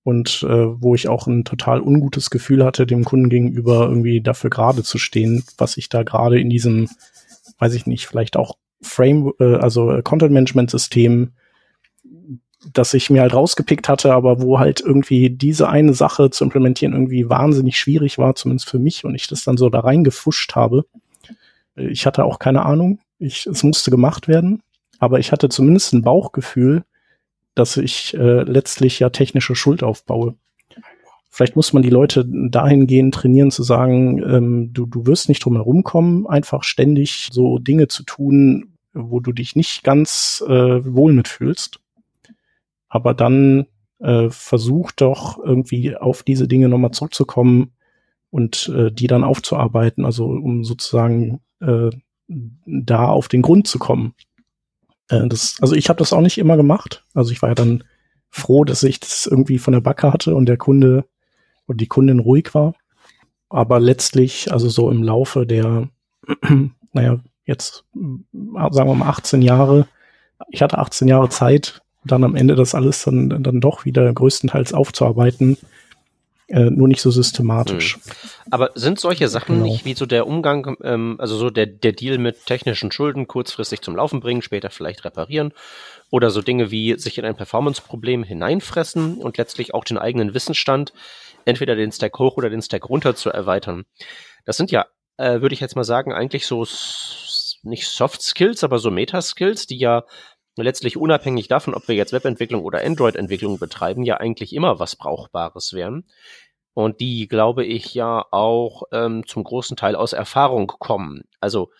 Und 0.03 0.42
äh, 0.48 0.80
wo 0.80 0.94
ich 0.94 1.09
auch 1.09 1.26
ein 1.26 1.44
total 1.44 1.80
ungutes 1.80 2.30
Gefühl 2.30 2.64
hatte, 2.64 2.86
dem 2.86 3.05
Kunden 3.05 3.28
gegenüber 3.28 3.86
irgendwie 3.86 4.22
dafür 4.22 4.48
gerade 4.48 4.82
zu 4.82 4.98
stehen, 4.98 5.44
was 5.59 5.76
ich 5.76 5.88
da 5.90 6.03
gerade 6.03 6.40
in 6.40 6.48
diesem, 6.48 6.88
weiß 7.59 7.74
ich 7.74 7.86
nicht, 7.86 8.07
vielleicht 8.07 8.36
auch 8.36 8.57
Frame, 8.80 9.32
äh, 9.38 9.57
also 9.57 10.01
Content 10.03 10.32
Management 10.32 10.70
System 10.70 11.32
das 12.72 12.92
ich 12.94 13.11
mir 13.11 13.22
halt 13.22 13.34
rausgepickt 13.34 13.88
hatte, 13.88 14.12
aber 14.12 14.42
wo 14.42 14.59
halt 14.59 14.80
irgendwie 14.80 15.30
diese 15.30 15.68
eine 15.68 15.94
Sache 15.94 16.30
zu 16.30 16.44
implementieren 16.44 16.92
irgendwie 16.92 17.28
wahnsinnig 17.28 17.78
schwierig 17.78 18.18
war, 18.18 18.34
zumindest 18.34 18.68
für 18.68 18.78
mich, 18.78 19.05
und 19.05 19.14
ich 19.14 19.26
das 19.26 19.44
dann 19.44 19.57
so 19.57 19.70
da 19.70 19.80
reingefuscht 19.80 20.55
habe. 20.55 20.84
Ich 21.74 22.05
hatte 22.05 22.24
auch 22.24 22.38
keine 22.38 22.64
Ahnung. 22.66 23.01
Ich, 23.18 23.46
es 23.46 23.62
musste 23.62 23.90
gemacht 23.90 24.28
werden, 24.28 24.62
aber 24.98 25.18
ich 25.18 25.32
hatte 25.32 25.48
zumindest 25.48 25.94
ein 25.94 26.03
Bauchgefühl, 26.03 26.84
dass 27.55 27.76
ich 27.76 28.14
äh, 28.14 28.42
letztlich 28.42 28.98
ja 28.98 29.11
technische 29.11 29.55
Schuld 29.55 29.82
aufbaue. 29.82 30.34
Vielleicht 31.28 31.57
muss 31.57 31.72
man 31.72 31.82
die 31.82 31.90
Leute 31.90 32.26
dahingehend 32.26 33.14
trainieren, 33.14 33.51
zu 33.51 33.62
sagen, 33.62 34.22
ähm, 34.22 34.72
du, 34.72 34.86
du 34.86 35.07
wirst 35.07 35.28
nicht 35.28 35.44
drum 35.44 35.55
herum 35.55 35.84
kommen, 35.84 36.26
einfach 36.26 36.64
ständig 36.64 37.28
so 37.30 37.59
Dinge 37.59 37.88
zu 37.88 38.03
tun, 38.03 38.74
wo 38.92 39.20
du 39.20 39.32
dich 39.32 39.55
nicht 39.55 39.84
ganz 39.84 40.42
äh, 40.46 40.84
wohl 40.84 41.12
mitfühlst 41.12 41.80
aber 42.90 43.14
dann 43.14 43.66
äh, 44.01 44.28
versucht 44.28 45.01
doch 45.01 45.38
irgendwie 45.38 45.96
auf 45.96 46.22
diese 46.22 46.46
Dinge 46.46 46.68
nochmal 46.68 46.90
zurückzukommen 46.90 47.72
und 48.30 48.70
äh, 48.76 48.92
die 48.92 49.07
dann 49.07 49.24
aufzuarbeiten, 49.24 50.05
also 50.05 50.26
um 50.26 50.64
sozusagen 50.64 51.40
äh, 51.61 51.90
da 52.28 53.09
auf 53.09 53.28
den 53.28 53.42
Grund 53.42 53.66
zu 53.66 53.78
kommen. 53.78 54.14
Äh, 55.11 55.28
das, 55.28 55.56
also 55.61 55.74
ich 55.74 55.88
habe 55.88 55.98
das 55.98 56.12
auch 56.12 56.22
nicht 56.22 56.38
immer 56.38 56.56
gemacht. 56.56 57.04
Also 57.14 57.32
ich 57.32 57.42
war 57.42 57.50
ja 57.50 57.54
dann 57.54 57.84
froh, 58.30 58.64
dass 58.64 58.82
ich 58.82 59.00
das 59.00 59.26
irgendwie 59.26 59.58
von 59.58 59.72
der 59.72 59.80
Backe 59.80 60.12
hatte 60.12 60.34
und 60.34 60.46
der 60.46 60.56
Kunde 60.56 61.04
und 61.66 61.80
die 61.80 61.88
Kundin 61.88 62.20
ruhig 62.20 62.54
war. 62.54 62.74
Aber 63.48 63.80
letztlich, 63.80 64.52
also 64.52 64.68
so 64.68 64.90
im 64.90 65.02
Laufe 65.02 65.44
der, 65.44 65.88
naja, 66.92 67.20
jetzt 67.44 67.84
sagen 67.92 68.88
wir 68.88 68.94
mal 68.94 69.08
18 69.08 69.42
Jahre, 69.42 69.86
ich 70.48 70.62
hatte 70.62 70.78
18 70.78 71.08
Jahre 71.08 71.28
Zeit, 71.28 71.82
dann 72.04 72.24
am 72.24 72.36
Ende 72.36 72.54
das 72.54 72.74
alles 72.74 73.02
dann, 73.04 73.42
dann 73.42 73.61
doch 73.61 73.84
wieder 73.84 74.11
größtenteils 74.12 74.72
aufzuarbeiten. 74.72 75.58
Äh, 76.51 76.68
nur 76.68 76.88
nicht 76.88 77.01
so 77.01 77.12
systematisch. 77.12 77.94
Hm. 77.94 78.03
Aber 78.51 78.70
sind 78.74 78.98
solche 78.98 79.28
Sachen 79.28 79.57
genau. 79.57 79.66
nicht 79.66 79.84
wie 79.84 79.94
so 79.94 80.05
der 80.05 80.26
Umgang, 80.26 80.76
ähm, 80.82 81.14
also 81.20 81.36
so 81.36 81.48
der, 81.48 81.66
der 81.66 81.92
Deal 81.92 82.18
mit 82.18 82.44
technischen 82.44 82.90
Schulden 82.90 83.28
kurzfristig 83.28 83.82
zum 83.82 83.94
Laufen 83.94 84.18
bringen, 84.18 84.42
später 84.42 84.68
vielleicht 84.70 85.05
reparieren? 85.05 85.53
Oder 86.11 86.30
so 86.30 86.42
Dinge 86.42 86.72
wie 86.72 86.98
sich 86.98 87.18
in 87.18 87.24
ein 87.24 87.36
Performance-Problem 87.36 88.24
hineinfressen 88.24 89.18
und 89.18 89.38
letztlich 89.38 89.74
auch 89.74 89.84
den 89.84 89.96
eigenen 89.96 90.34
Wissensstand, 90.34 90.92
entweder 91.44 91.76
den 91.76 91.92
Stack 91.92 92.18
hoch 92.18 92.36
oder 92.36 92.51
den 92.51 92.62
Stack 92.62 92.88
runter 92.88 93.14
zu 93.14 93.30
erweitern? 93.30 93.84
Das 94.44 94.57
sind 94.57 94.72
ja, 94.72 94.86
äh, 95.18 95.40
würde 95.40 95.53
ich 95.53 95.61
jetzt 95.61 95.76
mal 95.76 95.84
sagen, 95.84 96.12
eigentlich 96.12 96.46
so 96.46 96.66
nicht 97.62 97.86
Soft 97.86 98.22
Skills, 98.22 98.64
aber 98.64 98.80
so 98.80 98.90
Meta 98.90 99.22
Skills, 99.22 99.68
die 99.68 99.78
ja 99.78 100.03
letztlich 100.57 100.96
unabhängig 100.96 101.48
davon, 101.48 101.74
ob 101.74 101.88
wir 101.88 101.94
jetzt 101.94 102.12
Webentwicklung 102.12 102.62
oder 102.62 102.84
Android-Entwicklung 102.84 103.59
betreiben, 103.59 104.03
ja 104.03 104.16
eigentlich 104.16 104.53
immer 104.55 104.78
was 104.78 104.96
Brauchbares 104.96 105.72
wären. 105.72 106.05
Und 106.74 107.01
die, 107.01 107.28
glaube 107.28 107.64
ich, 107.64 107.94
ja 107.94 108.24
auch 108.30 108.84
ähm, 108.92 109.26
zum 109.26 109.44
großen 109.44 109.76
Teil 109.76 109.96
aus 109.96 110.12
Erfahrung 110.12 110.68
kommen. 110.68 111.22
Also 111.40 111.70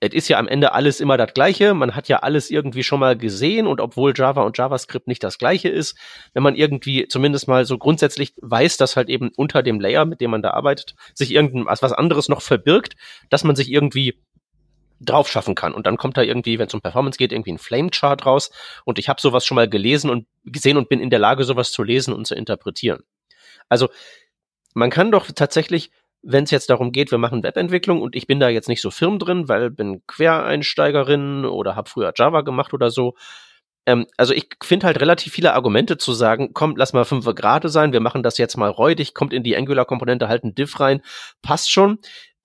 es 0.00 0.14
ist 0.14 0.28
ja 0.28 0.38
am 0.38 0.46
Ende 0.46 0.72
alles 0.72 1.00
immer 1.00 1.16
das 1.16 1.34
Gleiche. 1.34 1.74
Man 1.74 1.96
hat 1.96 2.08
ja 2.08 2.18
alles 2.18 2.50
irgendwie 2.50 2.84
schon 2.84 3.00
mal 3.00 3.16
gesehen 3.16 3.66
und 3.66 3.80
obwohl 3.80 4.12
Java 4.16 4.42
und 4.42 4.56
JavaScript 4.56 5.08
nicht 5.08 5.24
das 5.24 5.38
Gleiche 5.38 5.68
ist, 5.68 5.98
wenn 6.34 6.42
man 6.42 6.54
irgendwie 6.54 7.08
zumindest 7.08 7.48
mal 7.48 7.64
so 7.64 7.78
grundsätzlich 7.78 8.34
weiß, 8.40 8.76
dass 8.76 8.96
halt 8.96 9.08
eben 9.08 9.30
unter 9.36 9.62
dem 9.62 9.80
Layer, 9.80 10.04
mit 10.04 10.20
dem 10.20 10.30
man 10.30 10.42
da 10.42 10.50
arbeitet, 10.50 10.94
sich 11.14 11.32
irgendwas 11.32 11.82
was 11.82 11.92
anderes 11.92 12.28
noch 12.28 12.42
verbirgt, 12.42 12.94
dass 13.28 13.42
man 13.44 13.56
sich 13.56 13.70
irgendwie 13.70 14.20
drauf 15.00 15.28
schaffen 15.28 15.54
kann. 15.54 15.74
Und 15.74 15.86
dann 15.86 15.96
kommt 15.96 16.16
da 16.16 16.22
irgendwie, 16.22 16.58
wenn 16.58 16.66
es 16.66 16.74
um 16.74 16.80
Performance 16.80 17.18
geht, 17.18 17.32
irgendwie 17.32 17.52
ein 17.52 17.58
Flame-Chart 17.58 18.24
raus. 18.26 18.50
Und 18.84 18.98
ich 18.98 19.08
habe 19.08 19.20
sowas 19.20 19.44
schon 19.44 19.56
mal 19.56 19.68
gelesen 19.68 20.10
und 20.10 20.26
gesehen 20.44 20.76
und 20.76 20.88
bin 20.88 21.00
in 21.00 21.10
der 21.10 21.18
Lage, 21.18 21.44
sowas 21.44 21.72
zu 21.72 21.82
lesen 21.82 22.12
und 22.14 22.26
zu 22.26 22.34
interpretieren. 22.34 23.02
Also 23.68 23.88
man 24.74 24.90
kann 24.90 25.10
doch 25.10 25.30
tatsächlich 25.30 25.90
wenn 26.22 26.44
es 26.44 26.50
jetzt 26.50 26.70
darum 26.70 26.92
geht, 26.92 27.10
wir 27.10 27.18
machen 27.18 27.42
Webentwicklung 27.42 28.02
und 28.02 28.16
ich 28.16 28.26
bin 28.26 28.40
da 28.40 28.48
jetzt 28.48 28.68
nicht 28.68 28.82
so 28.82 28.90
firm 28.90 29.18
drin, 29.18 29.48
weil 29.48 29.70
bin 29.70 30.02
Quereinsteigerin 30.06 31.44
oder 31.44 31.76
habe 31.76 31.88
früher 31.88 32.12
Java 32.14 32.40
gemacht 32.40 32.74
oder 32.74 32.90
so. 32.90 33.14
Ähm, 33.86 34.06
also 34.16 34.34
ich 34.34 34.48
finde 34.62 34.86
halt 34.86 35.00
relativ 35.00 35.32
viele 35.32 35.54
Argumente 35.54 35.96
zu 35.96 36.12
sagen, 36.12 36.50
komm, 36.52 36.74
lass 36.76 36.92
mal 36.92 37.04
fünf 37.04 37.24
Grade 37.34 37.68
sein, 37.68 37.92
wir 37.92 38.00
machen 38.00 38.22
das 38.22 38.36
jetzt 38.36 38.56
mal 38.56 38.68
räudig, 38.68 39.14
kommt 39.14 39.32
in 39.32 39.44
die 39.44 39.56
Angular-Komponente 39.56 40.28
halt 40.28 40.44
ein 40.44 40.54
Diff 40.54 40.80
rein, 40.80 41.02
passt 41.40 41.70
schon. 41.70 41.98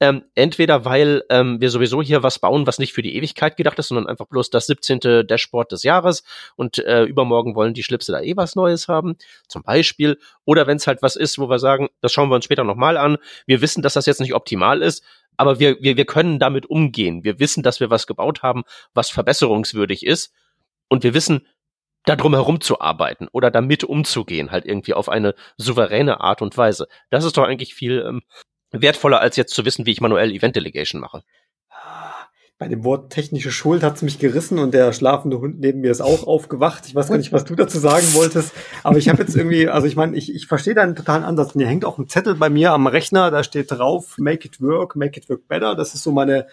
Ähm, 0.03 0.25
entweder 0.35 0.83
weil 0.83 1.23
ähm, 1.29 1.61
wir 1.61 1.69
sowieso 1.69 2.01
hier 2.01 2.23
was 2.23 2.37
bauen, 2.37 2.67
was 2.67 2.77
nicht 2.77 2.91
für 2.91 3.01
die 3.01 3.15
Ewigkeit 3.15 3.55
gedacht 3.55 3.79
ist, 3.79 3.87
sondern 3.87 4.07
einfach 4.07 4.27
bloß 4.27 4.49
das 4.49 4.67
17. 4.67 5.25
Dashboard 5.25 5.71
des 5.71 5.83
Jahres 5.83 6.25
und 6.57 6.77
äh, 6.79 7.03
übermorgen 7.03 7.55
wollen 7.55 7.73
die 7.73 7.83
Schlipse 7.83 8.11
da 8.11 8.19
eh 8.19 8.35
was 8.35 8.57
Neues 8.57 8.89
haben, 8.89 9.15
zum 9.47 9.63
Beispiel. 9.63 10.19
Oder 10.43 10.67
wenn 10.67 10.75
es 10.75 10.87
halt 10.87 11.01
was 11.01 11.15
ist, 11.15 11.39
wo 11.39 11.49
wir 11.49 11.57
sagen, 11.57 11.87
das 12.01 12.11
schauen 12.11 12.27
wir 12.27 12.35
uns 12.35 12.43
später 12.43 12.65
nochmal 12.65 12.97
an. 12.97 13.17
Wir 13.45 13.61
wissen, 13.61 13.81
dass 13.81 13.93
das 13.93 14.05
jetzt 14.05 14.19
nicht 14.19 14.33
optimal 14.33 14.81
ist, 14.81 15.05
aber 15.37 15.59
wir, 15.59 15.81
wir, 15.81 15.95
wir 15.95 16.05
können 16.05 16.37
damit 16.37 16.65
umgehen. 16.65 17.23
Wir 17.23 17.39
wissen, 17.39 17.63
dass 17.63 17.79
wir 17.79 17.89
was 17.89 18.05
gebaut 18.05 18.43
haben, 18.43 18.63
was 18.93 19.09
verbesserungswürdig 19.09 20.05
ist. 20.05 20.33
Und 20.89 21.03
wir 21.05 21.13
wissen, 21.13 21.47
da 22.03 22.17
drum 22.17 22.33
herum 22.33 22.59
zu 22.59 22.81
arbeiten 22.81 23.29
oder 23.31 23.51
damit 23.51 23.85
umzugehen, 23.85 24.51
halt 24.51 24.65
irgendwie 24.65 24.95
auf 24.95 25.07
eine 25.07 25.33
souveräne 25.55 26.19
Art 26.19 26.41
und 26.41 26.57
Weise. 26.57 26.89
Das 27.09 27.23
ist 27.23 27.37
doch 27.37 27.45
eigentlich 27.45 27.73
viel 27.73 28.03
ähm, 28.05 28.21
wertvoller, 28.73 29.21
als 29.21 29.35
jetzt 29.35 29.53
zu 29.53 29.65
wissen, 29.65 29.85
wie 29.85 29.91
ich 29.91 30.01
manuell 30.01 30.31
Event 30.31 30.55
Delegation 30.55 30.99
mache. 30.99 31.23
Bei 32.59 32.67
dem 32.67 32.83
Wort 32.83 33.11
technische 33.11 33.51
Schuld 33.51 33.83
hat's 33.83 34.03
mich 34.03 34.19
gerissen 34.19 34.59
und 34.59 34.73
der 34.73 34.93
schlafende 34.93 35.39
Hund 35.39 35.59
neben 35.59 35.81
mir 35.81 35.91
ist 35.91 36.01
auch 36.01 36.25
aufgewacht. 36.25 36.85
Ich 36.87 36.95
weiß 36.95 37.09
gar 37.09 37.17
nicht, 37.17 37.33
was 37.33 37.43
du 37.43 37.55
dazu 37.55 37.79
sagen 37.79 38.05
wolltest, 38.13 38.53
aber 38.83 38.97
ich 38.97 39.09
habe 39.09 39.21
jetzt 39.21 39.35
irgendwie, 39.35 39.67
also 39.67 39.85
ich 39.87 39.95
meine, 39.95 40.15
ich, 40.15 40.33
ich 40.33 40.47
verstehe 40.47 40.75
deinen 40.75 40.95
totalen 40.95 41.23
Ansatz. 41.23 41.55
Und 41.55 41.61
hier 41.61 41.67
hängt 41.67 41.83
auch 41.83 41.97
ein 41.97 42.07
Zettel 42.07 42.35
bei 42.35 42.49
mir 42.49 42.71
am 42.71 42.87
Rechner, 42.87 43.31
da 43.31 43.43
steht 43.43 43.71
drauf, 43.71 44.17
make 44.17 44.47
it 44.47 44.61
work, 44.61 44.95
make 44.95 45.19
it 45.19 45.29
work 45.29 45.47
better. 45.47 45.75
Das 45.75 45.93
ist 45.93 46.03
so 46.03 46.11
meine 46.11 46.47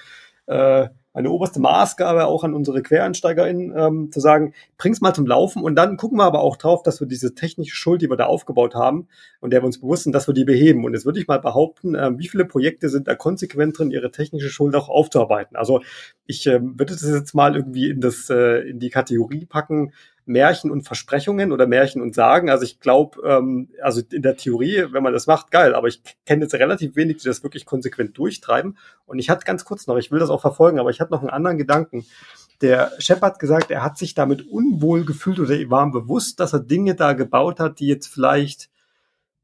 äh, 0.46 0.88
eine 1.12 1.30
oberste 1.30 1.60
Maßgabe 1.60 2.26
auch 2.26 2.44
an 2.44 2.54
unsere 2.54 2.82
QuereinsteigerInnen, 2.82 3.74
ähm, 3.76 4.12
zu 4.12 4.20
sagen, 4.20 4.54
bring's 4.78 5.00
mal 5.00 5.12
zum 5.12 5.26
Laufen 5.26 5.62
und 5.62 5.74
dann 5.74 5.96
gucken 5.96 6.18
wir 6.18 6.24
aber 6.24 6.40
auch 6.40 6.56
drauf, 6.56 6.82
dass 6.82 7.00
wir 7.00 7.08
diese 7.08 7.34
technische 7.34 7.74
Schuld, 7.74 8.02
die 8.02 8.10
wir 8.10 8.16
da 8.16 8.26
aufgebaut 8.26 8.74
haben 8.74 9.08
und 9.40 9.52
der 9.52 9.62
wir 9.62 9.66
uns 9.66 9.80
bewusst 9.80 10.04
sind, 10.04 10.12
dass 10.12 10.28
wir 10.28 10.34
die 10.34 10.44
beheben. 10.44 10.84
Und 10.84 10.92
jetzt 10.94 11.04
würde 11.04 11.18
ich 11.18 11.26
mal 11.26 11.40
behaupten, 11.40 11.94
äh, 11.94 12.16
wie 12.16 12.28
viele 12.28 12.44
Projekte 12.44 12.88
sind 12.88 13.08
da 13.08 13.14
konsequent 13.14 13.78
drin, 13.78 13.90
ihre 13.90 14.10
technische 14.10 14.50
Schuld 14.50 14.74
auch 14.76 14.88
aufzuarbeiten. 14.88 15.56
Also 15.56 15.80
ich 16.26 16.46
äh, 16.46 16.60
würde 16.62 16.92
das 16.92 17.02
jetzt 17.02 17.34
mal 17.34 17.56
irgendwie 17.56 17.90
in 17.90 18.00
das 18.00 18.30
äh, 18.30 18.68
in 18.68 18.78
die 18.78 18.90
Kategorie 18.90 19.46
packen, 19.46 19.92
Märchen 20.26 20.70
und 20.70 20.82
Versprechungen 20.82 21.52
oder 21.52 21.66
Märchen 21.66 22.02
und 22.02 22.14
Sagen. 22.14 22.50
Also 22.50 22.64
ich 22.64 22.80
glaube, 22.80 23.20
ähm, 23.24 23.68
also 23.82 24.00
in 24.12 24.22
der 24.22 24.36
Theorie, 24.36 24.86
wenn 24.90 25.02
man 25.02 25.12
das 25.12 25.26
macht, 25.26 25.50
geil, 25.50 25.74
aber 25.74 25.88
ich 25.88 26.02
kenne 26.26 26.42
jetzt 26.42 26.54
relativ 26.54 26.96
wenig, 26.96 27.18
die 27.18 27.28
das 27.28 27.42
wirklich 27.42 27.66
konsequent 27.66 28.16
durchtreiben. 28.16 28.76
Und 29.06 29.18
ich 29.18 29.30
hatte 29.30 29.44
ganz 29.44 29.64
kurz 29.64 29.86
noch, 29.86 29.96
ich 29.96 30.10
will 30.10 30.20
das 30.20 30.30
auch 30.30 30.40
verfolgen, 30.40 30.78
aber 30.78 30.90
ich 30.90 31.00
hatte 31.00 31.12
noch 31.12 31.20
einen 31.20 31.30
anderen 31.30 31.58
Gedanken. 31.58 32.04
Der 32.60 32.92
Chef 32.98 33.20
hat 33.22 33.38
gesagt, 33.38 33.70
er 33.70 33.82
hat 33.82 33.96
sich 33.96 34.14
damit 34.14 34.46
unwohl 34.46 35.04
gefühlt 35.04 35.40
oder 35.40 35.54
war 35.70 35.84
ihm 35.84 35.92
bewusst, 35.92 36.40
dass 36.40 36.52
er 36.52 36.60
Dinge 36.60 36.94
da 36.94 37.14
gebaut 37.14 37.58
hat, 37.58 37.80
die 37.80 37.86
jetzt 37.86 38.06
vielleicht 38.06 38.70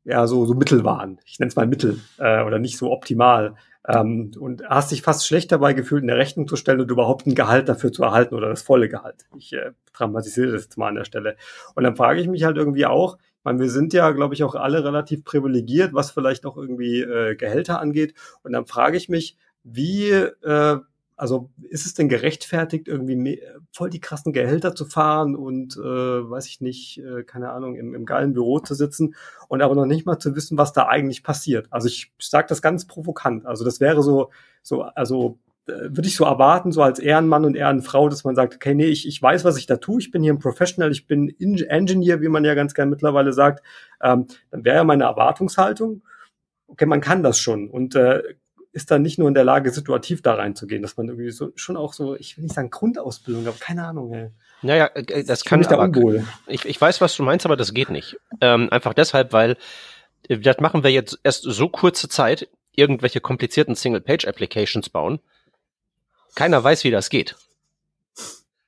ja 0.05 0.27
so, 0.27 0.47
so 0.47 0.55
Mittel 0.55 0.85
waren. 0.85 1.19
Ich 1.25 1.39
nenne 1.39 1.49
es 1.49 1.57
mal 1.57 1.67
Mittel 1.67 2.01
äh, 2.19 2.43
oder 2.43 2.59
nicht 2.59 2.79
so 2.79 2.93
optimal. 2.93 3.57
Ähm, 3.89 4.33
und 4.39 4.65
hast 4.69 4.91
dich 4.91 5.03
fast 5.03 5.27
schlecht 5.27 5.53
dabei 5.53 5.73
gefühlt, 5.73 6.03
eine 6.03 6.17
Rechnung 6.17 6.49
zu 6.49 6.57
stellen 6.57 6.81
und 6.81 6.91
überhaupt 6.91 7.27
ein 7.27 7.35
Gehalt 7.35 7.69
dafür 7.69 7.93
zu 7.93 8.03
erhalten 8.03 8.35
oder 8.35 8.49
das 8.49 8.63
volle 8.63 8.89
Gehalt. 8.89 9.27
Ich 9.37 9.53
äh, 9.53 9.73
dramatisiere 9.93 10.53
das 10.53 10.65
jetzt 10.65 10.77
mal 10.77 10.89
an 10.89 10.97
der 10.97 11.05
Stelle. 11.05 11.37
Und 11.75 11.85
dann 11.85 11.97
frage 11.97 12.21
ich 12.21 12.29
mich 12.29 12.45
halt 12.45 12.57
irgendwie 12.57 12.87
auch, 12.87 13.17
meine, 13.47 13.61
wir 13.61 13.71
sind 13.71 13.93
ja, 13.93 14.11
glaube 14.11 14.35
ich, 14.35 14.43
auch 14.43 14.57
alle 14.57 14.85
relativ 14.85 15.25
privilegiert, 15.25 15.95
was 15.95 16.11
vielleicht 16.11 16.45
auch 16.47 16.57
irgendwie 16.57 17.01
äh, 17.01 17.37
Gehälter 17.37 17.81
angeht. 17.81 18.15
Und 18.43 18.53
dann 18.53 18.67
frage 18.67 18.97
ich 18.97 19.09
mich, 19.09 19.39
wie 19.63 20.11
äh, 20.11 20.79
also 21.17 21.51
ist 21.71 21.87
es 21.87 21.95
denn 21.95 22.09
gerechtfertigt, 22.09 22.89
irgendwie 22.89 23.41
voll 23.73 23.89
die 23.89 24.01
krassen 24.01 24.33
Gehälter 24.35 24.75
zu 24.75 24.85
fahren 24.85 25.35
und, 25.35 25.77
äh, 25.77 25.81
weiß 25.81 26.47
ich 26.47 26.61
nicht, 26.61 26.99
äh, 26.99 27.25
keine 27.25 27.51
Ahnung, 27.51 27.75
im, 27.77 27.95
im 27.95 28.05
geilen 28.05 28.35
Büro 28.35 28.61
zu 28.61 28.75
sitzen 28.75 29.15
und 29.49 29.63
aber 29.63 29.75
noch 29.75 29.87
nicht 29.87 30.05
mal 30.05 30.19
zu 30.19 30.37
wissen, 30.37 30.59
was 30.59 30.75
da 30.75 30.87
eigentlich 30.87 31.23
passiert. 31.23 31.69
Also 31.71 31.89
ich 31.89 32.13
sage 32.21 32.49
das 32.49 32.61
ganz 32.61 32.87
provokant. 32.87 33.47
Also 33.47 33.65
das 33.65 33.81
wäre 33.81 34.03
so, 34.03 34.31
so, 34.63 34.83
also 34.83 35.39
äh, 35.67 35.73
würde 35.73 36.07
ich 36.07 36.17
so 36.17 36.25
erwarten, 36.25 36.71
so 36.71 36.83
als 36.83 36.99
Ehrenmann 36.99 37.47
und 37.47 37.57
Ehrenfrau, 37.57 38.11
dass 38.11 38.25
man 38.25 38.35
sagt, 38.35 38.55
okay, 38.57 38.75
nee, 38.75 38.87
ich, 38.87 39.09
ich 39.09 39.21
weiß, 39.21 39.45
was 39.45 39.57
ich 39.57 39.67
da 39.67 39.79
tue, 39.79 40.01
ich 40.01 40.11
bin 40.11 40.23
hier 40.23 40.35
ein 40.35 40.39
Professional, 40.39 40.93
ich 40.93 41.07
bin 41.07 41.35
Engineer, 41.39 42.21
wie 42.21 42.29
man 42.29 42.45
ja 42.45 42.55
ganz 42.55 42.75
gern 42.75 42.91
mittlerweile 42.91 43.33
sagt, 43.33 43.65
ähm, 44.03 44.27
dann 44.51 44.65
wäre 44.67 44.77
ja 44.77 44.85
meine 44.85 45.05
Erwartungshaltung, 45.05 46.03
okay, 46.69 46.87
man 46.87 47.01
kann 47.01 47.23
das 47.23 47.39
schon. 47.39 47.71
Und 47.71 47.95
äh, 47.95 48.23
ist 48.77 48.91
dann 48.91 49.01
nicht 49.01 49.19
nur 49.19 49.27
in 49.27 49.33
der 49.33 49.43
Lage, 49.43 49.71
situativ 49.71 50.21
da 50.21 50.35
reinzugehen, 50.35 50.83
dass 50.83 50.99
man 50.99 51.09
irgendwie 51.09 51.31
so 51.31 51.51
schon 51.55 51.79
auch 51.79 51.95
so, 51.95 52.15
ich 52.15 52.37
will 52.37 52.45
nicht 52.45 52.55
sagen 52.55 52.69
Grundausbildung, 52.69 53.47
aber 53.47 53.57
keine 53.59 53.87
Ahnung, 53.87 54.13
ey. 54.13 54.29
Naja, 54.61 54.85
äh, 54.95 55.01
äh, 55.01 55.25
das 55.25 55.41
ich 55.41 55.45
kann 55.47 55.63
ich 55.63 55.67
da 55.67 55.77
unwohl. 55.77 56.27
Ich, 56.47 56.67
ich 56.67 56.79
weiß, 56.79 57.01
was 57.01 57.17
du 57.17 57.23
meinst, 57.23 57.47
aber 57.47 57.57
das 57.57 57.73
geht 57.73 57.89
nicht. 57.89 58.19
Ähm, 58.43 58.69
einfach 58.71 58.93
deshalb, 58.93 59.33
weil 59.33 59.57
äh, 60.29 60.39
das 60.39 60.59
machen 60.59 60.85
wir 60.85 60.91
jetzt 60.91 61.19
erst 61.23 61.45
so 61.45 61.71
kurze 61.71 62.11
Zeit, 62.11 62.51
irgendwelche 62.75 63.23
komplizierten 63.23 63.75
Single-Page-Applications 63.75 64.91
bauen. 64.91 65.21
Keiner 66.35 66.63
weiß, 66.63 66.85
wie 66.85 66.91
das 66.91 67.09
geht. 67.09 67.35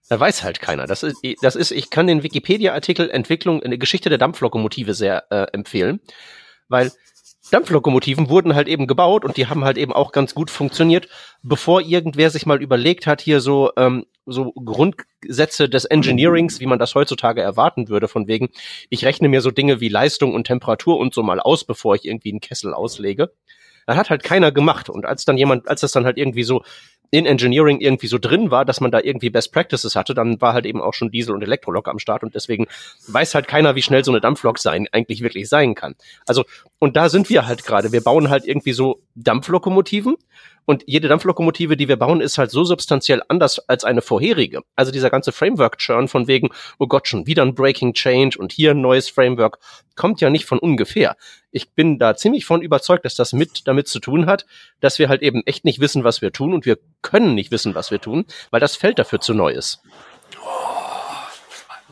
Da 0.09 0.19
weiß 0.19 0.43
halt 0.43 0.63
keiner. 0.63 0.87
Das 0.87 1.03
ist, 1.03 1.17
das 1.43 1.55
ist, 1.55 1.71
ich 1.71 1.91
kann 1.91 2.07
den 2.07 2.23
Wikipedia-Artikel 2.23 3.11
Entwicklung, 3.11 3.63
eine 3.63 3.77
Geschichte 3.77 4.09
der 4.09 4.17
Dampflokomotive 4.17 4.95
sehr 4.95 5.31
äh, 5.31 5.53
empfehlen, 5.53 6.01
weil 6.69 6.93
Dampflokomotiven 7.51 8.29
wurden 8.29 8.55
halt 8.55 8.69
eben 8.69 8.87
gebaut 8.87 9.25
und 9.25 9.37
die 9.37 9.47
haben 9.47 9.65
halt 9.65 9.79
eben 9.79 9.93
auch 9.93 10.13
ganz 10.13 10.35
gut 10.35 10.51
funktioniert, 10.51 11.09
bevor 11.43 11.81
irgendwer 11.81 12.31
sich 12.31 12.47
mal 12.47 12.63
überlegt 12.63 13.07
hat, 13.07 13.21
hier 13.21 13.41
so, 13.41 13.71
ähm, 13.77 14.07
so 14.27 14.53
Grundsätze 14.53 15.69
des 15.69 15.85
Engineerings, 15.85 16.61
wie 16.61 16.67
man 16.67 16.79
das 16.79 16.95
heutzutage 16.95 17.41
erwarten 17.41 17.89
würde, 17.89 18.09
von 18.09 18.27
wegen, 18.27 18.51
ich 18.91 19.05
rechne 19.05 19.29
mir 19.29 19.41
so 19.41 19.51
Dinge 19.51 19.81
wie 19.81 19.89
Leistung 19.89 20.35
und 20.35 20.47
Temperatur 20.47 20.99
und 20.99 21.15
so 21.15 21.23
mal 21.23 21.41
aus, 21.41 21.65
bevor 21.65 21.95
ich 21.95 22.05
irgendwie 22.05 22.31
einen 22.31 22.41
Kessel 22.41 22.75
auslege. 22.75 23.33
Das 23.87 23.97
hat 23.97 24.11
halt 24.11 24.23
keiner 24.23 24.53
gemacht. 24.53 24.91
Und 24.91 25.07
als 25.07 25.25
dann 25.25 25.39
jemand, 25.39 25.67
als 25.67 25.81
das 25.81 25.93
dann 25.93 26.05
halt 26.05 26.19
irgendwie 26.19 26.43
so 26.43 26.63
in 27.11 27.27
Engineering 27.27 27.81
irgendwie 27.81 28.07
so 28.07 28.19
drin 28.19 28.51
war, 28.51 28.65
dass 28.65 28.81
man 28.81 28.91
da 28.91 29.01
irgendwie 29.01 29.31
Best 29.31 29.53
Practices 29.53 29.97
hatte, 29.97 30.15
dann 30.15 30.41
war 30.41 30.53
halt 30.53 30.67
eben 30.67 30.81
auch 30.81 30.95
schon 30.95 31.11
Diesel 31.11 31.35
und 31.35 31.43
Elektrolok 31.43 31.89
am 31.89 31.99
Start 31.99 32.23
und 32.23 32.35
deswegen 32.35 32.67
weiß 33.07 33.35
halt 33.35 33.49
keiner, 33.49 33.75
wie 33.75 33.83
schnell 33.83 34.05
so 34.05 34.13
eine 34.13 34.21
Dampflok 34.21 34.59
sein 34.59 34.87
eigentlich 34.93 35.23
wirklich 35.23 35.49
sein 35.49 35.75
kann. 35.75 35.95
Also 36.27 36.45
und 36.79 36.97
da 36.97 37.09
sind 37.09 37.31
wir 37.31 37.47
halt 37.47 37.65
gerade. 37.65 37.93
Wir 37.93 38.03
bauen 38.03 38.29
halt 38.29 38.47
irgendwie 38.47 38.73
so 38.73 39.03
Dampflokomotiven 39.15 40.17
und 40.69 40.85
jede 40.87 41.09
Dampflokomotive, 41.09 41.79
die 41.79 41.89
wir 41.89 41.97
bauen, 41.97 42.21
ist 42.21 42.37
halt 42.37 42.51
so 42.51 42.63
substanziell 42.63 43.23
anders 43.29 43.59
als 43.71 43.85
eine 43.85 44.03
vorherige. 44.03 44.61
Also 44.77 44.93
dieser 44.93 45.09
ganze 45.09 45.33
Framework-Churn 45.33 46.09
von 46.09 46.29
wegen, 46.29 46.51
oh 46.79 46.87
Gott, 46.87 47.09
schon 47.09 47.27
wieder 47.27 47.41
ein 47.43 47.55
Breaking 47.55 47.95
Change 47.95 48.39
und 48.39 48.53
hier 48.53 48.73
ein 48.73 48.83
neues 48.83 49.09
Framework, 49.09 49.61
kommt 49.97 50.21
ja 50.21 50.29
nicht 50.29 50.45
von 50.45 50.59
ungefähr. 50.59 51.17
Ich 51.51 51.71
bin 51.71 51.99
da 51.99 52.17
ziemlich 52.17 52.45
von 52.45 52.61
überzeugt, 52.61 53.07
dass 53.07 53.15
das 53.15 53.33
mit 53.33 53.67
damit 53.67 53.89
zu 53.89 53.99
tun 53.99 54.27
hat, 54.27 54.45
dass 54.81 54.99
wir 54.99 55.09
halt 55.09 55.23
eben 55.23 55.43
echt 55.47 55.65
nicht 55.65 55.81
wissen, 55.81 56.05
was 56.05 56.21
wir 56.21 56.33
tun 56.33 56.53
und 56.53 56.67
wir 56.67 56.77
können 57.01 57.35
nicht 57.35 57.51
wissen, 57.51 57.75
was 57.75 57.91
wir 57.91 57.99
tun, 57.99 58.27
weil 58.51 58.61
das 58.61 58.77
Feld 58.77 58.99
dafür 58.99 59.21
zu 59.21 59.33
neu 59.33 59.53
ist. 59.53 59.81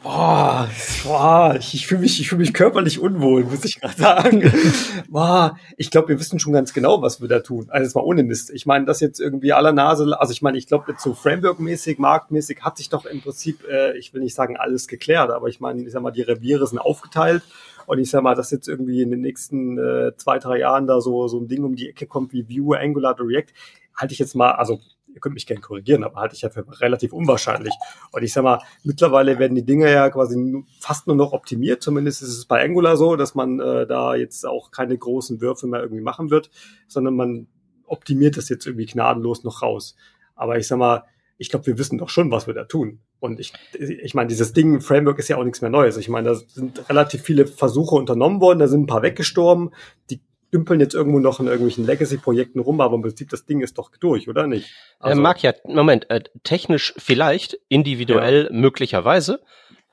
Boah, 0.07 0.71
boah 1.03 1.57
ich, 1.59 1.85
fühle 1.89 2.03
mich, 2.03 2.21
ich 2.21 2.29
fühle 2.29 2.39
mich 2.39 2.55
körperlich 2.55 3.01
unwohl, 3.01 3.43
muss 3.43 3.65
ich 3.65 3.81
gerade 3.81 3.97
sagen. 3.97 4.53
boah, 5.09 5.59
ich 5.77 5.91
glaube, 5.91 6.11
wir 6.11 6.21
wissen 6.21 6.39
schon 6.39 6.53
ganz 6.53 6.73
genau, 6.73 7.03
was 7.03 7.21
wir 7.21 7.27
da 7.27 7.41
tun. 7.41 7.67
Also 7.71 7.83
jetzt 7.83 7.97
mal 7.97 8.03
ohne 8.03 8.23
Mist. 8.23 8.51
Ich 8.51 8.67
meine, 8.67 8.85
das 8.85 9.01
jetzt 9.01 9.19
irgendwie 9.19 9.53
aller 9.53 9.73
Nase, 9.73 10.17
also 10.21 10.33
ich 10.33 10.43
meine, 10.43 10.59
ich 10.59 10.69
glaube, 10.69 10.85
jetzt 10.93 11.03
so 11.03 11.13
Framework-mäßig, 11.13 11.99
marktmäßig 11.99 12.61
hat 12.61 12.77
sich 12.77 12.89
doch 12.89 13.05
im 13.05 13.21
Prinzip, 13.21 13.65
äh, 13.69 13.99
ich 13.99 14.15
will 14.15 14.21
nicht 14.21 14.37
sagen 14.37 14.57
alles 14.57 14.87
geklärt, 14.87 15.31
aber 15.31 15.49
ich 15.49 15.59
meine, 15.59 15.83
ich 15.83 15.91
sag 15.91 16.03
mal, 16.03 16.13
die 16.13 16.23
Reviere 16.23 16.69
sind 16.69 16.79
aufgeteilt. 16.79 17.43
Und 17.87 17.99
ich 17.99 18.09
sag 18.09 18.23
mal, 18.23 18.37
dass 18.37 18.53
jetzt 18.53 18.69
irgendwie 18.69 19.03
in 19.03 19.11
den 19.11 19.23
nächsten 19.23 19.77
äh, 19.77 20.13
zwei, 20.17 20.39
drei 20.39 20.61
Jahren 20.61 20.87
da 20.87 21.01
so, 21.01 21.27
so 21.27 21.41
ein 21.41 21.49
Ding 21.49 21.65
um 21.65 21.75
die 21.75 21.89
Ecke 21.89 22.07
kommt 22.07 22.33
wie 22.33 22.49
Vue, 22.49 22.79
Angular, 22.79 23.17
React, 23.19 23.53
halte 23.97 24.13
ich 24.13 24.21
jetzt 24.21 24.37
mal, 24.37 24.53
also 24.53 24.79
ihr 25.17 25.21
könnt 25.21 25.35
mich 25.35 25.47
gerne 25.47 25.63
korrigieren, 25.63 26.05
aber 26.05 26.21
halte 26.21 26.35
ich 26.35 26.43
ja 26.43 26.51
für 26.51 26.65
relativ 26.81 27.15
unwahrscheinlich. 27.15 27.73
Und 28.13 28.23
ich 28.23 28.35
sag 28.35 28.45
mal, 28.45 28.61
mittlerweile 28.85 29.39
werden 29.39 29.55
die 29.55 29.65
Dinge 29.65 29.91
ja 29.91 30.11
quasi 30.11 30.63
fast 30.79 31.07
nur 31.07 31.17
noch 31.17 31.33
optimiert. 31.33 31.83
Zumindest 31.83 32.23
ist 32.23 32.37
es 32.37 32.45
bei 32.45 32.63
Angular 32.63 32.99
so, 32.99 33.17
dass 33.17 33.35
man 33.35 33.59
äh, 33.59 33.87
da 33.87 34.15
jetzt 34.15 34.45
auch 34.45 34.71
keine 34.71 34.97
großen 34.97 35.41
Würfe 35.41 35.67
mehr 35.67 35.81
irgendwie 35.81 36.03
machen 36.03 36.31
wird, 36.31 36.51
sondern 36.87 37.17
man 37.17 37.47
optimiert 37.87 38.37
das 38.37 38.51
jetzt 38.51 38.67
irgendwie 38.67 38.85
gnadenlos 38.85 39.43
noch 39.43 39.63
raus. 39.63 39.97
Aber 40.35 40.59
ich 40.59 40.69
sag 40.69 40.79
mal, 40.79 41.05
ich 41.39 41.49
glaube, 41.49 41.67
wir 41.67 41.79
wissen 41.79 41.97
doch 41.97 42.11
schon, 42.11 42.31
was 42.31 42.47
wir 42.47 42.55
da 42.55 42.65
tun. 42.65 43.01
Und 43.19 43.41
ich, 43.41 43.55
ich 43.73 44.15
meine, 44.15 44.29
dieses 44.29 44.53
Ding, 44.53 44.83
Framework 44.83 45.19
ist 45.19 45.29
ja 45.29 45.39
auch 45.39 45.45
nichts 45.45 45.63
mehr 45.63 45.71
Neues. 45.71 45.97
Ich 45.97 46.11
meine, 46.11 46.29
da 46.29 46.35
sind 46.35 46.89
relativ 46.91 47.23
viele 47.23 47.47
Versuche 47.47 47.95
unternommen 47.95 48.43
worden, 48.43 48.59
da 48.59 48.69
sind 48.69 48.83
ein 48.83 48.87
paar 48.87 49.03
weggestorben. 49.03 49.71
Die 50.11 50.21
dümpeln 50.53 50.81
jetzt 50.81 50.95
irgendwo 50.95 51.19
noch 51.19 51.41
in 51.41 51.47
irgendwelchen 51.47 51.87
Legacy-Projekten 51.87 52.61
rum, 52.61 52.81
aber 52.81 52.95
im 52.95 53.03
Prinzip 53.03 53.31
das 53.31 53.47
Ding 53.47 53.61
ist 53.61 53.79
doch 53.79 53.91
durch, 53.97 54.29
oder 54.29 54.47
nicht? 54.47 54.71
Also, 54.99 55.19
äh, 55.19 55.23
mag 55.23 55.43
ja, 55.43 55.53
Moment, 55.65 56.09
äh, 56.11 56.23
technisch 56.45 56.95
vielleicht, 56.97 57.59
individuell 57.69 58.49
ja. 58.51 58.57
möglicherweise, 58.57 59.41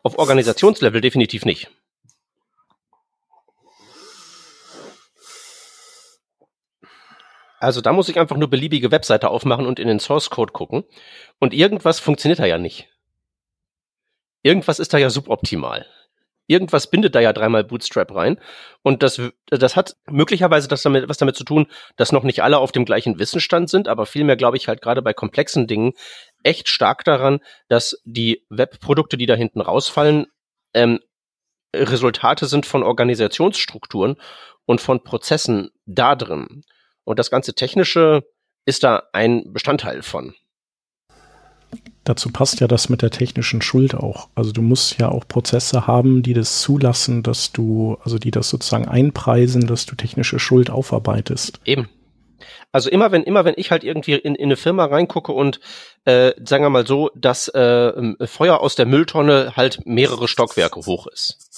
auf 0.04 0.18
Organisationslevel 0.18 1.01
definitiv 1.01 1.45
nicht. 1.45 1.72
Also 7.64 7.80
da 7.80 7.93
muss 7.93 8.10
ich 8.10 8.20
einfach 8.20 8.36
nur 8.36 8.49
beliebige 8.49 8.91
Webseite 8.91 9.30
aufmachen 9.30 9.66
und 9.66 9.80
in 9.80 9.88
den 9.88 10.01
Source 10.01 10.30
Code 10.30 10.51
gucken. 10.51 10.84
Und 11.39 11.54
irgendwas 11.54 12.01
funktioniert 12.01 12.39
da 12.39 12.45
ja 12.45 12.58
nicht. 12.58 12.89
Irgendwas 14.41 14.80
ist 14.80 14.93
da 14.93 14.97
ja 14.97 15.10
suboptimal. 15.10 15.86
Irgendwas 16.48 16.89
bindet 16.89 17.16
da 17.16 17.20
ja 17.20 17.34
dreimal 17.34 17.64
Bootstrap 17.64 18.14
rein. 18.14 18.39
Und 18.82 19.02
das, 19.02 19.22
das 19.48 19.76
hat 19.76 19.96
möglicherweise 20.10 20.68
das 20.68 20.82
damit, 20.82 21.08
was 21.08 21.18
damit 21.18 21.36
zu 21.36 21.44
tun, 21.44 21.68
dass 21.96 22.12
noch 22.12 22.24
nicht 22.24 22.44
alle 22.44 22.58
auf 22.58 22.72
dem 22.72 22.86
gleichen 22.86 23.18
Wissensstand 23.20 23.70
sind, 23.70 23.88
aber 23.88 24.06
vielmehr 24.06 24.36
glaube 24.36 24.58
ich 24.58 24.68
halt 24.68 24.82
gerade 24.82 25.02
bei 25.02 25.14
komplexen 25.14 25.68
Dingen 25.68 25.94
echt 26.44 26.68
stark 26.68 27.06
daran, 27.06 27.39
dass 27.70 28.02
die 28.04 28.46
Webprodukte, 28.50 29.18
die 29.18 29.26
da 29.26 29.36
hinten 29.36 29.62
rausfallen, 29.62 30.28
ähm, 30.74 31.00
Resultate 31.76 32.46
sind 32.46 32.66
von 32.66 32.84
Organisationsstrukturen 32.84 34.18
und 34.66 34.82
von 34.82 35.04
Prozessen 35.04 35.72
da 35.86 36.16
drin. 36.16 36.64
Und 37.04 37.20
das 37.20 37.32
ganze 37.32 37.54
Technische 37.54 38.24
ist 38.66 38.84
da 38.84 39.04
ein 39.12 39.52
Bestandteil 39.52 40.04
von. 40.04 40.36
Dazu 42.04 42.32
passt 42.32 42.60
ja 42.60 42.68
das 42.68 42.89
mit 42.89 43.01
der 43.01 43.12
technischen 43.12 43.62
Schuld 43.62 43.95
auch. 43.95 44.28
Also 44.36 44.51
du 44.51 44.62
musst 44.62 44.99
ja 44.99 45.10
auch 45.10 45.28
Prozesse 45.28 45.88
haben, 45.88 46.22
die 46.22 46.34
das 46.34 46.62
zulassen, 46.62 47.24
dass 47.24 47.51
du, 47.54 47.97
also 48.04 48.18
die 48.18 48.32
das 48.32 48.49
sozusagen 48.49 48.88
einpreisen, 48.88 49.68
dass 49.68 49.86
du 49.86 49.95
technische 49.95 50.39
Schuld 50.39 50.70
aufarbeitest. 50.70 51.60
Eben. 51.66 51.89
Also 52.74 52.89
immer 52.89 53.12
wenn, 53.12 53.24
immer 53.24 53.45
wenn 53.45 53.54
ich 53.56 53.72
halt 53.72 53.84
irgendwie 53.84 54.16
in, 54.16 54.36
in 54.36 54.45
eine 54.45 54.58
Firma 54.58 54.86
reingucke 54.86 55.32
und 55.32 55.60
äh, 56.06 56.34
sagen 56.43 56.66
wir 56.66 56.70
mal 56.70 56.88
so, 56.88 57.12
dass 57.16 57.47
äh, 57.49 58.14
Feuer 58.26 58.60
aus 58.60 58.76
der 58.76 58.86
Mülltonne 58.86 59.54
halt 59.56 59.86
mehrere 59.86 60.28
Stockwerke 60.28 60.82
hoch 60.86 61.08
ist 61.08 61.54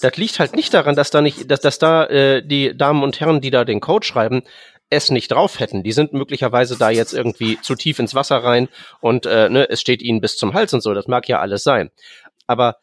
das 0.00 0.16
liegt 0.16 0.38
halt 0.38 0.54
nicht 0.54 0.72
daran, 0.72 0.96
dass 0.96 1.10
da 1.10 1.20
nicht, 1.20 1.50
dass, 1.50 1.60
dass 1.60 1.78
da 1.78 2.06
äh, 2.06 2.42
die 2.42 2.76
Damen 2.76 3.02
und 3.02 3.20
Herren, 3.20 3.40
die 3.40 3.50
da 3.50 3.64
den 3.64 3.80
Code 3.80 4.06
schreiben, 4.06 4.42
es 4.90 5.10
nicht 5.10 5.30
drauf 5.30 5.60
hätten. 5.60 5.82
Die 5.82 5.92
sind 5.92 6.12
möglicherweise 6.12 6.76
da 6.76 6.90
jetzt 6.90 7.14
irgendwie 7.14 7.60
zu 7.60 7.74
tief 7.74 7.98
ins 7.98 8.14
Wasser 8.14 8.38
rein 8.38 8.68
und 9.00 9.26
äh, 9.26 9.48
ne, 9.48 9.68
es 9.70 9.80
steht 9.80 10.02
ihnen 10.02 10.20
bis 10.20 10.36
zum 10.36 10.52
Hals 10.52 10.74
und 10.74 10.82
so. 10.82 10.92
Das 10.94 11.06
mag 11.06 11.28
ja 11.28 11.40
alles 11.40 11.62
sein. 11.62 11.90
Aber 12.46 12.76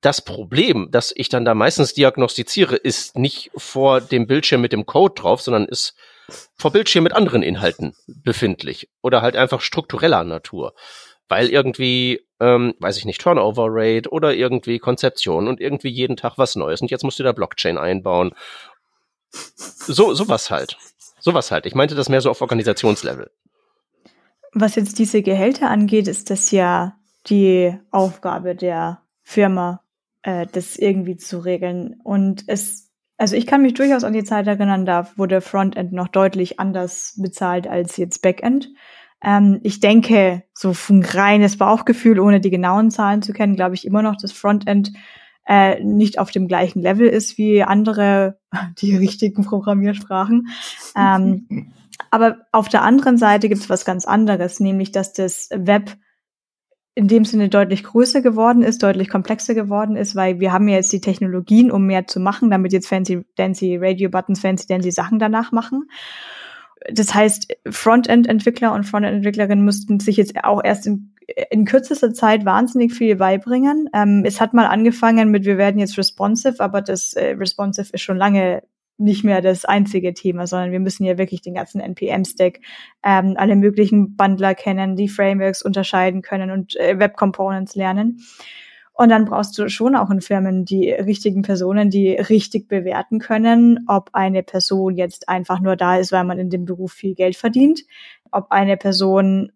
das 0.00 0.20
Problem, 0.22 0.88
das 0.90 1.12
ich 1.16 1.28
dann 1.28 1.44
da 1.44 1.54
meistens 1.54 1.94
diagnostiziere, 1.94 2.76
ist 2.76 3.16
nicht 3.16 3.50
vor 3.56 4.00
dem 4.00 4.26
Bildschirm 4.26 4.60
mit 4.60 4.72
dem 4.72 4.84
Code 4.84 5.14
drauf, 5.14 5.40
sondern 5.40 5.64
ist 5.64 5.94
vor 6.56 6.72
Bildschirm 6.72 7.04
mit 7.04 7.14
anderen 7.14 7.42
Inhalten 7.42 7.94
befindlich 8.06 8.90
oder 9.00 9.22
halt 9.22 9.36
einfach 9.36 9.60
struktureller 9.60 10.24
Natur 10.24 10.74
weil 11.28 11.48
irgendwie, 11.48 12.20
ähm, 12.40 12.74
weiß 12.80 12.98
ich 12.98 13.04
nicht, 13.04 13.20
Turnover 13.20 13.66
Rate 13.68 14.10
oder 14.10 14.34
irgendwie 14.34 14.78
Konzeption 14.78 15.48
und 15.48 15.60
irgendwie 15.60 15.88
jeden 15.88 16.16
Tag 16.16 16.34
was 16.36 16.56
Neues. 16.56 16.80
Und 16.80 16.90
jetzt 16.90 17.04
musst 17.04 17.18
du 17.18 17.22
da 17.22 17.32
Blockchain 17.32 17.78
einbauen. 17.78 18.32
So, 19.30 20.14
sowas 20.14 20.50
halt. 20.50 20.76
Sowas 21.24 21.50
halt. 21.50 21.64
Ich 21.64 21.74
meinte 21.74 21.94
das 21.94 22.10
mehr 22.10 22.20
so 22.20 22.28
auf 22.28 22.42
Organisationslevel. 22.42 23.30
Was 24.52 24.74
jetzt 24.74 24.98
diese 24.98 25.22
Gehälter 25.22 25.70
angeht, 25.70 26.06
ist 26.06 26.28
das 26.28 26.50
ja 26.50 26.98
die 27.28 27.74
Aufgabe 27.90 28.54
der 28.54 29.00
Firma, 29.22 29.80
äh, 30.20 30.46
das 30.52 30.76
irgendwie 30.76 31.16
zu 31.16 31.38
regeln. 31.38 31.98
Und 32.04 32.44
es, 32.46 32.92
also 33.16 33.36
ich 33.36 33.46
kann 33.46 33.62
mich 33.62 33.72
durchaus 33.72 34.04
an 34.04 34.12
die 34.12 34.24
Zeit 34.24 34.46
erinnern, 34.46 34.84
da 34.84 35.08
wurde 35.16 35.40
Frontend 35.40 35.94
noch 35.94 36.08
deutlich 36.08 36.60
anders 36.60 37.14
bezahlt 37.16 37.66
als 37.66 37.96
jetzt 37.96 38.20
Backend. 38.20 38.68
Ähm, 39.22 39.60
ich 39.62 39.80
denke, 39.80 40.42
so 40.52 40.74
ein 40.90 41.02
reines 41.02 41.56
Bauchgefühl, 41.56 42.20
ohne 42.20 42.40
die 42.40 42.50
genauen 42.50 42.90
Zahlen 42.90 43.22
zu 43.22 43.32
kennen, 43.32 43.56
glaube 43.56 43.76
ich 43.76 43.86
immer 43.86 44.02
noch, 44.02 44.16
dass 44.20 44.32
Frontend 44.32 44.92
äh, 45.46 45.82
nicht 45.82 46.18
auf 46.18 46.30
dem 46.30 46.48
gleichen 46.48 46.80
Level 46.80 47.06
ist 47.06 47.38
wie 47.38 47.62
andere, 47.62 48.38
die 48.78 48.96
richtigen 48.96 49.44
Programmiersprachen. 49.44 50.48
Ähm, 50.96 51.72
aber 52.10 52.38
auf 52.52 52.68
der 52.68 52.82
anderen 52.82 53.18
Seite 53.18 53.48
gibt 53.48 53.62
es 53.62 53.70
was 53.70 53.84
ganz 53.84 54.04
anderes, 54.04 54.60
nämlich 54.60 54.92
dass 54.92 55.12
das 55.12 55.48
Web 55.54 55.96
in 56.96 57.08
dem 57.08 57.24
Sinne 57.24 57.48
deutlich 57.48 57.82
größer 57.82 58.22
geworden 58.22 58.62
ist, 58.62 58.82
deutlich 58.82 59.08
komplexer 59.08 59.54
geworden 59.54 59.96
ist, 59.96 60.14
weil 60.14 60.38
wir 60.38 60.52
haben 60.52 60.68
ja 60.68 60.76
jetzt 60.76 60.92
die 60.92 61.00
Technologien, 61.00 61.72
um 61.72 61.86
mehr 61.86 62.06
zu 62.06 62.20
machen, 62.20 62.50
damit 62.50 62.72
jetzt 62.72 62.86
fancy 62.86 63.24
dancy 63.34 63.76
Radio 63.80 64.10
Buttons, 64.10 64.40
fancy 64.40 64.66
dancy 64.68 64.92
Sachen 64.92 65.18
danach 65.18 65.50
machen 65.50 65.88
das 66.90 67.14
heißt, 67.14 67.56
Frontend-Entwickler 67.68 68.72
und 68.72 68.84
Frontend-Entwicklerinnen 68.84 69.64
müssten 69.64 70.00
sich 70.00 70.16
jetzt 70.16 70.44
auch 70.44 70.62
erst 70.62 70.86
in, 70.86 71.13
in 71.50 71.64
kürzester 71.64 72.12
Zeit 72.12 72.44
wahnsinnig 72.44 72.92
viel 72.92 73.16
beibringen. 73.16 73.88
Ähm, 73.94 74.22
es 74.26 74.40
hat 74.40 74.54
mal 74.54 74.66
angefangen 74.66 75.30
mit, 75.30 75.44
wir 75.44 75.58
werden 75.58 75.78
jetzt 75.78 75.96
responsive, 75.98 76.60
aber 76.60 76.82
das 76.82 77.14
äh, 77.14 77.30
responsive 77.30 77.88
ist 77.92 78.02
schon 78.02 78.18
lange 78.18 78.62
nicht 78.96 79.24
mehr 79.24 79.40
das 79.40 79.64
einzige 79.64 80.14
Thema, 80.14 80.46
sondern 80.46 80.70
wir 80.70 80.80
müssen 80.80 81.04
ja 81.04 81.18
wirklich 81.18 81.40
den 81.40 81.54
ganzen 81.54 81.80
NPM-Stack, 81.80 82.60
ähm, 83.02 83.34
alle 83.36 83.56
möglichen 83.56 84.16
Bundler 84.16 84.54
kennen, 84.54 84.96
die 84.96 85.08
Frameworks 85.08 85.62
unterscheiden 85.62 86.22
können 86.22 86.50
und 86.50 86.76
äh, 86.76 86.98
Web 86.98 87.16
Components 87.16 87.74
lernen. 87.74 88.20
Und 88.96 89.08
dann 89.08 89.24
brauchst 89.24 89.58
du 89.58 89.68
schon 89.68 89.96
auch 89.96 90.10
in 90.10 90.20
Firmen 90.20 90.64
die 90.64 90.90
richtigen 90.90 91.42
Personen, 91.42 91.90
die 91.90 92.10
richtig 92.10 92.68
bewerten 92.68 93.18
können, 93.18 93.80
ob 93.88 94.10
eine 94.12 94.44
Person 94.44 94.94
jetzt 94.94 95.28
einfach 95.28 95.58
nur 95.58 95.74
da 95.74 95.96
ist, 95.96 96.12
weil 96.12 96.22
man 96.22 96.38
in 96.38 96.48
dem 96.48 96.64
Beruf 96.64 96.92
viel 96.92 97.16
Geld 97.16 97.34
verdient, 97.34 97.82
ob 98.30 98.52
eine 98.52 98.76
Person 98.76 99.50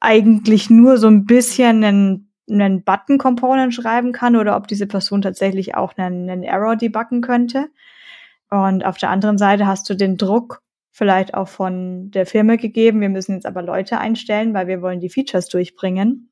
eigentlich 0.00 0.70
nur 0.70 0.98
so 0.98 1.06
ein 1.06 1.26
bisschen 1.26 1.84
einen, 1.84 2.32
einen 2.50 2.82
Button-Component 2.82 3.74
schreiben 3.74 4.12
kann 4.12 4.36
oder 4.36 4.56
ob 4.56 4.66
diese 4.66 4.86
Person 4.86 5.22
tatsächlich 5.22 5.74
auch 5.74 5.96
einen, 5.96 6.28
einen 6.28 6.42
Error 6.42 6.76
debuggen 6.76 7.20
könnte. 7.20 7.68
Und 8.50 8.84
auf 8.84 8.98
der 8.98 9.10
anderen 9.10 9.38
Seite 9.38 9.66
hast 9.66 9.88
du 9.88 9.94
den 9.94 10.16
Druck 10.16 10.62
vielleicht 10.90 11.34
auch 11.34 11.48
von 11.48 12.10
der 12.10 12.26
Firma 12.26 12.56
gegeben. 12.56 13.00
Wir 13.00 13.08
müssen 13.08 13.34
jetzt 13.34 13.46
aber 13.46 13.62
Leute 13.62 13.98
einstellen, 13.98 14.54
weil 14.54 14.66
wir 14.66 14.82
wollen 14.82 15.00
die 15.00 15.10
Features 15.10 15.48
durchbringen. 15.48 16.30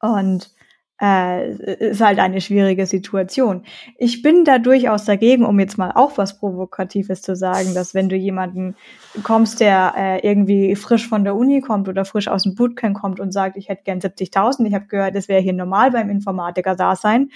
Und 0.00 0.54
äh, 1.00 1.52
ist 1.90 2.00
halt 2.00 2.18
eine 2.18 2.40
schwierige 2.40 2.86
Situation. 2.86 3.62
Ich 3.96 4.22
bin 4.22 4.44
da 4.44 4.58
durchaus 4.58 5.04
dagegen, 5.04 5.44
um 5.44 5.58
jetzt 5.58 5.78
mal 5.78 5.92
auch 5.94 6.18
was 6.18 6.38
Provokatives 6.38 7.22
zu 7.22 7.34
sagen, 7.34 7.74
dass 7.74 7.94
wenn 7.94 8.08
du 8.08 8.16
jemanden 8.16 8.76
kommst, 9.22 9.60
der 9.60 9.94
äh, 9.96 10.26
irgendwie 10.28 10.76
frisch 10.76 11.08
von 11.08 11.24
der 11.24 11.34
Uni 11.34 11.60
kommt 11.60 11.88
oder 11.88 12.04
frisch 12.04 12.28
aus 12.28 12.42
dem 12.42 12.54
Bootcamp 12.54 12.96
kommt 12.96 13.20
und 13.20 13.32
sagt, 13.32 13.56
ich 13.56 13.68
hätte 13.68 13.84
gern 13.84 14.00
70.000, 14.00 14.66
ich 14.66 14.74
habe 14.74 14.86
gehört, 14.86 15.16
das 15.16 15.28
wäre 15.28 15.40
hier 15.40 15.54
normal 15.54 15.90
beim 15.90 16.10
Informatiker-Dasein, 16.10 17.30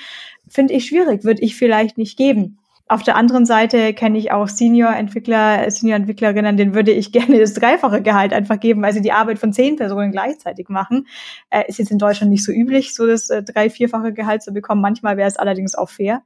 finde 0.48 0.74
ich 0.74 0.86
schwierig, 0.86 1.24
würde 1.24 1.42
ich 1.42 1.56
vielleicht 1.56 1.98
nicht 1.98 2.16
geben. 2.16 2.58
Auf 2.86 3.02
der 3.02 3.16
anderen 3.16 3.46
Seite 3.46 3.94
kenne 3.94 4.18
ich 4.18 4.30
auch 4.30 4.46
Senior-Entwickler, 4.46 5.70
Senior-Entwicklerinnen, 5.70 6.56
denen 6.58 6.74
würde 6.74 6.92
ich 6.92 7.12
gerne 7.12 7.38
das 7.38 7.54
dreifache 7.54 8.02
Gehalt 8.02 8.32
einfach 8.32 8.60
geben, 8.60 8.82
weil 8.82 8.92
sie 8.92 9.00
die 9.00 9.12
Arbeit 9.12 9.38
von 9.38 9.52
zehn 9.52 9.76
Personen 9.76 10.12
gleichzeitig 10.12 10.68
machen. 10.68 11.06
Äh, 11.50 11.64
ist 11.68 11.78
jetzt 11.78 11.90
in 11.90 11.98
Deutschland 11.98 12.30
nicht 12.30 12.44
so 12.44 12.52
üblich, 12.52 12.94
so 12.94 13.06
das 13.06 13.30
äh, 13.30 13.42
drei-, 13.42 13.70
vierfache 13.70 14.12
Gehalt 14.12 14.42
zu 14.42 14.52
bekommen. 14.52 14.82
Manchmal 14.82 15.16
wäre 15.16 15.28
es 15.28 15.36
allerdings 15.36 15.74
auch 15.74 15.88
fair. 15.88 16.22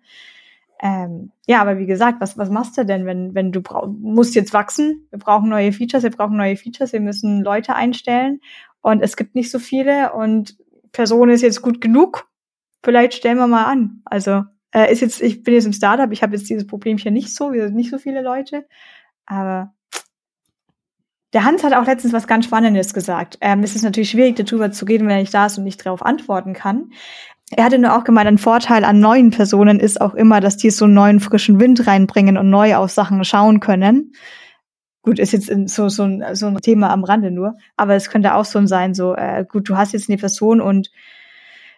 Ähm, 0.81 1.33
ja, 1.47 1.61
aber 1.61 1.79
wie 1.79 1.87
gesagt, 1.87 2.21
was, 2.21 2.39
was 2.39 2.51
machst 2.51 2.79
du 2.79 2.85
denn, 2.85 3.05
wenn, 3.05 3.35
wenn 3.35 3.53
du 3.53 3.63
musst 3.99 4.35
jetzt 4.35 4.53
wachsen? 4.53 5.07
Wir 5.11 5.19
brauchen 5.19 5.49
neue 5.49 5.73
Features, 5.73 6.05
wir 6.05 6.11
brauchen 6.11 6.37
neue 6.37 6.57
Features, 6.57 6.93
wir 6.93 7.01
müssen 7.01 7.43
Leute 7.43 7.75
einstellen 7.75 8.41
und 8.81 9.03
es 9.03 9.17
gibt 9.17 9.35
nicht 9.35 9.51
so 9.51 9.59
viele 9.59 10.13
und 10.13 10.57
Person 10.93 11.31
ist 11.31 11.43
jetzt 11.43 11.63
gut 11.63 11.81
genug. 11.81 12.29
Vielleicht 12.83 13.15
stellen 13.15 13.39
wir 13.39 13.49
mal 13.49 13.65
an. 13.65 14.03
Also 14.05 14.45
äh, 14.75 14.93
ist 14.93 15.01
jetzt, 15.01 15.21
ich 15.21 15.43
bin 15.43 15.55
jetzt 15.55 15.67
im 15.67 15.73
Startup, 15.73 16.11
ich 16.13 16.23
habe 16.23 16.37
jetzt 16.37 16.49
dieses 16.49 16.67
Problemchen 16.67 17.15
nicht 17.15 17.35
so, 17.35 17.53
wir 17.53 17.67
sind 17.67 17.77
nicht 17.77 17.91
so 17.91 17.99
viele 17.99 18.23
Leute. 18.23 18.67
Aber 19.27 19.73
der 21.33 21.45
Hans 21.45 21.63
hat 21.63 21.75
auch 21.75 21.87
letztens 21.87 22.13
was 22.13 22.27
ganz 22.27 22.47
Spannendes 22.47 22.95
gesagt. 22.95 23.39
Ähm, 23.41 23.63
es 23.63 23.77
ist 23.77 23.83
natürlich 23.83 24.11
schwierig, 24.11 24.37
darüber 24.37 24.71
zu 24.71 24.85
reden, 24.85 25.09
wenn 25.09 25.19
nicht 25.19 25.35
da 25.35 25.47
ist 25.47 25.59
und 25.59 25.65
nicht 25.65 25.85
darauf 25.85 26.05
antworten 26.05 26.55
kann. 26.55 26.91
Er 27.51 27.65
hatte 27.65 27.79
nur 27.79 27.97
auch 27.97 28.05
gemeint, 28.05 28.29
ein 28.29 28.39
Vorteil 28.39 28.85
an 28.85 29.01
neuen 29.01 29.31
Personen 29.31 29.81
ist 29.81 30.01
auch 30.01 30.15
immer, 30.15 30.41
dass 30.41 30.59
die 30.59 30.71
so 30.71 30.85
einen 30.85 30.95
neuen 30.95 31.21
frischen 31.21 31.61
Wind 31.61 31.87
reinbringen 31.87 32.37
und 32.37 32.51
neu 32.51 32.77
auf 32.77 32.91
Sachen 32.91 33.25
schauen 33.25 33.61
können. 33.61 34.13
Gut, 35.03 35.19
ist 35.19 35.33
jetzt 35.33 35.51
so, 35.71 35.89
so, 35.89 36.03
ein, 36.03 36.35
so 36.35 36.47
ein 36.47 36.57
Thema 36.59 36.91
am 36.91 37.05
Rande 37.05 37.31
nur, 37.31 37.57
aber 37.77 37.95
es 37.95 38.11
könnte 38.11 38.35
auch 38.35 38.45
so 38.45 38.65
sein, 38.67 38.95
so, 38.95 39.15
äh, 39.15 39.47
gut, 39.49 39.69
du 39.69 39.77
hast 39.77 39.93
jetzt 39.93 40.11
eine 40.11 40.19
Person 40.19 40.61
und 40.61 40.91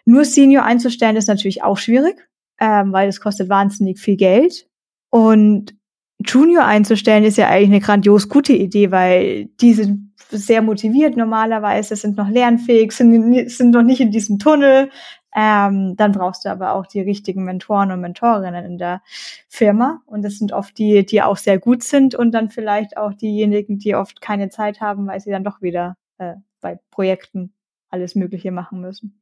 nur 0.03 0.25
Senior 0.25 0.63
einzustellen 0.63 1.15
ist 1.15 1.27
natürlich 1.27 1.63
auch 1.63 1.77
schwierig, 1.77 2.27
ähm, 2.61 2.93
weil 2.93 3.09
es 3.09 3.19
kostet 3.19 3.49
wahnsinnig 3.49 3.99
viel 3.99 4.15
Geld. 4.15 4.69
Und 5.09 5.75
Junior 6.23 6.63
einzustellen 6.63 7.23
ist 7.23 7.37
ja 7.37 7.49
eigentlich 7.49 7.69
eine 7.69 7.79
grandios 7.79 8.29
gute 8.29 8.53
Idee, 8.53 8.91
weil 8.91 9.45
die 9.59 9.73
sind 9.73 10.13
sehr 10.29 10.61
motiviert 10.61 11.17
normalerweise, 11.17 11.95
sind 11.95 12.15
noch 12.15 12.29
lernfähig, 12.29 12.91
sind, 12.91 13.49
sind 13.49 13.71
noch 13.71 13.81
nicht 13.81 13.99
in 13.99 14.11
diesem 14.11 14.37
Tunnel. 14.37 14.91
Ähm, 15.35 15.95
dann 15.95 16.11
brauchst 16.11 16.45
du 16.45 16.49
aber 16.49 16.73
auch 16.73 16.85
die 16.85 17.01
richtigen 17.01 17.43
Mentoren 17.43 17.91
und 17.91 18.01
Mentorinnen 18.01 18.63
in 18.63 18.77
der 18.77 19.01
Firma. 19.49 20.01
Und 20.05 20.23
das 20.23 20.37
sind 20.37 20.53
oft 20.53 20.77
die, 20.77 21.03
die 21.03 21.23
auch 21.23 21.37
sehr 21.37 21.57
gut 21.57 21.81
sind 21.81 22.13
und 22.13 22.31
dann 22.31 22.49
vielleicht 22.49 22.95
auch 22.95 23.13
diejenigen, 23.13 23.79
die 23.79 23.95
oft 23.95 24.21
keine 24.21 24.49
Zeit 24.49 24.81
haben, 24.81 25.07
weil 25.07 25.19
sie 25.19 25.31
dann 25.31 25.43
doch 25.43 25.61
wieder 25.61 25.97
äh, 26.19 26.35
bei 26.59 26.79
Projekten 26.91 27.53
alles 27.89 28.13
Mögliche 28.13 28.51
machen 28.51 28.81
müssen. 28.81 29.20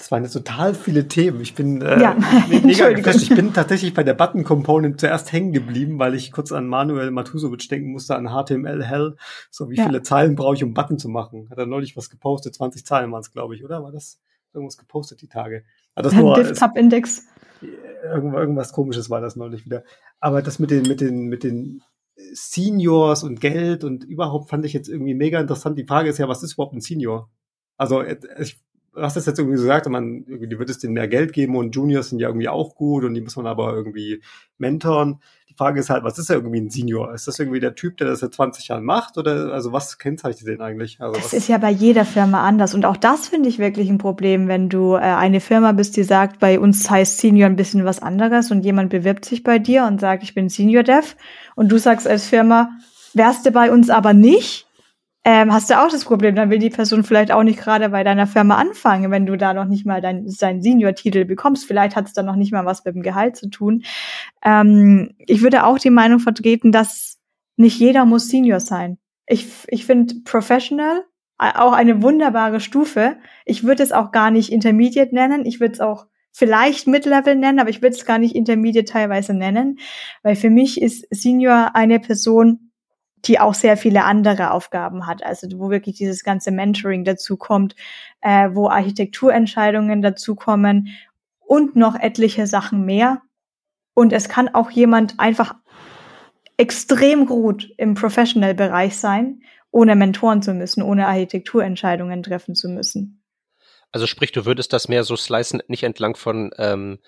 Das 0.00 0.10
waren 0.10 0.22
jetzt 0.22 0.32
total 0.32 0.74
viele 0.74 1.08
Themen. 1.08 1.42
Ich 1.42 1.54
bin 1.54 1.82
äh, 1.82 2.00
ja, 2.00 2.16
mega 2.48 2.88
geflasht. 2.88 3.20
Ich 3.20 3.28
bin 3.28 3.52
tatsächlich 3.52 3.92
bei 3.92 4.02
der 4.02 4.14
Button 4.14 4.44
Component 4.44 4.98
zuerst 4.98 5.30
hängen 5.30 5.52
geblieben, 5.52 5.98
weil 5.98 6.14
ich 6.14 6.32
kurz 6.32 6.52
an 6.52 6.68
Manuel 6.68 7.10
Matusovic 7.10 7.68
denken 7.68 7.92
musste, 7.92 8.16
an 8.16 8.28
HTML 8.28 8.82
Hell. 8.82 9.16
So 9.50 9.68
wie 9.68 9.76
ja. 9.76 9.84
viele 9.84 10.00
Zeilen 10.00 10.36
brauche 10.36 10.54
ich, 10.54 10.64
um 10.64 10.72
Button 10.72 10.98
zu 10.98 11.10
machen? 11.10 11.48
Hat 11.50 11.58
er 11.58 11.66
neulich 11.66 11.98
was 11.98 12.08
gepostet? 12.08 12.54
20 12.54 12.86
Zeilen 12.86 13.12
waren 13.12 13.20
es, 13.20 13.30
glaube 13.30 13.54
ich, 13.54 13.62
oder? 13.62 13.82
War 13.82 13.92
das 13.92 14.18
irgendwas 14.54 14.78
gepostet 14.78 15.20
die 15.20 15.28
Tage? 15.28 15.64
Hat 15.94 16.06
das 16.06 16.14
nur 16.14 16.34
Div-Tab-Index. 16.34 17.26
Irgendwas, 18.02 18.40
irgendwas 18.40 18.72
komisches 18.72 19.10
war 19.10 19.20
das 19.20 19.36
neulich 19.36 19.66
wieder. 19.66 19.84
Aber 20.18 20.40
das 20.40 20.58
mit 20.58 20.70
den, 20.70 20.84
mit 20.84 21.02
den, 21.02 21.26
mit 21.26 21.44
den 21.44 21.82
Seniors 22.32 23.22
und 23.22 23.38
Geld 23.42 23.84
und 23.84 24.04
überhaupt 24.04 24.48
fand 24.48 24.64
ich 24.64 24.72
jetzt 24.72 24.88
irgendwie 24.88 25.14
mega 25.14 25.38
interessant. 25.38 25.78
Die 25.78 25.84
Frage 25.84 26.08
ist 26.08 26.16
ja, 26.16 26.26
was 26.26 26.42
ist 26.42 26.54
überhaupt 26.54 26.74
ein 26.74 26.80
Senior? 26.80 27.28
Also 27.76 28.02
ich 28.02 28.58
du 28.94 29.02
hast 29.02 29.16
das 29.16 29.26
jetzt 29.26 29.38
irgendwie 29.38 29.56
gesagt, 29.56 29.88
man 29.88 30.24
irgendwie 30.26 30.58
wird 30.58 30.70
es 30.70 30.78
denen 30.78 30.94
mehr 30.94 31.08
Geld 31.08 31.32
geben 31.32 31.56
und 31.56 31.74
Juniors 31.74 32.08
sind 32.08 32.18
ja 32.18 32.28
irgendwie 32.28 32.48
auch 32.48 32.74
gut 32.74 33.04
und 33.04 33.14
die 33.14 33.20
muss 33.20 33.36
man 33.36 33.46
aber 33.46 33.74
irgendwie 33.74 34.20
mentoren. 34.58 35.20
Die 35.48 35.54
Frage 35.54 35.80
ist 35.80 35.90
halt, 35.90 36.04
was 36.04 36.18
ist 36.18 36.28
ja 36.28 36.36
irgendwie 36.36 36.60
ein 36.60 36.70
Senior? 36.70 37.12
Ist 37.12 37.26
das 37.26 37.38
irgendwie 37.38 37.60
der 37.60 37.74
Typ, 37.74 37.96
der 37.96 38.08
das 38.08 38.20
seit 38.20 38.34
20 38.34 38.68
Jahren 38.68 38.84
macht 38.84 39.18
oder 39.18 39.52
also 39.52 39.72
was 39.72 39.98
kennzeichnet 39.98 40.48
den 40.48 40.60
eigentlich? 40.60 41.00
Also 41.00 41.14
das 41.14 41.26
was? 41.26 41.32
ist 41.32 41.48
ja 41.48 41.58
bei 41.58 41.70
jeder 41.70 42.04
Firma 42.04 42.46
anders 42.46 42.74
und 42.74 42.84
auch 42.84 42.96
das 42.96 43.28
finde 43.28 43.48
ich 43.48 43.58
wirklich 43.58 43.88
ein 43.90 43.98
Problem, 43.98 44.48
wenn 44.48 44.68
du 44.68 44.94
äh, 44.94 45.00
eine 45.00 45.40
Firma 45.40 45.72
bist, 45.72 45.96
die 45.96 46.04
sagt, 46.04 46.38
bei 46.40 46.58
uns 46.58 46.88
heißt 46.90 47.18
Senior 47.18 47.46
ein 47.46 47.56
bisschen 47.56 47.84
was 47.84 48.00
anderes 48.00 48.50
und 48.50 48.64
jemand 48.64 48.90
bewirbt 48.90 49.24
sich 49.24 49.42
bei 49.42 49.58
dir 49.58 49.84
und 49.84 50.00
sagt, 50.00 50.22
ich 50.22 50.34
bin 50.34 50.48
Senior 50.48 50.82
Dev 50.82 51.14
und 51.54 51.70
du 51.70 51.78
sagst 51.78 52.08
als 52.08 52.26
Firma, 52.26 52.70
wärst 53.14 53.46
du 53.46 53.50
bei 53.50 53.72
uns 53.72 53.90
aber 53.90 54.12
nicht, 54.14 54.66
ähm, 55.24 55.52
hast 55.52 55.68
du 55.68 55.78
auch 55.78 55.90
das 55.90 56.04
Problem, 56.04 56.34
dann 56.34 56.48
will 56.48 56.58
die 56.58 56.70
Person 56.70 57.04
vielleicht 57.04 57.30
auch 57.30 57.42
nicht 57.42 57.58
gerade 57.58 57.90
bei 57.90 58.02
deiner 58.04 58.26
Firma 58.26 58.56
anfangen, 58.56 59.10
wenn 59.10 59.26
du 59.26 59.36
da 59.36 59.52
noch 59.52 59.66
nicht 59.66 59.84
mal 59.84 60.00
dein, 60.00 60.26
deinen 60.40 60.62
Senior-Titel 60.62 61.26
bekommst. 61.26 61.66
Vielleicht 61.66 61.94
hat 61.94 62.06
es 62.06 62.14
dann 62.14 62.24
noch 62.24 62.36
nicht 62.36 62.52
mal 62.52 62.64
was 62.64 62.84
mit 62.84 62.94
dem 62.94 63.02
Gehalt 63.02 63.36
zu 63.36 63.50
tun. 63.50 63.82
Ähm, 64.42 65.14
ich 65.18 65.42
würde 65.42 65.64
auch 65.64 65.78
die 65.78 65.90
Meinung 65.90 66.20
vertreten, 66.20 66.72
dass 66.72 67.18
nicht 67.56 67.78
jeder 67.78 68.06
muss 68.06 68.28
Senior 68.28 68.60
sein. 68.60 68.98
Ich, 69.26 69.46
ich 69.68 69.84
finde 69.84 70.14
Professional 70.24 71.04
auch 71.36 71.72
eine 71.72 72.02
wunderbare 72.02 72.60
Stufe. 72.60 73.16
Ich 73.44 73.64
würde 73.64 73.82
es 73.82 73.92
auch 73.92 74.12
gar 74.12 74.30
nicht 74.30 74.52
Intermediate 74.52 75.14
nennen. 75.14 75.46
Ich 75.46 75.60
würde 75.60 75.74
es 75.74 75.80
auch 75.80 76.06
vielleicht 76.32 76.86
Mid-Level 76.86 77.36
nennen, 77.36 77.60
aber 77.60 77.70
ich 77.70 77.82
würde 77.82 77.96
es 77.96 78.04
gar 78.04 78.18
nicht 78.18 78.34
Intermediate 78.34 78.90
teilweise 78.90 79.34
nennen, 79.34 79.78
weil 80.22 80.36
für 80.36 80.50
mich 80.50 80.80
ist 80.80 81.06
Senior 81.10 81.74
eine 81.74 81.98
Person, 81.98 82.69
die 83.24 83.38
auch 83.38 83.54
sehr 83.54 83.76
viele 83.76 84.04
andere 84.04 84.52
Aufgaben 84.52 85.06
hat. 85.06 85.22
Also 85.22 85.48
wo 85.58 85.70
wirklich 85.70 85.96
dieses 85.96 86.24
ganze 86.24 86.50
Mentoring 86.50 87.04
dazu 87.04 87.36
kommt, 87.36 87.76
äh, 88.20 88.50
wo 88.52 88.68
Architekturentscheidungen 88.68 90.02
dazu 90.02 90.34
kommen 90.34 90.88
und 91.40 91.76
noch 91.76 91.98
etliche 91.98 92.46
Sachen 92.46 92.84
mehr. 92.84 93.22
Und 93.94 94.12
es 94.12 94.28
kann 94.28 94.48
auch 94.48 94.70
jemand 94.70 95.18
einfach 95.18 95.54
extrem 96.56 97.26
gut 97.26 97.72
im 97.76 97.94
Professional-Bereich 97.94 98.96
sein, 98.98 99.42
ohne 99.70 99.96
Mentoren 99.96 100.42
zu 100.42 100.52
müssen, 100.52 100.82
ohne 100.82 101.06
Architekturentscheidungen 101.06 102.22
treffen 102.22 102.54
zu 102.54 102.68
müssen. 102.68 103.22
Also 103.92 104.06
sprich, 104.06 104.32
du 104.32 104.44
würdest 104.46 104.72
das 104.72 104.88
mehr 104.88 105.04
so 105.04 105.16
slicen, 105.16 105.62
nicht 105.68 105.82
entlang 105.82 106.16
von 106.16 106.50
ähm, 106.58 106.98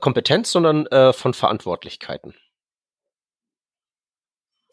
Kompetenz, 0.00 0.50
sondern 0.50 0.86
äh, 0.86 1.12
von 1.12 1.32
Verantwortlichkeiten. 1.32 2.34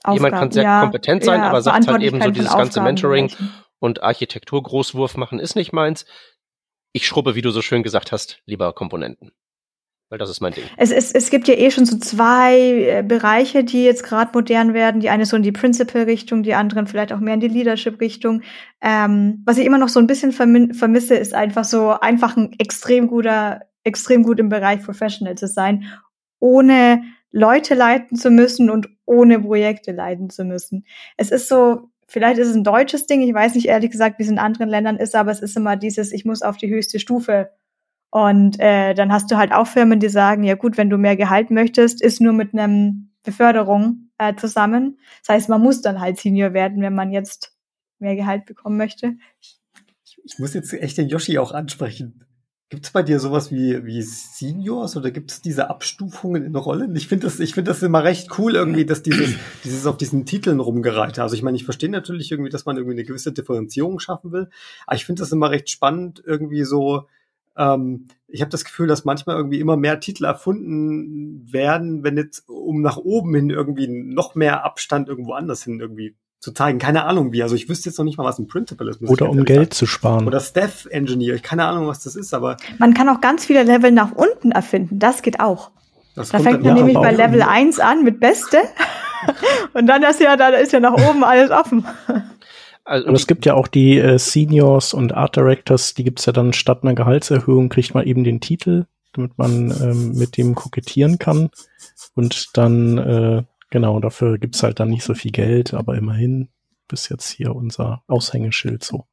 Aufgaben, 0.08 0.18
Jemand 0.18 0.36
kann 0.36 0.51
sehr 0.51 0.64
ja, 0.64 0.82
kompetent 0.82 1.24
sein, 1.24 1.39
ja, 1.41 1.49
aber 1.49 1.62
sagt 1.62 1.88
halt 1.88 2.01
eben 2.01 2.22
so 2.22 2.32
dieses 2.32 2.53
ganze 2.53 2.82
Mentoring 2.82 3.32
und 3.80 4.03
Architektur 4.03 4.62
Großwurf 4.64 5.18
machen 5.18 5.39
ist 5.39 5.56
nicht 5.56 5.74
meins. 5.74 6.06
Ich 6.93 7.08
schrubbe, 7.08 7.36
wie 7.36 7.41
du 7.41 7.51
so 7.51 7.62
schön 7.62 7.84
gesagt 7.84 8.12
hast, 8.12 8.41
lieber 8.45 8.74
Komponenten. 8.74 9.32
Weil 10.10 10.20
das 10.20 10.30
ist 10.30 10.39
mein 10.39 10.53
Ding. 10.53 10.64
Es, 10.78 10.91
es, 10.91 11.12
es 11.12 11.32
gibt 11.32 11.47
ja 11.47 11.56
eh 11.56 11.72
schon 11.72 11.86
so 11.86 11.97
zwei 11.97 12.60
äh, 12.60 13.03
Bereiche, 13.03 13.64
die 13.64 13.84
jetzt 13.84 14.03
gerade 14.03 14.32
modern 14.34 14.76
werden. 14.76 15.01
Die 15.01 15.10
eine 15.10 15.26
so 15.26 15.36
in 15.36 15.41
die 15.41 15.51
Principal-Richtung, 15.51 16.43
die 16.43 16.53
anderen 16.53 16.86
vielleicht 16.86 17.12
auch 17.12 17.20
mehr 17.20 17.34
in 17.34 17.39
die 17.39 17.47
Leadership-Richtung. 17.47 18.43
Ähm, 18.82 19.41
was 19.45 19.58
ich 19.58 19.66
immer 19.66 19.80
noch 19.80 19.89
so 19.89 19.99
ein 19.99 20.06
bisschen 20.06 20.32
vermisse, 20.32 21.16
ist 21.16 21.34
einfach 21.34 21.64
so 21.64 21.89
einfach 21.89 22.38
ein 22.38 22.53
extrem 22.60 23.08
guter, 23.08 23.62
extrem 23.84 24.22
gut 24.22 24.39
im 24.39 24.49
Bereich 24.49 24.84
Professional 24.84 25.36
zu 25.36 25.47
sein, 25.47 25.86
ohne 26.39 27.01
Leute 27.36 27.76
leiten 27.76 28.16
zu 28.16 28.32
müssen 28.32 28.70
und 28.70 28.88
ohne 29.04 29.42
Projekte 29.42 29.92
leiten 29.92 30.30
zu 30.30 30.46
müssen. 30.46 30.86
Es 31.18 31.32
ist 31.32 31.50
so, 31.50 31.90
vielleicht 32.08 32.38
ist 32.38 32.48
es 32.48 32.56
ein 32.56 32.64
deutsches 32.64 33.08
Ding, 33.08 33.22
ich 33.22 33.34
weiß 33.34 33.56
nicht 33.56 33.68
ehrlich 33.68 33.92
gesagt, 33.92 34.18
wie 34.18 34.24
es 34.24 34.30
in 34.30 34.40
anderen 34.40 34.70
Ländern 34.70 34.96
ist, 34.96 35.16
aber 35.16 35.32
es 35.32 35.42
ist 35.42 35.58
immer 35.58 35.76
dieses, 35.76 36.14
ich 36.14 36.24
muss 36.24 36.42
auf 36.42 36.56
die 36.56 36.70
höchste 36.70 36.98
Stufe. 36.98 37.52
Und 38.10 38.58
äh, 38.62 38.94
dann 38.94 39.12
hast 39.12 39.30
du 39.30 39.36
halt 39.36 39.52
auch 39.52 39.68
Firmen, 39.68 40.00
die 40.00 40.08
sagen, 40.08 40.46
ja 40.46 40.56
gut, 40.56 40.78
wenn 40.78 40.90
du 40.90 40.98
mehr 40.98 41.18
Gehalt 41.18 41.52
möchtest, 41.52 42.02
ist 42.02 42.22
nur 42.22 42.32
mit 42.32 42.54
einem 42.54 43.12
Beförderung 43.22 44.12
äh, 44.18 44.34
zusammen. 44.36 44.98
Das 45.20 45.36
heißt, 45.36 45.50
man 45.50 45.62
muss 45.62 45.82
dann 45.82 46.00
halt 46.00 46.18
Senior 46.18 46.54
werden, 46.54 46.82
wenn 46.82 46.96
man 46.96 47.12
jetzt 47.12 47.54
mehr 48.00 48.16
Gehalt 48.16 48.46
bekommen 48.46 48.78
möchte. 48.78 49.18
Ich, 49.42 49.60
ich 50.24 50.40
muss 50.40 50.54
jetzt 50.54 50.72
echt 50.72 50.98
den 50.98 51.10
Yoshi 51.10 51.38
auch 51.38 51.52
ansprechen. 51.52 52.24
Gibt 52.70 52.88
es 52.88 52.91
bei 52.91 53.03
dir 53.03 53.20
sowas 53.20 53.51
wie, 53.51 53.86
wie 53.86 54.01
Seniors 54.01 54.97
oder 54.97 55.11
gibt 55.11 55.30
es 55.30 55.41
diese 55.41 55.70
Abstufungen 55.70 56.43
in 56.43 56.55
Rollen? 56.55 56.95
Ich 56.95 57.07
finde 57.07 57.28
das, 57.28 57.39
ich 57.39 57.53
finde 57.53 57.70
das 57.70 57.84
immer 57.84 58.03
recht 58.03 58.39
cool 58.39 58.55
irgendwie, 58.55 58.86
dass 58.86 59.03
dieses, 59.03 59.36
dieses 59.63 59.86
auf 59.86 59.97
diesen 59.97 60.26
Titeln 60.26 60.59
rumgereiht. 60.59 61.20
Also 61.20 61.36
ich 61.36 61.43
meine, 61.43 61.57
ich 61.57 61.63
verstehe 61.63 61.91
natürlich 61.91 62.32
irgendwie, 62.32 62.49
dass 62.49 62.66
man 62.66 62.78
irgendwie 62.78 62.95
eine 62.95 63.03
gewisse 63.03 63.32
Differenzierung 63.32 63.99
schaffen 63.99 64.32
will, 64.32 64.49
aber 64.88 64.95
ich 64.95 65.05
finde 65.05 65.22
das 65.22 65.32
immer 65.32 65.51
recht 65.51 65.70
spannend, 65.70 66.24
irgendwie 66.26 66.63
so, 66.63 67.07
ähm, 67.55 68.07
ich 68.28 68.41
habe 68.41 68.49
das 68.49 68.66
Gefühl, 68.66 68.88
dass 68.88 69.05
manchmal 69.05 69.36
irgendwie 69.38 69.59
immer 69.59 69.78
mehr 69.78 69.99
Titel 69.99 70.26
erfunden 70.26 71.51
werden, 71.53 72.03
wenn 72.03 72.18
jetzt 72.18 72.49
um 72.49 72.82
nach 72.82 72.97
oben 72.97 73.36
hin 73.36 73.51
irgendwie 73.51 73.88
noch 73.88 74.34
mehr 74.34 74.66
Abstand 74.66 75.07
irgendwo 75.07 75.34
anders 75.34 75.63
hin 75.63 75.80
irgendwie 75.80 76.16
zu 76.46 76.54
zeigen. 76.54 76.78
Keine 76.78 77.06
Ahnung 77.06 77.34
wie. 77.34 77.41
Also 77.41 77.56
ich 77.56 77.68
wüsste 77.68 77.89
jetzt 77.89 77.98
noch 77.98 78.06
nicht 78.06 78.20
mal, 78.20 78.24
was 78.24 78.38
ein 78.38 78.48
Principal 78.48 78.88
ist. 78.88 79.02
Oder 79.02 79.30
um 79.30 79.43
Geld 79.46 79.60
sagen. 79.60 79.72
zu 79.72 79.86
sparen. 79.88 80.28
Oder 80.28 80.39
Staff 80.39 80.86
Engineer. 80.91 81.39
Keine 81.39 81.66
Ahnung, 81.66 81.88
was 81.88 82.04
das 82.04 82.16
ist, 82.16 82.34
aber. 82.36 82.58
Man 82.78 82.93
kann 82.93 83.10
auch 83.10 83.20
ganz 83.20 83.46
viele 83.46 83.64
Level 83.64 83.91
nach 83.91 84.12
unten 84.12 84.52
erfinden. 84.52 85.00
Das 85.00 85.24
geht 85.24 85.39
auch. 85.39 85.72
Das 86.16 86.30
da 86.30 86.39
fängt 86.39 86.64
man 86.64 86.76
nämlich 86.76 86.96
bei 86.96 87.12
Level 87.12 87.41
1 87.41 87.80
an 87.80 88.04
mit 88.04 88.20
Beste. 88.20 88.60
und 89.74 89.88
dann 89.88 90.04
ist 90.04 90.22
ja, 90.22 90.38
da 90.38 90.50
ist 90.50 90.72
ja 90.72 90.80
nach 90.80 90.93
oben 90.93 91.24
alles 91.24 91.50
offen. 91.50 91.84
Also, 92.84 93.08
und 93.08 93.16
es 93.16 93.26
gibt 93.26 93.48
ja 93.48 93.56
auch 93.56 93.68
die 93.68 93.98
äh, 93.98 94.20
Seniors 94.20 94.93
und 94.93 95.14
Art 95.16 95.36
Directors, 95.36 95.96
die 95.96 96.04
gibt's 96.04 96.28
ja 96.28 96.32
dann 96.32 96.54
statt 96.54 96.84
einer 96.84 96.93
Gehaltserhöhung, 96.93 97.70
kriegt 97.70 97.96
man 97.96 98.06
eben 98.06 98.24
den 98.24 98.39
Titel, 98.39 98.86
damit 99.14 99.36
man 99.39 99.72
ähm, 99.82 100.12
mit 100.14 100.38
dem 100.38 100.54
kokettieren 100.54 101.18
kann. 101.18 101.50
Und 102.14 102.56
dann 102.56 102.98
äh, 103.00 103.43
Genau, 103.76 103.99
dafür 103.99 104.38
gibt's 104.38 104.63
halt 104.63 104.80
dann 104.80 104.88
nicht 104.88 105.03
so 105.03 105.13
viel 105.13 105.32
Geld, 105.32 105.73
aber 105.73 105.97
immerhin 105.97 106.47
bis 106.88 107.09
jetzt 107.09 107.30
hier 107.30 107.53
unser 107.53 108.03
Aushängeschild 108.07 108.86
so. 108.86 109.05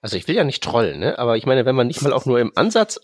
Also 0.00 0.16
ich 0.16 0.28
will 0.28 0.36
ja 0.36 0.44
nicht 0.44 0.62
trollen, 0.62 1.00
ne? 1.00 1.18
aber 1.18 1.36
ich 1.36 1.44
meine, 1.44 1.66
wenn 1.66 1.74
man 1.74 1.88
nicht 1.88 2.02
mal 2.02 2.12
auch 2.12 2.24
nur 2.24 2.38
im 2.38 2.52
Ansatz 2.54 3.00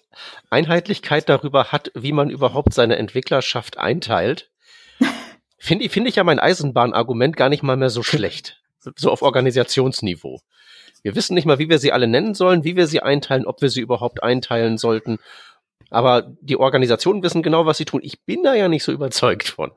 Einheitlichkeit 0.48 1.28
darüber 1.28 1.72
hat, 1.72 1.90
wie 1.96 2.12
man 2.12 2.30
überhaupt 2.30 2.72
seine 2.72 2.98
Entwicklerschaft 2.98 3.78
einteilt, 3.78 4.52
finde 5.58 5.86
ich, 5.86 5.90
finde 5.90 6.08
ich 6.08 6.14
ja 6.14 6.22
mein 6.22 6.38
Eisenbahnargument 6.38 7.36
gar 7.36 7.48
nicht 7.48 7.64
mal 7.64 7.76
mehr 7.76 7.90
so 7.90 8.04
schlecht. 8.04 8.62
So 8.94 9.10
auf 9.10 9.22
Organisationsniveau. 9.22 10.40
Wir 11.02 11.16
wissen 11.16 11.34
nicht 11.34 11.46
mal, 11.46 11.58
wie 11.58 11.68
wir 11.68 11.80
sie 11.80 11.90
alle 11.90 12.06
nennen 12.06 12.34
sollen, 12.34 12.62
wie 12.62 12.76
wir 12.76 12.86
sie 12.86 13.02
einteilen, 13.02 13.44
ob 13.44 13.60
wir 13.60 13.70
sie 13.70 13.80
überhaupt 13.80 14.22
einteilen 14.22 14.78
sollten. 14.78 15.18
Aber 15.90 16.32
die 16.40 16.56
Organisationen 16.56 17.22
wissen 17.22 17.42
genau, 17.42 17.66
was 17.66 17.78
sie 17.78 17.84
tun. 17.84 18.00
Ich 18.02 18.22
bin 18.24 18.42
da 18.42 18.54
ja 18.54 18.68
nicht 18.68 18.84
so 18.84 18.92
überzeugt 18.92 19.48
von. 19.48 19.72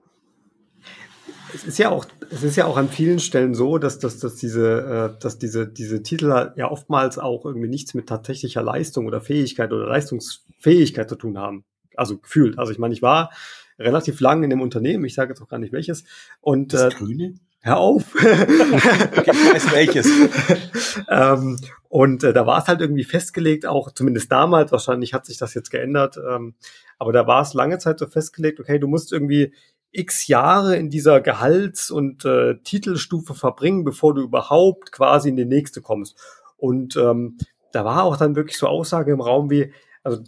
Es 1.54 1.64
ist 1.66 1.78
ja 1.78 1.90
auch, 1.90 2.06
es 2.32 2.44
ist 2.44 2.56
ja 2.56 2.66
auch 2.66 2.78
an 2.78 2.90
vielen 2.90 3.20
Stellen 3.20 3.54
so, 3.54 3.78
dass, 3.78 4.00
dass, 4.00 4.18
dass 4.20 4.36
diese, 4.36 5.14
äh, 5.16 5.22
dass 5.22 5.38
diese, 5.38 5.68
diese 5.68 6.02
Titel 6.02 6.52
ja 6.56 6.72
oftmals 6.72 7.20
auch 7.20 7.46
irgendwie 7.46 7.68
nichts 7.68 7.94
mit 7.94 8.08
tatsächlicher 8.08 8.64
Leistung 8.64 9.06
oder 9.06 9.22
Fähigkeit 9.22 9.72
oder 9.72 9.88
Leistungsfähigkeit 9.88 11.10
zu 11.10 11.16
tun 11.16 11.38
haben. 11.38 11.64
Also 11.96 12.18
gefühlt. 12.18 12.58
Also 12.58 12.72
ich 12.72 12.80
meine, 12.80 12.94
ich 12.94 13.04
war 13.04 13.32
relativ 13.78 14.20
lang 14.20 14.44
in 14.44 14.50
dem 14.50 14.62
Unternehmen. 14.62 15.06
Ich 15.06 15.14
sage 15.14 15.30
jetzt 15.30 15.42
auch 15.42 15.48
gar 15.48 15.60
nicht 15.60 15.74
welches. 15.74 16.06
Und 16.42 16.74
Das 16.74 16.94
äh, 16.94 16.98
Grüne? 16.98 17.36
hör 17.62 17.78
auf. 17.78 18.04
Okay, 18.16 19.32
ich 19.32 19.54
weiß 19.54 19.72
welches. 19.72 20.08
ähm, 21.10 21.58
und 21.94 22.24
äh, 22.24 22.34
da 22.34 22.48
war 22.48 22.58
es 22.58 22.68
halt 22.68 22.82
irgendwie 22.82 23.04
festgelegt, 23.04 23.68
auch 23.68 23.92
zumindest 23.92 24.32
damals, 24.32 24.72
wahrscheinlich 24.72 25.14
hat 25.14 25.28
sich 25.28 25.38
das 25.38 25.54
jetzt 25.54 25.70
geändert, 25.70 26.18
ähm, 26.28 26.56
aber 26.98 27.14
da 27.14 27.28
war 27.28 27.44
es 27.44 27.54
lange 27.54 27.78
Zeit 27.78 28.00
so 28.00 28.08
festgelegt, 28.08 28.60
okay, 28.60 28.80
du 28.80 28.88
musst 28.88 29.14
irgendwie 29.14 29.54
x 29.92 30.26
Jahre 30.26 30.76
in 30.76 30.90
dieser 30.90 31.22
Gehalts- 31.22 31.92
und 31.92 32.26
äh, 32.26 32.56
Titelstufe 32.64 33.36
verbringen, 33.36 33.84
bevor 33.84 34.16
du 34.16 34.24
überhaupt 34.24 34.92
quasi 34.92 35.30
in 35.30 35.36
die 35.36 35.46
nächste 35.46 35.82
kommst. 35.82 36.18
Und 36.58 36.96
ähm, 36.96 37.38
da 37.74 37.86
war 37.86 38.06
auch 38.06 38.18
dann 38.18 38.36
wirklich 38.36 38.58
so 38.58 38.66
Aussage 38.66 39.12
im 39.12 39.22
Raum 39.22 39.52
wie, 39.52 39.72
also 40.02 40.24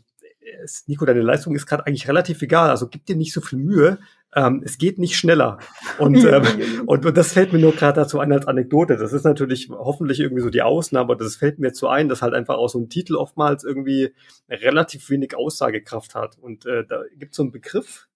Nico, 0.86 1.04
deine 1.06 1.22
Leistung 1.22 1.56
ist 1.56 1.66
gerade 1.66 1.88
eigentlich 1.88 2.08
relativ 2.08 2.44
egal, 2.44 2.70
also 2.70 2.88
gib 2.88 3.08
dir 3.08 3.16
nicht 3.16 3.34
so 3.34 3.42
viel 3.42 3.58
Mühe, 3.58 3.98
ähm, 4.36 4.62
es 4.64 4.78
geht 4.78 4.99
nicht 4.99 5.18
schneller. 5.18 5.60
Und, 5.98 6.16
ähm, 6.26 6.84
und, 6.86 7.06
und 7.06 7.18
das 7.18 7.34
fällt 7.34 7.53
mir 7.53 7.60
nur 7.60 7.74
gerade 7.74 8.02
dazu 8.02 8.20
ein 8.20 8.32
als 8.32 8.48
Anekdote. 8.48 8.98
Das 8.98 9.14
ist 9.14 9.24
natürlich 9.24 9.70
hoffentlich 9.72 10.20
irgendwie 10.20 10.44
so 10.44 10.49
die 10.49 10.62
Ausnahme, 10.62 11.14
aber 11.14 11.16
das 11.16 11.38
fällt 11.38 11.57
mir 11.60 11.74
so 11.74 11.88
ein, 11.88 12.10
dass 12.10 12.22
halt 12.22 12.34
einfach 12.34 12.56
auch 12.56 12.68
so 12.68 12.80
ein 12.80 12.90
Titel 12.90 13.16
oftmals 13.16 13.64
irgendwie 13.64 14.14
relativ 14.49 15.10
wenig 15.10 15.36
Aussagekraft 15.36 16.16
hat. 16.16 16.38
Und 16.38 16.66
äh, 16.66 16.86
da 16.86 17.03
gibt 17.18 17.32
es 17.32 17.38
so 17.38 17.44
einen 17.44 17.52
Begriff, 17.52 18.07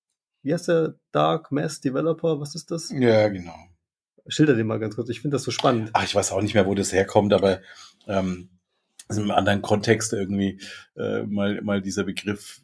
wie 0.44 0.54
heißt 0.54 0.68
der? 0.68 0.96
Dark 1.12 1.52
Mass 1.52 1.82
Developer, 1.82 2.40
was 2.40 2.56
ist 2.56 2.72
das? 2.72 2.92
Ja, 2.92 3.28
genau. 3.30 3.56
Schilder 4.28 4.56
den 4.56 4.68
mal 4.68 4.80
ganz 4.80 4.96
kurz, 4.96 5.10
ich 5.10 5.22
finde 5.22 5.36
das 5.36 5.44
so 5.44 5.52
spannend. 5.52 5.90
Ach, 5.94 6.04
ich 6.04 6.14
weiß 6.14 6.32
auch 6.32 6.42
nicht 6.42 6.54
mehr, 6.54 6.68
wo 6.68 6.76
das 6.76 6.94
herkommt, 6.94 7.34
aber 7.34 7.62
ähm, 8.08 8.50
also 9.10 9.24
im 9.24 9.32
anderen 9.32 9.62
Kontext 9.64 10.14
irgendwie 10.14 10.62
äh, 10.96 11.24
mal, 11.24 11.62
mal 11.62 11.82
dieser 11.82 12.04
Begriff 12.04 12.62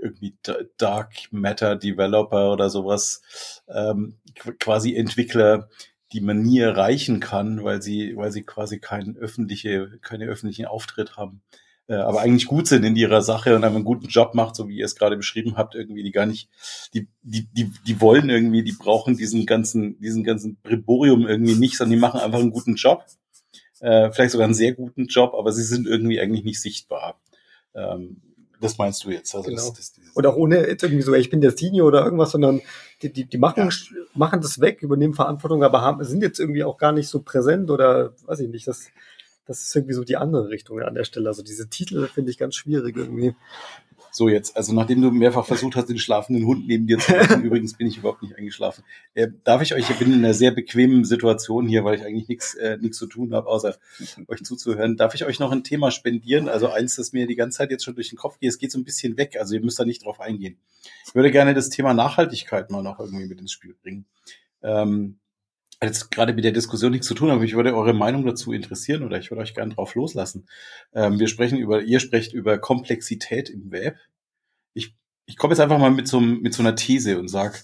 irgendwie 0.00 0.36
Da- 0.42 0.58
Dark 0.78 1.12
Matter 1.32 1.74
Developer 1.76 2.52
oder 2.52 2.70
sowas, 2.70 3.20
ähm, 3.68 4.16
qu- 4.38 4.56
quasi 4.58 4.94
Entwickler, 4.94 5.68
die 6.12 6.20
man 6.20 6.40
nie 6.40 6.60
erreichen 6.60 7.18
kann, 7.20 7.64
weil 7.64 7.82
sie, 7.82 8.16
weil 8.16 8.30
sie 8.30 8.44
quasi 8.44 8.78
keinen 8.78 9.16
öffentliche, 9.16 9.98
keine 10.00 10.26
öffentlichen 10.26 10.66
Auftritt 10.66 11.16
haben, 11.16 11.42
äh, 11.88 11.94
aber 11.96 12.20
eigentlich 12.20 12.46
gut 12.46 12.68
sind 12.68 12.84
in 12.84 12.94
ihrer 12.94 13.20
Sache 13.20 13.56
und 13.56 13.64
einen 13.64 13.82
guten 13.84 14.06
Job 14.06 14.34
macht, 14.36 14.54
so 14.54 14.68
wie 14.68 14.76
ihr 14.76 14.84
es 14.84 14.94
gerade 14.94 15.16
beschrieben 15.16 15.56
habt, 15.56 15.74
irgendwie 15.74 16.04
die 16.04 16.12
gar 16.12 16.26
nicht, 16.26 16.48
die, 16.94 17.08
die, 17.22 17.48
die, 17.52 17.72
die 17.86 18.00
wollen 18.00 18.30
irgendwie, 18.30 18.62
die 18.62 18.72
brauchen 18.78 19.16
diesen 19.16 19.46
ganzen, 19.46 19.98
diesen 20.00 20.22
ganzen 20.22 20.58
Briborium 20.62 21.26
irgendwie 21.26 21.56
nicht, 21.56 21.76
sondern 21.76 21.96
die 21.96 22.00
machen 22.00 22.20
einfach 22.20 22.38
einen 22.38 22.52
guten 22.52 22.76
Job 22.76 23.04
äh, 23.80 24.10
vielleicht 24.10 24.32
sogar 24.32 24.46
einen 24.46 24.54
sehr 24.54 24.72
guten 24.72 25.06
Job, 25.06 25.34
aber 25.34 25.52
sie 25.52 25.62
sind 25.62 25.86
irgendwie 25.86 26.20
eigentlich 26.20 26.44
nicht 26.44 26.60
sichtbar. 26.60 27.20
Ähm, 27.74 28.20
das 28.60 28.76
meinst 28.76 29.04
du 29.04 29.10
jetzt? 29.10 29.34
Also 29.34 29.48
Genau. 29.50 29.70
das, 29.70 29.92
das, 29.94 30.00
Und 30.14 30.26
auch 30.26 30.36
ohne 30.36 30.66
jetzt 30.66 30.82
irgendwie 30.82 31.02
so, 31.02 31.14
ich 31.14 31.30
bin 31.30 31.40
der 31.40 31.52
Senior 31.56 31.86
oder 31.86 32.04
irgendwas, 32.04 32.32
sondern 32.32 32.60
die, 33.02 33.12
die, 33.12 33.24
die 33.24 33.38
machen, 33.38 33.70
Ja. 33.70 33.96
machen 34.14 34.40
das 34.40 34.60
weg, 34.60 34.82
übernehmen 34.82 35.14
Verantwortung, 35.14 35.62
aber 35.62 35.80
haben, 35.80 36.02
sind 36.04 36.22
jetzt 36.22 36.40
irgendwie 36.40 36.64
auch 36.64 36.76
gar 36.76 36.92
nicht 36.92 37.08
so 37.08 37.22
präsent 37.22 37.70
oder 37.70 38.14
weiß 38.26 38.40
ich 38.40 38.48
nicht, 38.48 38.66
das, 38.66 38.88
das 39.48 39.62
ist 39.62 39.74
irgendwie 39.74 39.94
so 39.94 40.04
die 40.04 40.18
andere 40.18 40.50
Richtung 40.50 40.78
an 40.82 40.94
der 40.94 41.04
Stelle. 41.04 41.26
Also 41.26 41.42
diese 41.42 41.70
Titel 41.70 42.06
finde 42.06 42.30
ich 42.30 42.36
ganz 42.36 42.54
schwierig 42.54 42.94
irgendwie. 42.96 43.34
so 44.12 44.28
jetzt, 44.28 44.54
also 44.58 44.74
nachdem 44.74 45.00
du 45.00 45.10
mehrfach 45.10 45.46
versucht 45.46 45.74
hast, 45.74 45.88
den 45.88 45.98
schlafenden 45.98 46.44
Hund 46.44 46.68
neben 46.68 46.86
dir 46.86 46.98
zu 46.98 47.12
lassen, 47.12 47.42
übrigens 47.44 47.74
bin 47.74 47.86
ich 47.86 47.96
überhaupt 47.96 48.22
nicht 48.22 48.36
eingeschlafen, 48.36 48.84
äh, 49.14 49.28
darf 49.44 49.62
ich 49.62 49.74
euch, 49.74 49.88
ich 49.88 49.98
bin 49.98 50.12
in 50.12 50.18
einer 50.18 50.34
sehr 50.34 50.50
bequemen 50.50 51.06
Situation 51.06 51.66
hier, 51.66 51.82
weil 51.82 51.94
ich 51.94 52.04
eigentlich 52.04 52.28
nichts 52.28 52.54
äh, 52.56 52.76
nichts 52.76 52.98
zu 52.98 53.06
tun 53.06 53.32
habe, 53.32 53.48
außer 53.48 53.74
euch 54.28 54.44
zuzuhören. 54.44 54.98
Darf 54.98 55.14
ich 55.14 55.24
euch 55.24 55.38
noch 55.38 55.50
ein 55.50 55.64
Thema 55.64 55.90
spendieren? 55.92 56.50
Also 56.50 56.68
eins, 56.68 56.96
das 56.96 57.14
mir 57.14 57.26
die 57.26 57.36
ganze 57.36 57.56
Zeit 57.56 57.70
jetzt 57.70 57.84
schon 57.84 57.94
durch 57.94 58.10
den 58.10 58.18
Kopf 58.18 58.38
geht, 58.38 58.50
es 58.50 58.58
geht 58.58 58.70
so 58.70 58.78
ein 58.78 58.84
bisschen 58.84 59.16
weg, 59.16 59.38
also 59.40 59.54
ihr 59.54 59.62
müsst 59.62 59.80
da 59.80 59.86
nicht 59.86 60.04
drauf 60.04 60.20
eingehen. 60.20 60.58
Ich 61.06 61.14
würde 61.14 61.30
gerne 61.30 61.54
das 61.54 61.70
Thema 61.70 61.94
Nachhaltigkeit 61.94 62.70
mal 62.70 62.82
noch 62.82 63.00
irgendwie 63.00 63.26
mit 63.26 63.40
ins 63.40 63.52
Spiel 63.52 63.74
bringen. 63.82 64.04
Ähm, 64.62 65.18
hat 65.80 65.88
jetzt 65.88 66.10
gerade 66.10 66.32
mit 66.32 66.44
der 66.44 66.52
Diskussion 66.52 66.90
nichts 66.90 67.06
zu 67.06 67.14
tun, 67.14 67.30
aber 67.30 67.44
ich 67.44 67.54
würde 67.54 67.74
eure 67.74 67.94
Meinung 67.94 68.26
dazu 68.26 68.52
interessieren 68.52 69.04
oder 69.04 69.18
ich 69.18 69.30
würde 69.30 69.42
euch 69.42 69.54
gerne 69.54 69.74
drauf 69.74 69.94
loslassen. 69.94 70.48
Ähm, 70.92 71.20
wir 71.20 71.28
sprechen 71.28 71.58
über, 71.58 71.82
ihr 71.82 72.00
sprecht 72.00 72.32
über 72.32 72.58
Komplexität 72.58 73.48
im 73.48 73.70
Web. 73.70 73.96
Ich, 74.74 74.94
ich 75.26 75.36
komme 75.36 75.52
jetzt 75.52 75.60
einfach 75.60 75.78
mal 75.78 75.90
mit 75.90 76.08
so, 76.08 76.18
mit 76.20 76.52
so 76.52 76.62
einer 76.62 76.74
These 76.74 77.18
und 77.18 77.28
sag, 77.28 77.62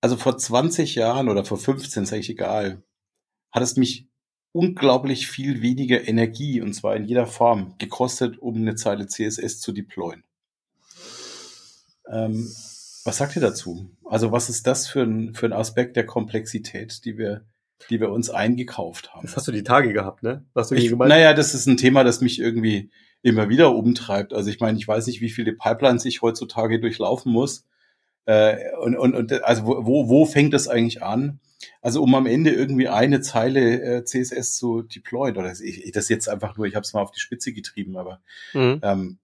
also 0.00 0.16
vor 0.16 0.36
20 0.36 0.94
Jahren 0.94 1.28
oder 1.28 1.44
vor 1.44 1.58
15, 1.58 2.04
sage 2.04 2.20
ich 2.20 2.30
egal, 2.30 2.82
hat 3.50 3.62
es 3.62 3.76
mich 3.76 4.08
unglaublich 4.52 5.26
viel 5.28 5.62
weniger 5.62 6.06
Energie, 6.06 6.60
und 6.60 6.74
zwar 6.74 6.96
in 6.96 7.04
jeder 7.04 7.26
Form, 7.26 7.74
gekostet, 7.78 8.38
um 8.38 8.56
eine 8.56 8.74
Zeile 8.74 9.06
CSS 9.06 9.60
zu 9.60 9.72
deployen. 9.72 10.22
Ähm, 12.10 12.50
was 13.04 13.16
sagt 13.16 13.36
ihr 13.36 13.42
dazu? 13.42 13.90
Also 14.08 14.32
was 14.32 14.48
ist 14.48 14.66
das 14.66 14.86
für 14.88 15.02
ein, 15.02 15.34
für 15.34 15.46
ein 15.46 15.52
Aspekt 15.52 15.96
der 15.96 16.06
Komplexität, 16.06 17.04
die 17.04 17.18
wir, 17.18 17.44
die 17.90 18.00
wir 18.00 18.10
uns 18.10 18.30
eingekauft 18.30 19.14
haben? 19.14 19.26
Das 19.26 19.36
hast 19.36 19.48
du 19.48 19.52
die 19.52 19.62
Tage 19.62 19.92
gehabt, 19.92 20.22
ne? 20.22 20.44
Was 20.54 20.68
du 20.68 20.74
Ich, 20.76 20.88
gemeint? 20.88 21.10
naja, 21.10 21.34
das 21.34 21.54
ist 21.54 21.66
ein 21.66 21.76
Thema, 21.76 22.04
das 22.04 22.20
mich 22.20 22.38
irgendwie 22.40 22.90
immer 23.22 23.48
wieder 23.48 23.74
umtreibt. 23.74 24.32
Also 24.32 24.48
ich 24.50 24.60
meine, 24.60 24.78
ich 24.78 24.86
weiß 24.88 25.06
nicht, 25.08 25.20
wie 25.20 25.30
viele 25.30 25.52
Pipelines 25.52 26.04
ich 26.04 26.22
heutzutage 26.22 26.80
durchlaufen 26.80 27.32
muss. 27.32 27.66
Äh, 28.26 28.56
und, 28.80 28.96
und, 28.96 29.14
und 29.14 29.42
also 29.44 29.66
wo, 29.66 30.08
wo 30.08 30.24
fängt 30.26 30.54
das 30.54 30.68
eigentlich 30.68 31.02
an? 31.02 31.40
Also 31.82 32.02
um 32.02 32.14
am 32.14 32.26
Ende 32.26 32.50
irgendwie 32.50 32.88
eine 32.88 33.20
Zeile 33.20 33.80
äh, 33.82 34.04
CSS 34.04 34.54
zu 34.56 34.82
deployen. 34.82 35.36
Oder 35.36 35.48
das, 35.48 35.60
ich, 35.60 35.90
das 35.92 36.08
jetzt 36.08 36.28
einfach 36.28 36.56
nur, 36.56 36.66
ich 36.66 36.76
habe 36.76 36.84
es 36.84 36.92
mal 36.92 37.00
auf 37.00 37.10
die 37.10 37.20
Spitze 37.20 37.52
getrieben, 37.52 37.96
aber 37.96 38.20
Mhm. 38.54 38.80
ähm, 38.82 39.18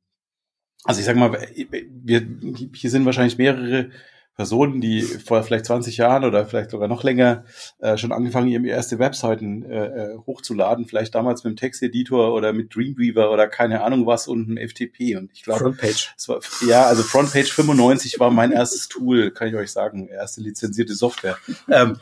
also 0.83 1.01
ich 1.01 1.07
sag 1.07 1.17
mal, 1.17 1.33
wir, 1.55 2.27
hier 2.75 2.91
sind 2.91 3.07
wahrscheinlich 3.07 3.39
mehrere 3.39 3.91
Personen, 4.37 4.81
die 4.81 5.03
vor 5.03 5.43
vielleicht 5.45 5.67
20 5.67 5.97
Jahren 5.97 6.25
oder 6.25 6.45
vielleicht 6.47 6.71
sogar 6.71 6.89
noch 6.89 7.05
länger 7.05 7.45
äh, 7.79 7.97
schon 7.97 8.13
angefangen, 8.13 8.49
ihre 8.49 8.67
erste 8.67 8.99
Webseiten 8.99 9.65
äh, 9.65 9.87
äh, 9.87 10.19
hochzuladen, 10.27 10.87
vielleicht 10.87 11.15
damals 11.15 11.45
mit 11.45 11.53
dem 11.53 11.57
Texteditor 11.57 12.35
oder 12.35 12.53
mit 12.53 12.75
Dreamweaver 12.75 13.31
oder 13.31 13.47
keine 13.47 13.83
Ahnung 13.83 14.07
was 14.07 14.27
und 14.27 14.49
einem 14.49 14.69
FTP. 14.69 15.17
Und 15.17 15.31
ich 15.33 15.43
glaube, 15.45 15.61
Frontpage. 15.61 16.15
war, 16.27 16.41
ja, 16.67 16.85
also 16.87 17.03
Frontpage 17.03 17.53
95 17.53 18.19
war 18.19 18.31
mein 18.31 18.51
erstes 18.51 18.89
Tool, 18.89 19.31
kann 19.31 19.49
ich 19.49 19.55
euch 19.55 19.71
sagen, 19.71 20.09
erste 20.09 20.41
lizenzierte 20.41 20.95
Software. 20.95 21.39
Ähm, 21.71 21.97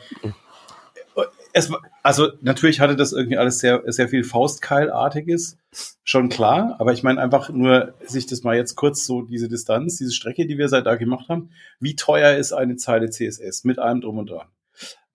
es, 1.53 1.71
also 2.01 2.31
natürlich 2.41 2.79
hatte 2.79 2.95
das 2.95 3.13
irgendwie 3.13 3.37
alles 3.37 3.59
sehr, 3.59 3.83
sehr 3.87 4.09
viel 4.09 4.23
Faustkeilartiges, 4.23 5.57
schon 6.03 6.29
klar, 6.29 6.75
aber 6.79 6.93
ich 6.93 7.03
meine 7.03 7.21
einfach 7.21 7.49
nur, 7.49 7.93
sich 8.05 8.25
das 8.25 8.43
mal 8.43 8.55
jetzt 8.55 8.75
kurz 8.75 9.05
so, 9.05 9.21
diese 9.21 9.49
Distanz, 9.49 9.97
diese 9.97 10.11
Strecke, 10.11 10.45
die 10.45 10.57
wir 10.57 10.69
seit 10.69 10.85
da 10.85 10.95
gemacht 10.95 11.29
haben, 11.29 11.49
wie 11.79 11.95
teuer 11.95 12.35
ist 12.35 12.53
eine 12.53 12.75
Zeile 12.75 13.09
CSS 13.09 13.63
mit 13.63 13.79
allem 13.79 14.01
drum 14.01 14.17
und 14.17 14.29
dran? 14.29 14.47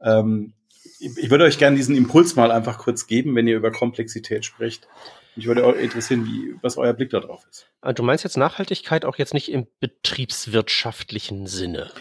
Ähm, 0.01 0.53
ich, 1.01 1.17
ich 1.17 1.31
würde 1.31 1.45
euch 1.45 1.59
gerne 1.59 1.77
diesen 1.77 1.97
Impuls 1.97 2.37
mal 2.37 2.51
einfach 2.51 2.79
kurz 2.79 3.07
geben, 3.07 3.35
wenn 3.35 3.47
ihr 3.47 3.57
über 3.57 3.71
Komplexität 3.71 4.45
sprecht. 4.45 4.89
Mich 5.37 5.47
würde 5.47 5.65
auch 5.65 5.75
interessieren, 5.75 6.27
wie, 6.27 6.57
was 6.63 6.77
euer 6.77 6.93
Blick 6.93 7.11
da 7.11 7.21
drauf 7.21 7.47
ist. 7.49 7.69
Ah, 7.81 7.93
Du 7.93 8.03
meinst 8.03 8.25
jetzt 8.25 8.37
Nachhaltigkeit 8.37 9.05
auch 9.05 9.17
jetzt 9.17 9.35
nicht 9.35 9.53
im 9.53 9.69
betriebswirtschaftlichen 9.79 11.47
Sinne. 11.47 11.93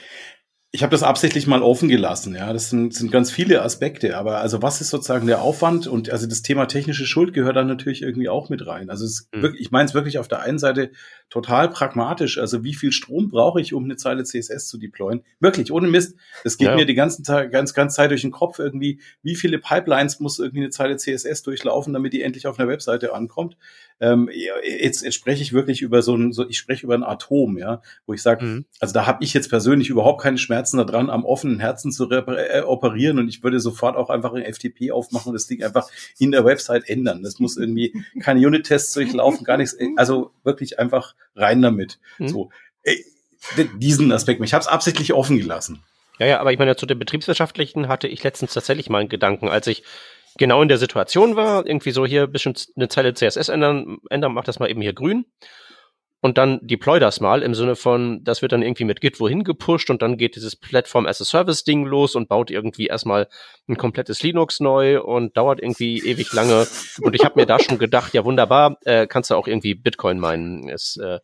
Ich 0.71 0.83
habe 0.83 0.91
das 0.91 1.01
absichtlich 1.01 1.47
mal 1.47 1.61
offen 1.61 1.87
gelassen, 1.87 2.35
ja. 2.35 2.51
Das 2.51 2.69
sind, 2.69 2.93
sind 2.93 3.09
ganz 3.09 3.31
viele 3.31 3.61
Aspekte, 3.61 4.17
aber 4.17 4.39
also 4.41 4.61
was 4.61 4.81
ist 4.81 4.89
sozusagen 4.89 5.25
der 5.25 5.41
Aufwand 5.41 5.87
und 5.87 6.09
also 6.09 6.27
das 6.27 6.41
Thema 6.41 6.65
technische 6.65 7.05
Schuld 7.05 7.33
gehört 7.33 7.55
dann 7.55 7.67
natürlich 7.67 8.01
irgendwie 8.01 8.27
auch 8.27 8.49
mit 8.49 8.67
rein. 8.67 8.89
Also 8.89 9.05
es, 9.05 9.29
Mhm. 9.31 9.43
wirklich, 9.43 9.61
ich 9.61 9.71
meine 9.71 9.85
es 9.87 9.93
wirklich 9.93 10.17
auf 10.19 10.27
der 10.27 10.41
einen 10.41 10.59
Seite 10.59 10.91
total 11.29 11.69
pragmatisch. 11.69 12.37
Also 12.37 12.65
wie 12.65 12.73
viel 12.73 12.91
Strom 12.91 13.29
brauche 13.29 13.61
ich, 13.61 13.73
um 13.73 13.85
eine 13.85 13.95
Zeile 13.95 14.25
CSS 14.25 14.67
zu 14.67 14.77
deployen? 14.77 15.23
Wirklich, 15.39 15.71
ohne 15.71 15.87
Mist. 15.87 16.15
Das 16.43 16.57
geht 16.57 16.67
Ja. 16.67 16.75
mir 16.75 16.85
die 16.85 16.95
ganzen 16.95 17.23
Tag, 17.23 17.49
ganz, 17.53 17.73
ganz 17.73 17.95
Zeit 17.95 18.11
durch 18.11 18.21
den 18.21 18.31
Kopf 18.31 18.59
irgendwie. 18.59 18.99
Wie 19.23 19.35
viele 19.35 19.59
Pipelines 19.59 20.19
muss 20.19 20.37
irgendwie 20.37 20.59
eine 20.63 20.69
Zeile 20.69 20.97
CSS 20.97 21.43
durchlaufen, 21.43 21.93
damit 21.93 22.11
die 22.11 22.21
endlich 22.23 22.45
auf 22.45 22.59
einer 22.59 22.67
Webseite 22.67 23.13
ankommt? 23.13 23.55
Ähm, 23.99 24.29
jetzt, 24.31 25.03
jetzt 25.03 25.15
spreche 25.15 25.41
ich 25.41 25.53
wirklich 25.53 25.81
über 25.81 26.01
so 26.01 26.15
ein, 26.15 26.31
so, 26.31 26.47
ich 26.47 26.57
spreche 26.57 26.85
über 26.85 26.93
ein 26.93 27.03
Atom, 27.03 27.57
ja, 27.57 27.81
wo 28.05 28.13
ich 28.13 28.21
sage, 28.21 28.45
Mhm. 28.45 28.65
also 28.79 28.93
da 28.93 29.07
habe 29.07 29.23
ich 29.23 29.33
jetzt 29.33 29.49
persönlich 29.49 29.89
überhaupt 29.89 30.21
keine 30.21 30.37
Schmerzen 30.37 30.77
daran, 30.77 31.09
am 31.09 31.25
offenen 31.25 31.59
Herzen 31.59 31.91
zu 31.91 32.09
äh, 32.11 32.61
operieren 32.61 33.17
und 33.17 33.27
ich 33.27 33.41
würde 33.43 33.59
sofort 33.59 33.95
auch 33.95 34.09
einfach 34.09 34.33
ein 34.33 34.43
FTP 34.43 34.91
aufmachen 34.91 35.29
und 35.29 35.33
das 35.33 35.47
Ding 35.47 35.63
einfach 35.63 35.89
in 36.19 36.31
der 36.31 36.45
Website 36.45 36.87
ändern. 36.89 37.23
Das 37.23 37.39
muss 37.39 37.57
irgendwie 37.57 37.93
keine 38.21 38.45
Unit-Tests 38.45 38.93
durchlaufen, 38.93 39.43
gar 39.43 39.57
nichts. 39.57 39.75
Also 39.95 40.31
wirklich 40.43 40.77
einfach 40.79 41.15
rein 41.35 41.61
damit. 41.61 41.99
Mhm. 42.19 42.27
So 42.27 42.49
äh, 42.83 42.95
diesen 43.77 44.11
Aspekt. 44.11 44.43
Ich 44.43 44.53
habe 44.53 44.61
es 44.61 44.67
absichtlich 44.67 45.13
offen 45.13 45.37
gelassen. 45.37 45.83
Ja, 46.19 46.25
ja, 46.25 46.39
aber 46.39 46.51
ich 46.51 46.59
meine, 46.59 46.75
zu 46.75 46.85
dem 46.85 46.99
betriebswirtschaftlichen 46.99 47.87
hatte 47.87 48.07
ich 48.07 48.23
letztens 48.23 48.53
tatsächlich 48.53 48.89
mal 48.89 48.99
einen 48.99 49.09
Gedanken, 49.09 49.49
als 49.49 49.67
ich 49.67 49.83
genau 50.37 50.61
in 50.61 50.67
der 50.67 50.77
Situation 50.77 51.35
war, 51.35 51.65
irgendwie 51.65 51.91
so 51.91 52.05
hier 52.05 52.23
ein 52.23 52.31
bisschen 52.31 52.55
eine 52.75 52.87
Zeile 52.87 53.13
CSS 53.13 53.49
ändern, 53.49 53.97
ändern, 54.09 54.33
mach 54.33 54.43
das 54.43 54.59
mal 54.59 54.69
eben 54.69 54.81
hier 54.81 54.93
grün. 54.93 55.25
Und 56.19 56.37
dann 56.37 56.59
deploy 56.63 56.99
das 56.99 57.21
mal 57.21 57.43
im 57.43 57.53
Sinne 57.53 57.75
von, 57.75 58.23
das 58.23 58.41
wird 58.41 58.51
dann 58.51 58.63
irgendwie 58.63 58.85
mit 58.85 59.01
Git 59.01 59.19
wohin 59.19 59.43
gepusht 59.43 59.91
und 59.91 60.01
dann 60.01 60.17
geht 60.17 60.35
dieses 60.35 60.55
Platform 60.55 61.05
as 61.05 61.21
a 61.21 61.25
Service 61.25 61.63
Ding 61.63 61.85
los 61.85 62.15
und 62.15 62.27
baut 62.27 62.49
irgendwie 62.49 62.87
erstmal 62.87 63.27
ein 63.67 63.77
komplettes 63.77 64.23
Linux 64.23 64.59
neu 64.59 65.01
und 65.01 65.37
dauert 65.37 65.61
irgendwie 65.61 65.99
ewig 65.99 66.33
lange. 66.33 66.65
Und 67.01 67.13
ich 67.13 67.23
habe 67.23 67.39
mir 67.39 67.45
da 67.45 67.59
schon 67.59 67.77
gedacht, 67.77 68.15
ja 68.15 68.25
wunderbar, 68.25 68.77
äh, 68.85 69.05
kannst 69.05 69.29
du 69.29 69.35
auch 69.35 69.47
irgendwie 69.47 69.75
Bitcoin 69.75 70.19
meinen. 70.19 70.67
Ist, 70.69 70.97
äh, 70.97 71.19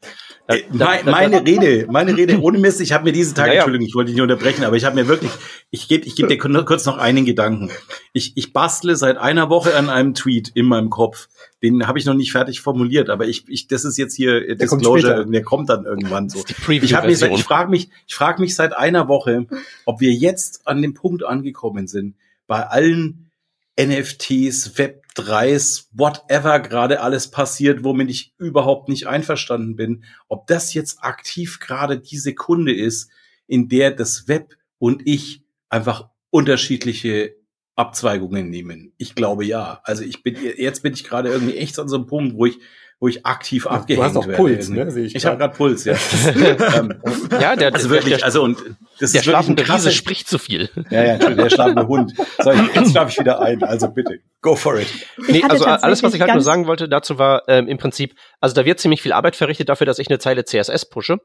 da, 0.48 0.56
äh, 0.56 0.64
da, 0.72 0.98
da, 1.04 1.12
meine 1.12 1.44
Rede, 1.44 1.88
meine 1.90 2.16
Rede 2.16 2.40
ohne 2.40 2.60
Mist. 2.60 2.80
Ich 2.80 2.94
habe 2.94 3.06
mir 3.06 3.14
diesen 3.14 3.34
Tag, 3.34 3.48
ja, 3.48 3.54
Entschuldigung, 3.54 3.88
ich 3.88 3.96
wollte 3.96 4.08
dich 4.08 4.16
nicht 4.16 4.24
unterbrechen, 4.24 4.64
aber 4.64 4.76
ich 4.76 4.86
habe 4.86 4.96
mir 4.96 5.08
wirklich, 5.08 5.32
ich 5.72 5.88
gebe, 5.88 6.06
ich 6.06 6.16
gebe 6.16 6.28
dir 6.28 6.38
kurz 6.66 6.86
noch 6.86 6.98
einen 7.00 7.26
Gedanken. 7.26 7.72
Ich, 8.14 8.34
ich 8.36 8.54
bastle 8.54 8.96
seit 8.96 9.18
einer 9.18 9.50
Woche 9.50 9.76
an 9.76 9.90
einem 9.90 10.14
Tweet 10.14 10.52
in 10.54 10.68
meinem 10.68 10.92
Kopf 10.92 11.30
den 11.64 11.88
habe 11.88 11.98
ich 11.98 12.06
noch 12.06 12.14
nicht 12.14 12.34
fertig 12.34 12.60
formuliert, 12.60 13.10
aber 13.10 13.26
ich, 13.26 13.46
ich 13.48 13.68
das 13.68 13.86
ist 13.86 13.98
jetzt 13.98 14.16
hier 14.16 14.46
der 14.46 14.56
Disclosure, 14.56 15.22
kommt 15.22 15.34
der 15.34 15.44
kommt 15.44 15.70
dann 15.70 15.86
irgendwann 15.86 16.30
so. 16.30 16.44
Ich 16.68 16.94
habe 16.94 17.08
mich, 17.08 17.22
ich 17.22 17.44
frage 17.44 17.72
mich, 17.72 17.90
ich 18.06 18.14
frage 18.14 18.42
mich 18.42 18.54
seit 18.54 18.74
einer 18.74 19.08
Woche, 19.08 19.48
ob 19.86 20.02
wir 20.02 20.12
jetzt 20.12 20.68
an 20.68 20.82
dem 20.82 20.94
Punkt 20.94 21.24
angekommen 21.24 21.88
sind, 21.88 22.16
bei 22.48 22.68
allen 22.68 23.32
NFTs, 23.80 24.76
Web3s, 24.76 25.88
whatever 25.94 26.60
gerade 26.60 27.00
alles 27.00 27.32
passiert, 27.32 27.86
womit 27.86 28.10
ich 28.10 28.34
überhaupt 28.38 28.90
nicht 28.90 29.08
einverstanden 29.08 29.78
bin, 29.78 30.04
ob 30.28 30.48
das 30.48 30.74
jetzt 30.74 31.02
aktiv 31.02 31.60
gerade 31.60 31.98
die 31.98 32.18
Sekunde 32.18 32.76
ist, 32.76 33.10
in 33.48 33.70
der 33.70 33.92
das 33.92 34.28
Web 34.28 34.58
und 34.80 35.02
ich 35.06 35.44
einfach 35.70 36.10
unterschiedliche 36.30 37.36
Abzweigungen 37.76 38.50
nehmen? 38.50 38.94
Ich 38.98 39.16
glaube 39.16 39.46
ja. 39.46 39.82
Also 39.84 40.04
ich 40.04 40.24
bin 40.24 40.38
jetzt 40.58 40.84
bin 40.84 40.94
ich 40.94 41.04
gerade 41.04 41.30
irgendwie 41.30 41.58
echt 41.58 41.78
an 41.80 41.88
so 41.88 41.96
einem 41.96 42.06
Punkt, 42.06 42.36
wo 42.36 42.46
ich 42.46 42.60
wo 43.04 43.10
ich 43.10 43.26
aktiv 43.26 43.68
abgehängt 43.68 44.02
werde. 44.02 44.14
Du 44.14 44.22
hast 44.22 44.30
auch 44.30 44.38
Puls, 44.38 44.70
ne? 44.70 44.90
Sehe 44.90 45.04
ich 45.04 45.14
ich 45.14 45.26
habe 45.26 45.38
gerade 45.38 45.54
Puls, 45.54 45.84
ja. 45.84 45.94
Ähm, 46.36 47.02
ja, 47.32 47.58
der 47.58 47.74
also 47.74 47.90
wirklich, 47.90 48.16
der, 48.16 48.24
also 48.24 48.42
und 48.42 48.60
das 49.00 49.12
der 49.12 49.20
ist 49.20 49.26
schlafende 49.26 49.68
Riese 49.68 49.92
spricht 49.92 50.30
zu 50.30 50.38
viel. 50.38 50.70
Ja, 50.90 51.04
ja, 51.04 51.18
der 51.18 51.50
schlafende 51.50 51.86
Hund. 51.86 52.14
So, 52.42 52.52
jetzt 52.52 52.92
schlafe 52.92 53.12
ich 53.12 53.20
wieder 53.20 53.42
ein. 53.42 53.62
Also 53.62 53.90
bitte, 53.90 54.20
go 54.42 54.56
for 54.56 54.80
it. 54.80 54.88
Nee, 55.28 55.44
also 55.44 55.66
alles, 55.66 56.02
was 56.02 56.14
ich 56.14 56.22
halt 56.22 56.32
nur 56.32 56.42
sagen 56.42 56.66
wollte 56.66 56.88
dazu 56.88 57.18
war 57.18 57.44
ähm, 57.50 57.68
im 57.68 57.78
Prinzip, 57.78 58.16
also 58.40 58.56
da 58.56 58.64
wird 58.64 58.80
ziemlich 58.80 59.02
viel 59.02 59.12
Arbeit 59.12 59.36
verrichtet 59.36 59.68
dafür, 59.68 59.86
dass 59.86 60.00
ich 60.00 60.08
eine 60.10 60.20
Zeile 60.20 60.46
CSS 60.46 60.90
pushe. 60.90 61.18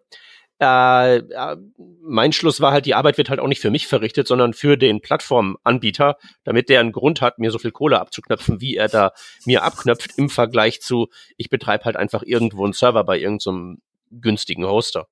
Äh, 0.60 1.18
äh, 1.18 1.56
mein 2.02 2.32
Schluss 2.32 2.60
war 2.60 2.72
halt, 2.72 2.86
die 2.86 2.94
Arbeit 2.94 3.16
wird 3.16 3.30
halt 3.30 3.38
auch 3.38 3.46
nicht 3.46 3.60
für 3.60 3.70
mich 3.70 3.86
verrichtet, 3.86 4.26
sondern 4.26 4.54
für 4.54 4.76
den 4.76 5.00
Plattformanbieter, 5.00 6.16
damit 6.42 6.68
der 6.68 6.80
einen 6.80 6.90
Grund 6.92 7.20
hat, 7.20 7.38
mir 7.38 7.52
so 7.52 7.58
viel 7.58 7.70
Kohle 7.70 8.00
abzuknöpfen, 8.00 8.60
wie 8.60 8.76
er 8.76 8.88
da 8.88 9.12
mir 9.44 9.62
abknöpft, 9.62 10.18
im 10.18 10.28
Vergleich 10.28 10.80
zu, 10.80 11.08
ich 11.36 11.48
betreibe 11.48 11.84
halt 11.84 11.96
einfach 11.96 12.22
irgendwo 12.24 12.64
einen 12.64 12.72
Server 12.72 13.04
bei 13.04 13.18
irgendeinem 13.18 13.38
so 13.38 14.20
günstigen 14.20 14.66
Hoster. 14.66 15.06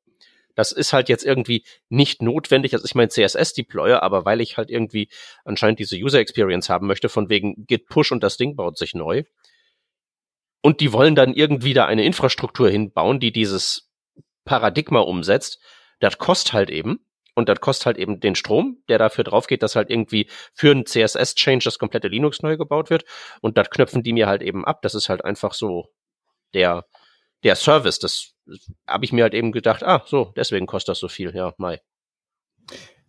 Das 0.56 0.72
ist 0.72 0.92
halt 0.92 1.08
jetzt 1.08 1.24
irgendwie 1.24 1.64
nicht 1.90 2.22
notwendig, 2.22 2.72
dass 2.72 2.84
ich 2.84 2.94
mein 2.94 3.10
CSS 3.10 3.52
deploye, 3.52 4.02
aber 4.02 4.24
weil 4.24 4.40
ich 4.40 4.56
halt 4.56 4.70
irgendwie 4.70 5.08
anscheinend 5.44 5.78
diese 5.78 5.96
User 5.96 6.18
Experience 6.18 6.70
haben 6.70 6.86
möchte, 6.86 7.08
von 7.08 7.28
wegen 7.28 7.66
Git 7.66 7.88
Push 7.88 8.10
und 8.10 8.22
das 8.22 8.38
Ding 8.38 8.56
baut 8.56 8.78
sich 8.78 8.94
neu. 8.94 9.22
Und 10.62 10.80
die 10.80 10.92
wollen 10.92 11.14
dann 11.14 11.34
irgendwie 11.34 11.74
da 11.74 11.84
eine 11.84 12.04
Infrastruktur 12.04 12.68
hinbauen, 12.70 13.20
die 13.20 13.30
dieses 13.30 13.85
Paradigma 14.46 15.00
umsetzt, 15.00 15.60
das 16.00 16.16
kostet 16.16 16.54
halt 16.54 16.70
eben. 16.70 17.00
Und 17.34 17.50
das 17.50 17.60
kostet 17.60 17.84
halt 17.84 17.98
eben 17.98 18.18
den 18.18 18.34
Strom, 18.34 18.82
der 18.88 18.96
dafür 18.96 19.22
drauf 19.22 19.46
geht, 19.46 19.62
dass 19.62 19.76
halt 19.76 19.90
irgendwie 19.90 20.26
für 20.54 20.70
einen 20.70 20.86
CSS-Change 20.86 21.64
das 21.64 21.78
komplette 21.78 22.08
Linux 22.08 22.40
neu 22.40 22.56
gebaut 22.56 22.88
wird. 22.88 23.04
Und 23.42 23.58
das 23.58 23.68
knöpfen 23.68 24.02
die 24.02 24.14
mir 24.14 24.26
halt 24.26 24.40
eben 24.40 24.64
ab. 24.64 24.80
Das 24.80 24.94
ist 24.94 25.10
halt 25.10 25.22
einfach 25.22 25.52
so 25.52 25.90
der, 26.54 26.86
der 27.44 27.54
Service. 27.54 27.98
Das 27.98 28.32
habe 28.86 29.04
ich 29.04 29.12
mir 29.12 29.24
halt 29.24 29.34
eben 29.34 29.52
gedacht, 29.52 29.82
ah, 29.82 30.02
so, 30.06 30.32
deswegen 30.34 30.64
kostet 30.64 30.92
das 30.92 30.98
so 30.98 31.08
viel. 31.08 31.34
Ja, 31.34 31.52
Mai. 31.58 31.82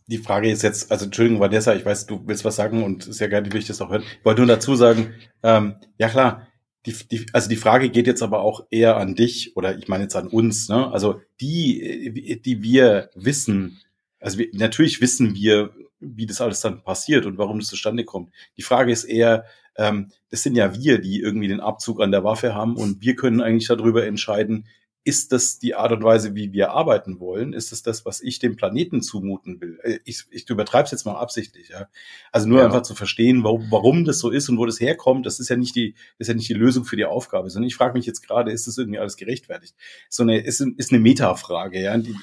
Die 0.08 0.18
Frage 0.18 0.52
ist 0.52 0.62
jetzt, 0.62 0.92
also 0.92 1.06
Entschuldigung, 1.06 1.40
Vanessa, 1.40 1.74
ich 1.74 1.86
weiß, 1.86 2.08
du 2.08 2.22
willst 2.26 2.44
was 2.44 2.58
sagen 2.58 2.84
und 2.84 3.04
sehr 3.04 3.30
gerne 3.30 3.52
will 3.52 3.60
ich 3.60 3.68
das 3.68 3.82
auch 3.82 3.90
hören. 3.90 4.04
Ich 4.04 4.26
wollte 4.26 4.42
nur 4.42 4.48
dazu 4.48 4.76
sagen, 4.76 5.14
ähm, 5.44 5.76
ja 5.98 6.10
klar, 6.10 6.47
die, 6.88 6.94
die, 6.94 7.26
also 7.34 7.50
die 7.50 7.58
Frage 7.58 7.90
geht 7.90 8.08
jetzt 8.08 8.24
aber 8.24 8.42
auch 8.42 8.66
eher 8.72 8.98
an 8.98 9.14
dich 9.14 9.56
oder 9.58 9.78
ich 9.78 9.88
meine 9.88 10.04
jetzt 10.04 10.16
an 10.16 10.28
uns. 10.28 10.70
Ne? 10.70 10.92
Also 10.92 11.22
die, 11.42 12.42
die 12.44 12.64
wir 12.64 13.10
wissen, 13.14 13.80
also 14.20 14.38
wir, 14.38 14.48
natürlich 14.54 15.02
wissen 15.02 15.36
wir, 15.36 15.72
wie 16.00 16.26
das 16.26 16.42
alles 16.42 16.62
dann 16.62 16.84
passiert 16.84 17.26
und 17.26 17.38
warum 17.38 17.60
es 17.60 17.68
zustande 17.68 18.06
kommt. 18.06 18.34
Die 18.56 18.62
Frage 18.62 18.92
ist 18.92 19.04
eher, 19.04 19.46
ähm, 19.76 20.12
das 20.30 20.44
sind 20.44 20.56
ja 20.56 20.74
wir, 20.76 21.00
die 21.00 21.20
irgendwie 21.20 21.50
den 21.50 21.60
Abzug 21.60 22.02
an 22.02 22.12
der 22.12 22.24
Waffe 22.24 22.56
haben 22.56 22.78
und 22.78 23.02
wir 23.02 23.16
können 23.16 23.42
eigentlich 23.42 23.68
darüber 23.68 24.06
entscheiden, 24.06 24.68
ist 25.08 25.32
das 25.32 25.58
die 25.58 25.74
Art 25.74 25.94
und 25.94 26.04
Weise, 26.04 26.36
wie 26.36 26.52
wir 26.52 26.72
arbeiten 26.72 27.22
wollen? 27.22 27.54
Ist 27.54 27.72
es 27.72 27.82
das, 27.82 28.06
was 28.06 28.20
ich 28.20 28.40
dem 28.40 28.58
Planeten 28.58 29.02
zumuten 29.02 29.62
will? 29.62 29.80
Äh, 29.82 30.00
ich, 30.04 30.26
ich 30.32 30.50
übertreibe 30.50 30.84
es 30.84 30.92
jetzt 30.92 31.06
mal 31.06 31.16
absichtlich, 31.16 31.70
ja. 31.70 31.88
Also 32.34 32.50
nur 32.50 32.60
ja. 32.60 32.66
einfach 32.66 32.82
zu 32.82 32.94
verstehen, 32.94 33.46
warum, 33.46 33.68
warum 33.70 34.04
das 34.04 34.20
so 34.20 34.30
ist 34.30 34.50
und 34.50 34.58
wo 34.58 34.66
das 34.66 34.82
herkommt, 34.82 35.26
das 35.26 35.40
ist 35.40 35.48
ja 35.48 35.56
nicht 35.56 35.78
die, 35.78 35.94
das 35.94 36.28
ist 36.28 36.28
ja 36.28 36.34
nicht 36.34 36.50
die 36.50 36.56
Lösung 36.56 36.84
für 36.84 36.98
die 36.98 37.06
Aufgabe, 37.06 37.50
sondern 37.50 37.68
ich 37.68 37.76
frage 37.78 37.98
mich 37.98 38.06
jetzt 38.06 38.22
gerade, 38.22 38.52
ist 38.52 38.68
das 38.68 38.78
irgendwie 38.78 39.00
alles 39.00 39.16
gerechtfertigt? 39.16 39.76
So 40.10 40.24
eine, 40.24 40.40
ist, 40.42 40.60
ist 40.60 40.92
eine 40.92 41.00
Metafrage, 41.00 41.82
ja. 41.82 41.98
Die, 41.98 42.16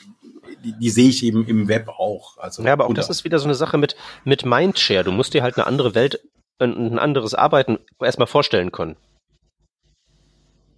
die, 0.62 0.78
die 0.78 0.90
sehe 0.90 1.09
ich 1.09 1.24
eben 1.24 1.47
im 1.47 1.69
Web 1.69 1.89
auch. 1.89 2.36
Also, 2.36 2.62
ja, 2.65 2.74
aber 2.74 2.85
auch 2.85 2.93
das 2.93 3.09
ist 3.09 3.24
wieder 3.24 3.39
so 3.39 3.47
eine 3.47 3.55
Sache 3.55 3.78
mit, 3.78 3.97
mit 4.24 4.44
Mindshare. 4.44 5.05
Du 5.05 5.11
musst 5.11 5.32
dir 5.32 5.43
halt 5.43 5.56
eine 5.56 5.66
andere 5.66 5.94
Welt, 5.94 6.20
ein 6.59 6.98
anderes 6.98 7.32
Arbeiten 7.32 7.78
erstmal 7.98 8.27
vorstellen 8.27 8.73
können. 8.73 8.97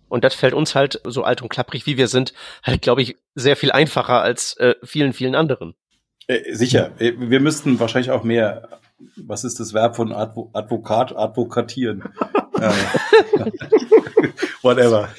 Und 0.09 0.25
das 0.25 0.35
fällt 0.35 0.55
uns 0.55 0.75
halt, 0.75 1.01
so 1.05 1.25
alt 1.25 1.43
und 1.43 1.49
klapprig 1.49 1.87
wie 1.87 1.97
wir 1.97 2.09
sind, 2.09 2.33
halt, 2.63 2.83
glaube 2.83 3.03
ich, 3.03 3.17
sehr 3.35 3.57
viel 3.57 3.73
einfacher 3.73 4.23
als 4.23 4.57
äh, 4.59 4.75
vielen, 4.83 5.13
vielen 5.13 5.35
anderen. 5.35 5.75
Äh, 6.27 6.55
sicher. 6.55 6.93
Äh, 6.99 7.13
wir 7.17 7.41
müssten 7.41 7.79
wahrscheinlich 7.81 8.11
auch 8.11 8.25
mehr, 8.25 8.69
was 9.17 9.45
ist 9.45 9.61
das 9.61 9.75
Verb 9.75 9.97
von 9.97 10.13
Advo 10.13 10.51
Advokat, 10.53 11.17
advokatieren? 11.17 12.05
Äh, 12.59 12.73
whatever. 14.63 15.11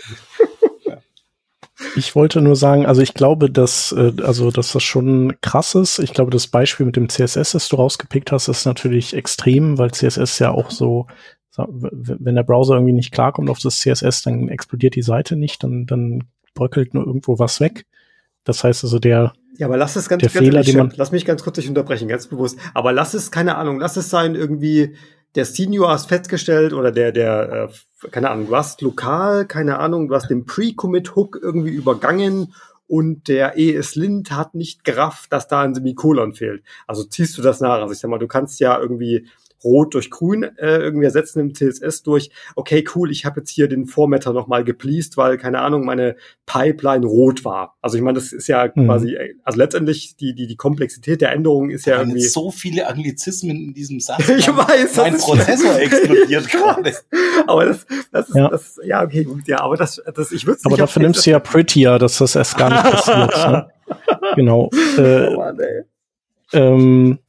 Ich 1.96 2.16
wollte 2.16 2.42
nur 2.42 2.56
sagen, 2.56 2.88
also 2.88 3.02
ich 3.02 3.14
glaube, 3.14 3.52
dass, 3.52 3.92
äh, 3.92 4.14
also, 4.24 4.50
dass 4.50 4.72
das 4.72 4.82
schon 4.82 5.40
krass 5.42 5.76
ist. 5.76 6.00
Ich 6.00 6.14
glaube, 6.14 6.32
das 6.32 6.48
Beispiel 6.48 6.88
mit 6.88 6.96
dem 6.96 7.10
CSS, 7.10 7.52
das 7.52 7.70
du 7.70 7.76
rausgepickt 7.76 8.32
hast, 8.32 8.48
ist 8.48 8.66
natürlich 8.66 9.14
extrem, 9.14 9.78
weil 9.78 9.92
CSS 9.92 10.40
ja 10.40 10.50
auch 10.50 10.72
so 10.72 11.06
wenn 11.58 12.36
der 12.36 12.44
Browser 12.44 12.76
irgendwie 12.76 12.94
nicht 12.94 13.12
klarkommt 13.12 13.50
auf 13.50 13.60
das 13.60 13.80
CSS, 13.80 14.22
dann 14.22 14.50
explodiert 14.50 14.96
die 14.96 15.02
Seite 15.02 15.36
nicht, 15.36 15.64
dann, 15.64 15.86
dann 15.86 16.26
bröckelt 16.54 16.94
nur 16.94 17.06
irgendwo 17.06 17.40
was 17.40 17.60
weg. 17.60 17.86
Das 18.44 18.64
heißt 18.64 18.84
also, 18.84 19.00
der, 19.00 19.34
ja, 19.58 19.66
aber 19.66 19.78
lass 19.78 19.96
es 19.96 20.08
ganz, 20.08 20.22
der 20.22 20.30
ganz 20.30 20.46
Fehler, 20.46 20.62
den 20.62 20.78
man 20.78 20.94
lass 20.96 21.12
mich 21.12 21.26
ganz 21.26 21.44
kurz 21.44 21.56
dich 21.56 21.68
unterbrechen, 21.68 22.08
ganz 22.08 22.28
bewusst. 22.28 22.60
Aber 22.74 22.94
lass 22.94 23.14
es, 23.14 23.32
keine 23.32 23.56
Ahnung, 23.56 23.80
lass 23.80 23.98
es 23.98 24.10
sein, 24.10 24.36
irgendwie, 24.36 24.96
der 25.36 25.46
Senior 25.46 25.90
hast 25.90 26.08
festgestellt 26.08 26.74
oder 26.74 26.92
der, 26.92 27.12
der, 27.12 27.70
äh, 28.04 28.10
keine 28.10 28.30
Ahnung, 28.30 28.48
du 28.48 28.56
hast 28.56 28.82
lokal, 28.82 29.46
keine 29.46 29.80
Ahnung, 29.80 30.08
du 30.08 30.16
hast 30.16 30.30
den 30.30 30.46
Pre-Commit-Hook 30.46 31.40
irgendwie 31.42 31.72
übergangen 31.72 32.54
und 32.88 33.28
der 33.28 33.58
ES-Lint 33.58 34.32
hat 34.32 34.56
nicht 34.56 34.84
gerafft, 34.84 35.34
dass 35.34 35.48
da 35.48 35.62
ein 35.62 35.76
Semikolon 35.76 36.34
fehlt. 36.34 36.64
Also 36.86 37.04
ziehst 37.04 37.38
du 37.38 37.42
das 37.42 37.60
nach. 37.60 37.82
Also 37.82 37.94
ich 37.94 38.00
sag 38.00 38.10
mal, 38.10 38.20
du 38.20 38.28
kannst 38.28 38.60
ja 38.60 38.80
irgendwie 38.80 39.28
Rot 39.64 39.94
durch 39.94 40.10
Grün 40.10 40.44
äh, 40.44 40.78
irgendwie 40.78 41.06
ersetzen 41.06 41.40
im 41.40 41.54
CSS 41.54 42.04
durch, 42.04 42.30
okay, 42.56 42.84
cool, 42.96 43.12
ich 43.12 43.26
habe 43.26 43.42
jetzt 43.42 43.50
hier 43.50 43.68
den 43.68 43.86
Formatter 43.86 44.34
nochmal 44.34 44.64
gepleased, 44.64 45.18
weil, 45.18 45.38
keine 45.38 45.60
Ahnung, 45.62 45.86
meine 45.86 46.16
Pipeline 46.46 47.06
rot 47.06 47.46
war. 47.46 47.78
Also 47.82 47.98
ich 47.98 48.04
meine, 48.04 48.20
das 48.20 48.34
ist 48.34 48.48
ja 48.48 48.70
mhm. 48.74 48.86
quasi, 48.86 49.18
also 49.44 49.58
letztendlich 49.58 50.16
die, 50.18 50.34
die, 50.34 50.48
die 50.48 50.56
Komplexität 50.56 51.22
der 51.22 51.32
Änderungen 51.32 51.70
ist 51.70 51.86
ja 51.86 52.00
irgendwie. 52.00 52.22
so 52.22 52.52
viele 52.52 52.88
Anglizismen 52.88 53.58
in 53.58 53.74
diesem 53.74 54.00
Satz. 54.00 54.28
ich 54.30 54.48
weiß, 54.48 54.98
mein 54.98 55.18
Prozessor 55.18 55.80
explodiert 55.80 56.50
gerade. 56.50 56.94
aber 57.48 57.66
das, 57.66 57.86
das 58.12 58.30
ist, 58.30 58.36
ja. 58.36 58.50
das, 58.50 58.80
ja, 58.84 59.04
okay, 59.04 59.24
gut, 59.24 59.48
ja, 59.48 59.62
aber 59.62 59.78
das, 59.78 60.02
das 60.16 60.32
ich 60.32 60.46
würde 60.46 60.60
Aber 60.66 60.78
dafür 60.78 61.02
nimmst 61.02 61.26
du 61.26 61.32
ja 61.32 61.40
Prettier, 61.40 62.00
dass 62.00 62.18
das 62.18 62.36
erst 62.36 62.58
gar 62.58 62.70
nicht 62.70 62.84
passiert. 63.06 63.38
ne? 63.52 63.70
Genau. 64.36 64.70
Äh, 64.98 65.28
oh 65.28 65.38
Mann, 65.38 65.60
ey. 65.60 65.84
Ähm, 66.54 67.20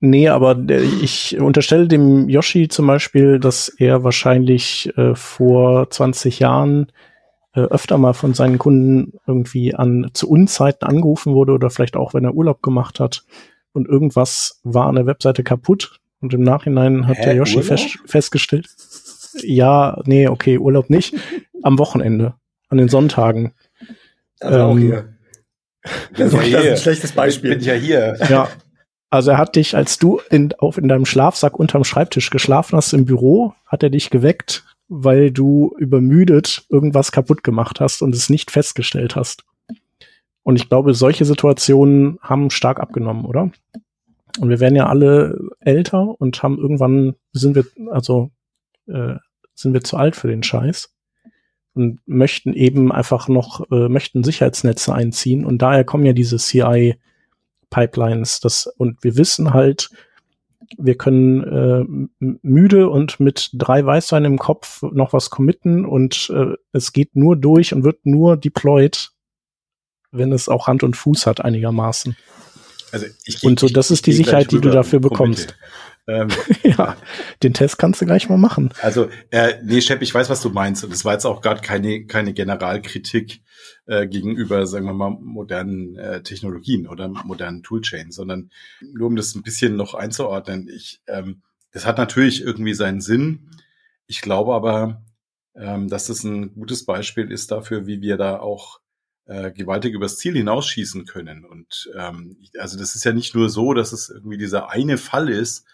Nee, 0.00 0.28
aber 0.28 0.58
ich 0.68 1.38
unterstelle 1.38 1.88
dem 1.88 2.28
Yoshi 2.28 2.68
zum 2.68 2.86
Beispiel, 2.86 3.38
dass 3.38 3.68
er 3.68 4.04
wahrscheinlich 4.04 4.92
äh, 4.98 5.14
vor 5.14 5.88
20 5.88 6.40
Jahren 6.40 6.92
äh, 7.54 7.60
öfter 7.60 7.96
mal 7.96 8.12
von 8.12 8.34
seinen 8.34 8.58
Kunden 8.58 9.14
irgendwie 9.26 9.74
an 9.74 10.10
zu 10.12 10.28
Unzeiten 10.28 10.86
angerufen 10.86 11.34
wurde 11.34 11.52
oder 11.52 11.70
vielleicht 11.70 11.96
auch, 11.96 12.12
wenn 12.12 12.24
er 12.24 12.34
Urlaub 12.34 12.62
gemacht 12.62 13.00
hat 13.00 13.24
und 13.72 13.88
irgendwas 13.88 14.60
war 14.62 14.86
an 14.86 14.96
der 14.96 15.06
Webseite 15.06 15.42
kaputt 15.42 16.00
und 16.20 16.34
im 16.34 16.42
Nachhinein 16.42 17.06
hat 17.06 17.18
Hä, 17.18 17.24
der 17.24 17.34
Yoshi 17.36 17.62
fest, 17.62 17.98
festgestellt, 18.04 18.68
ja, 19.42 20.00
nee, 20.04 20.28
okay, 20.28 20.58
Urlaub 20.58 20.90
nicht, 20.90 21.14
am 21.62 21.78
Wochenende, 21.78 22.34
an 22.68 22.78
den 22.78 22.88
Sonntagen. 22.88 23.54
Also 24.40 24.58
ähm, 24.58 24.64
auch 24.70 24.78
hier. 24.78 25.14
Das, 26.16 26.30
das 26.30 26.44
ist 26.44 26.54
ein 26.54 26.76
schlechtes 26.76 27.12
Beispiel. 27.12 27.52
Ich 27.52 27.58
bin 27.58 27.66
ja 27.66 27.74
hier. 27.74 28.16
Ja, 28.28 28.48
also 29.14 29.30
er 29.32 29.38
hat 29.38 29.56
dich, 29.56 29.76
als 29.76 29.98
du 29.98 30.20
in, 30.30 30.52
auf, 30.58 30.78
in 30.78 30.88
deinem 30.88 31.06
Schlafsack 31.06 31.58
unterm 31.58 31.84
Schreibtisch 31.84 32.30
geschlafen 32.30 32.76
hast 32.76 32.92
im 32.92 33.04
Büro, 33.04 33.54
hat 33.66 33.82
er 33.82 33.90
dich 33.90 34.10
geweckt 34.10 34.64
weil 34.88 35.30
du 35.30 35.74
übermüdet 35.78 36.66
irgendwas 36.68 37.12
kaputt 37.12 37.42
gemacht 37.42 37.80
hast 37.80 38.02
und 38.02 38.14
es 38.14 38.30
nicht 38.30 38.50
festgestellt 38.50 39.16
hast. 39.16 39.44
Und 40.42 40.56
ich 40.56 40.68
glaube, 40.68 40.92
solche 40.94 41.24
Situationen 41.24 42.18
haben 42.20 42.50
stark 42.50 42.80
abgenommen, 42.80 43.24
oder? 43.24 43.50
Und 44.38 44.50
wir 44.50 44.60
werden 44.60 44.76
ja 44.76 44.86
alle 44.86 45.38
älter 45.60 46.20
und 46.20 46.42
haben 46.42 46.58
irgendwann 46.58 47.14
sind 47.32 47.54
wir, 47.54 47.64
also 47.90 48.30
äh, 48.86 49.14
sind 49.54 49.72
wir 49.72 49.82
zu 49.82 49.96
alt 49.96 50.16
für 50.16 50.28
den 50.28 50.42
Scheiß 50.42 50.92
und 51.72 52.00
möchten 52.06 52.52
eben 52.52 52.92
einfach 52.92 53.28
noch, 53.28 53.70
äh, 53.70 53.88
möchten 53.88 54.22
Sicherheitsnetze 54.22 54.92
einziehen. 54.92 55.46
Und 55.46 55.62
daher 55.62 55.84
kommen 55.84 56.04
ja 56.04 56.12
diese 56.12 56.38
CI-Pipelines. 57.64 58.40
Das, 58.40 58.66
und 58.66 59.02
wir 59.02 59.16
wissen 59.16 59.52
halt, 59.52 59.90
wir 60.78 60.96
können 60.96 61.42
äh, 62.20 62.36
müde 62.42 62.88
und 62.88 63.20
mit 63.20 63.50
drei 63.54 63.84
Weißwein 63.84 64.24
im 64.24 64.38
Kopf 64.38 64.82
noch 64.82 65.12
was 65.12 65.30
committen 65.30 65.84
und 65.84 66.30
äh, 66.34 66.54
es 66.72 66.92
geht 66.92 67.16
nur 67.16 67.36
durch 67.36 67.74
und 67.74 67.84
wird 67.84 68.06
nur 68.06 68.36
deployed, 68.36 69.10
wenn 70.10 70.32
es 70.32 70.48
auch 70.48 70.66
Hand 70.66 70.82
und 70.82 70.96
Fuß 70.96 71.26
hat 71.26 71.44
einigermaßen. 71.44 72.16
Also 72.92 73.06
ich, 73.24 73.42
und 73.42 73.58
so, 73.58 73.68
das 73.68 73.90
ich, 73.90 73.94
ist 73.94 74.06
die 74.06 74.12
Sicherheit, 74.12 74.52
die 74.52 74.60
du 74.60 74.70
dafür 74.70 75.00
bekommst. 75.00 75.56
Ähm, 76.06 76.28
ja, 76.62 76.96
den 77.42 77.54
Test 77.54 77.78
kannst 77.78 78.00
du 78.00 78.06
gleich 78.06 78.28
mal 78.28 78.38
machen. 78.38 78.70
Also, 78.82 79.08
äh, 79.30 79.54
nee, 79.62 79.80
Shep, 79.80 80.02
ich 80.02 80.14
weiß, 80.14 80.28
was 80.30 80.42
du 80.42 80.50
meinst. 80.50 80.84
Und 80.84 80.92
es 80.92 81.04
war 81.04 81.14
jetzt 81.14 81.24
auch 81.24 81.40
gerade 81.40 81.60
keine, 81.60 82.06
keine 82.06 82.34
Generalkritik 82.34 83.42
äh, 83.86 84.06
gegenüber, 84.06 84.66
sagen 84.66 84.86
wir 84.86 84.92
mal, 84.92 85.10
modernen 85.10 85.96
äh, 85.96 86.22
Technologien 86.22 86.86
oder 86.86 87.08
modernen 87.08 87.62
Toolchains, 87.62 88.14
sondern 88.14 88.50
nur 88.80 89.08
um 89.08 89.16
das 89.16 89.34
ein 89.34 89.42
bisschen 89.42 89.76
noch 89.76 89.94
einzuordnen. 89.94 90.68
Ich, 90.68 91.00
ähm, 91.06 91.42
das 91.72 91.86
hat 91.86 91.98
natürlich 91.98 92.42
irgendwie 92.42 92.74
seinen 92.74 93.00
Sinn. 93.00 93.50
Ich 94.06 94.20
glaube 94.20 94.54
aber, 94.54 95.02
ähm, 95.56 95.88
dass 95.88 96.06
das 96.06 96.24
ein 96.24 96.54
gutes 96.54 96.84
Beispiel 96.84 97.30
ist 97.30 97.50
dafür, 97.50 97.86
wie 97.86 98.00
wir 98.00 98.16
da 98.16 98.38
auch 98.38 98.80
äh, 99.26 99.52
gewaltig 99.52 99.94
übers 99.94 100.18
Ziel 100.18 100.34
hinausschießen 100.34 101.06
können. 101.06 101.44
Und 101.44 101.90
ähm, 101.96 102.36
also 102.58 102.78
das 102.78 102.94
ist 102.94 103.04
ja 103.04 103.12
nicht 103.12 103.34
nur 103.34 103.48
so, 103.48 103.72
dass 103.72 103.92
es 103.92 104.10
irgendwie 104.10 104.36
dieser 104.36 104.70
eine 104.70 104.98
Fall 104.98 105.30
ist, 105.30 105.64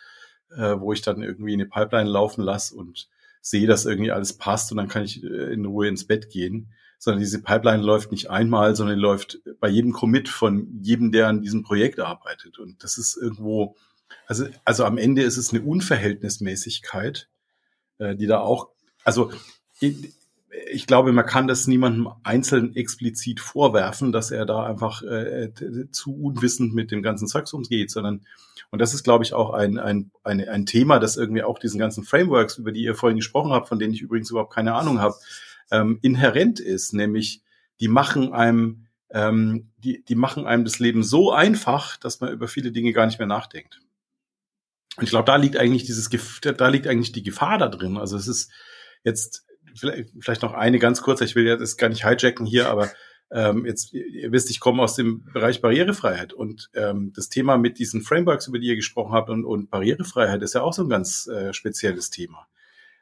äh, 0.57 0.79
wo 0.79 0.93
ich 0.93 1.03
dann 1.03 1.23
irgendwie 1.23 1.55
eine 1.55 1.67
Pipeline 1.67 2.09
laufen 2.09 2.43
lasse 2.43 2.75
und 2.75 3.09
sehe, 3.41 3.67
dass 3.67 3.87
irgendwie 3.87 4.13
alles 4.13 4.35
passt 4.35 4.71
und 4.71 4.77
dann 4.77 4.89
kann 4.89 5.05
ich 5.05 5.23
äh, 5.23 5.53
in 5.53 5.65
Ruhe 5.65 5.89
ins 5.89 6.07
Bett 6.07 6.31
gehen, 6.31 6.73
sondern 6.99 7.21
diese 7.21 7.43
Pipeline 7.43 7.83
läuft 7.83 8.13
nicht 8.13 8.31
einmal, 8.31 8.77
sondern 8.77 8.99
läuft 8.99 9.41
bei 9.59 9.69
jedem 9.69 9.93
Commit 9.93 10.29
von 10.29 10.81
jedem, 10.83 11.13
der 11.13 11.29
an 11.29 11.41
diesem 11.41 11.63
Projekt 11.63 11.99
arbeitet. 11.99 12.59
Und 12.59 12.85
das 12.85 12.99
ist 12.99 13.17
irgendwo, 13.17 13.77
also, 14.27 14.47
also 14.65 14.85
am 14.85 14.99
Ende 14.99 15.23
ist 15.23 15.39
es 15.39 15.53
eine 15.53 15.63
Unverhältnismäßigkeit, 15.63 17.29
äh, 17.99 18.15
die 18.17 18.27
da 18.27 18.41
auch, 18.41 18.69
also 19.03 19.33
ich, 20.71 20.87
glaube, 20.87 21.13
man 21.13 21.27
kann 21.27 21.47
das 21.47 21.67
niemandem 21.67 22.09
einzeln 22.23 22.75
explizit 22.75 23.41
vorwerfen, 23.41 24.13
dass 24.13 24.31
er 24.31 24.47
da 24.47 24.65
einfach 24.65 25.03
äh, 25.03 25.51
zu 25.93 26.15
unwissend 26.15 26.75
mit 26.75 26.91
dem 26.91 27.03
ganzen 27.03 27.29
Zeugs 27.29 27.53
umgeht, 27.53 27.91
sondern 27.91 28.23
und 28.71 28.79
das 28.79 28.95
ist, 28.95 29.03
glaube 29.03 29.25
ich, 29.25 29.33
auch 29.33 29.51
ein, 29.51 29.79
ein, 29.79 30.13
ein, 30.23 30.49
ein 30.49 30.67
Thema, 30.67 31.01
das 31.01 31.17
irgendwie 31.17 31.43
auch 31.43 31.59
diesen 31.59 31.79
ganzen 31.79 32.05
Frameworks, 32.05 32.59
über 32.59 32.71
die 32.73 32.83
ihr 32.83 32.95
vorhin 32.95 33.17
gesprochen 33.17 33.53
habt, 33.53 33.69
von 33.69 33.79
denen 33.79 33.93
ich 33.93 34.01
übrigens 34.01 34.31
überhaupt 34.31 34.55
keine 34.55 34.75
Ahnung 34.75 35.01
habe, 35.01 35.17
ähm, 35.73 35.99
inhärent 36.03 36.61
ist, 36.61 36.93
nämlich 36.95 37.43
die 37.81 37.89
machen 37.89 38.33
einem, 38.33 38.87
ähm, 39.11 39.71
die, 39.79 40.05
die 40.05 40.15
machen 40.15 40.47
einem 40.47 40.65
das 40.65 40.79
Leben 40.79 41.03
so 41.03 41.33
einfach, 41.33 41.97
dass 41.97 42.21
man 42.21 42.33
über 42.33 42.47
viele 42.47 42.71
Dinge 42.71 42.93
gar 42.93 43.07
nicht 43.07 43.19
mehr 43.19 43.27
nachdenkt. 43.27 43.81
Und 44.97 45.05
ich 45.05 45.11
glaube, 45.11 45.27
da 45.27 45.37
liegt 45.37 45.57
eigentlich 45.57 45.85
dieses, 45.85 46.09
da 46.41 46.69
liegt 46.69 46.87
eigentlich 46.87 47.13
die 47.13 47.23
Gefahr 47.23 47.59
da 47.59 47.69
drin. 47.69 47.97
Also 47.97 48.17
es 48.17 48.29
ist 48.29 48.53
jetzt 49.03 49.47
vielleicht, 49.75 50.11
vielleicht 50.21 50.43
noch 50.43 50.53
eine 50.53 50.79
ganz 50.79 51.03
kurze, 51.03 51.25
ich 51.25 51.35
will 51.35 51.47
ja 51.47 51.57
das 51.57 51.77
gar 51.77 51.89
nicht 51.89 52.07
hijacken 52.07 52.47
hier, 52.47 52.69
aber 52.69 52.91
ähm, 53.33 53.65
jetzt, 53.65 53.93
ihr 53.93 54.33
wisst, 54.33 54.51
ich 54.51 54.59
komme 54.59 54.83
aus 54.83 54.97
dem 54.97 55.25
Bereich 55.33 55.61
Barrierefreiheit 55.61 56.33
und 56.33 56.69
ähm, 56.75 57.13
das 57.15 57.29
Thema 57.29 57.59
mit 57.59 57.79
diesen 57.79 58.03
Frameworks, 58.03 58.49
über 58.49 58.59
die 58.59 58.67
ihr 58.67 58.77
gesprochen 58.77 59.13
habt 59.13 59.31
und, 59.31 59.45
und 59.45 59.71
Barrierefreiheit 59.71 60.43
ist 60.43 60.55
ja 60.55 60.63
auch 60.63 60.73
so 60.73 60.83
ein 60.83 60.89
ganz 60.89 61.29
äh, 61.29 61.53
spezielles 61.53 62.11
Thema. 62.11 62.49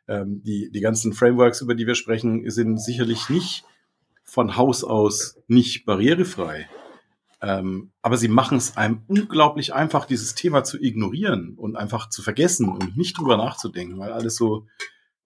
Ähm, 0.06 0.42
die, 0.42 0.70
die 0.70 0.80
ganzen 0.80 1.14
Frameworks, 1.14 1.62
über 1.62 1.74
die 1.74 1.86
wir 1.86 1.94
sprechen, 1.94 2.48
sind 2.50 2.78
sicherlich 2.78 3.30
nicht 3.30 3.64
von 4.22 4.56
Haus 4.56 4.84
aus 4.84 5.38
nicht 5.46 5.86
barrierefrei. 5.86 6.68
Ähm, 7.40 7.92
aber 8.02 8.16
sie 8.16 8.28
machen 8.28 8.58
es 8.58 8.76
einem 8.76 9.02
unglaublich 9.06 9.72
einfach, 9.72 10.04
dieses 10.04 10.34
Thema 10.34 10.64
zu 10.64 10.78
ignorieren 10.78 11.54
und 11.56 11.76
einfach 11.76 12.10
zu 12.10 12.20
vergessen 12.20 12.68
und 12.68 12.96
nicht 12.96 13.16
drüber 13.16 13.36
nachzudenken, 13.36 13.98
weil 13.98 14.12
alles 14.12 14.34
so 14.34 14.66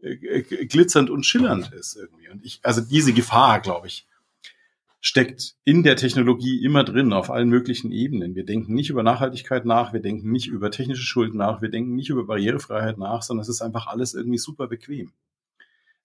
glitzernd 0.02 1.10
und 1.10 1.24
schillernd 1.24 1.72
ist 1.72 1.96
irgendwie. 1.96 2.28
Und 2.28 2.44
ich, 2.44 2.60
also 2.62 2.80
diese 2.80 3.12
Gefahr, 3.12 3.60
glaube 3.60 3.86
ich, 3.86 4.06
steckt 5.00 5.56
in 5.64 5.82
der 5.82 5.96
Technologie 5.96 6.64
immer 6.64 6.84
drin, 6.84 7.12
auf 7.12 7.30
allen 7.30 7.48
möglichen 7.48 7.90
Ebenen. 7.90 8.34
Wir 8.34 8.44
denken 8.44 8.74
nicht 8.74 8.90
über 8.90 9.02
Nachhaltigkeit 9.02 9.64
nach, 9.64 9.92
wir 9.92 10.00
denken 10.00 10.30
nicht 10.30 10.46
über 10.46 10.70
technische 10.70 11.02
Schuld 11.02 11.34
nach, 11.34 11.60
wir 11.60 11.70
denken 11.70 11.94
nicht 11.94 12.10
über 12.10 12.24
Barrierefreiheit 12.24 12.98
nach, 12.98 13.22
sondern 13.22 13.42
es 13.42 13.48
ist 13.48 13.62
einfach 13.62 13.88
alles 13.88 14.14
irgendwie 14.14 14.38
super 14.38 14.68
bequem. 14.68 15.12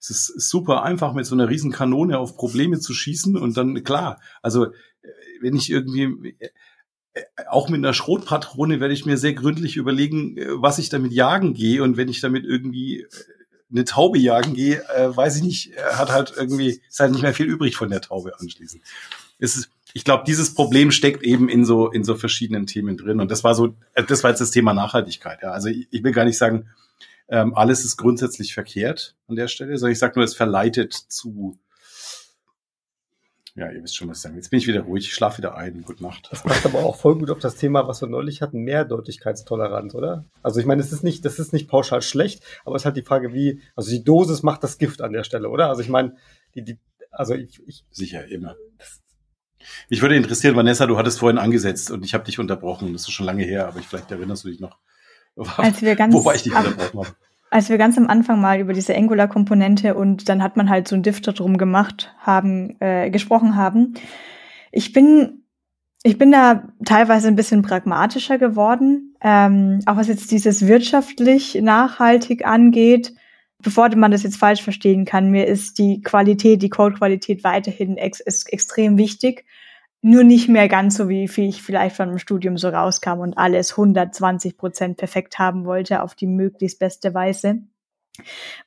Es 0.00 0.10
ist 0.10 0.48
super 0.48 0.82
einfach, 0.82 1.12
mit 1.12 1.26
so 1.26 1.34
einer 1.34 1.48
riesen 1.48 1.72
Kanone 1.72 2.18
auf 2.18 2.36
Probleme 2.36 2.80
zu 2.80 2.92
schießen 2.92 3.36
und 3.36 3.56
dann, 3.56 3.82
klar, 3.84 4.20
also 4.42 4.66
äh, 4.66 4.72
wenn 5.40 5.54
ich 5.54 5.70
irgendwie, 5.70 6.36
äh, 6.40 7.22
auch 7.48 7.68
mit 7.68 7.78
einer 7.78 7.94
Schrotpatrone 7.94 8.80
werde 8.80 8.94
ich 8.94 9.06
mir 9.06 9.16
sehr 9.16 9.34
gründlich 9.34 9.76
überlegen, 9.76 10.36
äh, 10.36 10.46
was 10.50 10.78
ich 10.78 10.88
damit 10.88 11.12
jagen 11.12 11.54
gehe 11.54 11.84
und 11.84 11.96
wenn 11.96 12.08
ich 12.08 12.20
damit 12.20 12.44
irgendwie 12.44 13.06
eine 13.70 13.84
Taube 13.84 14.18
jagen 14.18 14.54
gehe, 14.54 14.82
äh, 14.88 15.14
weiß 15.14 15.36
ich 15.36 15.42
nicht, 15.42 15.72
hat 15.92 16.10
halt 16.10 16.32
irgendwie, 16.36 16.80
ist 16.88 17.00
halt 17.00 17.12
nicht 17.12 17.22
mehr 17.22 17.34
viel 17.34 17.46
übrig 17.46 17.76
von 17.76 17.90
der 17.90 18.00
Taube 18.00 18.32
anschließend. 18.38 18.82
Es 19.38 19.56
ist, 19.56 19.70
ich 19.92 20.04
glaube, 20.04 20.24
dieses 20.26 20.54
Problem 20.54 20.90
steckt 20.90 21.22
eben 21.22 21.48
in 21.48 21.64
so, 21.64 21.90
in 21.90 22.04
so 22.04 22.14
verschiedenen 22.14 22.66
Themen 22.66 22.96
drin. 22.96 23.20
Und 23.20 23.30
das 23.30 23.44
war 23.44 23.54
so, 23.54 23.74
äh, 23.94 24.04
das 24.04 24.22
war 24.22 24.30
jetzt 24.30 24.40
das 24.40 24.50
Thema 24.50 24.74
Nachhaltigkeit. 24.74 25.40
Ja. 25.42 25.52
Also 25.52 25.68
ich, 25.68 25.88
ich 25.90 26.02
will 26.02 26.12
gar 26.12 26.24
nicht 26.24 26.38
sagen, 26.38 26.70
ähm, 27.28 27.54
alles 27.54 27.84
ist 27.84 27.96
grundsätzlich 27.96 28.54
verkehrt 28.54 29.14
an 29.28 29.36
der 29.36 29.48
Stelle, 29.48 29.76
sondern 29.76 29.92
ich 29.92 29.98
sage 29.98 30.14
nur, 30.16 30.24
es 30.24 30.34
verleitet 30.34 30.94
zu 30.94 31.58
ja, 33.58 33.70
ihr 33.72 33.82
wisst 33.82 33.96
schon, 33.96 34.08
was 34.08 34.18
ich 34.18 34.22
sage. 34.22 34.36
Jetzt 34.36 34.50
bin 34.50 34.58
ich 34.58 34.68
wieder 34.68 34.82
ruhig, 34.82 35.06
ich 35.06 35.14
schlafe 35.14 35.38
wieder 35.38 35.56
ein. 35.56 35.82
Gute 35.82 36.02
Nacht. 36.02 36.28
Das 36.30 36.44
passt 36.44 36.64
aber 36.64 36.78
auch 36.78 36.94
voll 36.94 37.18
gut 37.18 37.30
auf 37.30 37.40
das 37.40 37.56
Thema, 37.56 37.88
was 37.88 38.00
wir 38.00 38.08
neulich 38.08 38.40
hatten, 38.40 38.60
Mehrdeutigkeitstoleranz, 38.60 39.96
oder? 39.96 40.24
Also 40.42 40.60
ich 40.60 40.66
meine, 40.66 40.80
es 40.80 40.92
ist 40.92 41.02
nicht, 41.02 41.24
das 41.24 41.40
ist 41.40 41.52
nicht 41.52 41.68
pauschal 41.68 42.00
schlecht, 42.00 42.44
aber 42.64 42.76
es 42.76 42.82
ist 42.82 42.86
halt 42.86 42.96
die 42.96 43.02
Frage, 43.02 43.34
wie, 43.34 43.60
also 43.74 43.90
die 43.90 44.04
Dosis 44.04 44.44
macht 44.44 44.62
das 44.62 44.78
Gift 44.78 45.02
an 45.02 45.12
der 45.12 45.24
Stelle, 45.24 45.48
oder? 45.48 45.68
Also 45.68 45.82
ich 45.82 45.88
meine, 45.88 46.14
die, 46.54 46.62
die, 46.62 46.78
also 47.10 47.34
ich, 47.34 47.60
ich 47.66 47.84
Sicher, 47.90 48.26
immer. 48.28 48.54
Mich 49.90 50.02
würde 50.02 50.14
interessieren, 50.14 50.54
Vanessa, 50.54 50.86
du 50.86 50.96
hattest 50.96 51.18
vorhin 51.18 51.38
angesetzt 51.38 51.90
und 51.90 52.04
ich 52.04 52.14
habe 52.14 52.24
dich 52.24 52.38
unterbrochen. 52.38 52.92
Das 52.92 53.02
ist 53.02 53.10
schon 53.10 53.26
lange 53.26 53.42
her, 53.42 53.66
aber 53.66 53.80
ich, 53.80 53.86
vielleicht 53.86 54.10
erinnerst 54.10 54.44
du 54.44 54.50
dich 54.50 54.60
noch, 54.60 54.78
Als 55.56 55.82
wir 55.82 55.96
ganz 55.96 56.14
wobei 56.14 56.36
ich 56.36 56.44
dich 56.44 56.54
unterbrochen 56.54 57.06
habe 57.06 57.16
als 57.50 57.68
wir 57.70 57.78
ganz 57.78 57.96
am 57.96 58.08
Anfang 58.08 58.40
mal 58.40 58.60
über 58.60 58.72
diese 58.72 58.94
Angular-Komponente 58.96 59.94
und 59.94 60.28
dann 60.28 60.42
hat 60.42 60.56
man 60.56 60.68
halt 60.68 60.88
so 60.88 60.96
ein 60.96 61.02
Diff 61.02 61.20
drum 61.20 61.56
gemacht 61.56 62.14
haben, 62.18 62.76
äh, 62.80 63.10
gesprochen 63.10 63.56
haben. 63.56 63.94
Ich 64.70 64.92
bin, 64.92 65.44
ich 66.02 66.18
bin 66.18 66.30
da 66.30 66.68
teilweise 66.84 67.28
ein 67.28 67.36
bisschen 67.36 67.62
pragmatischer 67.62 68.38
geworden, 68.38 69.14
ähm, 69.22 69.80
auch 69.86 69.96
was 69.96 70.08
jetzt 70.08 70.30
dieses 70.30 70.66
wirtschaftlich 70.66 71.54
nachhaltig 71.60 72.46
angeht. 72.46 73.14
Bevor 73.60 73.94
man 73.96 74.12
das 74.12 74.22
jetzt 74.22 74.36
falsch 74.36 74.62
verstehen 74.62 75.04
kann, 75.04 75.30
mir 75.30 75.46
ist 75.46 75.78
die 75.78 76.00
Qualität, 76.02 76.62
die 76.62 76.68
Code-Qualität 76.68 77.42
weiterhin 77.42 77.96
ex 77.96 78.20
extrem 78.20 78.98
wichtig 78.98 79.44
nur 80.00 80.22
nicht 80.22 80.48
mehr 80.48 80.68
ganz 80.68 80.96
so, 80.96 81.08
wie 81.08 81.24
ich 81.24 81.62
vielleicht 81.62 81.96
von 81.96 82.08
dem 82.08 82.18
Studium 82.18 82.56
so 82.56 82.68
rauskam 82.68 83.18
und 83.20 83.36
alles 83.36 83.72
120 83.72 84.56
Prozent 84.56 84.96
perfekt 84.96 85.38
haben 85.38 85.64
wollte 85.64 86.02
auf 86.02 86.14
die 86.14 86.26
möglichst 86.26 86.78
beste 86.78 87.14
Weise. 87.14 87.62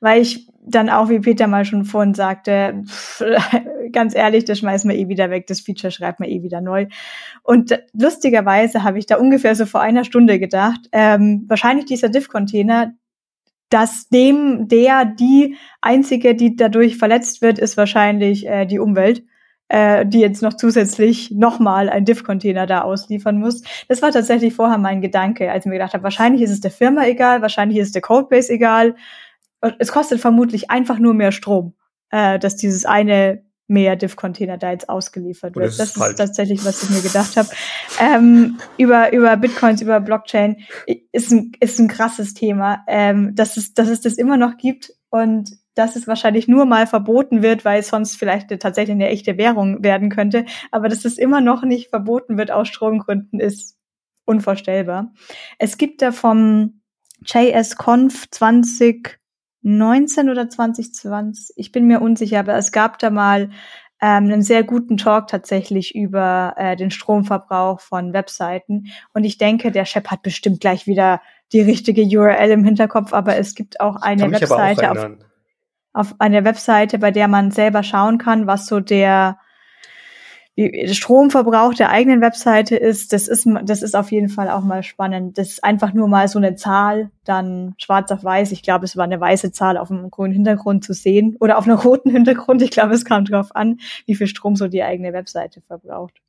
Weil 0.00 0.22
ich 0.22 0.48
dann 0.62 0.88
auch, 0.88 1.08
wie 1.08 1.20
Peter 1.20 1.46
mal 1.46 1.64
schon 1.64 1.84
vorhin 1.84 2.14
sagte, 2.14 2.82
pff, 2.86 3.22
ganz 3.92 4.14
ehrlich, 4.14 4.44
das 4.44 4.58
schmeißen 4.58 4.88
wir 4.90 4.96
eh 4.96 5.08
wieder 5.08 5.30
weg, 5.30 5.46
das 5.46 5.60
Feature 5.60 5.90
schreibt 5.90 6.20
man 6.20 6.28
eh 6.28 6.42
wieder 6.42 6.60
neu. 6.60 6.86
Und 7.42 7.78
lustigerweise 7.92 8.82
habe 8.82 8.98
ich 8.98 9.06
da 9.06 9.16
ungefähr 9.16 9.54
so 9.54 9.66
vor 9.66 9.80
einer 9.80 10.04
Stunde 10.04 10.38
gedacht, 10.38 10.80
ähm, 10.92 11.44
wahrscheinlich 11.48 11.86
dieser 11.86 12.08
Diff-Container, 12.08 12.94
dass 13.68 14.08
dem, 14.08 14.68
der, 14.68 15.06
die 15.06 15.56
einzige, 15.80 16.34
die 16.34 16.56
dadurch 16.56 16.98
verletzt 16.98 17.40
wird, 17.40 17.58
ist 17.58 17.76
wahrscheinlich 17.76 18.46
äh, 18.46 18.66
die 18.66 18.78
Umwelt 18.78 19.24
äh, 19.72 20.04
die 20.04 20.20
jetzt 20.20 20.42
noch 20.42 20.52
zusätzlich 20.52 21.30
nochmal 21.30 21.88
einen 21.88 22.04
Diff-Container 22.04 22.66
da 22.66 22.82
ausliefern 22.82 23.38
muss. 23.38 23.62
Das 23.88 24.02
war 24.02 24.12
tatsächlich 24.12 24.52
vorher 24.52 24.76
mein 24.76 25.00
Gedanke, 25.00 25.50
als 25.50 25.64
ich 25.64 25.70
mir 25.70 25.76
gedacht 25.76 25.94
habe, 25.94 26.04
wahrscheinlich 26.04 26.42
ist 26.42 26.50
es 26.50 26.60
der 26.60 26.70
Firma 26.70 27.06
egal, 27.06 27.40
wahrscheinlich 27.40 27.78
ist 27.78 27.86
es 27.86 27.92
der 27.92 28.02
Codebase 28.02 28.52
egal. 28.52 28.96
Es 29.78 29.90
kostet 29.90 30.20
vermutlich 30.20 30.70
einfach 30.70 30.98
nur 30.98 31.14
mehr 31.14 31.32
Strom, 31.32 31.72
äh, 32.10 32.38
dass 32.38 32.56
dieses 32.56 32.84
eine 32.84 33.46
mehr 33.66 33.96
Diff-Container 33.96 34.58
da 34.58 34.72
jetzt 34.72 34.90
ausgeliefert 34.90 35.56
wird. 35.56 35.68
Das, 35.68 35.78
das 35.78 35.96
ist, 35.96 36.18
tatsächlich, 36.18 36.62
was 36.66 36.82
ich 36.82 36.90
mir 36.90 37.00
gedacht 37.00 37.38
habe. 37.38 37.48
Ähm, 37.98 38.58
über, 38.76 39.14
über 39.14 39.34
Bitcoins, 39.38 39.80
über 39.80 40.00
Blockchain 40.00 40.58
ist 41.12 41.32
ein, 41.32 41.52
ist 41.60 41.80
ein 41.80 41.88
krasses 41.88 42.34
Thema, 42.34 42.84
ähm, 42.88 43.34
dass, 43.34 43.56
es, 43.56 43.72
dass 43.72 43.88
es 43.88 44.02
das 44.02 44.14
immer 44.18 44.36
noch 44.36 44.58
gibt 44.58 44.92
und 45.08 45.61
dass 45.74 45.96
es 45.96 46.06
wahrscheinlich 46.06 46.48
nur 46.48 46.64
mal 46.64 46.86
verboten 46.86 47.42
wird, 47.42 47.64
weil 47.64 47.80
es 47.80 47.88
sonst 47.88 48.16
vielleicht 48.16 48.48
tatsächlich 48.60 48.94
eine 48.94 49.08
echte 49.08 49.38
Währung 49.38 49.82
werden 49.82 50.10
könnte. 50.10 50.44
Aber 50.70 50.88
dass 50.88 51.04
es 51.04 51.18
immer 51.18 51.40
noch 51.40 51.62
nicht 51.62 51.90
verboten 51.90 52.36
wird 52.36 52.50
aus 52.50 52.68
Stromgründen, 52.68 53.40
ist 53.40 53.76
unvorstellbar. 54.24 55.12
Es 55.58 55.78
gibt 55.78 56.02
da 56.02 56.12
vom 56.12 56.82
JSConf 57.24 58.28
2019 58.30 60.28
oder 60.28 60.48
2020, 60.48 61.56
ich 61.56 61.72
bin 61.72 61.86
mir 61.86 62.00
unsicher, 62.00 62.40
aber 62.40 62.56
es 62.56 62.72
gab 62.72 62.98
da 62.98 63.10
mal 63.10 63.50
ähm, 64.00 64.24
einen 64.24 64.42
sehr 64.42 64.64
guten 64.64 64.96
Talk 64.96 65.28
tatsächlich 65.28 65.94
über 65.94 66.54
äh, 66.56 66.76
den 66.76 66.90
Stromverbrauch 66.90 67.80
von 67.80 68.12
Webseiten. 68.12 68.86
Und 69.14 69.24
ich 69.24 69.38
denke, 69.38 69.70
der 69.70 69.84
Chef 69.84 70.08
hat 70.08 70.22
bestimmt 70.22 70.60
gleich 70.60 70.86
wieder 70.86 71.20
die 71.52 71.60
richtige 71.60 72.02
URL 72.02 72.50
im 72.50 72.64
Hinterkopf, 72.64 73.12
aber 73.12 73.36
es 73.36 73.54
gibt 73.54 73.80
auch 73.80 73.96
eine 73.96 74.30
Webseite 74.30 74.90
auch 74.90 74.96
auf, 74.96 75.10
auf 75.92 76.14
einer 76.18 76.44
Webseite, 76.44 76.98
bei 76.98 77.10
der 77.10 77.28
man 77.28 77.50
selber 77.50 77.82
schauen 77.82 78.18
kann, 78.18 78.46
was 78.46 78.66
so 78.66 78.80
der 78.80 79.38
Stromverbrauch 80.58 81.72
der 81.72 81.88
eigenen 81.88 82.20
Webseite 82.20 82.76
ist, 82.76 83.14
das 83.14 83.26
ist, 83.26 83.48
das 83.64 83.82
ist 83.82 83.96
auf 83.96 84.12
jeden 84.12 84.28
Fall 84.28 84.50
auch 84.50 84.62
mal 84.62 84.82
spannend. 84.82 85.38
Das 85.38 85.48
ist 85.48 85.64
einfach 85.64 85.94
nur 85.94 86.08
mal 86.08 86.28
so 86.28 86.38
eine 86.38 86.56
Zahl, 86.56 87.10
dann 87.24 87.74
schwarz 87.78 88.10
auf 88.10 88.22
weiß. 88.22 88.52
Ich 88.52 88.62
glaube, 88.62 88.84
es 88.84 88.94
war 88.96 89.04
eine 89.04 89.18
weiße 89.18 89.52
Zahl 89.52 89.78
auf 89.78 89.90
einem 89.90 90.10
grünen 90.10 90.34
Hintergrund 90.34 90.84
zu 90.84 90.92
sehen 90.92 91.36
oder 91.40 91.56
auf 91.56 91.66
einem 91.66 91.78
roten 91.78 92.10
Hintergrund. 92.10 92.60
Ich 92.60 92.70
glaube, 92.70 92.92
es 92.92 93.06
kam 93.06 93.24
drauf 93.24 93.56
an, 93.56 93.78
wie 94.04 94.14
viel 94.14 94.26
Strom 94.26 94.54
so 94.54 94.68
die 94.68 94.82
eigene 94.82 95.14
Webseite 95.14 95.62
verbraucht. 95.62 96.20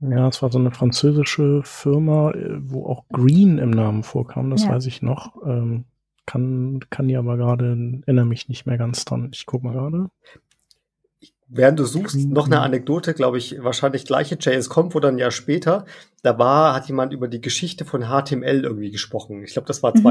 Ja, 0.00 0.26
es 0.28 0.42
war 0.42 0.50
so 0.50 0.58
eine 0.58 0.72
französische 0.72 1.62
Firma, 1.64 2.32
wo 2.60 2.86
auch 2.86 3.04
Green 3.12 3.58
im 3.58 3.70
Namen 3.70 4.02
vorkam, 4.02 4.50
das 4.50 4.64
ja. 4.64 4.70
weiß 4.70 4.86
ich 4.86 5.02
noch. 5.02 5.36
Ähm, 5.44 5.84
kann, 6.28 6.80
kann 6.90 7.08
die 7.08 7.16
aber 7.16 7.38
gerade, 7.38 8.02
erinnere 8.04 8.26
mich 8.26 8.50
nicht 8.50 8.66
mehr 8.66 8.76
ganz 8.76 9.06
dran. 9.06 9.30
Ich 9.32 9.46
guck 9.46 9.62
mal 9.62 9.72
gerade. 9.72 10.10
Während 11.48 11.78
du 11.78 11.86
suchst, 11.86 12.28
noch 12.28 12.44
eine 12.44 12.60
Anekdote, 12.60 13.14
glaube 13.14 13.38
ich, 13.38 13.64
wahrscheinlich 13.64 14.04
gleiche 14.04 14.34
JS-Conf 14.34 14.94
oder 14.94 15.08
ein 15.08 15.16
Jahr 15.16 15.30
später. 15.30 15.86
Da 16.22 16.38
war, 16.38 16.74
hat 16.74 16.86
jemand 16.86 17.14
über 17.14 17.28
die 17.28 17.40
Geschichte 17.40 17.86
von 17.86 18.02
HTML 18.02 18.64
irgendwie 18.64 18.90
gesprochen. 18.90 19.42
Ich 19.42 19.54
glaube, 19.54 19.66
das 19.68 19.82
war 19.82 19.96
mhm. 19.96 20.02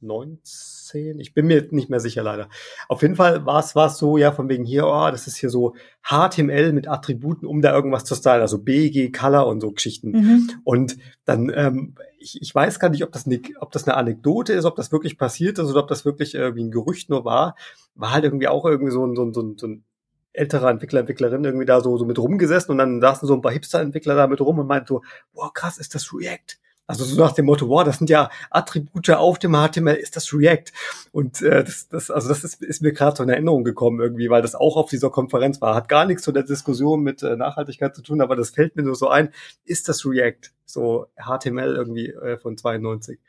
2019. 0.00 1.18
Ich 1.20 1.34
bin 1.34 1.46
mir 1.46 1.66
nicht 1.70 1.90
mehr 1.90 2.00
sicher 2.00 2.22
leider. 2.22 2.48
Auf 2.88 3.02
jeden 3.02 3.16
Fall 3.16 3.44
war 3.46 3.60
es 3.60 3.74
war 3.74 3.88
so, 3.90 4.16
ja, 4.16 4.32
von 4.32 4.48
wegen 4.48 4.64
hier, 4.64 4.86
oh, 4.86 5.10
das 5.10 5.26
ist 5.26 5.36
hier 5.36 5.50
so 5.50 5.74
HTML 6.02 6.72
mit 6.72 6.88
Attributen, 6.88 7.46
um 7.46 7.62
da 7.62 7.74
irgendwas 7.74 8.04
zu 8.04 8.14
stylen, 8.14 8.40
also 8.40 8.58
BG, 8.58 9.10
Color 9.10 9.46
und 9.46 9.60
so 9.60 9.70
Geschichten. 9.72 10.10
Mhm. 10.10 10.50
Und 10.64 10.96
dann, 11.24 11.52
ähm, 11.54 11.94
ich, 12.18 12.40
ich 12.40 12.54
weiß 12.54 12.80
gar 12.80 12.88
nicht, 12.88 13.04
ob 13.04 13.12
das, 13.12 13.26
eine, 13.26 13.40
ob 13.60 13.72
das 13.72 13.86
eine 13.86 13.96
Anekdote 13.96 14.52
ist, 14.52 14.64
ob 14.64 14.76
das 14.76 14.92
wirklich 14.92 15.18
passiert 15.18 15.58
ist 15.58 15.70
oder 15.70 15.80
ob 15.80 15.88
das 15.88 16.04
wirklich 16.04 16.34
irgendwie 16.34 16.64
ein 16.64 16.70
Gerücht 16.70 17.10
nur 17.10 17.24
war. 17.24 17.56
War 17.94 18.12
halt 18.12 18.24
irgendwie 18.24 18.48
auch 18.48 18.64
irgendwie 18.64 18.92
so 18.92 19.04
ein, 19.04 19.16
so 19.16 19.24
ein, 19.24 19.34
so 19.34 19.42
ein, 19.42 19.58
so 19.58 19.66
ein 19.66 19.84
älterer 20.32 20.70
Entwickler, 20.70 21.00
Entwicklerin 21.00 21.44
irgendwie 21.44 21.66
da 21.66 21.80
so, 21.80 21.96
so 21.98 22.04
mit 22.04 22.18
rumgesessen 22.18 22.70
und 22.70 22.78
dann 22.78 23.00
saßen 23.00 23.26
so 23.26 23.34
ein 23.34 23.42
paar 23.42 23.50
Hipster-Entwickler 23.52 24.14
da 24.14 24.26
mit 24.28 24.40
rum 24.40 24.60
und 24.60 24.68
meinten 24.68 24.86
so, 24.86 25.02
boah, 25.32 25.52
krass, 25.52 25.78
ist 25.78 25.96
das 25.96 26.12
React? 26.12 26.58
Also 26.88 27.04
so 27.04 27.22
nach 27.22 27.32
dem 27.32 27.44
Motto, 27.44 27.68
wow, 27.68 27.84
das 27.84 27.98
sind 27.98 28.08
ja 28.08 28.30
Attribute 28.50 29.10
auf 29.10 29.38
dem 29.38 29.52
HTML, 29.52 29.94
ist 29.94 30.16
das 30.16 30.32
React? 30.32 30.72
Und 31.12 31.42
äh, 31.42 31.62
das, 31.62 31.86
das, 31.90 32.10
also 32.10 32.30
das 32.30 32.44
ist, 32.44 32.62
ist 32.62 32.80
mir 32.80 32.92
gerade 32.92 33.14
so 33.14 33.22
in 33.22 33.28
Erinnerung 33.28 33.62
gekommen 33.62 34.00
irgendwie, 34.00 34.30
weil 34.30 34.40
das 34.40 34.54
auch 34.54 34.78
auf 34.78 34.88
dieser 34.88 35.10
Konferenz 35.10 35.60
war. 35.60 35.74
Hat 35.74 35.90
gar 35.90 36.06
nichts 36.06 36.22
zu 36.22 36.32
der 36.32 36.44
Diskussion 36.44 37.02
mit 37.02 37.22
äh, 37.22 37.36
Nachhaltigkeit 37.36 37.94
zu 37.94 38.00
tun, 38.00 38.22
aber 38.22 38.36
das 38.36 38.50
fällt 38.50 38.74
mir 38.74 38.84
nur 38.84 38.94
so 38.94 39.08
ein, 39.08 39.28
ist 39.66 39.90
das 39.90 40.06
React? 40.06 40.50
So 40.64 41.08
HTML 41.16 41.76
irgendwie 41.76 42.08
äh, 42.08 42.38
von 42.38 42.56
92. 42.56 43.20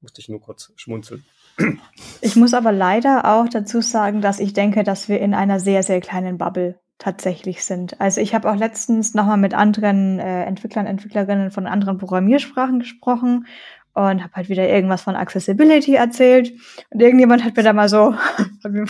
Musste 0.00 0.20
ich 0.20 0.28
nur 0.28 0.40
kurz 0.40 0.72
schmunzeln. 0.76 1.24
Ich 2.20 2.36
muss 2.36 2.54
aber 2.54 2.70
leider 2.70 3.24
auch 3.24 3.48
dazu 3.48 3.80
sagen, 3.80 4.20
dass 4.20 4.38
ich 4.38 4.52
denke, 4.52 4.84
dass 4.84 5.08
wir 5.08 5.18
in 5.20 5.34
einer 5.34 5.58
sehr, 5.58 5.82
sehr 5.82 6.00
kleinen 6.00 6.38
Bubble 6.38 6.78
tatsächlich 6.98 7.64
sind. 7.64 8.00
Also 8.00 8.20
ich 8.20 8.34
habe 8.34 8.50
auch 8.50 8.56
letztens 8.56 9.14
nochmal 9.14 9.36
mit 9.36 9.54
anderen 9.54 10.18
äh, 10.18 10.44
Entwicklern, 10.44 10.86
Entwicklerinnen 10.86 11.50
von 11.50 11.66
anderen 11.66 11.98
Programmiersprachen 11.98 12.80
gesprochen 12.80 13.46
und 13.92 14.22
habe 14.22 14.32
halt 14.34 14.48
wieder 14.48 14.68
irgendwas 14.68 15.02
von 15.02 15.16
Accessibility 15.16 15.94
erzählt. 15.94 16.52
Und 16.90 17.00
irgendjemand 17.00 17.44
hat 17.44 17.56
mir 17.56 17.62
da 17.62 17.72
mal 17.72 17.88
so, 17.88 18.14
hat 18.64 18.72
mir, 18.72 18.86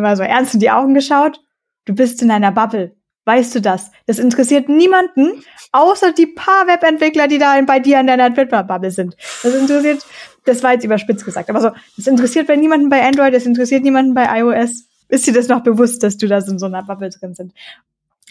mal 0.00 0.16
so 0.16 0.22
ernst 0.22 0.54
in 0.54 0.60
die 0.60 0.70
Augen 0.70 0.94
geschaut. 0.94 1.40
Du 1.84 1.94
bist 1.94 2.22
in 2.22 2.30
einer 2.30 2.52
Bubble. 2.52 2.96
Weißt 3.26 3.54
du 3.54 3.60
das? 3.60 3.92
Das 4.06 4.18
interessiert 4.18 4.68
niemanden, 4.68 5.44
außer 5.72 6.12
die 6.12 6.26
paar 6.26 6.66
Webentwickler, 6.66 7.28
die 7.28 7.38
da 7.38 7.60
bei 7.62 7.78
dir 7.78 8.00
in 8.00 8.06
deiner 8.06 8.32
Twitter-Bubble 8.34 8.90
sind. 8.90 9.14
Das 9.42 9.54
interessiert 9.54 10.04
das 10.44 10.62
war 10.62 10.72
jetzt 10.72 10.84
überspitzt 10.84 11.24
gesagt, 11.24 11.50
aber 11.50 11.60
so, 11.60 11.70
das 11.96 12.06
interessiert 12.06 12.46
bei 12.46 12.56
niemanden 12.56 12.88
bei 12.88 13.02
Android, 13.02 13.34
das 13.34 13.46
interessiert 13.46 13.82
niemanden 13.82 14.14
bei 14.14 14.40
iOS. 14.40 14.88
Ist 15.10 15.26
dir 15.26 15.34
das 15.34 15.48
noch 15.48 15.62
bewusst, 15.62 16.02
dass 16.02 16.16
du 16.16 16.26
da 16.26 16.38
in 16.38 16.58
so 16.58 16.66
einer 16.66 16.82
Bubble 16.82 17.10
drin 17.10 17.34
sind? 17.34 17.52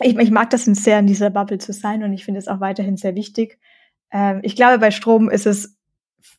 Ich, 0.01 0.17
ich 0.17 0.31
mag 0.31 0.49
das 0.49 0.65
sehr, 0.65 0.99
in 0.99 1.07
dieser 1.07 1.29
Bubble 1.29 1.57
zu 1.57 1.73
sein 1.73 2.03
und 2.03 2.13
ich 2.13 2.25
finde 2.25 2.39
es 2.39 2.47
auch 2.47 2.61
weiterhin 2.61 2.97
sehr 2.97 3.15
wichtig. 3.15 3.59
Ähm, 4.11 4.39
ich 4.43 4.55
glaube, 4.55 4.79
bei 4.79 4.91
Strom 4.91 5.29
ist 5.29 5.45
es 5.45 5.75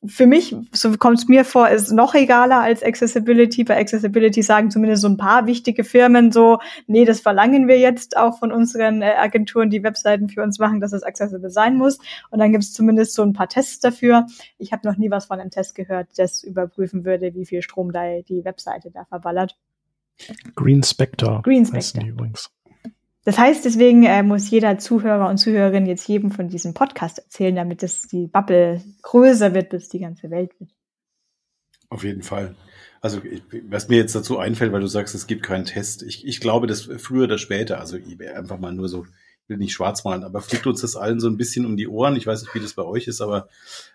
für 0.06 0.26
mich, 0.26 0.54
so 0.72 0.96
kommt 0.96 1.18
es 1.18 1.28
mir 1.28 1.44
vor, 1.44 1.68
ist 1.68 1.92
noch 1.92 2.14
egaler 2.14 2.60
als 2.60 2.82
Accessibility. 2.82 3.64
Bei 3.64 3.78
Accessibility 3.78 4.42
sagen 4.42 4.70
zumindest 4.70 5.02
so 5.02 5.08
ein 5.08 5.16
paar 5.16 5.46
wichtige 5.46 5.84
Firmen 5.84 6.32
so, 6.32 6.58
nee, 6.86 7.04
das 7.04 7.20
verlangen 7.20 7.68
wir 7.68 7.78
jetzt 7.78 8.16
auch 8.16 8.38
von 8.38 8.52
unseren 8.52 9.02
äh, 9.02 9.14
Agenturen, 9.18 9.70
die 9.70 9.82
Webseiten 9.82 10.28
für 10.28 10.42
uns 10.42 10.58
machen, 10.58 10.80
dass 10.80 10.92
es 10.92 11.02
accessible 11.02 11.50
sein 11.50 11.76
muss. 11.76 11.98
Und 12.30 12.38
dann 12.38 12.52
gibt 12.52 12.64
es 12.64 12.72
zumindest 12.72 13.14
so 13.14 13.22
ein 13.22 13.32
paar 13.32 13.48
Tests 13.48 13.80
dafür. 13.80 14.26
Ich 14.58 14.72
habe 14.72 14.88
noch 14.88 14.96
nie 14.96 15.10
was 15.10 15.26
von 15.26 15.40
einem 15.40 15.50
Test 15.50 15.74
gehört, 15.74 16.08
das 16.16 16.42
überprüfen 16.42 17.04
würde, 17.04 17.34
wie 17.34 17.46
viel 17.46 17.62
Strom 17.62 17.92
da 17.92 18.20
die 18.22 18.44
Webseite 18.44 18.90
da 18.90 19.04
verballert. 19.04 19.56
Green 20.54 20.82
Spectre. 20.82 21.40
Green 21.42 21.66
Spectre. 21.66 22.06
übrigens. 22.06 22.50
Das 23.24 23.38
heißt, 23.38 23.64
deswegen 23.64 24.04
äh, 24.04 24.22
muss 24.22 24.50
jeder 24.50 24.78
Zuhörer 24.78 25.28
und 25.28 25.36
Zuhörerin 25.36 25.86
jetzt 25.86 26.08
jedem 26.08 26.30
von 26.30 26.48
diesem 26.48 26.72
Podcast 26.72 27.18
erzählen, 27.18 27.54
damit 27.54 27.82
es 27.82 28.02
die 28.02 28.26
Bubble 28.26 28.82
größer 29.02 29.54
wird, 29.54 29.68
bis 29.70 29.88
die 29.88 30.00
ganze 30.00 30.30
Welt 30.30 30.58
wird. 30.58 30.70
Auf 31.90 32.04
jeden 32.04 32.22
Fall. 32.22 32.54
Also 33.02 33.20
was 33.68 33.88
mir 33.88 33.96
jetzt 33.96 34.14
dazu 34.14 34.38
einfällt, 34.38 34.72
weil 34.72 34.80
du 34.80 34.86
sagst, 34.86 35.14
es 35.14 35.26
gibt 35.26 35.42
keinen 35.42 35.64
Test. 35.64 36.02
Ich, 36.02 36.26
ich 36.26 36.40
glaube, 36.40 36.66
dass 36.66 36.82
früher 36.82 37.24
oder 37.24 37.38
später, 37.38 37.78
also 37.80 37.98
einfach 38.34 38.58
mal 38.58 38.72
nur 38.72 38.88
so, 38.88 39.04
ich 39.04 39.48
will 39.48 39.56
nicht 39.58 39.72
schwarz 39.72 40.04
malen, 40.04 40.22
aber 40.22 40.40
fliegt 40.40 40.66
uns 40.66 40.80
das 40.80 40.96
allen 40.96 41.20
so 41.20 41.28
ein 41.28 41.36
bisschen 41.36 41.66
um 41.66 41.76
die 41.76 41.88
Ohren. 41.88 42.16
Ich 42.16 42.26
weiß 42.26 42.42
nicht, 42.42 42.54
wie 42.54 42.60
das 42.60 42.74
bei 42.74 42.84
euch 42.84 43.06
ist, 43.06 43.20
aber 43.20 43.48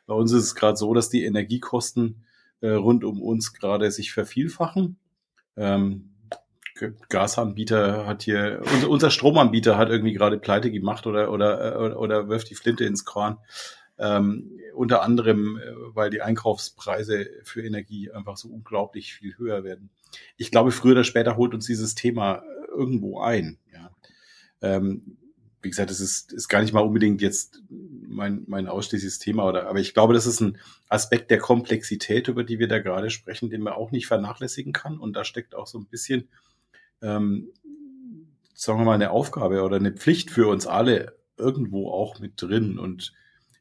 bei 0.05 0.13
uns 0.13 0.31
ist 0.31 0.43
es 0.43 0.55
gerade 0.55 0.77
so, 0.77 0.93
dass 0.93 1.09
die 1.09 1.23
Energiekosten 1.23 2.25
äh, 2.61 2.69
rund 2.69 3.03
um 3.03 3.21
uns 3.21 3.53
gerade 3.53 3.89
sich 3.91 4.11
vervielfachen. 4.11 4.97
Ähm, 5.55 6.14
Gasanbieter 7.09 8.05
hat 8.05 8.23
hier, 8.23 8.61
unser, 8.73 8.89
unser 8.89 9.09
Stromanbieter 9.09 9.77
hat 9.77 9.89
irgendwie 9.89 10.13
gerade 10.13 10.37
pleite 10.37 10.71
gemacht 10.71 11.07
oder, 11.07 11.31
oder, 11.31 11.79
oder, 11.79 11.99
oder 11.99 12.29
wirft 12.29 12.49
die 12.49 12.55
Flinte 12.55 12.85
ins 12.85 13.05
Korn. 13.05 13.37
Ähm, 13.97 14.59
unter 14.73 15.01
anderem, 15.03 15.57
äh, 15.57 15.71
weil 15.95 16.09
die 16.09 16.21
Einkaufspreise 16.21 17.29
für 17.43 17.63
Energie 17.63 18.11
einfach 18.11 18.35
so 18.35 18.49
unglaublich 18.49 19.13
viel 19.13 19.37
höher 19.37 19.63
werden. 19.63 19.89
Ich 20.35 20.51
glaube, 20.51 20.71
früher 20.71 20.91
oder 20.91 21.05
später 21.05 21.37
holt 21.37 21.53
uns 21.53 21.65
dieses 21.65 21.95
Thema 21.95 22.39
äh, 22.39 22.71
irgendwo 22.71 23.21
ein. 23.21 23.57
Ja. 23.73 23.91
Ähm, 24.61 25.17
wie 25.61 25.69
gesagt, 25.69 25.91
es 25.91 26.01
ist, 26.01 26.33
ist 26.33 26.49
gar 26.49 26.61
nicht 26.61 26.73
mal 26.73 26.81
unbedingt 26.81 27.21
jetzt 27.21 27.63
mein, 27.69 28.43
mein 28.47 28.67
ausschließliches 28.67 29.17
Thema, 29.17 29.47
oder, 29.47 29.67
aber 29.67 29.79
ich 29.79 29.93
glaube, 29.93 30.13
das 30.13 30.27
ist 30.27 30.41
ein 30.41 30.59
Aspekt 30.89 31.31
der 31.31 31.39
Komplexität, 31.39 32.27
über 32.27 32.43
die 32.43 32.59
wir 32.59 32.67
da 32.67 32.79
gerade 32.79 33.09
sprechen, 33.09 33.49
den 33.49 33.61
man 33.61 33.73
auch 33.73 33.91
nicht 33.91 34.07
vernachlässigen 34.07 34.73
kann. 34.73 34.99
Und 34.99 35.13
da 35.15 35.23
steckt 35.23 35.55
auch 35.55 35.67
so 35.67 35.79
ein 35.79 35.87
bisschen 35.87 36.27
ähm, 37.01 37.49
sagen 38.53 38.79
wir 38.79 38.85
mal, 38.85 38.93
eine 38.93 39.11
Aufgabe 39.11 39.61
oder 39.63 39.75
eine 39.77 39.91
Pflicht 39.91 40.31
für 40.31 40.47
uns 40.47 40.65
alle 40.65 41.17
irgendwo 41.37 41.89
auch 41.91 42.19
mit 42.19 42.41
drin. 42.41 42.79
Und 42.79 43.13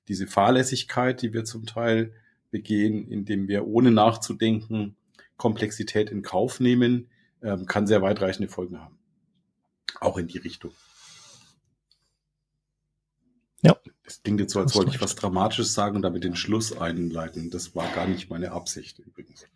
diese 0.09 0.27
Fahrlässigkeit, 0.27 1.23
die 1.23 1.32
wir 1.32 1.44
zum 1.44 1.66
Teil 1.66 2.15
begehen, 2.51 3.09
indem 3.09 3.48
wir 3.48 3.66
ohne 3.66 3.90
nachzudenken 3.90 4.97
Komplexität 5.36 6.11
in 6.11 6.23
Kauf 6.23 6.61
nehmen, 6.61 7.09
ähm, 7.43 7.66
kann 7.66 7.86
sehr 7.86 8.02
weitreichende 8.02 8.48
Folgen 8.48 8.81
haben. 8.81 8.98
Auch 10.01 10.16
in 10.16 10.28
die 10.28 10.39
Richtung. 10.39 10.73
Ja. 13.62 13.77
Es 14.05 14.23
klingt 14.23 14.40
jetzt 14.40 14.52
so, 14.52 14.61
als 14.61 14.74
wollte 14.74 14.90
ich 14.90 15.01
was 15.01 15.16
Dramatisches 15.16 15.73
sagen 15.73 15.97
und 15.97 16.02
damit 16.02 16.24
den 16.24 16.36
Schluss 16.36 16.77
einleiten. 16.77 17.51
Das 17.51 17.74
war 17.74 17.89
gar 17.94 18.06
nicht 18.06 18.28
meine 18.28 18.52
Absicht 18.52 18.98
übrigens. 18.98 19.47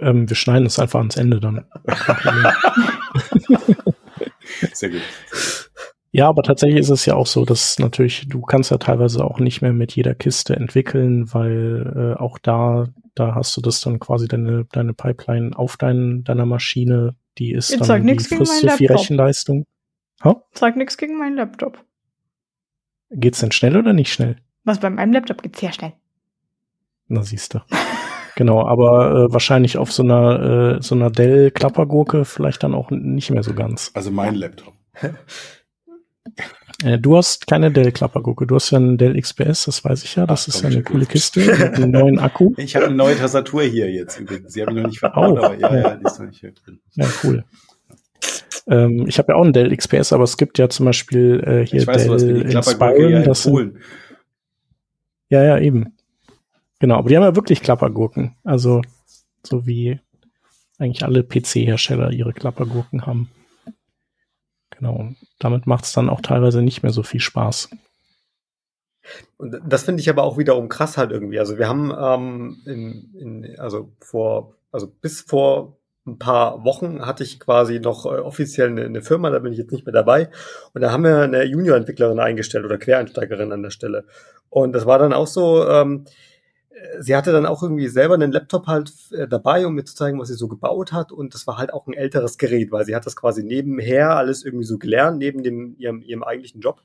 Ähm, 0.00 0.28
wir 0.28 0.36
schneiden 0.36 0.66
es 0.66 0.78
einfach 0.78 0.98
ans 0.98 1.16
Ende 1.16 1.40
dann. 1.40 1.64
Sehr 4.72 4.90
gut. 4.90 5.02
Ja, 6.14 6.28
aber 6.28 6.42
tatsächlich 6.42 6.80
ist 6.80 6.90
es 6.90 7.06
ja 7.06 7.14
auch 7.14 7.26
so, 7.26 7.46
dass 7.46 7.78
natürlich, 7.78 8.28
du 8.28 8.42
kannst 8.42 8.70
ja 8.70 8.76
teilweise 8.76 9.24
auch 9.24 9.38
nicht 9.38 9.62
mehr 9.62 9.72
mit 9.72 9.96
jeder 9.96 10.14
Kiste 10.14 10.54
entwickeln, 10.54 11.32
weil 11.32 12.14
äh, 12.16 12.20
auch 12.20 12.38
da, 12.38 12.88
da 13.14 13.34
hast 13.34 13.56
du 13.56 13.62
das 13.62 13.80
dann 13.80 13.98
quasi 13.98 14.28
deine, 14.28 14.66
deine 14.72 14.92
Pipeline 14.92 15.58
auf 15.58 15.78
dein, 15.78 16.22
deiner 16.22 16.44
Maschine, 16.44 17.16
die 17.38 17.52
ist 17.52 17.70
Jetzt 17.70 17.88
dann, 17.88 18.06
die 18.06 18.18
frisst 18.18 18.60
so 18.60 18.68
viel 18.68 18.92
Rechenleistung. 18.92 19.64
Ha? 20.22 20.42
Sag 20.52 20.76
nichts 20.76 20.98
gegen 20.98 21.18
meinen 21.18 21.36
Laptop. 21.36 21.82
Geht's 23.10 23.40
denn 23.40 23.52
schnell 23.52 23.76
oder 23.78 23.94
nicht 23.94 24.12
schnell? 24.12 24.36
Was 24.64 24.80
bei 24.80 24.90
meinem 24.90 25.14
Laptop 25.14 25.42
geht 25.42 25.56
sehr 25.56 25.72
schnell. 25.72 25.94
Na 27.08 27.22
siehst 27.22 27.54
du. 27.54 27.60
Genau, 28.36 28.66
aber 28.66 29.26
äh, 29.28 29.32
wahrscheinlich 29.32 29.76
auf 29.78 29.92
so 29.92 30.02
einer, 30.02 30.76
äh, 30.78 30.82
so 30.82 30.94
einer 30.94 31.10
Dell-Klappergurke 31.10 32.24
vielleicht 32.24 32.62
dann 32.62 32.74
auch 32.74 32.90
nicht 32.90 33.30
mehr 33.30 33.42
so 33.42 33.54
ganz. 33.54 33.90
Also 33.94 34.10
mein 34.10 34.34
Laptop. 34.34 34.74
Äh, 36.84 36.98
du 36.98 37.16
hast 37.16 37.46
keine 37.46 37.70
Dell-Klappergurke, 37.70 38.46
du 38.46 38.54
hast 38.54 38.70
ja 38.70 38.78
einen 38.78 38.96
Dell 38.96 39.20
XPS, 39.20 39.66
das 39.66 39.84
weiß 39.84 40.04
ich 40.04 40.16
ja, 40.16 40.26
das 40.26 40.44
Ach, 40.44 40.48
ist 40.48 40.62
ja 40.62 40.70
eine 40.70 40.82
coole 40.82 41.06
Kiste 41.06 41.40
mit 41.40 41.74
einem 41.74 41.90
neuen 41.90 42.18
Akku. 42.18 42.52
Ich 42.56 42.74
habe 42.74 42.86
eine 42.86 42.94
neue 42.94 43.16
Tastatur 43.16 43.62
hier 43.62 43.90
jetzt 43.90 44.18
übrigens. 44.18 44.52
Sie 44.52 44.62
haben 44.62 44.76
ich 44.76 44.82
noch 44.82 44.88
nicht 44.88 44.98
verbaut, 44.98 45.38
Oh, 45.38 45.44
aber 45.44 45.58
ja, 45.58 45.74
ja. 45.74 45.96
die 45.96 46.04
ist 46.04 46.18
noch 46.18 46.26
nicht 46.26 46.40
hier 46.40 46.52
drin. 46.52 46.80
Ja, 46.94 47.06
cool. 47.22 47.44
Ähm, 48.68 49.06
ich 49.08 49.18
habe 49.18 49.32
ja 49.32 49.36
auch 49.36 49.42
einen 49.42 49.52
Dell 49.52 49.76
XPS, 49.76 50.12
aber 50.12 50.24
es 50.24 50.36
gibt 50.36 50.58
ja 50.58 50.68
zum 50.68 50.86
Beispiel 50.86 51.42
äh, 51.44 51.66
hier 51.66 51.80
ich 51.80 51.86
weiß, 51.86 52.06
du 52.06 52.16
Dell 52.16 52.44
Klappergurke 52.44 52.94
Inspiron, 52.94 53.12
ja 53.12 53.22
das 53.22 53.42
sind. 53.42 53.76
Ja, 55.28 55.42
ja, 55.42 55.58
eben. 55.58 55.96
Genau, 56.82 56.96
aber 56.96 57.08
die 57.08 57.16
haben 57.16 57.22
ja 57.22 57.36
wirklich 57.36 57.62
Klappergurken. 57.62 58.34
Also, 58.42 58.82
so 59.46 59.68
wie 59.68 60.00
eigentlich 60.80 61.04
alle 61.04 61.22
PC-Hersteller 61.22 62.10
ihre 62.10 62.32
Klappergurken 62.32 63.06
haben. 63.06 63.30
Genau. 64.70 64.96
Und 64.96 65.16
damit 65.38 65.68
macht 65.68 65.84
es 65.84 65.92
dann 65.92 66.10
auch 66.10 66.20
teilweise 66.22 66.60
nicht 66.60 66.82
mehr 66.82 66.90
so 66.90 67.04
viel 67.04 67.20
Spaß. 67.20 67.70
Und 69.36 69.60
das 69.64 69.84
finde 69.84 70.00
ich 70.00 70.10
aber 70.10 70.24
auch 70.24 70.38
wiederum 70.38 70.68
krass 70.68 70.98
halt 70.98 71.12
irgendwie. 71.12 71.38
Also 71.38 71.56
wir 71.56 71.68
haben 71.68 71.92
ähm, 71.96 72.56
in, 72.66 73.14
in, 73.14 73.60
also 73.60 73.92
vor, 74.00 74.56
also 74.72 74.88
bis 74.88 75.20
vor 75.20 75.76
ein 76.04 76.18
paar 76.18 76.64
Wochen 76.64 77.06
hatte 77.06 77.22
ich 77.22 77.38
quasi 77.38 77.78
noch 77.78 78.06
äh, 78.06 78.18
offiziell 78.18 78.70
eine, 78.70 78.86
eine 78.86 79.02
Firma, 79.02 79.30
da 79.30 79.38
bin 79.38 79.52
ich 79.52 79.58
jetzt 79.58 79.70
nicht 79.70 79.86
mehr 79.86 79.92
dabei. 79.92 80.30
Und 80.74 80.80
da 80.80 80.90
haben 80.90 81.04
wir 81.04 81.20
eine 81.20 81.44
Junior-Entwicklerin 81.44 82.18
eingestellt 82.18 82.64
oder 82.64 82.76
Quereinsteigerin 82.76 83.52
an 83.52 83.62
der 83.62 83.70
Stelle. 83.70 84.04
Und 84.50 84.72
das 84.72 84.84
war 84.84 84.98
dann 84.98 85.12
auch 85.12 85.28
so, 85.28 85.64
ähm, 85.68 86.06
sie 87.00 87.16
hatte 87.16 87.32
dann 87.32 87.46
auch 87.46 87.62
irgendwie 87.62 87.88
selber 87.88 88.14
einen 88.14 88.32
Laptop 88.32 88.66
halt 88.66 88.92
äh, 89.12 89.28
dabei, 89.28 89.66
um 89.66 89.74
mir 89.74 89.84
zu 89.84 89.94
zeigen, 89.94 90.18
was 90.18 90.28
sie 90.28 90.34
so 90.34 90.48
gebaut 90.48 90.92
hat. 90.92 91.12
Und 91.12 91.34
das 91.34 91.46
war 91.46 91.58
halt 91.58 91.72
auch 91.72 91.86
ein 91.86 91.94
älteres 91.94 92.38
Gerät, 92.38 92.72
weil 92.72 92.84
sie 92.84 92.94
hat 92.94 93.06
das 93.06 93.16
quasi 93.16 93.42
nebenher 93.42 94.16
alles 94.16 94.44
irgendwie 94.44 94.64
so 94.64 94.78
gelernt, 94.78 95.18
neben 95.18 95.42
dem, 95.42 95.76
ihrem, 95.78 96.02
ihrem 96.02 96.22
eigentlichen 96.22 96.60
Job. 96.60 96.82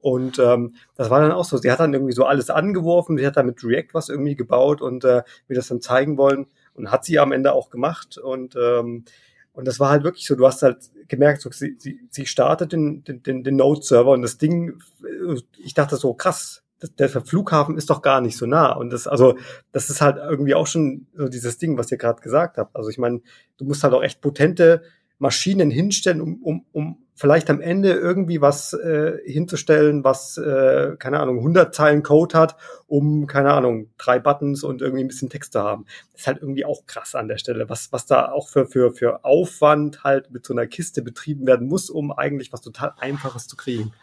Und 0.00 0.38
ähm, 0.38 0.74
das 0.96 1.10
war 1.10 1.20
dann 1.20 1.32
auch 1.32 1.44
so. 1.44 1.56
Sie 1.56 1.70
hat 1.70 1.80
dann 1.80 1.92
irgendwie 1.92 2.12
so 2.12 2.24
alles 2.24 2.50
angeworfen, 2.50 3.18
sie 3.18 3.26
hat 3.26 3.36
dann 3.36 3.46
mit 3.46 3.64
React 3.64 3.88
was 3.92 4.08
irgendwie 4.08 4.36
gebaut 4.36 4.80
und 4.80 5.04
äh, 5.04 5.22
mir 5.48 5.56
das 5.56 5.68
dann 5.68 5.80
zeigen 5.80 6.16
wollen. 6.18 6.46
Und 6.74 6.90
hat 6.90 7.04
sie 7.04 7.18
am 7.18 7.32
Ende 7.32 7.52
auch 7.52 7.70
gemacht. 7.70 8.18
Und, 8.18 8.54
ähm, 8.54 9.04
und 9.52 9.66
das 9.66 9.80
war 9.80 9.90
halt 9.90 10.04
wirklich 10.04 10.26
so, 10.26 10.36
du 10.36 10.46
hast 10.46 10.62
halt 10.62 10.78
gemerkt, 11.08 11.40
so, 11.40 11.50
sie, 11.50 11.76
sie, 11.78 12.00
sie 12.10 12.26
startet 12.26 12.72
den, 12.72 13.02
den, 13.04 13.42
den, 13.42 13.56
Node-Server 13.56 14.10
und 14.10 14.22
das 14.22 14.36
Ding, 14.36 14.78
äh, 15.02 15.40
ich 15.58 15.72
dachte 15.72 15.96
so, 15.96 16.12
krass, 16.12 16.62
der 16.98 17.08
Flughafen 17.08 17.76
ist 17.76 17.90
doch 17.90 18.02
gar 18.02 18.20
nicht 18.20 18.36
so 18.36 18.46
nah. 18.46 18.72
Und 18.72 18.90
das, 18.90 19.06
also, 19.06 19.36
das 19.72 19.90
ist 19.90 20.00
halt 20.00 20.16
irgendwie 20.18 20.54
auch 20.54 20.66
schon 20.66 21.06
so 21.14 21.28
dieses 21.28 21.58
Ding, 21.58 21.78
was 21.78 21.90
ihr 21.90 21.98
gerade 21.98 22.20
gesagt 22.20 22.58
habt. 22.58 22.76
Also 22.76 22.90
ich 22.90 22.98
meine, 22.98 23.20
du 23.56 23.64
musst 23.64 23.82
halt 23.82 23.94
auch 23.94 24.02
echt 24.02 24.20
potente 24.20 24.82
Maschinen 25.18 25.70
hinstellen, 25.70 26.20
um, 26.20 26.42
um, 26.42 26.66
um 26.72 27.06
vielleicht 27.14 27.48
am 27.48 27.62
Ende 27.62 27.92
irgendwie 27.92 28.42
was 28.42 28.74
äh, 28.74 29.18
hinzustellen, 29.24 30.04
was, 30.04 30.36
äh, 30.36 30.96
keine 30.98 31.20
Ahnung, 31.20 31.38
100 31.38 31.74
Zeilen 31.74 32.02
Code 32.02 32.38
hat, 32.38 32.56
um, 32.86 33.26
keine 33.26 33.54
Ahnung, 33.54 33.88
drei 33.96 34.18
Buttons 34.18 34.62
und 34.62 34.82
irgendwie 34.82 35.02
ein 35.02 35.08
bisschen 35.08 35.30
Text 35.30 35.54
zu 35.54 35.62
haben. 35.62 35.86
Das 36.12 36.22
ist 36.22 36.26
halt 36.26 36.42
irgendwie 36.42 36.66
auch 36.66 36.84
krass 36.84 37.14
an 37.14 37.28
der 37.28 37.38
Stelle, 37.38 37.70
was, 37.70 37.90
was 37.92 38.04
da 38.04 38.30
auch 38.30 38.48
für, 38.48 38.66
für, 38.66 38.92
für 38.92 39.24
Aufwand 39.24 40.04
halt 40.04 40.30
mit 40.30 40.44
so 40.44 40.52
einer 40.52 40.66
Kiste 40.66 41.00
betrieben 41.00 41.46
werden 41.46 41.66
muss, 41.66 41.88
um 41.88 42.12
eigentlich 42.12 42.52
was 42.52 42.60
total 42.60 42.92
Einfaches 42.98 43.48
zu 43.48 43.56
kriegen. 43.56 43.94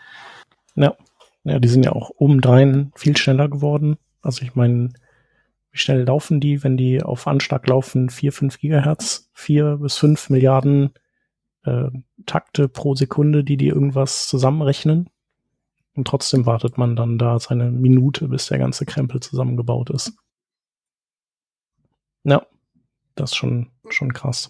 Ja. 0.76 0.96
Ja, 1.44 1.60
die 1.60 1.68
sind 1.68 1.86
ja 1.86 1.92
auch 1.92 2.12
obendrein 2.18 2.92
viel 2.96 3.18
schneller 3.18 3.50
geworden. 3.50 3.98
Also 4.22 4.44
ich 4.44 4.56
meine, 4.56 4.94
wie 5.72 5.78
schnell 5.78 6.04
laufen 6.04 6.40
die, 6.40 6.64
wenn 6.64 6.78
die 6.78 7.02
auf 7.04 7.28
Anschlag 7.28 7.68
laufen? 7.68 8.10
4, 8.10 8.32
5 8.32 8.60
Gigahertz, 8.60 9.30
4 9.34 9.78
bis 9.78 9.98
5 9.98 10.30
Milliarden 10.30 10.94
äh, 11.64 11.90
Takte 12.26 12.70
pro 12.70 12.96
Sekunde, 12.96 13.44
die 13.44 13.58
die 13.58 13.68
irgendwas 13.68 14.28
zusammenrechnen. 14.28 15.10
Und 15.96 16.08
trotzdem 16.08 16.46
wartet 16.46 16.78
man 16.78 16.96
dann 16.96 17.18
da 17.18 17.40
seine 17.40 17.72
Minute, 17.72 18.28
bis 18.28 18.48
der 18.48 18.58
ganze 18.58 18.86
Krempel 18.86 19.20
zusammengebaut 19.20 19.90
ist. 19.90 20.14
Ja, 22.24 22.46
das 23.16 23.32
ist 23.32 23.36
schon, 23.36 23.70
schon 23.90 24.14
krass. 24.14 24.50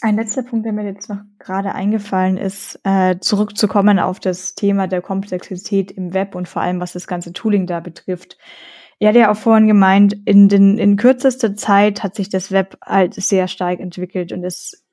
Ein 0.00 0.16
letzter 0.16 0.42
Punkt, 0.42 0.66
der 0.66 0.72
mir 0.72 0.84
jetzt 0.84 1.08
noch 1.08 1.20
gerade 1.42 1.74
eingefallen 1.74 2.36
ist, 2.36 2.80
äh, 2.84 3.18
zurückzukommen 3.20 3.98
auf 3.98 4.20
das 4.20 4.54
Thema 4.54 4.86
der 4.86 5.02
Komplexität 5.02 5.90
im 5.90 6.14
Web 6.14 6.34
und 6.34 6.48
vor 6.48 6.62
allem, 6.62 6.80
was 6.80 6.92
das 6.92 7.06
ganze 7.06 7.32
Tooling 7.32 7.66
da 7.66 7.80
betrifft. 7.80 8.38
Er 8.98 9.08
hat 9.08 9.16
ja 9.16 9.30
auch 9.30 9.36
vorhin 9.36 9.66
gemeint, 9.66 10.14
in, 10.24 10.48
den, 10.48 10.78
in 10.78 10.96
kürzester 10.96 11.56
Zeit 11.56 12.02
hat 12.02 12.14
sich 12.14 12.28
das 12.28 12.52
Web 12.52 12.78
halt 12.84 13.14
sehr 13.14 13.48
stark 13.48 13.80
entwickelt 13.80 14.32
und 14.32 14.44
es, 14.44 14.84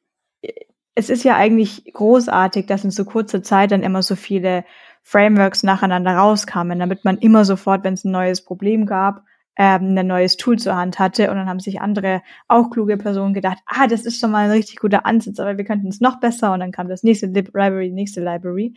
es 0.95 1.09
ist 1.09 1.23
ja 1.23 1.35
eigentlich 1.35 1.93
großartig, 1.93 2.65
dass 2.65 2.83
in 2.83 2.91
so 2.91 3.05
kurzer 3.05 3.43
Zeit 3.43 3.71
dann 3.71 3.83
immer 3.83 4.01
so 4.01 4.15
viele 4.15 4.65
Frameworks 5.03 5.63
nacheinander 5.63 6.15
rauskamen, 6.15 6.79
damit 6.79 7.05
man 7.05 7.17
immer 7.19 7.45
sofort, 7.45 7.83
wenn 7.83 7.93
es 7.93 8.03
ein 8.03 8.11
neues 8.11 8.43
Problem 8.43 8.85
gab, 8.85 9.23
ähm, 9.57 9.97
ein 9.97 10.07
neues 10.07 10.37
Tool 10.37 10.57
zur 10.57 10.75
Hand 10.75 10.99
hatte 10.99 11.29
und 11.29 11.37
dann 11.37 11.49
haben 11.49 11.59
sich 11.59 11.81
andere 11.81 12.21
auch 12.47 12.69
kluge 12.69 12.97
Personen 12.97 13.33
gedacht, 13.33 13.59
ah, 13.65 13.87
das 13.87 14.05
ist 14.05 14.19
schon 14.19 14.31
mal 14.31 14.45
ein 14.45 14.51
richtig 14.51 14.77
guter 14.77 15.05
Ansatz, 15.05 15.39
aber 15.39 15.57
wir 15.57 15.65
könnten 15.65 15.87
es 15.87 15.99
noch 15.99 16.19
besser 16.19 16.53
und 16.53 16.61
dann 16.61 16.71
kam 16.71 16.87
das 16.87 17.03
nächste 17.03 17.27
Lib 17.27 17.47
Library, 17.47 17.91
nächste 17.91 18.23
Library 18.23 18.73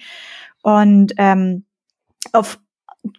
und 0.62 1.12
ähm, 1.18 1.64
auf 2.32 2.58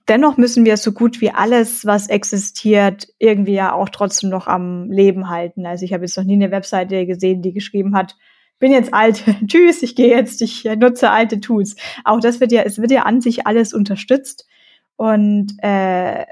dennoch 0.07 0.37
müssen 0.37 0.65
wir 0.65 0.77
so 0.77 0.91
gut 0.91 1.21
wie 1.21 1.31
alles, 1.31 1.85
was 1.85 2.07
existiert, 2.07 3.07
irgendwie 3.19 3.53
ja 3.53 3.73
auch 3.73 3.89
trotzdem 3.89 4.29
noch 4.29 4.47
am 4.47 4.89
Leben 4.89 5.29
halten. 5.29 5.65
Also 5.65 5.85
ich 5.85 5.93
habe 5.93 6.05
jetzt 6.05 6.17
noch 6.17 6.23
nie 6.23 6.33
eine 6.33 6.51
Webseite 6.51 7.05
gesehen, 7.05 7.41
die 7.41 7.53
geschrieben 7.53 7.95
hat, 7.95 8.15
bin 8.59 8.71
jetzt 8.71 8.93
alt, 8.93 9.23
tschüss, 9.47 9.83
ich 9.83 9.95
gehe 9.95 10.09
jetzt, 10.09 10.41
ich 10.41 10.63
nutze 10.63 11.09
alte 11.09 11.39
Tools. 11.39 11.75
Auch 12.05 12.19
das 12.19 12.39
wird 12.39 12.51
ja, 12.51 12.61
es 12.63 12.79
wird 12.79 12.91
ja 12.91 13.03
an 13.03 13.21
sich 13.21 13.45
alles 13.45 13.73
unterstützt 13.73 14.47
und 14.95 15.53
äh, 15.59 16.25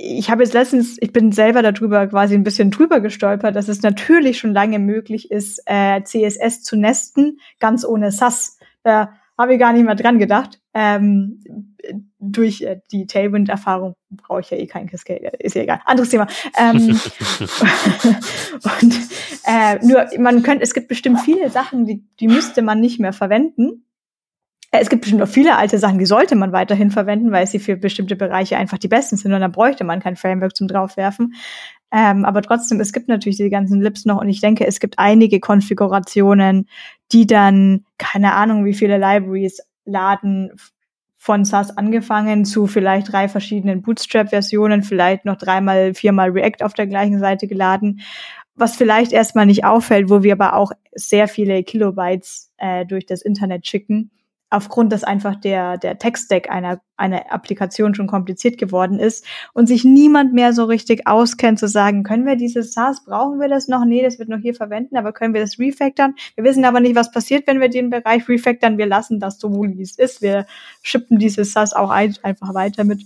ich 0.00 0.30
habe 0.30 0.44
jetzt 0.44 0.54
letztens, 0.54 0.96
ich 1.00 1.12
bin 1.12 1.32
selber 1.32 1.60
darüber 1.60 2.06
quasi 2.06 2.34
ein 2.34 2.44
bisschen 2.44 2.70
drüber 2.70 3.00
gestolpert, 3.00 3.56
dass 3.56 3.66
es 3.66 3.82
natürlich 3.82 4.38
schon 4.38 4.52
lange 4.52 4.78
möglich 4.78 5.32
ist, 5.32 5.60
äh, 5.66 6.02
CSS 6.04 6.62
zu 6.62 6.76
nesten, 6.76 7.40
ganz 7.58 7.84
ohne 7.84 8.12
SAS. 8.12 8.58
Da 8.84 9.12
habe 9.36 9.54
ich 9.54 9.60
gar 9.60 9.72
nicht 9.72 9.84
mehr 9.84 9.96
dran 9.96 10.20
gedacht. 10.20 10.60
Ähm, 10.72 11.42
durch 12.20 12.62
äh, 12.62 12.80
die 12.92 13.08
Tailwind-Erfahrung 13.08 13.94
brauche 14.10 14.40
ich 14.40 14.50
ja 14.50 14.56
eh 14.56 14.68
keinen 14.68 14.88
Cascade, 14.88 15.32
ist 15.40 15.56
ja 15.56 15.62
egal. 15.62 15.80
Anderes 15.84 16.10
Thema. 16.10 16.28
Ähm, 16.56 16.76
und 18.80 18.94
äh, 19.46 19.84
nur, 19.84 20.06
man 20.18 20.44
könnte, 20.44 20.62
es 20.62 20.74
gibt 20.74 20.86
bestimmt 20.86 21.20
viele 21.20 21.50
Sachen, 21.50 21.86
die, 21.86 22.04
die 22.20 22.28
müsste 22.28 22.62
man 22.62 22.80
nicht 22.80 23.00
mehr 23.00 23.12
verwenden. 23.12 23.84
Äh, 24.70 24.80
Es 24.80 24.88
gibt 24.88 25.02
bestimmt 25.02 25.22
auch 25.22 25.28
viele 25.28 25.56
alte 25.56 25.78
Sachen, 25.78 25.98
die 25.98 26.06
sollte 26.06 26.36
man 26.36 26.52
weiterhin 26.52 26.90
verwenden, 26.90 27.32
weil 27.32 27.46
sie 27.46 27.58
für 27.58 27.76
bestimmte 27.76 28.16
Bereiche 28.16 28.56
einfach 28.56 28.78
die 28.78 28.88
besten 28.88 29.16
sind 29.16 29.32
und 29.32 29.40
dann 29.40 29.52
bräuchte 29.52 29.84
man 29.84 30.00
kein 30.00 30.16
Framework 30.16 30.56
zum 30.56 30.68
draufwerfen. 30.68 31.34
Ähm, 31.90 32.24
aber 32.24 32.42
trotzdem, 32.42 32.80
es 32.80 32.92
gibt 32.92 33.08
natürlich 33.08 33.38
die 33.38 33.48
ganzen 33.48 33.80
Lips 33.80 34.04
noch 34.04 34.20
und 34.20 34.28
ich 34.28 34.40
denke, 34.40 34.66
es 34.66 34.78
gibt 34.80 34.98
einige 34.98 35.40
Konfigurationen, 35.40 36.68
die 37.12 37.26
dann, 37.26 37.84
keine 37.96 38.34
Ahnung, 38.34 38.64
wie 38.66 38.74
viele 38.74 38.98
Libraries 38.98 39.62
laden 39.86 40.52
von 41.16 41.44
SAS 41.44 41.76
angefangen 41.76 42.44
zu 42.44 42.66
vielleicht 42.66 43.12
drei 43.12 43.28
verschiedenen 43.28 43.82
Bootstrap-Versionen, 43.82 44.82
vielleicht 44.82 45.24
noch 45.24 45.36
dreimal, 45.36 45.94
viermal 45.94 46.30
React 46.30 46.62
auf 46.62 46.74
der 46.74 46.86
gleichen 46.86 47.18
Seite 47.18 47.48
geladen, 47.48 48.00
was 48.54 48.76
vielleicht 48.76 49.12
erstmal 49.12 49.46
nicht 49.46 49.64
auffällt, 49.64 50.10
wo 50.10 50.22
wir 50.22 50.32
aber 50.34 50.54
auch 50.54 50.72
sehr 50.92 51.26
viele 51.26 51.64
Kilobytes 51.64 52.52
äh, 52.58 52.84
durch 52.86 53.06
das 53.06 53.22
Internet 53.22 53.66
schicken, 53.66 54.10
aufgrund, 54.50 54.92
dass 54.92 55.04
einfach 55.04 55.36
der, 55.36 55.76
der 55.76 55.98
Tech-Stack 55.98 56.50
einer, 56.50 56.80
einer 56.96 57.32
Applikation 57.32 57.94
schon 57.94 58.06
kompliziert 58.06 58.58
geworden 58.58 58.98
ist 58.98 59.24
und 59.52 59.66
sich 59.66 59.84
niemand 59.84 60.32
mehr 60.32 60.52
so 60.52 60.64
richtig 60.64 61.06
auskennt, 61.06 61.58
zu 61.58 61.68
sagen, 61.68 62.02
können 62.02 62.26
wir 62.26 62.36
dieses 62.36 62.72
SaaS, 62.72 63.04
brauchen 63.04 63.40
wir 63.40 63.48
das 63.48 63.68
noch? 63.68 63.84
Nee, 63.84 64.02
das 64.02 64.18
wird 64.18 64.28
noch 64.28 64.38
hier 64.38 64.54
verwenden, 64.54 64.96
aber 64.96 65.12
können 65.12 65.34
wir 65.34 65.40
das 65.40 65.58
refactoren? 65.58 66.14
Wir 66.34 66.44
wissen 66.44 66.64
aber 66.64 66.80
nicht, 66.80 66.96
was 66.96 67.10
passiert, 67.10 67.46
wenn 67.46 67.60
wir 67.60 67.68
den 67.68 67.90
Bereich 67.90 68.28
refactoren. 68.28 68.78
Wir 68.78 68.86
lassen 68.86 69.20
das 69.20 69.38
so, 69.38 69.52
wie 69.52 69.82
es 69.82 69.98
ist. 69.98 70.22
Wir 70.22 70.46
schippen 70.82 71.18
dieses 71.18 71.52
SaaS 71.52 71.74
auch 71.74 71.90
ein, 71.90 72.16
einfach 72.22 72.54
weiter 72.54 72.84
mit. 72.84 73.02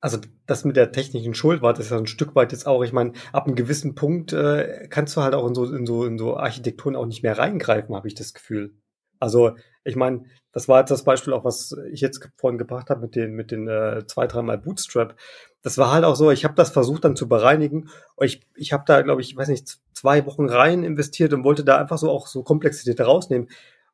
Also 0.00 0.18
das 0.46 0.64
mit 0.64 0.76
der 0.76 0.92
technischen 0.92 1.34
Schuld 1.34 1.60
war 1.60 1.72
das 1.72 1.90
ja 1.90 1.98
ein 1.98 2.06
Stück 2.06 2.36
weit 2.36 2.52
jetzt 2.52 2.68
auch. 2.68 2.84
Ich 2.84 2.92
meine, 2.92 3.14
ab 3.32 3.46
einem 3.46 3.56
gewissen 3.56 3.96
Punkt 3.96 4.32
äh, 4.32 4.86
kannst 4.88 5.16
du 5.16 5.22
halt 5.22 5.34
auch 5.34 5.48
in 5.48 5.56
so, 5.56 5.64
in 5.64 5.86
so, 5.86 6.04
in 6.04 6.18
so 6.18 6.36
Architekturen 6.36 6.94
auch 6.94 7.06
nicht 7.06 7.24
mehr 7.24 7.36
reingreifen, 7.36 7.96
habe 7.96 8.06
ich 8.06 8.14
das 8.14 8.32
Gefühl. 8.32 8.76
Also 9.18 9.56
ich 9.84 9.96
meine, 9.96 10.24
das 10.52 10.68
war 10.68 10.80
jetzt 10.80 10.90
das 10.90 11.04
Beispiel 11.04 11.32
auch, 11.32 11.44
was 11.44 11.76
ich 11.90 12.00
jetzt 12.00 12.26
vorhin 12.36 12.58
gebracht 12.58 12.90
habe 12.90 13.02
mit 13.02 13.14
den, 13.14 13.32
mit 13.34 13.50
den 13.50 13.68
äh, 13.68 14.06
zwei, 14.06 14.26
dreimal 14.26 14.58
Bootstrap. 14.58 15.14
Das 15.62 15.76
war 15.76 15.92
halt 15.92 16.04
auch 16.04 16.16
so, 16.16 16.30
ich 16.30 16.44
habe 16.44 16.54
das 16.54 16.70
versucht 16.70 17.04
dann 17.04 17.16
zu 17.16 17.28
bereinigen. 17.28 17.90
Ich, 18.20 18.40
ich 18.54 18.72
habe 18.72 18.84
da, 18.86 19.02
glaube 19.02 19.20
ich, 19.20 19.36
weiß 19.36 19.48
nicht, 19.48 19.78
zwei 19.92 20.24
Wochen 20.26 20.48
rein 20.48 20.84
investiert 20.84 21.32
und 21.32 21.44
wollte 21.44 21.64
da 21.64 21.76
einfach 21.76 21.98
so 21.98 22.10
auch 22.10 22.26
so 22.26 22.42
Komplexität 22.42 23.00
rausnehmen. 23.00 23.48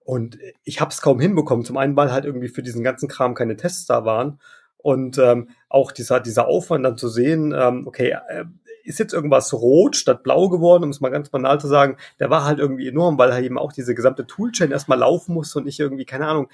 Und 0.04 0.38
ich 0.64 0.80
habe 0.80 0.90
es 0.90 1.00
kaum 1.00 1.18
hinbekommen. 1.18 1.64
Zum 1.64 1.78
einen, 1.78 1.96
weil 1.96 2.12
halt 2.12 2.24
irgendwie 2.24 2.48
für 2.48 2.62
diesen 2.62 2.84
ganzen 2.84 3.08
Kram 3.08 3.34
keine 3.34 3.56
Tests 3.56 3.86
da 3.86 4.04
waren. 4.04 4.38
Und 4.76 5.16
ähm, 5.16 5.48
auch 5.70 5.92
dieser, 5.92 6.20
dieser 6.20 6.46
Aufwand 6.46 6.84
dann 6.84 6.98
zu 6.98 7.08
sehen, 7.08 7.54
ähm, 7.56 7.86
okay, 7.86 8.16
äh, 8.28 8.44
ist 8.84 8.98
jetzt 8.98 9.14
irgendwas 9.14 9.52
rot 9.52 9.96
statt 9.96 10.22
blau 10.22 10.48
geworden, 10.48 10.84
um 10.84 10.90
es 10.90 11.00
mal 11.00 11.10
ganz 11.10 11.30
banal 11.30 11.60
zu 11.60 11.66
sagen, 11.66 11.96
der 12.20 12.30
war 12.30 12.44
halt 12.44 12.58
irgendwie 12.58 12.88
enorm, 12.88 13.18
weil 13.18 13.30
er 13.30 13.42
eben 13.42 13.58
auch 13.58 13.72
diese 13.72 13.94
gesamte 13.94 14.26
Toolchain 14.26 14.70
erstmal 14.70 14.98
laufen 14.98 15.34
musste 15.34 15.58
und 15.58 15.66
ich 15.66 15.80
irgendwie, 15.80 16.04
keine 16.04 16.26
Ahnung, 16.28 16.48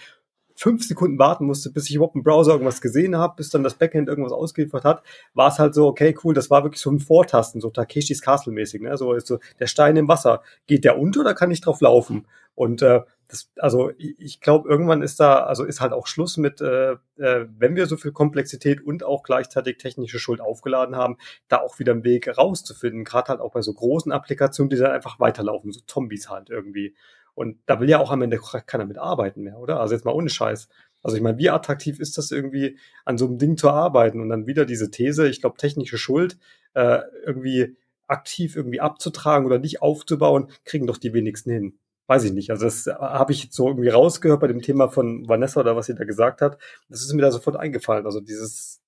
fünf 0.60 0.86
Sekunden 0.86 1.18
warten 1.18 1.46
musste, 1.46 1.70
bis 1.70 1.88
ich 1.88 1.96
überhaupt 1.96 2.16
im 2.16 2.22
Browser 2.22 2.52
irgendwas 2.52 2.82
gesehen 2.82 3.16
habe, 3.16 3.34
bis 3.36 3.48
dann 3.48 3.62
das 3.62 3.74
Backend 3.74 4.08
irgendwas 4.08 4.32
ausgeliefert 4.32 4.84
hat, 4.84 5.02
war 5.32 5.48
es 5.48 5.58
halt 5.58 5.74
so, 5.74 5.86
okay, 5.86 6.14
cool, 6.22 6.34
das 6.34 6.50
war 6.50 6.64
wirklich 6.64 6.82
so 6.82 6.90
ein 6.90 7.00
Vortasten, 7.00 7.62
so 7.62 7.70
Takeshis 7.70 8.20
Castle 8.20 8.52
mäßig, 8.52 8.82
ne? 8.82 8.94
So 8.98 9.14
ist 9.14 9.26
so 9.26 9.38
der 9.58 9.68
Stein 9.68 9.96
im 9.96 10.06
Wasser. 10.06 10.42
Geht 10.66 10.84
der 10.84 10.98
unter 10.98 11.20
oder 11.20 11.34
kann 11.34 11.50
ich 11.50 11.62
drauf 11.62 11.80
laufen? 11.80 12.26
Und 12.54 12.82
äh, 12.82 13.00
das, 13.30 13.50
also 13.56 13.92
ich 13.96 14.40
glaube, 14.40 14.68
irgendwann 14.68 15.02
ist 15.02 15.20
da, 15.20 15.44
also 15.44 15.64
ist 15.64 15.80
halt 15.80 15.92
auch 15.92 16.08
Schluss 16.08 16.36
mit, 16.36 16.60
äh, 16.60 16.92
äh, 17.16 17.46
wenn 17.56 17.76
wir 17.76 17.86
so 17.86 17.96
viel 17.96 18.10
Komplexität 18.10 18.82
und 18.82 19.04
auch 19.04 19.22
gleichzeitig 19.22 19.78
technische 19.78 20.18
Schuld 20.18 20.40
aufgeladen 20.40 20.96
haben, 20.96 21.16
da 21.48 21.58
auch 21.58 21.78
wieder 21.78 21.92
einen 21.92 22.04
Weg 22.04 22.36
rauszufinden. 22.36 23.04
Gerade 23.04 23.28
halt 23.28 23.40
auch 23.40 23.52
bei 23.52 23.62
so 23.62 23.72
großen 23.72 24.10
Applikationen, 24.10 24.70
die 24.70 24.76
dann 24.76 24.90
einfach 24.90 25.20
weiterlaufen, 25.20 25.70
so 25.70 25.80
Zombies 25.86 26.28
halt 26.28 26.50
irgendwie. 26.50 26.96
Und 27.34 27.58
da 27.66 27.80
will 27.80 27.88
ja 27.88 28.00
auch 28.00 28.10
am 28.10 28.22
Ende 28.22 28.40
keiner 28.66 28.84
mit 28.84 28.98
arbeiten 28.98 29.42
mehr, 29.42 29.58
oder? 29.58 29.80
Also 29.80 29.94
jetzt 29.94 30.04
mal 30.04 30.14
ohne 30.14 30.28
Scheiß. 30.28 30.68
Also 31.02 31.16
ich 31.16 31.22
meine, 31.22 31.38
wie 31.38 31.50
attraktiv 31.50 32.00
ist 32.00 32.18
das 32.18 32.32
irgendwie, 32.32 32.78
an 33.04 33.16
so 33.16 33.26
einem 33.26 33.38
Ding 33.38 33.56
zu 33.56 33.70
arbeiten? 33.70 34.20
Und 34.20 34.28
dann 34.28 34.46
wieder 34.46 34.66
diese 34.66 34.90
These, 34.90 35.28
ich 35.28 35.40
glaube, 35.40 35.56
technische 35.56 35.98
Schuld 35.98 36.36
äh, 36.74 37.00
irgendwie 37.24 37.76
aktiv 38.08 38.56
irgendwie 38.56 38.80
abzutragen 38.80 39.46
oder 39.46 39.60
nicht 39.60 39.82
aufzubauen, 39.82 40.50
kriegen 40.64 40.88
doch 40.88 40.98
die 40.98 41.14
wenigsten 41.14 41.50
hin. 41.50 41.78
Weiß 42.10 42.24
ich 42.24 42.32
nicht. 42.32 42.50
Also 42.50 42.64
das 42.64 42.86
habe 42.86 43.30
ich 43.30 43.50
so 43.52 43.68
irgendwie 43.68 43.88
rausgehört 43.88 44.40
bei 44.40 44.48
dem 44.48 44.62
Thema 44.62 44.88
von 44.88 45.28
Vanessa 45.28 45.60
oder 45.60 45.76
was 45.76 45.86
sie 45.86 45.94
da 45.94 46.02
gesagt 46.02 46.42
hat. 46.42 46.58
Das 46.88 47.02
ist 47.02 47.12
mir 47.12 47.22
da 47.22 47.30
sofort 47.30 47.54
eingefallen. 47.54 48.04
Also 48.04 48.20
dieses, 48.20 48.82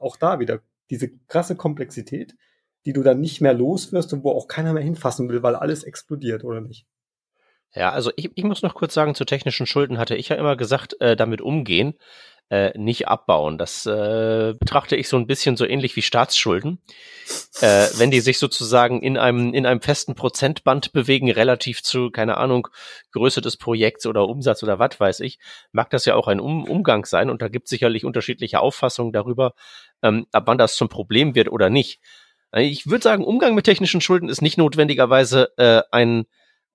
auch 0.00 0.16
da 0.16 0.40
wieder, 0.40 0.58
diese 0.90 1.16
krasse 1.28 1.54
Komplexität, 1.54 2.34
die 2.86 2.92
du 2.92 3.04
dann 3.04 3.20
nicht 3.20 3.40
mehr 3.40 3.54
los 3.54 3.92
wirst 3.92 4.12
und 4.12 4.24
wo 4.24 4.32
auch 4.32 4.48
keiner 4.48 4.72
mehr 4.72 4.82
hinfassen 4.82 5.28
will, 5.28 5.44
weil 5.44 5.54
alles 5.54 5.84
explodiert, 5.84 6.42
oder 6.42 6.60
nicht? 6.60 6.88
Ja, 7.72 7.92
also 7.92 8.10
ich, 8.16 8.32
ich 8.34 8.42
muss 8.42 8.62
noch 8.62 8.74
kurz 8.74 8.94
sagen, 8.94 9.14
zu 9.14 9.24
technischen 9.24 9.66
Schulden 9.66 9.98
hatte 9.98 10.16
ich 10.16 10.30
ja 10.30 10.34
immer 10.34 10.56
gesagt, 10.56 11.00
äh, 11.00 11.14
damit 11.14 11.40
umgehen, 11.40 11.94
äh, 12.50 12.76
nicht 12.76 13.06
abbauen. 13.06 13.58
Das 13.58 13.86
äh, 13.86 14.54
betrachte 14.58 14.96
ich 14.96 15.08
so 15.08 15.16
ein 15.16 15.28
bisschen 15.28 15.56
so 15.56 15.64
ähnlich 15.64 15.94
wie 15.94 16.02
Staatsschulden. 16.02 16.80
Äh, 17.60 17.86
wenn 17.96 18.10
die 18.10 18.20
sich 18.20 18.38
sozusagen 18.38 19.02
in 19.02 19.16
einem, 19.16 19.54
in 19.54 19.66
einem 19.66 19.80
festen 19.80 20.16
Prozentband 20.16 20.92
bewegen, 20.92 21.30
relativ 21.30 21.82
zu, 21.82 22.10
keine 22.10 22.36
Ahnung, 22.38 22.66
Größe 23.12 23.40
des 23.40 23.56
Projekts 23.56 24.04
oder 24.04 24.28
Umsatz 24.28 24.64
oder 24.64 24.80
was 24.80 24.98
weiß 24.98 25.20
ich, 25.20 25.38
mag 25.70 25.90
das 25.90 26.04
ja 26.06 26.16
auch 26.16 26.26
ein 26.26 26.40
um 26.40 26.64
Umgang 26.64 27.04
sein 27.04 27.30
und 27.30 27.40
da 27.40 27.48
gibt 27.48 27.66
es 27.66 27.70
sicherlich 27.70 28.04
unterschiedliche 28.04 28.60
Auffassungen 28.60 29.12
darüber, 29.12 29.54
ähm, 30.02 30.26
ab 30.32 30.44
wann 30.46 30.58
das 30.58 30.74
zum 30.74 30.88
Problem 30.88 31.36
wird 31.36 31.52
oder 31.52 31.70
nicht. 31.70 32.00
Ich 32.52 32.90
würde 32.90 33.04
sagen, 33.04 33.22
Umgang 33.22 33.54
mit 33.54 33.64
technischen 33.64 34.00
Schulden 34.00 34.28
ist 34.28 34.42
nicht 34.42 34.58
notwendigerweise 34.58 35.56
äh, 35.56 35.82
ein 35.92 36.26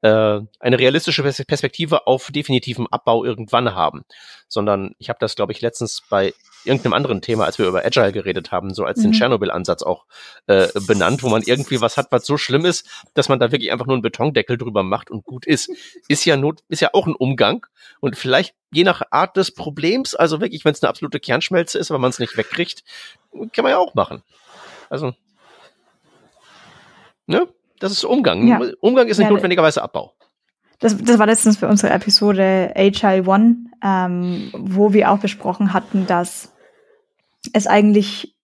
äh, 0.06 0.42
eine 0.60 0.78
realistische 0.78 1.24
Perspektive 1.24 2.06
auf 2.06 2.30
definitiven 2.32 2.86
Abbau 2.92 3.26
irgendwann 3.26 3.74
haben, 3.74 4.04
sondern 4.48 4.94
ich 5.00 5.10
habe 5.10 5.18
das, 5.20 5.36
glaube 5.36 5.52
ich, 5.52 5.62
letztens 5.62 6.04
bei 6.12 6.32
irgendeinem 6.64 6.94
anderen 6.94 7.22
Thema, 7.22 7.46
als 7.46 7.58
wir 7.58 7.66
über 7.66 7.84
Agile 7.84 8.12
geredet 8.12 8.52
haben, 8.52 8.72
so 8.76 8.86
als 8.86 9.00
mhm. 9.00 9.04
den 9.04 9.12
Tschernobyl-Ansatz 9.14 9.82
auch 9.82 10.06
äh, 10.46 10.68
benannt, 10.86 11.24
wo 11.24 11.30
man 11.30 11.42
irgendwie 11.42 11.82
was 11.82 11.98
hat, 11.98 12.08
was 12.12 12.28
so 12.28 12.38
schlimm 12.38 12.66
ist, 12.66 12.88
dass 13.16 13.30
man 13.30 13.40
da 13.40 13.52
wirklich 13.52 13.72
einfach 13.72 13.88
nur 13.88 13.96
einen 13.96 14.04
Betondeckel 14.04 14.60
drüber 14.60 14.84
macht 14.84 15.10
und 15.10 15.24
gut 15.26 15.48
ist. 15.48 15.72
Ist 16.08 16.24
ja 16.26 16.38
not, 16.38 16.62
ist 16.70 16.82
ja 16.82 16.90
auch 16.94 17.08
ein 17.08 17.16
Umgang 17.16 17.66
und 18.00 18.16
vielleicht 18.16 18.54
je 18.72 18.84
nach 18.84 19.02
Art 19.10 19.38
des 19.38 19.56
Problems, 19.56 20.14
also 20.14 20.40
wirklich, 20.40 20.66
wenn 20.66 20.74
es 20.74 20.84
eine 20.84 20.90
absolute 20.90 21.20
Kernschmelze 21.20 21.80
ist, 21.80 21.90
aber 21.90 21.98
man 21.98 22.12
es 22.12 22.20
nicht 22.20 22.38
wegkriegt, 22.38 22.84
kann 23.54 23.64
man 23.64 23.72
ja 23.72 23.80
auch 23.80 23.96
machen. 23.96 24.22
Also, 24.88 25.14
ne? 27.26 27.48
Das 27.80 27.92
ist 27.92 28.04
Umgang. 28.04 28.48
Ja. 28.48 28.60
Umgang 28.80 29.08
ist 29.08 29.18
nicht 29.18 29.28
ja, 29.28 29.34
notwendigerweise 29.34 29.82
Abbau. 29.82 30.14
Das, 30.80 30.98
das 30.98 31.20
war 31.20 31.26
letztens 31.26 31.58
für 31.58 31.68
unsere 31.68 31.94
Episode 31.94 32.74
Agile 32.76 33.26
One, 33.26 33.56
ähm, 33.84 34.50
wo 34.54 34.94
wir 34.94 35.12
auch 35.12 35.20
besprochen 35.20 35.74
hatten, 35.74 36.06
dass 36.06 36.54
es 37.54 37.68
eigentlich 37.68 38.36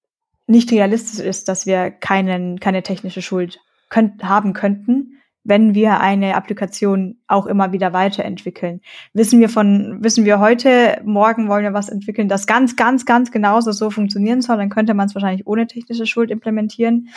nicht 0.47 0.71
realistisch 0.71 1.23
ist, 1.25 1.47
dass 1.47 1.65
wir 1.65 1.91
keinen, 1.91 2.59
keine 2.59 2.83
technische 2.83 3.21
Schuld 3.21 3.59
könnt, 3.89 4.23
haben 4.23 4.53
könnten, 4.53 5.21
wenn 5.43 5.73
wir 5.73 5.99
eine 5.99 6.35
Applikation 6.35 7.17
auch 7.27 7.47
immer 7.47 7.71
wieder 7.71 7.93
weiterentwickeln. 7.93 8.81
Wissen 9.13 9.39
wir 9.39 9.49
von, 9.49 9.97
wissen 10.03 10.23
wir 10.23 10.39
heute, 10.39 11.01
morgen 11.03 11.47
wollen 11.47 11.63
wir 11.63 11.73
was 11.73 11.89
entwickeln, 11.89 12.27
das 12.27 12.45
ganz, 12.45 12.75
ganz, 12.75 13.05
ganz 13.05 13.31
genauso 13.31 13.71
so 13.71 13.89
funktionieren 13.89 14.41
soll, 14.41 14.57
dann 14.57 14.69
könnte 14.69 14.93
man 14.93 15.07
es 15.07 15.15
wahrscheinlich 15.15 15.47
ohne 15.47 15.67
technische 15.67 16.05
Schuld 16.05 16.29
implementieren 16.29 17.09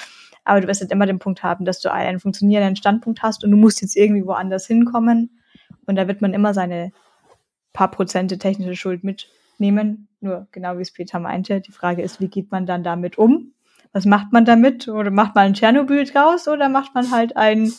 aber 0.44 0.60
du 0.60 0.68
wirst 0.68 0.82
halt 0.82 0.92
immer 0.92 1.06
den 1.06 1.18
Punkt 1.18 1.42
haben, 1.42 1.64
dass 1.64 1.80
du 1.80 1.90
einen 1.90 2.20
funktionierenden 2.20 2.76
Standpunkt 2.76 3.22
hast 3.22 3.44
und 3.44 3.50
du 3.50 3.56
musst 3.56 3.80
jetzt 3.80 3.96
irgendwie 3.96 4.26
woanders 4.26 4.66
hinkommen. 4.66 5.40
Und 5.86 5.96
da 5.96 6.06
wird 6.06 6.20
man 6.20 6.34
immer 6.34 6.54
seine 6.54 6.92
paar 7.72 7.90
Prozente 7.90 8.38
technische 8.38 8.76
Schuld 8.76 9.04
mitnehmen. 9.04 10.08
Nur 10.20 10.46
genau 10.52 10.78
wie 10.78 10.82
es 10.82 10.92
Peter 10.92 11.18
meinte, 11.18 11.60
die 11.60 11.72
Frage 11.72 12.02
ist, 12.02 12.20
wie 12.20 12.28
geht 12.28 12.50
man 12.50 12.66
dann 12.66 12.84
damit 12.84 13.18
um? 13.18 13.52
Was 13.92 14.04
macht 14.04 14.32
man 14.32 14.44
damit? 14.44 14.88
Oder 14.88 15.10
macht 15.10 15.34
man 15.34 15.46
ein 15.46 15.54
Tschernobyl 15.54 16.04
draus 16.04 16.46
oder 16.46 16.68
macht 16.68 16.94
man 16.94 17.10
halt 17.10 17.36
ein, 17.36 17.72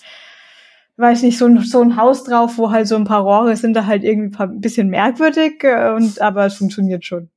weiß 0.97 1.21
nicht, 1.21 1.37
so 1.37 1.45
ein, 1.45 1.59
so 1.59 1.81
ein 1.81 1.97
Haus 1.97 2.23
drauf, 2.23 2.57
wo 2.57 2.71
halt 2.71 2.87
so 2.87 2.95
ein 2.95 3.03
paar 3.03 3.21
Rohre 3.21 3.55
sind 3.55 3.73
da 3.73 3.85
halt 3.85 4.03
irgendwie 4.03 4.35
ein 4.37 4.61
bisschen 4.61 4.89
merkwürdig, 4.89 5.63
äh, 5.63 5.91
und, 5.91 6.21
aber 6.21 6.45
es 6.45 6.55
funktioniert 6.55 7.05
schon. 7.05 7.29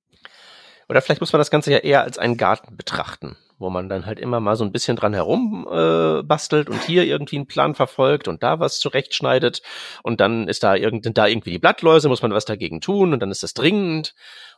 Oder 0.89 1.03
vielleicht 1.03 1.21
muss 1.21 1.33
man 1.33 1.39
das 1.41 1.51
Ganze 1.51 1.73
ja 1.73 1.79
eher 1.79 2.03
als 2.03 2.19
einen 2.19 2.37
Garten 2.37 2.77
betrachten 2.77 3.37
wo 3.59 3.71
man 3.71 3.89
dann 3.89 4.07
halt 4.07 4.21
immer 4.21 4.41
mal 4.41 4.57
so 4.57 4.65
ein 4.65 4.73
bisschen 4.73 4.97
dran 4.97 5.15
herum 5.15 5.67
äh, 5.71 6.23
bastelt 6.23 6.71
und 6.71 6.83
hier 6.85 7.05
irgendwie 7.05 7.37
einen 7.37 7.47
Plan 7.47 7.75
verfolgt 7.75 8.29
und 8.29 8.43
da 8.43 8.61
was 8.61 8.79
zurechtschneidet 8.79 9.63
und 10.03 10.21
dann 10.21 10.49
ist 10.49 10.63
da, 10.63 10.77
irgend, 10.77 11.07
da 11.19 11.27
irgendwie 11.27 11.51
die 11.51 11.59
Blattläuse, 11.59 12.09
muss 12.09 12.23
man 12.23 12.33
was 12.33 12.45
dagegen 12.45 12.81
tun 12.81 13.13
und 13.13 13.21
dann 13.21 13.31
ist 13.31 13.43
das 13.43 13.55
dringend 13.55 14.15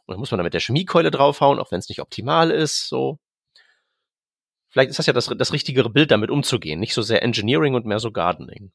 und 0.07 0.15
dann 0.15 0.21
muss 0.21 0.31
man 0.31 0.39
da 0.39 0.45
mit 0.45 0.55
der 0.55 0.61
Chemiekeule 0.61 1.11
draufhauen, 1.11 1.59
auch 1.59 1.71
wenn 1.71 1.79
es 1.79 1.89
nicht 1.89 2.01
optimal 2.01 2.51
ist, 2.51 2.89
so. 2.89 3.19
Vielleicht 4.69 4.91
ist 4.91 4.99
das 4.99 5.07
ja 5.07 5.13
das, 5.13 5.27
das 5.27 5.53
richtigere 5.53 5.91
Bild, 5.91 6.13
damit 6.13 6.31
umzugehen, 6.31 6.79
nicht 6.79 6.95
so 6.95 7.03
sehr 7.03 7.23
Engineering 7.23 7.75
und 7.75 7.87
mehr 7.87 7.99
so 7.99 8.13
Gardening. 8.13 8.71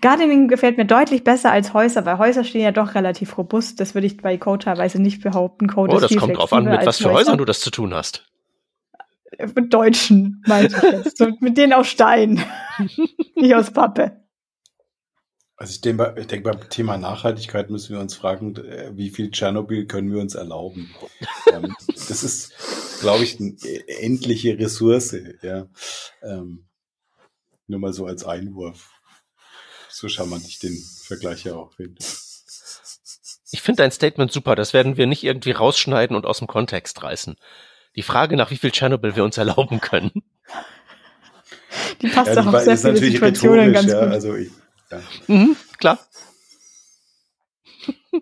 Gardening 0.00 0.48
gefällt 0.48 0.76
mir 0.76 0.84
deutlich 0.84 1.24
besser 1.24 1.50
als 1.50 1.72
Häuser, 1.72 2.04
weil 2.04 2.18
Häuser 2.18 2.44
stehen 2.44 2.62
ja 2.62 2.72
doch 2.72 2.94
relativ 2.94 3.38
robust. 3.38 3.80
Das 3.80 3.94
würde 3.94 4.06
ich 4.06 4.16
bei 4.16 4.36
Code 4.36 4.64
teilweise 4.64 5.00
nicht 5.00 5.22
behaupten. 5.22 5.68
Code 5.68 5.94
oh, 5.94 6.00
das 6.00 6.14
kommt 6.16 6.36
drauf 6.36 6.52
an, 6.52 6.64
mit 6.64 6.84
was 6.84 6.98
für 6.98 7.12
Häusern 7.12 7.38
du 7.38 7.44
das 7.44 7.60
zu 7.60 7.70
tun 7.70 7.94
hast. 7.94 8.28
Mit 9.54 9.72
Deutschen, 9.72 10.42
meinte 10.46 10.76
ich 10.76 11.04
jetzt. 11.04 11.20
Und 11.20 11.42
mit 11.42 11.58
denen 11.58 11.72
aus 11.72 11.88
Stein. 11.88 12.42
Nicht 13.34 13.54
aus 13.54 13.70
Pappe. 13.70 14.24
Also 15.56 15.72
ich 15.72 15.80
denke, 15.80 16.14
ich 16.16 16.28
denke, 16.28 16.50
beim 16.50 16.70
Thema 16.70 16.96
Nachhaltigkeit 16.96 17.68
müssen 17.68 17.92
wir 17.92 18.00
uns 18.00 18.14
fragen, 18.14 18.56
äh, 18.56 18.92
wie 18.94 19.10
viel 19.10 19.30
Tschernobyl 19.30 19.86
können 19.86 20.12
wir 20.12 20.20
uns 20.20 20.36
erlauben? 20.36 20.94
Ähm, 21.52 21.74
das 21.86 22.22
ist, 22.22 23.00
glaube 23.00 23.24
ich, 23.24 23.40
eine 23.40 23.56
endliche 24.00 24.56
Ressource. 24.56 25.16
Ja. 25.42 25.66
Ähm, 26.22 26.68
nur 27.66 27.80
mal 27.80 27.92
so 27.92 28.06
als 28.06 28.24
Einwurf. 28.24 28.92
So 29.90 30.08
charmant 30.08 30.46
ich 30.46 30.60
den 30.60 30.76
Vergleich 31.02 31.44
ja 31.44 31.54
auch 31.54 31.72
finde. 31.72 32.00
Ich 33.50 33.62
finde 33.62 33.82
dein 33.82 33.90
Statement 33.90 34.30
super. 34.30 34.54
Das 34.54 34.72
werden 34.72 34.96
wir 34.96 35.06
nicht 35.06 35.24
irgendwie 35.24 35.50
rausschneiden 35.50 36.14
und 36.14 36.24
aus 36.24 36.38
dem 36.38 36.46
Kontext 36.46 37.02
reißen 37.02 37.36
die 37.98 38.02
Frage 38.04 38.36
nach, 38.36 38.52
wie 38.52 38.56
viel 38.56 38.70
Tschernobyl 38.70 39.16
wir 39.16 39.24
uns 39.24 39.38
erlauben 39.38 39.80
können. 39.80 40.12
Die 42.00 42.06
passt 42.06 42.32
ja, 42.32 42.42
auch 42.42 42.46
auf 42.46 42.60
sehr 42.60 42.78
viele 42.78 42.96
Situationen 42.96 43.72
ganz 43.72 43.90
ja, 43.90 44.04
gut. 44.04 44.12
Also 44.12 44.36
ich, 44.36 44.52
ja. 44.88 45.00
Mhm, 45.26 45.56
klar. 45.78 45.98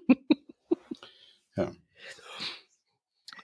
ja. 1.58 1.70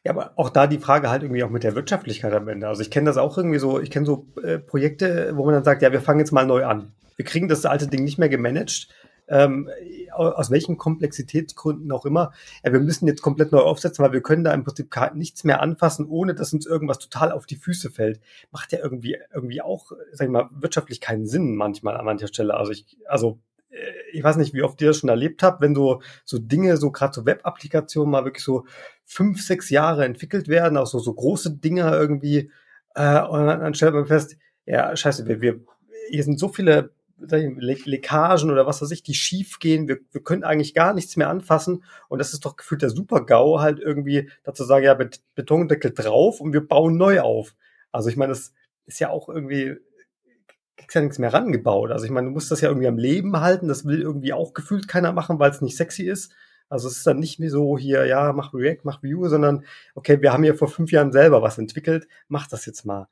Ja, 0.05 0.13
aber 0.13 0.33
auch 0.37 0.49
da 0.49 0.67
die 0.67 0.79
Frage 0.79 1.11
halt 1.11 1.23
irgendwie 1.23 1.45
auch 1.45 1.51
mit 1.51 1.65
der 1.65 1.75
Wirtschaftlichkeit 1.75 2.33
am 2.33 2.49
Ende. 2.49 2.67
Also 2.67 2.81
ich 2.81 2.91
kenne 2.91 3.05
das 3.05 3.19
auch 3.19 3.37
irgendwie 3.37 3.59
so, 3.59 3.79
ich 3.79 3.91
kenne 3.91 4.07
so 4.07 4.27
äh, 4.43 4.59
Projekte, 4.59 5.37
wo 5.37 5.45
man 5.45 5.53
dann 5.53 5.65
sagt, 5.65 5.83
ja, 5.83 5.93
wir 5.93 6.01
fangen 6.01 6.21
jetzt 6.21 6.33
mal 6.33 6.47
neu 6.47 6.65
an. 6.65 6.95
Wir 7.17 7.27
kriegen 7.27 7.49
das 7.49 7.67
alte 7.67 7.89
Ding 7.89 8.05
nicht 8.05 8.17
mehr 8.17 8.31
gemanagt 8.31 8.89
ähm, 9.29 9.69
aus 10.13 10.51
welchen 10.51 10.77
Komplexitätsgründen 10.77 11.91
auch 11.93 12.05
immer, 12.05 12.33
ja, 12.65 12.73
wir 12.73 12.81
müssen 12.81 13.07
jetzt 13.07 13.23
komplett 13.23 13.53
neu 13.53 13.61
aufsetzen, 13.61 14.05
weil 14.05 14.13
wir 14.13 14.23
können 14.23 14.45
da 14.45 14.53
im 14.53 14.65
Prinzip 14.65 14.95
nichts 15.15 15.45
mehr 15.45 15.63
anfassen, 15.63 16.07
ohne 16.07 16.35
dass 16.35 16.53
uns 16.53 16.67
irgendwas 16.67 16.99
total 16.99 17.33
auf 17.33 17.47
die 17.47 17.57
Füße 17.57 17.91
fällt. 17.91 18.21
Macht 18.51 18.73
ja 18.73 18.81
irgendwie, 18.81 19.17
irgendwie 19.33 19.63
auch, 19.63 19.93
sag 20.13 20.27
ich 20.27 20.33
mal, 20.33 20.51
wirtschaftlich 20.53 21.01
keinen 21.01 21.27
Sinn 21.27 21.57
manchmal 21.57 21.97
an 21.97 22.05
mancher 22.05 22.29
Stelle. 22.29 22.55
Also 22.55 22.73
ich, 22.73 22.99
also 23.07 23.41
äh, 23.71 23.77
ich 24.13 24.23
weiß 24.23 24.37
nicht, 24.37 24.55
wie 24.55 24.63
oft 24.63 24.81
ihr 24.81 24.89
das 24.89 24.99
schon 24.99 25.09
erlebt 25.09 25.43
habt, 25.43 25.61
wenn 25.61 25.75
so, 25.75 26.03
so 26.25 26.39
Dinge, 26.39 26.77
so 26.77 26.91
gerade 26.91 27.15
so 27.15 27.25
Web-Applikationen 27.25 28.11
mal 28.11 28.25
wirklich 28.25 28.45
so 28.45 28.67
fünf, 29.05 29.43
sechs 29.43 29.71
Jahre 29.71 30.05
entwickelt 30.05 30.49
werden, 30.49 30.77
auch 30.77 30.87
so, 30.87 30.99
so 30.99 31.13
große 31.15 31.59
Dinger 31.59 31.93
irgendwie, 31.93 32.51
äh, 32.95 33.23
und 33.23 33.47
dann 33.47 33.75
stellt 33.75 33.95
man 33.95 34.07
fest, 34.07 34.37
ja, 34.67 34.95
scheiße, 34.95 35.27
wir, 35.27 35.41
wir, 35.41 35.61
hier 36.11 36.25
sind 36.25 36.39
so 36.39 36.49
viele 36.49 36.93
Le 37.31 37.77
Leckagen 37.85 38.51
oder 38.51 38.67
was 38.67 38.83
weiß 38.83 38.91
ich, 38.91 39.03
die 39.03 39.15
schief 39.15 39.59
gehen. 39.59 39.89
Wir, 39.89 39.99
wir 40.11 40.23
können 40.23 40.45
eigentlich 40.45 40.75
gar 40.75 40.95
nichts 40.95 41.17
mehr 41.17 41.29
anfassen. 41.29 41.85
Und 42.09 42.19
das 42.19 42.33
ist 42.33 42.45
doch 42.45 42.57
gefühlt 42.57 42.83
der 42.83 42.91
Super-GAU, 42.91 43.61
halt 43.61 43.79
irgendwie 43.79 44.31
dazu 44.45 44.65
sagen, 44.65 44.85
ja, 44.85 44.95
Bet 44.95 45.23
Betondeckel 45.35 45.93
drauf 45.93 46.41
und 46.41 46.53
wir 46.53 46.67
bauen 46.67 46.97
neu 46.97 47.21
auf. 47.21 47.55
Also 47.91 48.09
ich 48.09 48.17
meine, 48.17 48.33
das, 48.33 48.53
ist 48.87 49.01
ja 49.01 49.11
auch 49.11 49.29
irgendwie, 49.29 49.77
kriegst 50.77 50.95
ja 50.95 51.01
nichts 51.01 51.19
mehr 51.19 51.33
rangebaut. 51.33 51.91
Also 51.91 52.05
ich 52.05 52.11
meine, 52.11 52.29
du 52.29 52.33
musst 52.33 52.51
das 52.51 52.61
ja 52.61 52.69
irgendwie 52.69 52.89
am 52.89 52.99
Leben 52.99 53.41
halten. 53.41 53.69
Das 53.69 53.85
will 53.85 54.01
irgendwie 54.01 54.33
auch 54.33 54.55
gefühlt 54.55 54.89
keiner 54.89 55.13
machen, 55.13 55.39
weil 55.39 55.51
es 55.51 55.61
nicht 55.61 55.77
sexy 55.77 56.05
ist. 56.05 56.33
Also 56.69 56.89
es 56.89 56.99
ist 56.99 57.07
dann 57.07 57.19
nicht 57.19 57.39
mehr 57.39 57.51
so 57.51 57.77
hier, 57.77 58.07
ja, 58.07 58.33
mach 58.33 58.55
React, 58.55 58.81
mach 58.85 59.03
Vue, 59.03 59.29
sondern 59.29 59.65
okay, 59.95 60.23
wir 60.23 60.33
haben 60.33 60.43
hier 60.43 60.55
vor 60.55 60.69
fünf 60.69 60.91
Jahren 60.91 61.13
selber 61.13 61.43
was 61.43 61.59
entwickelt, 61.59 62.09
mach 62.29 62.47
das 62.47 62.65
jetzt 62.65 62.87
mal. 62.87 63.09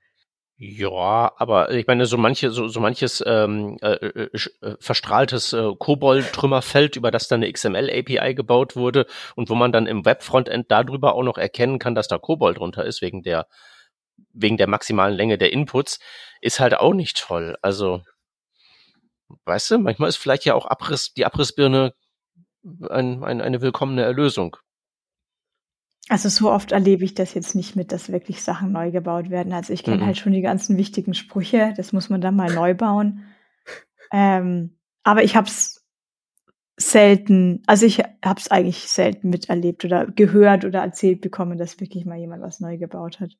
Ja, 0.62 1.32
aber 1.38 1.70
ich 1.70 1.86
meine, 1.86 2.04
so 2.04 2.18
manche, 2.18 2.50
so, 2.50 2.68
so 2.68 2.80
manches 2.80 3.24
ähm, 3.26 3.78
äh, 3.80 3.92
äh, 3.94 4.30
äh 4.60 4.76
verstrahltes 4.78 5.54
äh, 5.54 5.70
Kobold-Trümmerfeld, 5.78 6.96
über 6.96 7.10
das 7.10 7.28
dann 7.28 7.42
eine 7.42 7.50
XML-API 7.50 8.34
gebaut 8.34 8.76
wurde 8.76 9.06
und 9.36 9.48
wo 9.48 9.54
man 9.54 9.72
dann 9.72 9.86
im 9.86 10.04
Web-Frontend 10.04 10.70
darüber 10.70 11.14
auch 11.14 11.22
noch 11.22 11.38
erkennen 11.38 11.78
kann, 11.78 11.94
dass 11.94 12.08
da 12.08 12.18
Kobold 12.18 12.58
drunter 12.58 12.84
ist, 12.84 13.00
wegen 13.00 13.22
der, 13.22 13.46
wegen 14.34 14.58
der 14.58 14.68
maximalen 14.68 15.16
Länge 15.16 15.38
der 15.38 15.50
Inputs, 15.50 15.98
ist 16.42 16.60
halt 16.60 16.74
auch 16.74 16.92
nicht 16.92 17.18
toll. 17.18 17.56
Also, 17.62 18.02
weißt 19.46 19.70
du, 19.70 19.78
manchmal 19.78 20.10
ist 20.10 20.18
vielleicht 20.18 20.44
ja 20.44 20.52
auch 20.54 20.66
Abriss, 20.66 21.14
die 21.14 21.24
Abrissbirne 21.24 21.94
ein, 22.90 23.24
ein, 23.24 23.40
eine 23.40 23.62
willkommene 23.62 24.02
Erlösung. 24.02 24.58
Also 26.10 26.28
so 26.28 26.50
oft 26.50 26.72
erlebe 26.72 27.04
ich 27.04 27.14
das 27.14 27.34
jetzt 27.34 27.54
nicht 27.54 27.76
mit, 27.76 27.92
dass 27.92 28.10
wirklich 28.10 28.42
Sachen 28.42 28.72
neu 28.72 28.90
gebaut 28.90 29.30
werden. 29.30 29.52
Also 29.52 29.72
ich 29.72 29.84
kenne 29.84 29.98
mhm. 29.98 30.06
halt 30.06 30.18
schon 30.18 30.32
die 30.32 30.42
ganzen 30.42 30.76
wichtigen 30.76 31.14
Sprüche, 31.14 31.72
das 31.76 31.92
muss 31.92 32.10
man 32.10 32.20
dann 32.20 32.34
mal 32.34 32.52
neu 32.52 32.74
bauen. 32.74 33.26
Ähm, 34.12 34.76
aber 35.04 35.22
ich 35.22 35.36
habe 35.36 35.46
es 35.46 35.86
selten, 36.76 37.62
also 37.66 37.86
ich 37.86 38.00
habe 38.00 38.40
es 38.40 38.50
eigentlich 38.50 38.88
selten 38.90 39.30
miterlebt 39.30 39.84
oder 39.84 40.04
gehört 40.04 40.64
oder 40.64 40.80
erzählt 40.80 41.20
bekommen, 41.20 41.58
dass 41.58 41.78
wirklich 41.78 42.04
mal 42.04 42.18
jemand 42.18 42.42
was 42.42 42.58
neu 42.58 42.76
gebaut 42.76 43.20
hat. 43.20 43.30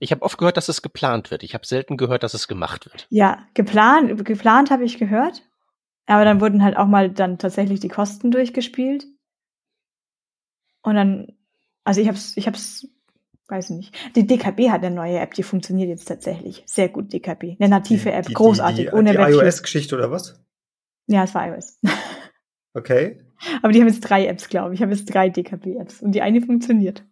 Ich 0.00 0.10
habe 0.10 0.22
oft 0.22 0.36
gehört, 0.36 0.56
dass 0.56 0.68
es 0.68 0.82
geplant 0.82 1.30
wird. 1.30 1.44
Ich 1.44 1.54
habe 1.54 1.64
selten 1.64 1.96
gehört, 1.96 2.24
dass 2.24 2.34
es 2.34 2.48
gemacht 2.48 2.86
wird. 2.86 3.06
Ja, 3.08 3.46
geplant, 3.54 4.24
geplant 4.24 4.72
habe 4.72 4.82
ich 4.82 4.98
gehört. 4.98 5.48
Aber 6.06 6.24
dann 6.24 6.40
wurden 6.40 6.64
halt 6.64 6.76
auch 6.76 6.88
mal 6.88 7.08
dann 7.08 7.38
tatsächlich 7.38 7.78
die 7.78 7.88
Kosten 7.88 8.32
durchgespielt. 8.32 9.06
Und 10.82 10.96
dann, 10.96 11.28
also 11.84 12.00
ich 12.00 12.08
hab's, 12.08 12.36
ich 12.36 12.46
hab's, 12.46 12.86
weiß 13.48 13.70
nicht. 13.70 13.94
Die 14.16 14.26
DKB 14.26 14.70
hat 14.70 14.84
eine 14.84 14.94
neue 14.94 15.18
App, 15.18 15.34
die 15.34 15.42
funktioniert 15.42 15.88
jetzt 15.88 16.06
tatsächlich. 16.06 16.62
Sehr 16.66 16.88
gut, 16.88 17.12
DKB. 17.12 17.56
Eine 17.58 17.68
native 17.68 18.12
App, 18.12 18.26
die, 18.26 18.34
großartig, 18.34 18.86
die, 18.86 18.90
die, 18.90 18.92
ohne 18.92 19.12
Die 19.12 19.18
iOS-Geschichte 19.18 19.94
oder 19.94 20.10
was? 20.10 20.40
Ja, 21.06 21.24
es 21.24 21.34
war 21.34 21.48
iOS. 21.48 21.78
Okay. 22.74 23.20
Aber 23.62 23.70
die 23.70 23.80
haben 23.80 23.88
jetzt 23.88 24.00
drei 24.00 24.26
Apps, 24.26 24.48
glaube 24.48 24.72
ich. 24.72 24.80
Ich 24.80 24.82
habe 24.82 24.94
jetzt 24.94 25.04
drei 25.04 25.28
DKB-Apps 25.28 26.00
und 26.00 26.12
die 26.12 26.22
eine 26.22 26.40
funktioniert. 26.40 27.04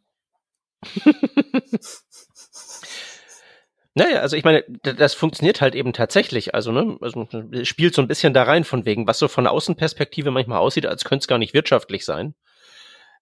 Naja, 3.96 4.20
also 4.20 4.36
ich 4.36 4.44
meine, 4.44 4.62
das 4.82 5.14
funktioniert 5.14 5.60
halt 5.60 5.74
eben 5.74 5.92
tatsächlich. 5.92 6.54
Also, 6.54 6.70
ne, 6.70 6.96
also 7.00 7.26
spielt 7.64 7.92
so 7.92 8.00
ein 8.00 8.06
bisschen 8.06 8.32
da 8.32 8.44
rein 8.44 8.62
von 8.62 8.86
wegen, 8.86 9.08
was 9.08 9.18
so 9.18 9.26
von 9.26 9.48
Außenperspektive 9.48 10.30
manchmal 10.30 10.60
aussieht, 10.60 10.86
als 10.86 11.04
könnte 11.04 11.24
es 11.24 11.28
gar 11.28 11.38
nicht 11.38 11.54
wirtschaftlich 11.54 12.04
sein 12.04 12.34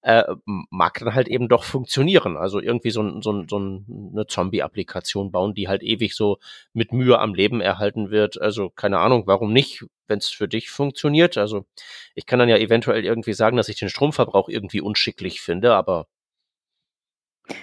äh, 0.02 0.24
mag 0.44 0.98
dann 1.00 1.14
halt 1.14 1.28
eben 1.28 1.48
doch 1.48 1.64
funktionieren. 1.64 2.36
Also 2.36 2.60
irgendwie 2.60 2.90
so, 2.90 3.20
so, 3.20 3.44
so 3.48 3.56
eine 3.56 4.26
Zombie-Applikation 4.26 5.32
bauen, 5.32 5.54
die 5.54 5.68
halt 5.68 5.82
ewig 5.82 6.14
so 6.14 6.38
mit 6.72 6.92
Mühe 6.92 7.18
am 7.18 7.34
Leben 7.34 7.60
erhalten 7.60 8.10
wird. 8.10 8.40
Also 8.40 8.70
keine 8.70 8.98
Ahnung, 9.00 9.24
warum 9.26 9.52
nicht, 9.52 9.84
wenn 10.06 10.18
es 10.18 10.28
für 10.28 10.48
dich 10.48 10.70
funktioniert. 10.70 11.36
Also 11.36 11.66
ich 12.14 12.26
kann 12.26 12.38
dann 12.38 12.48
ja 12.48 12.56
eventuell 12.58 13.04
irgendwie 13.04 13.34
sagen, 13.34 13.56
dass 13.56 13.68
ich 13.68 13.78
den 13.78 13.88
Stromverbrauch 13.88 14.48
irgendwie 14.48 14.80
unschicklich 14.80 15.40
finde, 15.40 15.74
aber 15.74 16.06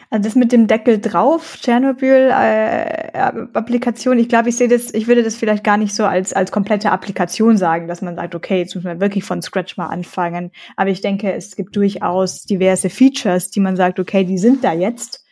also 0.09 0.23
das 0.23 0.35
mit 0.35 0.51
dem 0.51 0.67
Deckel 0.67 0.99
drauf, 0.99 1.57
Tschernobyl-Applikation, 1.61 4.17
äh, 4.17 4.21
ich 4.21 4.29
glaube, 4.29 4.49
ich 4.49 4.57
sehe 4.57 4.67
das, 4.67 4.93
ich 4.93 5.07
würde 5.07 5.23
das 5.23 5.35
vielleicht 5.35 5.63
gar 5.63 5.77
nicht 5.77 5.95
so 5.95 6.05
als, 6.05 6.33
als 6.33 6.51
komplette 6.51 6.91
Applikation 6.91 7.57
sagen, 7.57 7.87
dass 7.87 8.01
man 8.01 8.15
sagt, 8.15 8.35
okay, 8.35 8.59
jetzt 8.59 8.75
muss 8.75 8.83
man 8.83 8.99
wirklich 8.99 9.23
von 9.23 9.41
Scratch 9.41 9.77
mal 9.77 9.87
anfangen. 9.87 10.51
Aber 10.75 10.89
ich 10.89 11.01
denke, 11.01 11.33
es 11.33 11.55
gibt 11.55 11.75
durchaus 11.75 12.43
diverse 12.43 12.89
Features, 12.89 13.49
die 13.49 13.59
man 13.59 13.75
sagt, 13.75 13.99
okay, 13.99 14.23
die 14.23 14.37
sind 14.37 14.63
da 14.63 14.73
jetzt. 14.73 15.23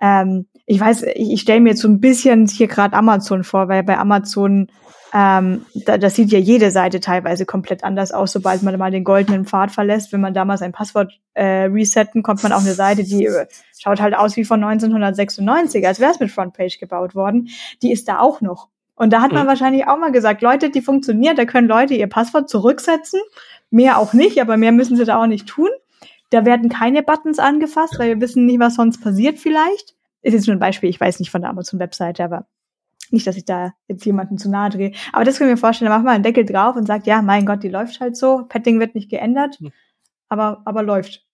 Ähm, 0.00 0.46
ich 0.70 0.78
weiß, 0.78 1.02
ich, 1.14 1.32
ich 1.32 1.40
stelle 1.40 1.60
mir 1.60 1.70
jetzt 1.70 1.82
so 1.82 1.88
ein 1.88 2.00
bisschen 2.00 2.46
hier 2.46 2.68
gerade 2.68 2.96
Amazon 2.96 3.42
vor, 3.42 3.68
weil 3.68 3.82
bei 3.82 3.98
Amazon 3.98 4.68
ähm, 5.12 5.66
da, 5.74 5.98
das 5.98 6.14
sieht 6.14 6.30
ja 6.30 6.38
jede 6.38 6.70
Seite 6.70 7.00
teilweise 7.00 7.44
komplett 7.44 7.82
anders 7.82 8.12
aus, 8.12 8.30
sobald 8.30 8.62
man 8.62 8.78
mal 8.78 8.92
den 8.92 9.02
goldenen 9.02 9.46
Pfad 9.46 9.72
verlässt. 9.72 10.12
Wenn 10.12 10.20
man 10.20 10.32
damals 10.32 10.62
ein 10.62 10.70
Passwort 10.70 11.18
äh, 11.34 11.64
resetten, 11.64 12.22
kommt 12.22 12.44
man 12.44 12.52
auf 12.52 12.60
eine 12.60 12.74
Seite, 12.74 13.02
die 13.02 13.26
äh, 13.26 13.46
schaut 13.76 14.00
halt 14.00 14.14
aus 14.14 14.36
wie 14.36 14.44
von 14.44 14.62
1996, 14.62 15.84
als 15.84 15.98
wäre 15.98 16.12
es 16.12 16.20
mit 16.20 16.30
Frontpage 16.30 16.78
gebaut 16.78 17.16
worden. 17.16 17.48
Die 17.82 17.90
ist 17.90 18.06
da 18.06 18.20
auch 18.20 18.40
noch. 18.40 18.68
Und 18.94 19.12
da 19.12 19.22
hat 19.22 19.32
man 19.32 19.46
mhm. 19.46 19.48
wahrscheinlich 19.48 19.88
auch 19.88 19.98
mal 19.98 20.12
gesagt, 20.12 20.40
Leute, 20.40 20.70
die 20.70 20.82
funktioniert, 20.82 21.36
da 21.36 21.46
können 21.46 21.66
Leute 21.66 21.94
ihr 21.94 22.06
Passwort 22.06 22.48
zurücksetzen. 22.48 23.20
Mehr 23.70 23.98
auch 23.98 24.12
nicht, 24.12 24.40
aber 24.40 24.56
mehr 24.56 24.70
müssen 24.70 24.96
sie 24.96 25.04
da 25.04 25.20
auch 25.20 25.26
nicht 25.26 25.48
tun. 25.48 25.70
Da 26.28 26.44
werden 26.44 26.68
keine 26.68 27.02
Buttons 27.02 27.40
angefasst, 27.40 27.98
weil 27.98 28.10
wir 28.10 28.20
wissen 28.20 28.46
nicht, 28.46 28.60
was 28.60 28.76
sonst 28.76 29.02
passiert 29.02 29.40
vielleicht. 29.40 29.96
Ist 30.22 30.34
jetzt 30.34 30.46
nur 30.46 30.56
ein 30.56 30.60
Beispiel, 30.60 30.90
ich 30.90 31.00
weiß 31.00 31.18
nicht 31.18 31.30
von 31.30 31.40
der 31.40 31.50
Amazon-Webseite, 31.50 32.24
aber 32.24 32.46
nicht, 33.10 33.26
dass 33.26 33.36
ich 33.36 33.44
da 33.44 33.72
jetzt 33.88 34.04
jemanden 34.04 34.38
zu 34.38 34.50
nahe 34.50 34.70
drehe. 34.70 34.92
Aber 35.12 35.24
das 35.24 35.38
können 35.38 35.50
wir 35.50 35.56
vorstellen, 35.56 35.90
da 35.90 35.96
macht 35.96 36.04
man 36.04 36.14
einen 36.14 36.24
Deckel 36.24 36.44
drauf 36.44 36.76
und 36.76 36.86
sagt, 36.86 37.06
ja, 37.06 37.22
mein 37.22 37.46
Gott, 37.46 37.62
die 37.62 37.68
läuft 37.68 38.00
halt 38.00 38.16
so. 38.16 38.44
Padding 38.48 38.78
wird 38.78 38.94
nicht 38.94 39.10
geändert, 39.10 39.58
hm. 39.58 39.72
aber, 40.28 40.62
aber 40.64 40.82
läuft. 40.82 41.24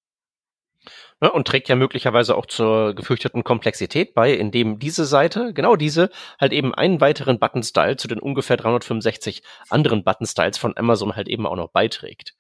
Ja, 1.23 1.31
und 1.31 1.47
trägt 1.47 1.69
ja 1.69 1.77
möglicherweise 1.77 2.37
auch 2.37 2.47
zur 2.47 2.95
gefürchteten 2.95 3.43
Komplexität 3.43 4.15
bei, 4.15 4.35
indem 4.35 4.79
diese 4.79 5.07
Seite, 5.07 5.55
genau 5.55 5.75
diese, 5.75 6.11
halt 6.39 6.53
eben 6.53 6.75
einen 6.75 7.01
weiteren 7.01 7.39
Button-Style 7.39 7.97
zu 7.97 8.07
den 8.07 8.19
ungefähr 8.19 8.59
365 8.59 9.43
anderen 9.71 10.05
Button-Styles 10.05 10.59
von 10.59 10.77
Amazon 10.77 11.17
halt 11.17 11.29
eben 11.29 11.47
auch 11.47 11.57
noch 11.57 11.71
beiträgt. 11.71 12.35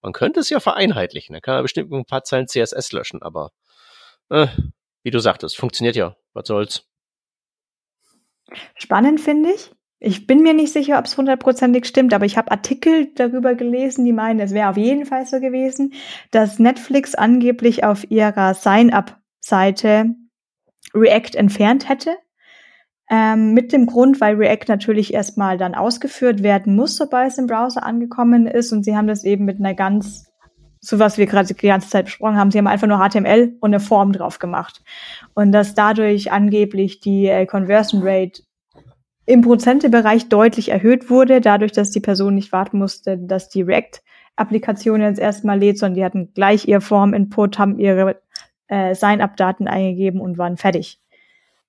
Man 0.00 0.12
könnte 0.12 0.40
es 0.40 0.48
ja 0.48 0.60
vereinheitlichen, 0.60 1.34
da 1.34 1.40
kann 1.40 1.54
man 1.54 1.64
bestimmt 1.64 1.92
ein 1.92 2.04
paar 2.04 2.22
Zeilen 2.22 2.46
CSS 2.46 2.92
löschen, 2.92 3.20
aber 3.20 3.50
äh, 4.30 4.46
wie 5.02 5.10
du 5.10 5.18
sagtest, 5.18 5.56
funktioniert 5.56 5.96
ja, 5.96 6.16
was 6.32 6.46
soll's. 6.46 6.86
Spannend 8.76 9.20
finde 9.20 9.50
ich. 9.52 9.72
Ich 10.02 10.26
bin 10.26 10.42
mir 10.42 10.54
nicht 10.54 10.72
sicher, 10.72 10.98
ob 10.98 11.04
es 11.04 11.18
hundertprozentig 11.18 11.84
stimmt, 11.84 12.14
aber 12.14 12.24
ich 12.24 12.38
habe 12.38 12.50
Artikel 12.50 13.12
darüber 13.14 13.54
gelesen, 13.54 14.06
die 14.06 14.14
meinen, 14.14 14.40
es 14.40 14.54
wäre 14.54 14.70
auf 14.70 14.78
jeden 14.78 15.04
Fall 15.04 15.26
so 15.26 15.40
gewesen, 15.40 15.92
dass 16.30 16.58
Netflix 16.58 17.14
angeblich 17.14 17.84
auf 17.84 18.10
ihrer 18.10 18.54
Sign-up-Seite 18.54 20.14
React 20.94 21.34
entfernt 21.36 21.88
hätte. 21.88 22.16
Ähm, 23.10 23.52
mit 23.54 23.72
dem 23.72 23.86
Grund, 23.86 24.20
weil 24.20 24.36
React 24.36 24.68
natürlich 24.68 25.12
erstmal 25.12 25.58
dann 25.58 25.74
ausgeführt 25.74 26.42
werden 26.42 26.76
muss, 26.76 26.96
sobald 26.96 27.32
es 27.32 27.38
im 27.38 27.48
Browser 27.48 27.82
angekommen 27.82 28.46
ist. 28.46 28.72
Und 28.72 28.84
sie 28.84 28.96
haben 28.96 29.08
das 29.08 29.24
eben 29.24 29.44
mit 29.44 29.58
einer 29.58 29.74
ganz 29.74 30.29
so 30.80 30.98
was 30.98 31.18
wir 31.18 31.26
gerade 31.26 31.52
die 31.52 31.66
ganze 31.66 31.90
Zeit 31.90 32.06
besprochen 32.06 32.36
haben, 32.36 32.50
sie 32.50 32.58
haben 32.58 32.66
einfach 32.66 32.86
nur 32.86 32.98
HTML 32.98 33.54
und 33.60 33.70
eine 33.70 33.80
Form 33.80 34.12
drauf 34.12 34.38
gemacht. 34.38 34.82
Und 35.34 35.52
dass 35.52 35.74
dadurch 35.74 36.32
angeblich 36.32 37.00
die 37.00 37.26
äh, 37.26 37.46
Conversion 37.46 38.00
Rate 38.02 38.42
im 39.26 39.42
Prozentebereich 39.42 40.28
deutlich 40.28 40.70
erhöht 40.70 41.10
wurde, 41.10 41.40
dadurch, 41.40 41.72
dass 41.72 41.90
die 41.90 42.00
Person 42.00 42.34
nicht 42.34 42.50
warten 42.52 42.78
musste, 42.78 43.18
dass 43.18 43.48
die 43.48 43.62
React-Applikation 43.62 45.02
jetzt 45.02 45.20
erstmal 45.20 45.58
lädt, 45.58 45.78
sondern 45.78 45.94
die 45.94 46.04
hatten 46.04 46.32
gleich 46.34 46.66
ihr 46.66 46.80
Form-Input, 46.80 47.58
haben 47.58 47.78
ihre 47.78 48.20
äh, 48.68 48.94
Sign-up-Daten 48.94 49.68
eingegeben 49.68 50.20
und 50.20 50.38
waren 50.38 50.56
fertig. 50.56 51.00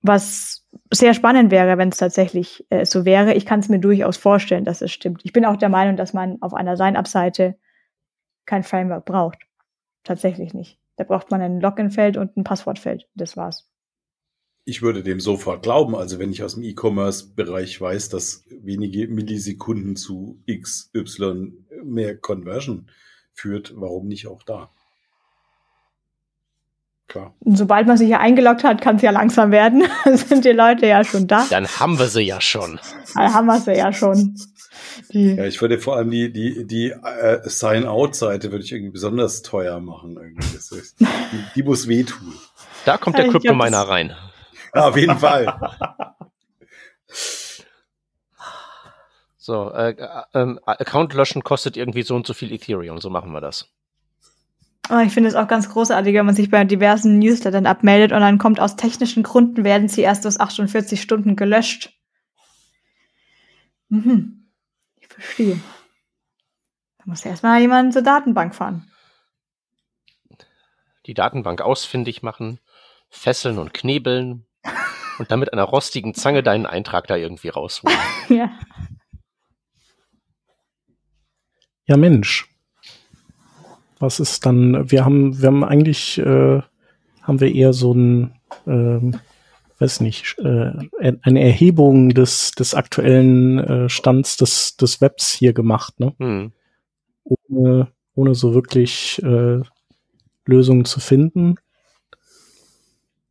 Was 0.00 0.66
sehr 0.90 1.14
spannend 1.14 1.50
wäre, 1.50 1.78
wenn 1.78 1.90
es 1.90 1.98
tatsächlich 1.98 2.66
äh, 2.70 2.86
so 2.86 3.04
wäre. 3.04 3.34
Ich 3.34 3.46
kann 3.46 3.60
es 3.60 3.68
mir 3.68 3.78
durchaus 3.78 4.16
vorstellen, 4.16 4.64
dass 4.64 4.82
es 4.82 4.90
stimmt. 4.90 5.20
Ich 5.22 5.32
bin 5.32 5.44
auch 5.44 5.56
der 5.56 5.68
Meinung, 5.68 5.96
dass 5.96 6.14
man 6.14 6.38
auf 6.40 6.54
einer 6.54 6.76
Sign-up-Seite 6.76 7.56
kein 8.46 8.62
Framework 8.62 9.04
braucht. 9.04 9.38
Tatsächlich 10.04 10.54
nicht. 10.54 10.78
Da 10.96 11.04
braucht 11.04 11.30
man 11.30 11.40
ein 11.40 11.60
Login-Feld 11.60 12.16
und 12.16 12.36
ein 12.36 12.44
Passwortfeld. 12.44 13.08
Das 13.14 13.36
war's. 13.36 13.68
Ich 14.64 14.82
würde 14.82 15.02
dem 15.02 15.18
sofort 15.18 15.62
glauben. 15.62 15.96
Also 15.96 16.18
wenn 16.18 16.30
ich 16.30 16.42
aus 16.42 16.54
dem 16.54 16.62
E-Commerce-Bereich 16.62 17.80
weiß, 17.80 18.10
dass 18.10 18.44
wenige 18.48 19.08
Millisekunden 19.08 19.96
zu 19.96 20.42
XY 20.48 21.52
mehr 21.82 22.16
Conversion 22.16 22.88
führt, 23.32 23.72
warum 23.76 24.06
nicht 24.06 24.26
auch 24.28 24.42
da? 24.42 24.70
Klar. 27.12 27.34
Und 27.40 27.56
sobald 27.58 27.86
man 27.86 27.98
sich 27.98 28.08
ja 28.08 28.20
eingeloggt 28.20 28.64
hat, 28.64 28.80
kann 28.80 28.96
es 28.96 29.02
ja 29.02 29.10
langsam 29.10 29.50
werden. 29.50 29.84
Dann 30.04 30.16
sind 30.16 30.46
die 30.46 30.52
Leute 30.52 30.86
ja 30.86 31.04
schon 31.04 31.26
da. 31.26 31.44
Dann 31.50 31.68
haben 31.68 31.98
wir 31.98 32.06
sie 32.06 32.22
ja 32.22 32.40
schon. 32.40 32.80
Dann 33.14 33.34
haben 33.34 33.46
wir 33.46 33.60
sie 33.60 33.74
ja 33.74 33.92
schon. 33.92 34.34
Die 35.12 35.34
ja, 35.34 35.44
ich 35.44 35.60
würde 35.60 35.78
vor 35.78 35.96
allem 35.96 36.10
die, 36.10 36.32
die, 36.32 36.66
die 36.66 36.90
äh, 36.90 37.40
Sign-Out-Seite 37.44 38.50
würde 38.50 38.64
ich 38.64 38.72
irgendwie 38.72 38.92
besonders 38.92 39.42
teuer 39.42 39.78
machen. 39.80 40.16
Irgendwie. 40.16 40.56
Ist, 40.56 40.96
die, 41.00 41.06
die, 41.54 41.62
muss 41.62 41.86
wehtun. 41.86 42.32
Da 42.86 42.96
kommt 42.96 43.18
der 43.18 43.28
Kryptominer 43.28 43.82
rein. 43.82 44.16
Ja, 44.74 44.88
auf 44.88 44.96
jeden 44.96 45.18
Fall. 45.18 45.54
So, 49.36 49.70
äh, 49.70 49.90
äh, 50.32 50.56
Account 50.64 51.12
löschen 51.12 51.44
kostet 51.44 51.76
irgendwie 51.76 52.04
so 52.04 52.16
und 52.16 52.26
so 52.26 52.32
viel 52.32 52.52
Ethereum, 52.52 52.98
so 53.00 53.10
machen 53.10 53.32
wir 53.32 53.42
das. 53.42 53.68
Oh, 54.90 54.98
ich 54.98 55.12
finde 55.12 55.28
es 55.28 55.36
auch 55.36 55.46
ganz 55.46 55.68
großartig, 55.68 56.14
wenn 56.14 56.26
man 56.26 56.34
sich 56.34 56.50
bei 56.50 56.64
diversen 56.64 57.18
Newslettern 57.18 57.66
abmeldet 57.66 58.12
und 58.12 58.20
dann 58.20 58.38
kommt 58.38 58.58
aus 58.58 58.76
technischen 58.76 59.22
Gründen 59.22 59.64
werden 59.64 59.88
sie 59.88 60.02
erst 60.02 60.26
aus 60.26 60.40
48 60.40 61.00
Stunden 61.00 61.36
gelöscht. 61.36 61.92
Mhm. 63.88 64.50
Ich 65.00 65.06
verstehe. 65.06 65.60
Da 66.98 67.04
muss 67.06 67.24
erstmal 67.24 67.60
jemand 67.60 67.92
zur 67.92 68.02
Datenbank 68.02 68.54
fahren. 68.54 68.90
Die 71.06 71.14
Datenbank 71.14 71.60
ausfindig 71.60 72.22
machen, 72.22 72.58
fesseln 73.08 73.58
und 73.58 73.72
knebeln 73.74 74.46
und 75.18 75.30
dann 75.30 75.40
mit 75.40 75.52
einer 75.52 75.64
rostigen 75.64 76.14
Zange 76.14 76.42
deinen 76.42 76.66
Eintrag 76.66 77.06
da 77.06 77.16
irgendwie 77.16 77.48
rausholen. 77.48 77.96
ja. 78.28 78.50
Ja, 81.86 81.96
Mensch. 81.96 82.51
Was 84.02 84.18
ist 84.18 84.44
dann, 84.46 84.90
wir 84.90 85.04
haben, 85.04 85.40
wir 85.40 85.46
haben 85.46 85.62
eigentlich, 85.62 86.18
äh, 86.18 86.60
haben 87.22 87.40
wir 87.40 87.54
eher 87.54 87.72
so 87.72 87.94
ein, 87.94 88.34
ähm, 88.66 89.20
weiß 89.78 90.00
nicht, 90.00 90.36
äh, 90.40 90.72
eine 91.22 91.40
Erhebung 91.40 92.08
des, 92.08 92.50
des 92.50 92.74
aktuellen 92.74 93.60
äh, 93.60 93.88
Stands 93.88 94.36
des, 94.36 94.76
des 94.76 95.00
Webs 95.00 95.30
hier 95.30 95.52
gemacht, 95.52 96.00
ne? 96.00 96.14
Hm. 96.18 96.52
Ohne, 97.22 97.92
ohne 98.16 98.34
so 98.34 98.54
wirklich 98.54 99.22
äh, 99.22 99.60
Lösungen 100.46 100.84
zu 100.84 100.98
finden. 100.98 101.54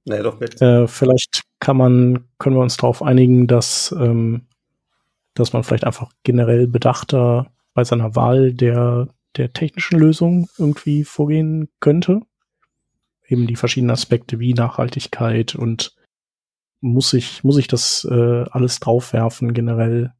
Naja, 0.05 0.23
doch 0.23 0.39
mit. 0.39 0.61
Äh, 0.61 0.87
vielleicht 0.87 1.41
kann 1.59 1.75
man, 1.75 2.29
können 2.39 2.55
wir 2.55 2.61
uns 2.61 2.77
darauf 2.77 3.03
einigen, 3.03 3.47
dass, 3.47 3.93
ähm, 3.99 4.47
dass 5.33 5.51
man 5.51 5.65
vielleicht 5.65 5.83
einfach 5.83 6.13
generell 6.23 6.65
bedachter 6.67 7.51
bei 7.73 7.83
seiner 7.83 8.15
Wahl 8.15 8.53
der 8.53 9.09
der 9.37 9.53
technischen 9.53 9.99
Lösung 9.99 10.49
irgendwie 10.57 11.03
vorgehen 11.03 11.69
könnte. 11.79 12.21
Eben 13.27 13.47
die 13.47 13.55
verschiedenen 13.55 13.91
Aspekte 13.91 14.39
wie 14.39 14.53
Nachhaltigkeit 14.53 15.55
und 15.55 15.95
muss 16.81 17.13
ich, 17.13 17.43
muss 17.43 17.57
ich 17.57 17.67
das 17.67 18.05
äh, 18.09 18.43
alles 18.51 18.79
draufwerfen 18.79 19.53
generell, 19.53 20.13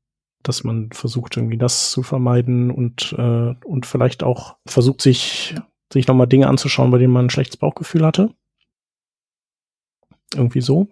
dass 0.43 0.63
man 0.63 0.91
versucht 0.91 1.35
irgendwie 1.35 1.57
das 1.57 1.91
zu 1.91 2.03
vermeiden 2.03 2.71
und, 2.71 3.13
äh, 3.17 3.55
und 3.65 3.85
vielleicht 3.85 4.23
auch 4.23 4.57
versucht 4.65 5.01
sich, 5.01 5.55
sich 5.91 6.07
nochmal 6.07 6.27
Dinge 6.27 6.47
anzuschauen, 6.47 6.91
bei 6.91 6.99
denen 6.99 7.13
man 7.13 7.25
ein 7.25 7.29
schlechtes 7.29 7.57
Bauchgefühl 7.57 8.05
hatte. 8.05 8.33
Irgendwie 10.33 10.61
so. 10.61 10.87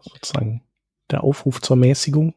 Sozusagen 0.00 0.62
der 1.10 1.22
Aufruf 1.22 1.60
zur 1.60 1.76
Mäßigung. 1.76 2.34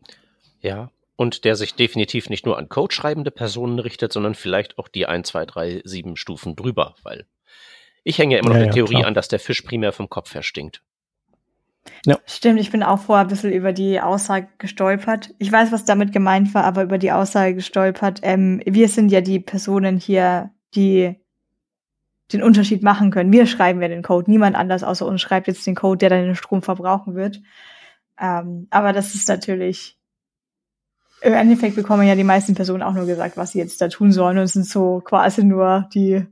Ja, 0.61 0.91
und 1.15 1.45
der 1.45 1.55
sich 1.55 1.75
definitiv 1.75 2.29
nicht 2.29 2.45
nur 2.45 2.57
an 2.57 2.69
Code 2.69 2.93
schreibende 2.93 3.31
Personen 3.31 3.79
richtet, 3.79 4.11
sondern 4.11 4.35
vielleicht 4.35 4.77
auch 4.77 4.87
die 4.87 5.05
1, 5.05 5.27
2, 5.29 5.45
3, 5.45 5.81
7 5.83 6.15
Stufen 6.17 6.55
drüber, 6.55 6.95
weil 7.03 7.25
ich 8.03 8.19
hänge 8.19 8.35
ja 8.35 8.39
immer 8.39 8.49
noch 8.49 8.57
ja, 8.57 8.65
der 8.65 8.73
Theorie 8.73 8.95
klar. 8.95 9.07
an, 9.07 9.13
dass 9.13 9.27
der 9.27 9.39
Fisch 9.39 9.61
primär 9.61 9.91
vom 9.91 10.09
Kopf 10.09 10.33
her 10.35 10.43
stinkt. 10.43 10.81
Ja. 12.05 12.19
Stimmt, 12.25 12.59
ich 12.59 12.71
bin 12.71 12.83
auch 12.83 12.99
vorher 12.99 13.25
ein 13.25 13.29
bisschen 13.29 13.51
über 13.51 13.73
die 13.73 13.99
Aussage 13.99 14.47
gestolpert. 14.57 15.33
Ich 15.37 15.51
weiß, 15.51 15.71
was 15.71 15.85
damit 15.85 16.11
gemeint 16.11 16.53
war, 16.53 16.63
aber 16.63 16.83
über 16.83 16.97
die 16.97 17.11
Aussage 17.11 17.55
gestolpert. 17.55 18.19
Ähm, 18.23 18.61
wir 18.65 18.89
sind 18.89 19.11
ja 19.11 19.21
die 19.21 19.39
Personen 19.39 19.97
hier, 19.97 20.51
die 20.75 21.15
den 22.33 22.43
Unterschied 22.43 22.83
machen 22.83 23.11
können. 23.11 23.31
Wir 23.31 23.45
schreiben 23.45 23.81
ja 23.81 23.87
den 23.87 24.01
Code. 24.01 24.29
Niemand 24.29 24.55
anders 24.55 24.83
außer 24.83 25.05
uns 25.05 25.21
schreibt 25.21 25.47
jetzt 25.47 25.65
den 25.65 25.75
Code, 25.75 25.97
der 25.97 26.09
dann 26.09 26.25
den 26.25 26.35
Strom 26.35 26.61
verbrauchen 26.61 27.15
wird. 27.15 27.41
Ähm, 28.19 28.67
aber 28.71 28.93
das 28.93 29.13
ist 29.13 29.27
natürlich 29.27 29.97
im 31.21 31.33
Endeffekt 31.33 31.75
bekommen 31.75 32.07
ja 32.07 32.15
die 32.15 32.23
meisten 32.23 32.55
Personen 32.55 32.83
auch 32.83 32.93
nur 32.93 33.05
gesagt, 33.05 33.37
was 33.37 33.51
sie 33.51 33.59
jetzt 33.59 33.81
da 33.81 33.87
tun 33.87 34.11
sollen 34.11 34.37
und 34.37 34.47
sind 34.47 34.67
so 34.67 35.01
quasi 35.03 35.43
nur 35.43 35.87
die, 35.93 36.25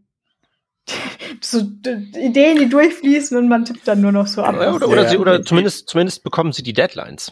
die 0.89 0.93
so 1.41 1.61
die 1.61 2.19
Ideen, 2.19 2.57
die 2.57 2.69
durchfließen 2.69 3.37
und 3.37 3.47
man 3.47 3.65
tippt 3.65 3.87
dann 3.87 4.01
nur 4.01 4.11
noch 4.11 4.27
so 4.27 4.43
ab. 4.43 4.55
Oder, 4.55 4.75
oder, 4.75 4.87
oder, 4.87 5.09
sie, 5.09 5.17
oder 5.17 5.43
zumindest, 5.43 5.89
zumindest 5.89 6.23
bekommen 6.23 6.51
sie 6.51 6.63
die 6.63 6.73
Deadlines. 6.73 7.31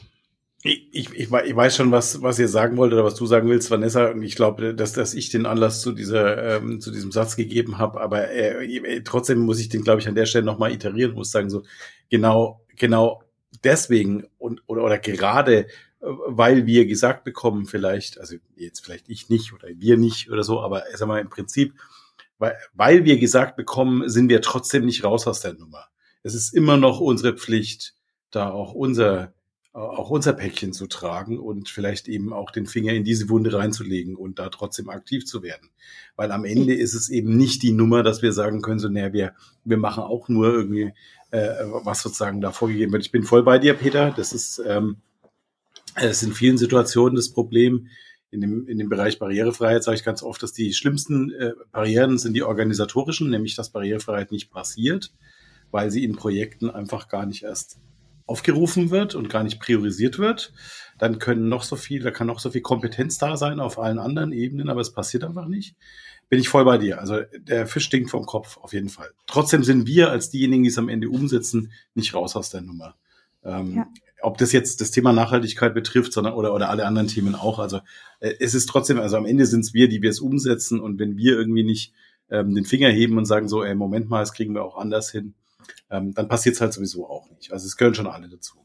Ich, 0.64 0.90
ich, 0.92 1.12
ich 1.16 1.32
weiß 1.32 1.76
schon, 1.76 1.92
was, 1.92 2.22
was 2.22 2.38
ihr 2.38 2.48
sagen 2.48 2.78
wollt 2.78 2.94
oder 2.94 3.04
was 3.04 3.16
du 3.16 3.26
sagen 3.26 3.50
willst, 3.50 3.72
Vanessa. 3.72 4.12
Und 4.12 4.22
ich 4.22 4.36
glaube, 4.36 4.76
dass, 4.76 4.94
dass 4.94 5.16
ich 5.16 5.30
den 5.30 5.48
Anlass 5.48 5.82
zu 5.82 5.92
dieser, 5.92 6.58
ähm, 6.58 6.80
zu 6.80 6.92
diesem 6.92 7.12
Satz 7.12 7.36
gegeben 7.36 7.80
habe. 7.80 8.00
Aber 8.00 8.30
äh, 8.30 9.02
trotzdem 9.04 9.40
muss 9.40 9.60
ich 9.60 9.70
den, 9.70 9.84
glaube 9.84 10.02
ich, 10.02 10.08
an 10.08 10.14
der 10.14 10.28
Stelle 10.28 10.46
nochmal 10.46 10.72
iterieren, 10.72 11.14
muss 11.14 11.32
sagen, 11.32 11.50
so 11.50 11.64
genau, 12.12 12.62
genau 12.76 13.24
deswegen 13.64 14.26
und 14.38 14.62
oder, 14.68 14.84
oder 14.84 15.00
gerade 15.00 15.66
weil 16.02 16.66
wir 16.66 16.86
gesagt 16.88 17.24
bekommen, 17.24 17.66
vielleicht, 17.66 18.20
also 18.20 18.36
jetzt 18.56 18.84
vielleicht 18.84 19.08
ich 19.10 19.30
nicht 19.30 19.54
oder 19.54 19.68
wir 19.76 19.98
nicht 19.98 20.32
oder 20.32 20.44
so, 20.44 20.60
aber 20.60 20.84
sag 20.96 21.08
mal 21.08 21.22
im 21.22 21.30
Prinzip, 21.30 21.76
weil, 22.40 22.58
weil 22.74 23.06
wir 23.06 23.20
gesagt 23.20 23.56
bekommen, 23.56 24.10
sind 24.10 24.28
wir 24.28 24.42
trotzdem 24.42 24.86
nicht 24.86 25.04
raus 25.04 25.28
aus 25.28 25.42
der 25.42 25.54
Nummer. 25.54 25.86
Es 26.24 26.34
ist 26.34 26.54
immer 26.54 26.78
noch 26.78 27.00
unsere 27.00 27.38
Pflicht, 27.38 27.94
da 28.32 28.50
auch 28.50 28.74
unser, 28.74 29.34
auch 29.74 30.10
unser 30.10 30.34
Päckchen 30.34 30.74
zu 30.74 30.88
tragen 30.88 31.40
und 31.40 31.70
vielleicht 31.70 32.08
eben 32.08 32.34
auch 32.34 32.50
den 32.50 32.66
Finger 32.66 32.94
in 32.94 33.04
diese 33.04 33.30
Wunde 33.30 33.54
reinzulegen 33.54 34.16
und 34.16 34.40
da 34.40 34.50
trotzdem 34.50 34.90
aktiv 34.90 35.26
zu 35.26 35.44
werden. 35.44 35.70
Weil 36.16 36.32
am 36.32 36.46
Ende 36.46 36.74
ist 36.74 36.96
es 36.96 37.10
eben 37.10 37.38
nicht 37.38 37.62
die 37.62 37.72
Nummer, 37.74 38.02
dass 38.02 38.24
wir 38.24 38.34
sagen 38.34 38.62
können, 38.62 38.80
so, 38.80 38.90
naja, 38.90 39.14
wir, 39.14 39.36
wir 39.64 39.78
machen 39.78 40.04
auch 40.04 40.28
nur 40.30 40.52
irgendwie, 40.52 40.94
äh, 41.30 41.64
was 41.84 42.02
sozusagen 42.02 42.42
da 42.42 42.52
vorgegeben 42.52 42.92
wird. 42.92 43.06
Ich 43.06 43.12
bin 43.12 43.24
voll 43.24 43.44
bei 43.44 43.60
dir, 43.60 43.76
Peter. 43.76 44.12
Das 44.12 44.34
ist, 44.34 44.62
ähm, 44.66 44.98
es 45.96 46.22
ist 46.22 46.24
in 46.24 46.34
vielen 46.34 46.58
Situationen 46.58 47.16
das 47.16 47.30
Problem, 47.30 47.88
in 48.32 48.40
dem, 48.40 48.68
in 48.68 48.78
dem 48.78 48.90
Bereich 48.90 49.20
Barrierefreiheit 49.20 49.84
sage 49.84 49.98
ich 49.98 50.04
ganz 50.04 50.24
oft, 50.24 50.42
dass 50.42 50.54
die 50.54 50.74
schlimmsten 50.74 51.32
äh, 51.34 51.52
Barrieren 51.72 52.18
sind 52.18 52.34
die 52.34 52.44
organisatorischen, 52.44 53.30
nämlich 53.30 53.56
dass 53.56 53.72
Barrierefreiheit 53.72 54.32
nicht 54.32 54.50
passiert, 54.50 55.12
weil 55.70 55.92
sie 55.92 56.06
in 56.06 56.16
Projekten 56.16 56.70
einfach 56.70 57.10
gar 57.10 57.26
nicht 57.26 57.44
erst 57.44 57.78
aufgerufen 58.26 58.90
wird 58.90 59.16
und 59.16 59.30
gar 59.30 59.44
nicht 59.44 59.60
priorisiert 59.60 60.18
wird. 60.18 60.54
Dann 60.98 61.20
können 61.20 61.50
noch 61.50 61.64
so 61.64 61.76
viel, 61.76 62.02
da 62.02 62.12
kann 62.12 62.28
noch 62.28 62.40
so 62.40 62.52
viel 62.52 62.62
Kompetenz 62.62 63.18
da 63.18 63.36
sein 63.36 63.60
auf 63.60 63.78
allen 63.78 64.00
anderen 64.00 64.32
Ebenen, 64.32 64.70
aber 64.70 64.80
es 64.80 64.94
passiert 64.94 65.26
einfach 65.26 65.48
nicht. 65.48 65.76
Bin 66.30 66.40
ich 66.40 66.48
voll 66.48 66.64
bei 66.64 66.78
dir. 66.78 67.00
Also 67.00 67.20
der 67.38 67.68
Fisch 67.68 67.86
stinkt 67.86 68.12
vom 68.12 68.26
Kopf, 68.26 68.56
auf 68.58 68.72
jeden 68.72 68.88
Fall. 68.88 69.10
Trotzdem 69.28 69.66
sind 69.66 69.86
wir 69.88 70.10
als 70.10 70.30
diejenigen, 70.30 70.64
die 70.64 70.70
es 70.70 70.78
am 70.78 70.88
Ende 70.88 71.10
umsetzen, 71.10 71.74
nicht 71.96 72.14
raus 72.14 72.38
aus 72.38 72.50
der 72.50 72.62
Nummer. 72.62 72.96
Ähm, 73.44 73.76
ja 73.76 73.88
ob 74.22 74.38
das 74.38 74.52
jetzt 74.52 74.82
das 74.82 74.92
Thema 74.92 75.14
Nachhaltigkeit 75.14 75.74
betrifft, 75.74 76.14
sondern 76.14 76.34
oder, 76.34 76.54
oder 76.54 76.70
alle 76.70 76.86
anderen 76.86 77.08
Themen 77.08 77.36
auch. 77.36 77.60
Also 77.60 77.80
äh, 78.20 78.34
es 78.40 78.54
ist 78.54 78.68
trotzdem, 78.68 79.00
also 79.00 79.18
am 79.18 79.26
Ende 79.26 79.46
sind 79.46 79.62
es 79.62 79.74
wir, 79.74 79.90
die 79.90 80.02
wir 80.02 80.10
es 80.10 80.20
umsetzen 80.20 80.80
und 80.80 81.00
wenn 81.00 81.18
wir 81.18 81.34
irgendwie 81.34 81.64
nicht 81.64 81.94
ähm, 82.30 82.56
den 82.56 82.66
Finger 82.66 82.90
heben 82.90 83.18
und 83.18 83.26
sagen 83.26 83.48
so, 83.48 83.64
ey, 83.64 83.76
Moment 83.76 84.10
mal, 84.10 84.20
das 84.20 84.34
kriegen 84.34 84.54
wir 84.54 84.64
auch 84.64 84.78
anders 84.78 85.12
hin, 85.12 85.34
ähm, 85.90 86.14
dann 86.14 86.28
passiert 86.28 86.56
es 86.56 86.62
halt 86.62 86.74
sowieso 86.74 87.08
auch 87.08 87.30
nicht. 87.30 87.52
Also 87.52 87.66
es 87.66 87.78
gehören 87.78 87.96
schon 87.96 88.08
alle 88.08 88.30
dazu. 88.30 88.58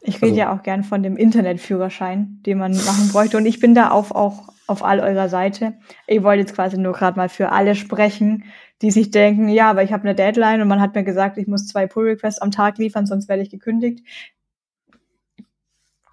Ich 0.00 0.16
rede 0.16 0.26
also, 0.26 0.36
ja 0.36 0.56
auch 0.56 0.62
gern 0.62 0.84
von 0.84 1.02
dem 1.02 1.16
Internetführerschein, 1.16 2.40
den 2.46 2.58
man 2.58 2.72
machen 2.72 3.08
bräuchte. 3.10 3.36
Und 3.36 3.46
ich 3.46 3.58
bin 3.58 3.74
da 3.74 3.90
auf, 3.90 4.12
auch 4.12 4.48
auf 4.68 4.84
all 4.84 5.00
eurer 5.00 5.28
Seite. 5.28 5.74
Ich 6.06 6.22
wollte 6.22 6.40
jetzt 6.40 6.54
quasi 6.54 6.78
nur 6.78 6.92
gerade 6.92 7.16
mal 7.16 7.28
für 7.28 7.50
alle 7.50 7.74
sprechen, 7.74 8.44
die 8.82 8.90
sich 8.90 9.10
denken, 9.10 9.48
ja, 9.48 9.70
aber 9.70 9.82
ich 9.82 9.92
habe 9.92 10.04
eine 10.04 10.14
Deadline 10.14 10.60
und 10.60 10.68
man 10.68 10.80
hat 10.80 10.94
mir 10.94 11.02
gesagt, 11.02 11.38
ich 11.38 11.46
muss 11.46 11.66
zwei 11.66 11.86
Pull-Requests 11.86 12.42
am 12.42 12.50
Tag 12.50 12.78
liefern, 12.78 13.06
sonst 13.06 13.28
werde 13.28 13.42
ich 13.42 13.50
gekündigt 13.50 14.06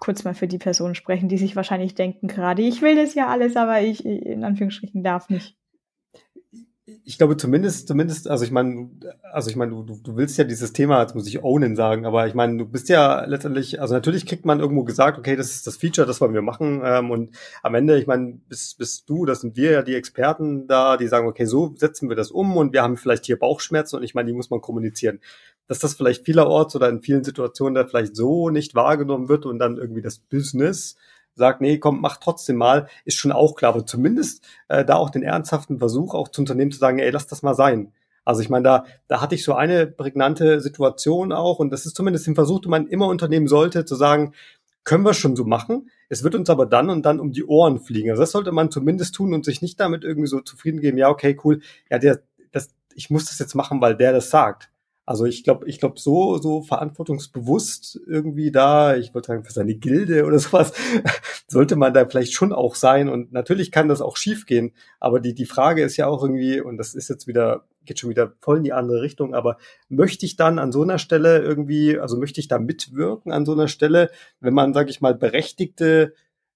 kurz 0.04 0.22
mal 0.22 0.34
für 0.34 0.46
die 0.46 0.58
Personen 0.58 0.94
sprechen, 0.94 1.30
die 1.30 1.38
sich 1.38 1.56
wahrscheinlich 1.56 1.94
denken 1.94 2.28
gerade, 2.28 2.60
ich 2.60 2.82
will 2.82 2.94
das 2.94 3.14
ja 3.14 3.28
alles, 3.28 3.56
aber 3.56 3.80
ich 3.80 4.04
in 4.04 4.44
Anführungsstrichen 4.44 5.02
darf 5.02 5.30
nicht. 5.30 5.56
Ich 7.06 7.16
glaube 7.16 7.38
zumindest, 7.38 7.88
zumindest, 7.88 8.28
also 8.28 8.44
ich 8.44 8.50
meine, 8.50 8.90
also 9.32 9.48
ich 9.48 9.56
meine, 9.56 9.72
du, 9.72 9.98
du 10.02 10.16
willst 10.16 10.36
ja 10.36 10.44
dieses 10.44 10.74
Thema, 10.74 11.00
jetzt 11.00 11.14
muss 11.14 11.26
ich 11.26 11.42
ownen 11.42 11.76
sagen, 11.76 12.04
aber 12.04 12.26
ich 12.26 12.34
meine, 12.34 12.58
du 12.58 12.66
bist 12.66 12.90
ja 12.90 13.24
letztendlich, 13.24 13.80
also 13.80 13.94
natürlich 13.94 14.26
kriegt 14.26 14.44
man 14.44 14.60
irgendwo 14.60 14.84
gesagt, 14.84 15.18
okay, 15.18 15.36
das 15.36 15.50
ist 15.52 15.66
das 15.66 15.76
Feature, 15.76 16.06
das 16.06 16.20
wollen 16.20 16.34
wir 16.34 16.42
machen, 16.42 16.82
ähm, 16.84 17.10
und 17.10 17.34
am 17.62 17.74
Ende, 17.74 17.98
ich 17.98 18.06
meine, 18.06 18.38
bist, 18.48 18.76
bist 18.76 19.08
du, 19.08 19.24
das 19.24 19.40
sind 19.40 19.56
wir 19.56 19.70
ja 19.70 19.82
die 19.82 19.94
Experten 19.94 20.66
da, 20.66 20.98
die 20.98 21.08
sagen, 21.08 21.26
okay, 21.26 21.46
so 21.46 21.74
setzen 21.76 22.10
wir 22.10 22.16
das 22.16 22.30
um 22.30 22.54
und 22.58 22.74
wir 22.74 22.82
haben 22.82 22.98
vielleicht 22.98 23.24
hier 23.24 23.38
Bauchschmerzen 23.38 23.96
und 23.96 24.02
ich 24.02 24.14
meine, 24.14 24.26
die 24.26 24.36
muss 24.36 24.50
man 24.50 24.60
kommunizieren 24.60 25.20
dass 25.66 25.78
das 25.78 25.94
vielleicht 25.94 26.24
vielerorts 26.24 26.76
oder 26.76 26.88
in 26.88 27.02
vielen 27.02 27.24
Situationen 27.24 27.74
da 27.74 27.86
vielleicht 27.86 28.16
so 28.16 28.50
nicht 28.50 28.74
wahrgenommen 28.74 29.28
wird 29.28 29.46
und 29.46 29.58
dann 29.58 29.78
irgendwie 29.78 30.02
das 30.02 30.18
Business 30.18 30.96
sagt, 31.34 31.60
nee, 31.60 31.78
komm, 31.78 32.00
mach 32.00 32.18
trotzdem 32.18 32.56
mal, 32.56 32.88
ist 33.04 33.18
schon 33.18 33.32
auch 33.32 33.56
klar. 33.56 33.74
Aber 33.74 33.86
zumindest 33.86 34.44
äh, 34.68 34.84
da 34.84 34.94
auch 34.96 35.10
den 35.10 35.22
ernsthaften 35.22 35.78
Versuch 35.78 36.14
auch 36.14 36.28
zu 36.28 36.42
Unternehmen 36.42 36.70
zu 36.70 36.78
sagen, 36.78 36.98
ey, 36.98 37.10
lass 37.10 37.26
das 37.26 37.42
mal 37.42 37.54
sein. 37.54 37.92
Also 38.24 38.40
ich 38.40 38.48
meine, 38.48 38.64
da, 38.64 38.84
da 39.08 39.20
hatte 39.20 39.34
ich 39.34 39.44
so 39.44 39.54
eine 39.54 39.86
prägnante 39.86 40.60
Situation 40.60 41.32
auch 41.32 41.58
und 41.58 41.70
das 41.70 41.86
ist 41.86 41.96
zumindest 41.96 42.26
den 42.26 42.34
Versuch, 42.34 42.60
den 42.60 42.70
man 42.70 42.86
immer 42.86 43.06
unternehmen 43.08 43.48
sollte, 43.48 43.84
zu 43.84 43.96
sagen, 43.96 44.32
können 44.84 45.04
wir 45.04 45.14
schon 45.14 45.36
so 45.36 45.44
machen. 45.44 45.90
Es 46.08 46.22
wird 46.24 46.34
uns 46.34 46.48
aber 46.50 46.66
dann 46.66 46.90
und 46.90 47.04
dann 47.04 47.20
um 47.20 47.32
die 47.32 47.44
Ohren 47.44 47.80
fliegen. 47.80 48.10
Also 48.10 48.22
das 48.22 48.32
sollte 48.32 48.52
man 48.52 48.70
zumindest 48.70 49.14
tun 49.14 49.34
und 49.34 49.44
sich 49.44 49.62
nicht 49.62 49.80
damit 49.80 50.04
irgendwie 50.04 50.28
so 50.28 50.40
zufrieden 50.40 50.80
geben, 50.80 50.98
ja, 50.98 51.08
okay, 51.08 51.38
cool, 51.44 51.60
ja, 51.90 51.98
der, 51.98 52.20
das, 52.52 52.70
ich 52.94 53.10
muss 53.10 53.26
das 53.26 53.38
jetzt 53.38 53.54
machen, 53.54 53.80
weil 53.80 53.96
der 53.96 54.12
das 54.12 54.30
sagt. 54.30 54.70
Also 55.06 55.26
ich 55.26 55.44
glaube, 55.44 55.68
ich 55.68 55.78
glaube 55.78 55.98
so 55.98 56.38
so 56.38 56.62
verantwortungsbewusst 56.62 58.00
irgendwie 58.06 58.50
da, 58.50 58.96
ich 58.96 59.14
wollte 59.14 59.28
sagen 59.28 59.44
für 59.44 59.52
seine 59.52 59.74
Gilde 59.74 60.24
oder 60.24 60.38
sowas, 60.40 60.72
sollte 61.46 61.76
man 61.76 61.92
da 61.92 62.06
vielleicht 62.06 62.32
schon 62.32 62.52
auch 62.52 62.74
sein. 62.74 63.08
Und 63.08 63.32
natürlich 63.32 63.70
kann 63.70 63.88
das 63.88 64.00
auch 64.00 64.16
schiefgehen, 64.16 64.72
aber 65.00 65.20
die 65.20 65.34
die 65.34 65.46
Frage 65.46 65.82
ist 65.82 65.96
ja 65.96 66.06
auch 66.06 66.22
irgendwie 66.22 66.60
und 66.60 66.78
das 66.78 66.94
ist 66.94 67.08
jetzt 67.08 67.26
wieder 67.26 67.64
geht 67.84 68.00
schon 68.00 68.10
wieder 68.10 68.32
voll 68.40 68.58
in 68.58 68.64
die 68.64 68.72
andere 68.72 69.02
Richtung, 69.02 69.34
aber 69.34 69.58
möchte 69.88 70.26
ich 70.26 70.36
dann 70.36 70.58
an 70.58 70.72
so 70.72 70.82
einer 70.82 70.98
Stelle 70.98 71.40
irgendwie, 71.40 71.98
also 71.98 72.16
möchte 72.16 72.40
ich 72.40 72.48
da 72.48 72.58
mitwirken 72.58 73.32
an 73.32 73.44
so 73.44 73.52
einer 73.52 73.68
Stelle, 73.68 74.10
wenn 74.40 74.54
man 74.54 74.74
sage 74.74 74.90
ich 74.90 75.00
mal 75.00 75.14
berechtigte 75.14 76.14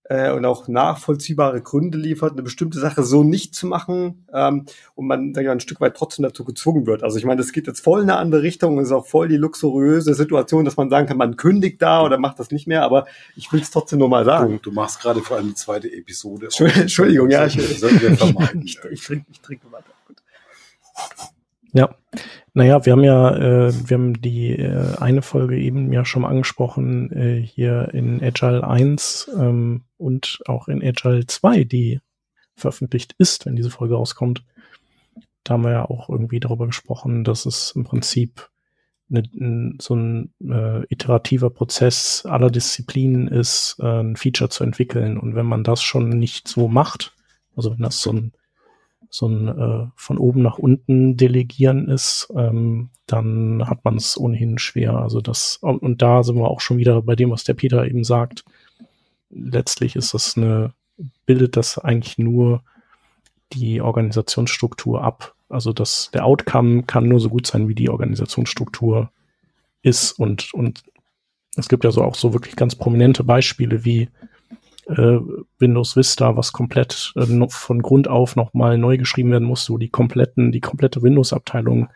äh, 0.09 0.33
und 0.33 0.45
auch 0.45 0.69
nachvollziehbare 0.69 1.61
Gründe 1.61 1.99
liefert, 1.99 2.33
eine 2.33 2.43
bestimmte 2.43 2.79
Sache 2.79 3.03
so 3.03 3.23
nicht 3.23 3.55
zu 3.55 3.67
machen 3.67 4.25
ähm, 4.33 4.65
und 4.95 5.07
man 5.07 5.35
sag 5.35 5.43
ich 5.43 5.47
mal, 5.47 5.53
ein 5.53 5.61
Stück 5.61 5.81
weit 5.81 5.97
trotzdem 5.97 6.23
dazu 6.23 6.45
gezwungen 6.45 6.87
wird. 6.87 7.03
Also 7.03 7.19
ich 7.19 7.25
meine, 7.25 7.41
das 7.41 7.53
geht 7.53 7.67
jetzt 7.67 7.81
voll 7.81 8.03
in 8.03 8.11
eine 8.11 8.19
andere 8.19 8.43
Richtung 8.43 8.77
und 8.77 8.83
ist 8.83 8.93
auch 8.93 9.07
voll 9.07 9.29
die 9.29 9.37
luxuriöse 9.37 10.15
Situation, 10.15 10.65
dass 10.65 10.77
man 10.77 10.91
sagen 10.91 11.07
kann, 11.07 11.19
man 11.19 11.37
kündigt 11.37 11.83
da 11.83 12.03
oder 12.03 12.19
macht 12.19 12.39
das 12.39 12.51
nicht 12.51 12.67
mehr, 12.67 12.83
aber 12.83 13.07
ich 13.37 13.53
will 13.53 13.61
es 13.61 13.71
trotzdem 13.71 13.99
nur 13.99 14.09
mal 14.09 14.25
sagen. 14.25 14.61
Du, 14.63 14.71
du 14.71 14.73
machst 14.73 15.01
gerade 15.01 15.21
vor 15.21 15.37
allem 15.37 15.49
die 15.49 15.55
zweite 15.55 15.93
Episode. 15.93 16.49
Entschuldigung, 16.59 17.31
ja, 17.31 17.47
ich, 17.47 17.59
ich, 17.59 17.83
ich, 17.83 18.79
ich 18.93 19.03
trinke 19.05 19.27
ich 19.31 19.41
trink 19.41 19.61
weiter. 19.71 19.93
Gut. 20.07 20.23
Ja, 21.79 21.95
naja, 22.55 22.85
wir 22.85 22.93
haben 22.93 23.05
ja, 23.05 23.37
äh, 23.37 23.89
wir 23.89 23.97
haben 23.97 24.21
die 24.21 24.51
äh, 24.51 24.97
eine 24.97 25.23
Folge 25.23 25.57
eben 25.57 25.93
ja 25.93 26.05
schon 26.05 26.25
angesprochen, 26.25 27.13
äh, 27.13 27.41
hier 27.41 27.91
in 27.95 28.21
Agile 28.21 28.67
1 28.67 29.31
ähm, 29.39 29.85
und 29.97 30.41
auch 30.47 30.67
in 30.67 30.83
Agile 30.83 31.25
2, 31.25 31.63
die 31.63 32.01
veröffentlicht 32.57 33.15
ist, 33.19 33.47
wenn 33.47 33.55
diese 33.55 33.71
Folge 33.71 33.95
rauskommt. 33.95 34.43
Da 35.45 35.55
haben 35.55 35.63
wir 35.63 35.71
ja 35.71 35.85
auch 35.85 36.09
irgendwie 36.09 36.41
darüber 36.41 36.67
gesprochen, 36.67 37.23
dass 37.23 37.47
es 37.47 37.71
im 37.77 37.85
Prinzip 37.85 38.51
eine, 39.09 39.77
so 39.81 39.95
ein 39.95 40.33
äh, 40.45 40.83
iterativer 40.89 41.51
Prozess 41.51 42.27
aller 42.27 42.51
Disziplinen 42.51 43.29
ist, 43.29 43.77
äh, 43.79 44.01
ein 44.01 44.17
Feature 44.17 44.51
zu 44.51 44.65
entwickeln. 44.65 45.17
Und 45.17 45.37
wenn 45.37 45.47
man 45.47 45.63
das 45.63 45.81
schon 45.81 46.09
nicht 46.09 46.49
so 46.49 46.67
macht, 46.67 47.15
also 47.55 47.71
wenn 47.71 47.85
das 47.85 48.03
so 48.03 48.11
ein 48.15 48.33
so 49.11 49.27
ein 49.27 49.49
äh, 49.49 49.87
von 49.97 50.19
oben 50.19 50.43
nach 50.43 50.59
unten 50.59 51.17
delegieren 51.17 51.89
ist, 51.89 52.29
ähm, 52.37 52.91
dann 53.07 53.67
hat 53.69 53.85
man 53.85 53.97
es 53.97 54.19
ohnehin 54.19 54.59
schwer. 54.59 54.97
Also 54.97 55.21
das, 55.21 55.59
und, 55.63 55.79
und, 55.79 56.03
da 56.03 56.23
sind 56.23 56.37
wir 56.37 56.49
auch 56.49 56.61
schon 56.61 56.77
wieder 56.77 57.03
bei 57.03 57.17
dem, 57.17 57.31
was 57.31 57.45
der 57.45 57.55
Peter 57.55 57.87
eben 57.87 58.05
sagt. 58.05 58.45
Letztlich 59.31 59.97
ist 59.97 60.15
das 60.15 60.37
eine, 60.37 60.73
bildet 61.25 61.57
das 61.57 61.79
eigentlich 61.79 62.19
nur 62.19 62.63
die 63.55 63.81
Organisationsstruktur 63.81 65.03
ab. 65.03 65.35
Also 65.49 65.73
das, 65.73 66.11
der 66.13 66.27
Outcome 66.27 66.83
kann 66.83 67.09
nur 67.09 67.21
so 67.21 67.31
gut 67.31 67.47
sein, 67.47 67.69
wie 67.69 67.75
die 67.75 67.89
Organisationsstruktur 67.89 69.11
ist 69.83 70.13
und, 70.13 70.53
und 70.53 70.83
es 71.57 71.69
gibt 71.69 71.85
ja 71.85 71.91
so 71.91 72.03
auch 72.03 72.15
so 72.15 72.33
wirklich 72.35 72.57
ganz 72.57 72.75
prominente 72.75 73.25
Beispiele 73.25 73.85
wie 73.85 74.09
äh, 74.89 75.19
Windows 75.59 75.97
Vista, 75.97 76.37
was 76.37 76.53
komplett 76.53 77.13
äh, 77.17 77.47
von 77.49 77.83
Grund 77.83 78.09
auf 78.09 78.37
nochmal 78.37 78.79
neu 78.79 78.97
geschrieben 78.99 79.31
werden 79.31 79.47
musste, 79.47 79.73
wo 79.73 79.79
die 79.79 79.91
kompletten, 79.91 80.53
die 80.53 80.61
komplette 80.61 81.03
Windows-Abteilung 81.03 81.89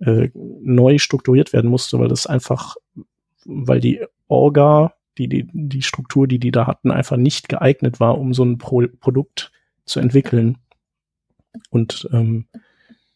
äh, 0.00 0.28
neu 0.34 0.98
strukturiert 0.98 1.52
werden 1.52 1.70
musste, 1.70 1.98
weil 1.98 2.08
das 2.08 2.26
einfach, 2.26 2.76
weil 3.44 3.80
die 3.80 4.04
Orga, 4.28 4.94
die, 5.18 5.28
die, 5.28 5.48
die 5.52 5.82
Struktur, 5.82 6.26
die 6.26 6.38
die 6.38 6.50
da 6.50 6.66
hatten, 6.66 6.90
einfach 6.90 7.16
nicht 7.16 7.48
geeignet 7.48 8.00
war, 8.00 8.18
um 8.18 8.34
so 8.34 8.44
ein 8.44 8.58
Pro 8.58 8.84
Produkt 9.00 9.52
zu 9.84 10.00
entwickeln. 10.00 10.58
Und 11.70 12.08
ähm, 12.12 12.46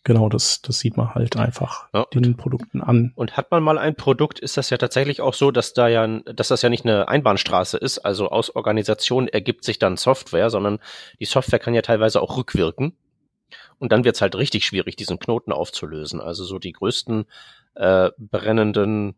Genau, 0.03 0.31
das, 0.31 0.63
das 0.63 0.79
sieht 0.79 0.97
man 0.97 1.15
halt 1.15 1.37
einfach 1.37 1.89
ja, 1.93 2.07
den 2.15 2.37
Produkten 2.37 2.81
an. 2.81 3.13
Und 3.17 3.37
hat 3.37 3.51
man 3.51 3.63
mal 3.63 3.77
ein 3.77 3.95
Produkt, 3.95 4.39
ist 4.39 4.57
das 4.57 4.71
ja 4.71 4.79
tatsächlich 4.79 5.21
auch 5.21 5.35
so, 5.35 5.51
dass 5.51 5.75
da 5.75 5.89
ja, 5.89 6.07
dass 6.07 6.49
das 6.49 6.63
ja 6.63 6.71
nicht 6.71 6.87
eine 6.87 7.09
Einbahnstraße 7.09 7.77
ist. 7.77 7.99
Also 7.99 8.31
aus 8.31 8.57
Organisation 8.57 9.29
ergibt 9.29 9.65
sich 9.65 9.79
dann 9.79 9.99
Software, 9.99 10.49
sondern 10.49 10.79
die 11.19 11.27
Software 11.27 11.59
kann 11.59 11.75
ja 11.75 11.83
teilweise 11.83 12.23
auch 12.23 12.39
rückwirken. 12.39 12.97
Und 13.79 13.93
dann 13.93 14.05
wird's 14.05 14.23
halt 14.23 14.37
richtig 14.37 14.65
schwierig, 14.65 14.97
diesen 14.97 15.19
Knoten 15.19 15.53
aufzulösen. 15.53 16.21
Also 16.21 16.45
so 16.45 16.59
die 16.59 16.73
größten 16.73 17.27
äh, 17.75 18.11
brennenden 18.17 19.17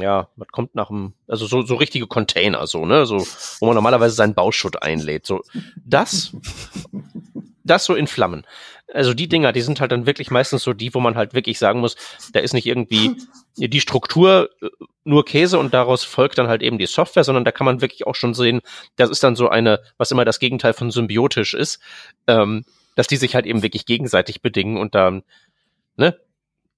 ja, 0.00 0.28
was 0.36 0.48
kommt 0.48 0.74
nach 0.74 0.88
dem, 0.88 1.14
also 1.26 1.46
so, 1.46 1.62
so 1.62 1.76
richtige 1.76 2.06
Container, 2.06 2.66
so, 2.66 2.84
ne, 2.84 3.06
so, 3.06 3.26
wo 3.60 3.66
man 3.66 3.74
normalerweise 3.74 4.14
seinen 4.14 4.34
Bauschutt 4.34 4.82
einlädt, 4.82 5.24
so, 5.24 5.40
das, 5.76 6.36
das 7.64 7.86
so 7.86 7.94
in 7.94 8.06
Flammen 8.06 8.44
also 8.92 9.12
die 9.14 9.28
Dinger, 9.28 9.52
die 9.52 9.60
sind 9.60 9.80
halt 9.80 9.92
dann 9.92 10.06
wirklich 10.06 10.30
meistens 10.30 10.62
so 10.62 10.72
die, 10.72 10.94
wo 10.94 11.00
man 11.00 11.14
halt 11.14 11.34
wirklich 11.34 11.58
sagen 11.58 11.80
muss, 11.80 11.96
da 12.32 12.40
ist 12.40 12.54
nicht 12.54 12.66
irgendwie 12.66 13.16
die 13.56 13.80
Struktur 13.80 14.50
äh, 14.62 14.68
nur 15.04 15.24
Käse 15.24 15.58
und 15.58 15.74
daraus 15.74 16.04
folgt 16.04 16.38
dann 16.38 16.48
halt 16.48 16.62
eben 16.62 16.78
die 16.78 16.86
Software, 16.86 17.24
sondern 17.24 17.44
da 17.44 17.52
kann 17.52 17.64
man 17.64 17.80
wirklich 17.80 18.06
auch 18.06 18.14
schon 18.14 18.34
sehen, 18.34 18.60
das 18.96 19.10
ist 19.10 19.22
dann 19.22 19.36
so 19.36 19.48
eine, 19.48 19.80
was 19.96 20.10
immer 20.10 20.24
das 20.24 20.38
Gegenteil 20.38 20.72
von 20.72 20.90
symbiotisch 20.90 21.54
ist, 21.54 21.80
ähm, 22.26 22.64
dass 22.94 23.06
die 23.06 23.16
sich 23.16 23.34
halt 23.34 23.46
eben 23.46 23.62
wirklich 23.62 23.86
gegenseitig 23.86 24.42
bedingen 24.42 24.78
und 24.78 24.94
dann, 24.94 25.22
ne, 25.96 26.18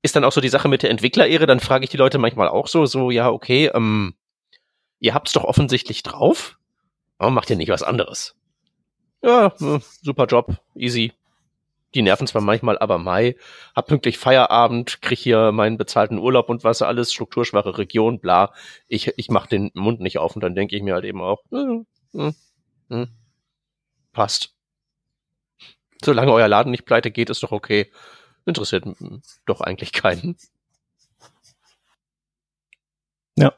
ist 0.03 0.17
dann 0.17 0.25
auch 0.25 0.33
so 0.33 0.41
die 0.41 0.49
Sache 0.49 0.69
mit 0.69 0.83
der 0.83 0.91
Entwicklerehre, 0.91 1.47
dann 1.47 1.61
frage 1.61 1.85
ich 1.85 1.91
die 1.91 1.97
Leute 1.97 2.19
manchmal 2.19 2.49
auch 2.49 2.67
so, 2.67 2.87
so, 2.87 3.11
ja, 3.11 3.31
okay, 3.31 3.71
ähm, 3.75 4.15
ihr 4.99 5.15
habt's 5.15 5.33
doch 5.33 5.45
offensichtlich 5.45 6.03
drauf, 6.03 6.59
warum 7.19 7.35
macht 7.35 7.51
ihr 7.51 7.57
nicht 7.57 7.71
was 7.71 7.83
anderes? 7.83 8.35
Ja, 9.23 9.53
super 10.03 10.27
Job, 10.27 10.57
easy, 10.75 11.13
die 11.95 12.03
nerven 12.03 12.27
zwar 12.27 12.43
manchmal, 12.43 12.79
aber 12.79 12.99
Mai, 12.99 13.37
hab 13.75 13.87
pünktlich 13.87 14.19
Feierabend, 14.19 15.03
krieg 15.03 15.19
hier 15.19 15.53
meinen 15.53 15.77
bezahlten 15.77 16.19
Urlaub 16.19 16.49
und 16.49 16.65
was 16.65 16.83
alles, 16.83 17.13
strukturschwache 17.13 17.79
Region, 17.79 18.21
bla. 18.21 18.53
Ich, 18.89 19.13
ich 19.17 19.29
mach 19.29 19.47
den 19.47 19.71
Mund 19.75 20.01
nicht 20.01 20.19
auf 20.19 20.35
und 20.35 20.43
dann 20.43 20.55
denke 20.55 20.77
ich 20.77 20.83
mir 20.83 20.95
halt 20.95 21.05
eben 21.05 21.21
auch, 21.21 21.43
hm, 21.51 21.87
hm, 22.13 22.35
hm, 22.89 23.09
passt. 24.13 24.55
Solange 26.03 26.33
euer 26.33 26.49
Laden 26.49 26.71
nicht 26.71 26.87
pleite 26.87 27.11
geht, 27.11 27.31
ist 27.31 27.43
doch 27.43 27.53
okay. 27.53 27.91
Interessiert 28.47 28.85
doch 29.47 29.61
eigentlich 29.61 29.93
keinen. 29.93 30.37
Ja, 33.37 33.53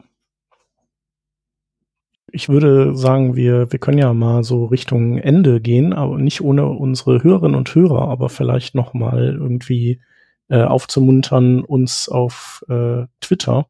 ich 2.33 2.49
würde 2.49 2.97
sagen, 2.97 3.37
wir, 3.37 3.71
wir 3.71 3.79
können 3.79 3.99
ja 3.99 4.13
mal 4.15 4.43
so 4.43 4.65
Richtung 4.65 5.19
Ende 5.19 5.61
gehen, 5.61 5.93
aber 5.93 6.19
nicht 6.19 6.41
ohne 6.41 6.67
unsere 6.67 7.23
Hörerinnen 7.23 7.57
und 7.57 7.75
Hörer, 7.75 8.09
aber 8.09 8.29
vielleicht 8.29 8.75
noch 8.75 8.95
mal 8.95 9.37
irgendwie 9.39 10.01
äh, 10.49 10.63
aufzumuntern, 10.63 11.63
uns 11.63 12.09
auf 12.09 12.65
äh, 12.69 13.05
Twitter 13.21 13.67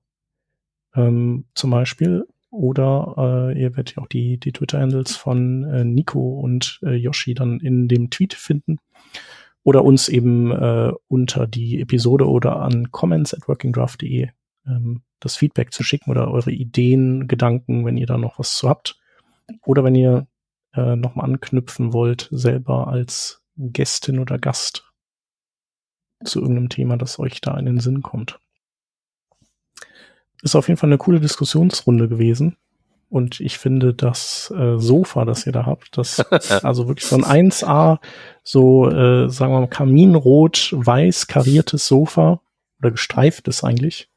ähm, 0.94 1.47
zum 1.55 1.70
Beispiel. 1.70 2.26
Oder 2.51 3.14
äh, 3.55 3.60
ihr 3.60 3.76
werdet 3.76 3.97
ja 3.97 4.02
auch 4.02 4.09
die, 4.09 4.39
die 4.39 4.52
Twitter-Handles 4.52 5.16
von 5.16 5.64
äh, 5.64 5.84
Nico 5.84 6.39
und 6.39 6.80
äh, 6.82 6.94
Yoshi 6.94 7.34
dann 7.34 7.60
in 7.60 7.89
dem 7.89 8.10
Tweet 8.10 8.34
finden. 8.34 8.78
Oder 9.64 9.84
uns 9.84 10.09
eben 10.09 10.51
äh, 10.51 10.93
unter 11.09 11.47
die 11.47 11.80
Episode 11.80 12.28
oder 12.28 12.56
an 12.56 12.90
comments 12.90 13.32
at 13.32 13.48
workingdraft.de 13.48 14.28
ähm, 14.66 15.02
das 15.20 15.36
Feedback 15.36 15.72
zu 15.72 15.82
schicken 15.82 16.10
oder 16.10 16.30
eure 16.30 16.51
Ideen, 16.51 17.28
Gedanken, 17.28 17.84
wenn 17.84 17.97
ihr 17.97 18.06
da 18.06 18.18
noch 18.18 18.39
was 18.39 18.55
zu 18.55 18.68
habt. 18.68 18.98
Oder 19.64 19.84
wenn 19.84 19.94
ihr 19.94 20.26
äh, 20.74 20.97
nochmal 20.97 21.26
anknüpfen 21.26 21.93
wollt, 21.93 22.28
selber 22.30 22.89
als 22.89 23.43
Gästin 23.56 24.18
oder 24.18 24.39
Gast 24.39 24.93
zu 26.24 26.40
irgendeinem 26.40 26.68
Thema, 26.68 26.97
das 26.97 27.18
euch 27.18 27.40
da 27.40 27.56
in 27.56 27.66
den 27.66 27.80
Sinn 27.80 28.02
kommt. 28.02 28.39
Ist 30.43 30.56
auf 30.56 30.68
jeden 30.68 30.78
Fall 30.78 30.89
eine 30.89 30.98
coole 30.98 31.20
Diskussionsrunde 31.20 32.09
gewesen. 32.09 32.56
Und 33.09 33.40
ich 33.40 33.59
finde 33.59 33.93
das 33.93 34.52
äh, 34.56 34.78
Sofa, 34.78 35.26
das 35.26 35.44
ihr 35.44 35.52
da 35.52 35.66
habt, 35.66 35.98
das 35.98 36.20
also 36.64 36.89
wirklich 36.89 37.06
so 37.06 37.16
ein 37.16 37.51
1A, 37.51 37.98
so 38.43 38.89
äh, 38.89 39.28
sagen 39.28 39.52
wir 39.52 39.60
mal 39.60 39.66
Kaminrot-weiß 39.66 41.26
kariertes 41.26 41.86
Sofa 41.86 42.40
oder 42.78 42.90
gestreiftes 42.90 43.64
eigentlich. 43.64 44.09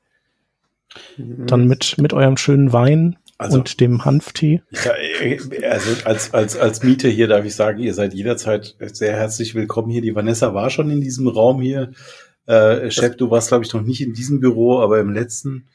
Dann 1.18 1.68
mit, 1.68 1.98
mit 1.98 2.14
eurem 2.14 2.38
schönen 2.38 2.74
Wein 2.74 3.18
also, 3.38 3.58
und 3.58 3.80
dem 3.80 4.06
Hanftee. 4.06 4.62
Ja, 4.72 4.94
also 5.70 5.92
als, 6.06 6.34
als, 6.34 6.58
als 6.58 6.84
Mieter 6.84 7.10
hier 7.10 7.28
darf 7.28 7.46
ich 7.46 7.56
sagen, 7.56 7.80
ihr 7.80 7.94
seid 7.94 8.14
jederzeit 8.14 8.76
sehr 8.80 9.14
herzlich 9.14 9.56
willkommen 9.56 9.90
hier. 9.90 10.02
Die 10.02 10.16
Vanessa 10.16 10.54
war 10.54 10.70
schon 10.70 10.90
in 10.90 11.02
diesem 11.02 11.28
Raum 11.28 11.62
hier. 11.62 11.92
Äh, 12.46 12.92
Chef, 12.92 13.18
du 13.18 13.32
warst, 13.32 13.50
glaube 13.50 13.66
ich, 13.66 13.74
noch 13.74 13.82
nicht 13.82 14.02
in 14.02 14.14
diesem 14.14 14.40
Büro, 14.40 14.80
aber 14.80 15.00
im 15.00 15.12
letzten. 15.12 15.68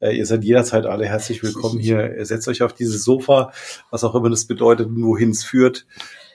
Äh, 0.00 0.16
ihr 0.16 0.26
seid 0.26 0.44
jederzeit 0.44 0.86
alle 0.86 1.06
herzlich 1.06 1.42
willkommen 1.42 1.78
hier. 1.78 2.14
Setzt 2.24 2.48
euch 2.48 2.62
auf 2.62 2.72
dieses 2.72 3.04
Sofa, 3.04 3.52
was 3.90 4.04
auch 4.04 4.14
immer 4.14 4.30
das 4.30 4.46
bedeutet, 4.46 4.88
wohin 4.90 5.30
es 5.30 5.44
führt. 5.44 5.86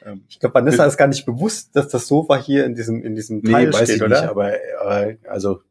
Ähm, 0.06 0.22
ich 0.30 0.40
glaube, 0.40 0.56
Vanessa 0.56 0.86
ist 0.86 0.98
gar 0.98 1.08
nicht 1.08 1.26
bewusst, 1.26 1.76
dass 1.76 1.88
das 1.88 2.08
Sofa 2.08 2.38
hier 2.38 2.66
in 2.66 2.76
diesem, 2.76 3.02
in 3.02 3.16
diesem 3.16 3.44
Teil 3.44 3.68
nee, 3.68 3.74
weiß 3.74 3.84
steht, 3.84 3.98
ich 3.98 4.04
oder? 4.04 4.22
Nicht, 4.22 4.30
aber 4.30 4.54
äh, 4.54 5.18
also 5.28 5.62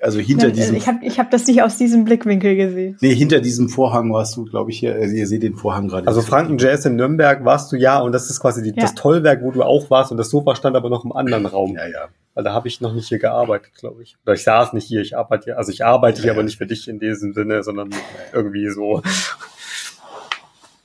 Also 0.00 0.18
hinter 0.18 0.46
Nein, 0.48 0.56
diesem. 0.56 0.74
Ich 0.76 0.88
habe 0.88 0.98
ich 1.04 1.18
hab 1.20 1.30
das 1.30 1.46
nicht 1.46 1.62
aus 1.62 1.76
diesem 1.76 2.04
Blickwinkel 2.04 2.56
gesehen. 2.56 2.96
Nee, 3.00 3.14
hinter 3.14 3.40
diesem 3.40 3.68
Vorhang 3.68 4.12
warst 4.12 4.36
du, 4.36 4.44
glaube 4.44 4.72
ich, 4.72 4.80
hier. 4.80 4.94
Also 4.96 5.14
ihr 5.14 5.26
seht 5.28 5.44
den 5.44 5.54
Vorhang 5.54 5.86
gerade. 5.86 6.08
Also 6.08 6.20
Franken 6.20 6.58
Jazz 6.58 6.84
in 6.84 6.96
Nürnberg 6.96 7.44
warst 7.44 7.70
du 7.70 7.76
ja 7.76 8.00
und 8.00 8.10
das 8.10 8.28
ist 8.28 8.40
quasi 8.40 8.60
die, 8.62 8.70
Ja. 8.70 8.74
das 8.82 8.94
Tollwerk, 8.96 9.40
wo 9.42 9.52
du 9.52 9.62
auch 9.62 9.88
warst 9.88 10.10
und 10.10 10.16
das 10.16 10.30
Sofa 10.30 10.56
stand 10.56 10.74
aber 10.76 10.88
noch 10.90 11.04
im 11.04 11.12
anderen 11.12 11.46
Raum. 11.46 11.74
Ja, 11.76 11.86
ja. 11.86 12.08
Weil 12.34 12.42
da 12.42 12.52
habe 12.52 12.66
ich 12.66 12.80
noch 12.80 12.92
nicht 12.92 13.06
hier 13.08 13.18
gearbeitet, 13.20 13.72
glaube 13.78 14.02
ich. 14.02 14.16
Oder 14.24 14.34
ich 14.34 14.42
saß 14.42 14.72
nicht 14.72 14.86
hier, 14.86 15.00
ich 15.00 15.16
arbeite 15.16 15.44
hier. 15.44 15.58
Also 15.58 15.70
ich 15.70 15.84
arbeite 15.84 16.16
hier, 16.22 16.26
Ja, 16.26 16.32
ja. 16.32 16.38
aber 16.38 16.42
nicht 16.42 16.58
für 16.58 16.66
dich 16.66 16.88
in 16.88 16.98
diesem 16.98 17.32
Sinne, 17.32 17.62
sondern 17.62 17.90
irgendwie 18.32 18.68
so. 18.70 19.00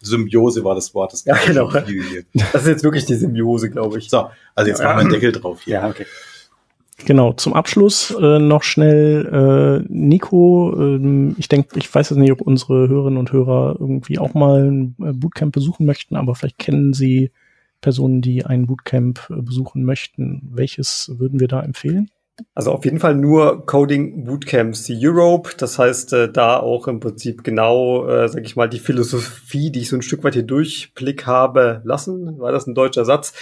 Symbiose 0.01 0.63
war 0.63 0.75
das 0.75 0.93
Wort. 0.93 1.13
Das 1.13 1.25
Ja, 1.25 1.35
genau. 1.45 1.71
Das 1.71 2.61
ist 2.63 2.67
jetzt 2.67 2.83
wirklich 2.83 3.05
die 3.05 3.15
Symbiose, 3.15 3.69
glaube 3.69 3.97
ich. 3.97 4.09
So, 4.09 4.29
also 4.53 4.69
jetzt 4.69 4.79
Ja. 4.81 4.85
machen 4.87 4.97
wir 4.97 5.01
einen 5.01 5.09
Deckel 5.13 5.31
drauf 5.31 5.61
hier. 5.63 5.75
Ja, 5.75 5.87
okay. 5.87 6.05
Genau, 7.05 7.33
zum 7.33 7.53
Abschluss 7.53 8.11
äh, 8.11 8.39
noch 8.39 8.63
schnell 8.63 9.83
äh, 9.83 9.85
Nico. 9.89 10.73
Ähm, 10.77 11.35
ich 11.37 11.49
denke, 11.49 11.77
ich 11.77 11.93
weiß 11.93 12.09
jetzt 12.09 12.19
nicht, 12.19 12.31
ob 12.31 12.41
unsere 12.41 12.87
Hörerinnen 12.87 13.19
und 13.19 13.31
Hörer 13.31 13.75
irgendwie 13.79 14.19
auch 14.19 14.33
mal 14.33 14.69
ein 14.69 14.95
äh, 15.01 15.11
Bootcamp 15.11 15.53
besuchen 15.53 15.85
möchten, 15.85 16.15
aber 16.15 16.35
vielleicht 16.35 16.59
kennen 16.59 16.93
sie 16.93 17.31
Personen, 17.81 18.21
die 18.21 18.45
ein 18.45 18.67
Bootcamp 18.67 19.29
äh, 19.29 19.41
besuchen 19.41 19.83
möchten. 19.83 20.49
Welches 20.53 21.11
würden 21.17 21.39
wir 21.39 21.47
da 21.47 21.61
empfehlen? 21.61 22.09
Also 22.55 22.71
auf 22.71 22.83
jeden 22.83 22.99
Fall 22.99 23.13
nur 23.13 23.65
Coding 23.65 24.25
Bootcamps 24.25 24.89
Europe. 24.89 25.51
Das 25.57 25.77
heißt, 25.77 26.13
äh, 26.13 26.31
da 26.31 26.57
auch 26.57 26.87
im 26.87 26.99
Prinzip 26.99 27.43
genau, 27.43 28.07
äh, 28.07 28.27
sag 28.27 28.43
ich 28.43 28.55
mal, 28.55 28.69
die 28.69 28.79
Philosophie, 28.79 29.71
die 29.71 29.81
ich 29.81 29.89
so 29.89 29.97
ein 29.97 30.01
Stück 30.01 30.23
weit 30.23 30.33
hier 30.33 30.43
durchblick 30.43 31.27
habe 31.27 31.81
lassen, 31.83 32.39
war 32.39 32.51
das 32.51 32.65
ein 32.65 32.75
deutscher 32.75 33.05
Satz, 33.05 33.33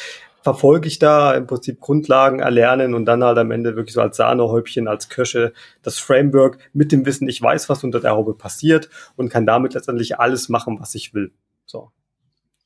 verfolge 0.44 0.88
ich 0.88 1.00
da 1.00 1.34
im 1.34 1.48
Prinzip 1.48 1.80
Grundlagen 1.80 2.40
erlernen 2.40 2.94
und 2.94 3.06
dann 3.06 3.24
halt 3.24 3.38
am 3.38 3.52
Ende 3.52 3.76
wirklich 3.76 3.94
so 3.94 4.02
als 4.02 4.18
Sahnehäubchen, 4.18 4.88
als 4.88 5.10
Köche 5.10 5.54
das 5.84 6.00
Framework 6.00 6.58
mit 6.74 6.92
dem 6.92 7.06
Wissen, 7.06 7.28
ich 7.30 7.42
weiß, 7.42 7.70
was 7.70 7.84
unter 7.84 8.00
der 8.00 8.12
Haube 8.12 8.34
passiert 8.34 8.90
und 9.16 9.30
kann 9.30 9.46
damit 9.46 9.74
letztendlich 9.74 10.20
alles 10.20 10.50
machen, 10.50 10.80
was 10.80 10.96
ich 10.96 11.14
will. 11.14 11.32
So. 11.66 11.92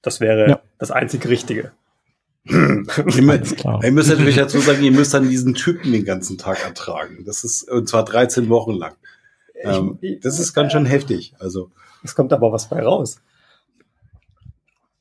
Das 0.02 0.19
wäre 0.22 0.49
Ja. 0.49 0.60
das 0.77 0.91
einzig 0.91 1.27
Richtige. 1.27 1.72
Ihr, 2.47 2.53
mü- 2.56 3.56
klar. 3.56 3.84
ihr 3.84 3.91
müsst 3.91 4.10
natürlich 4.10 4.35
dazu 4.35 4.60
sagen, 4.60 4.84
ihr 4.84 4.91
müsst 4.91 5.14
dann 5.15 5.30
diesen 5.30 5.56
Typen 5.56 5.91
den 5.91 6.06
ganzen 6.06 6.38
Tag 6.38 6.64
ertragen. 6.64 7.23
Das 7.26 7.43
ist, 7.43 7.69
und 7.69 7.89
zwar 7.89 8.06
13 8.06 8.49
Wochen 8.49 8.73
lang. 8.73 8.93
Ähm, 9.64 9.97
Ich- 10.02 10.19
das 10.19 10.39
ist 10.39 10.53
ganz 10.53 10.72
schön 10.72 10.85
heftig. 10.85 11.34
Also, 11.39 11.72
Es 12.03 12.14
kommt 12.14 12.31
aber 12.34 12.52
was 12.52 12.69
bei 12.69 12.84
raus. 12.84 13.19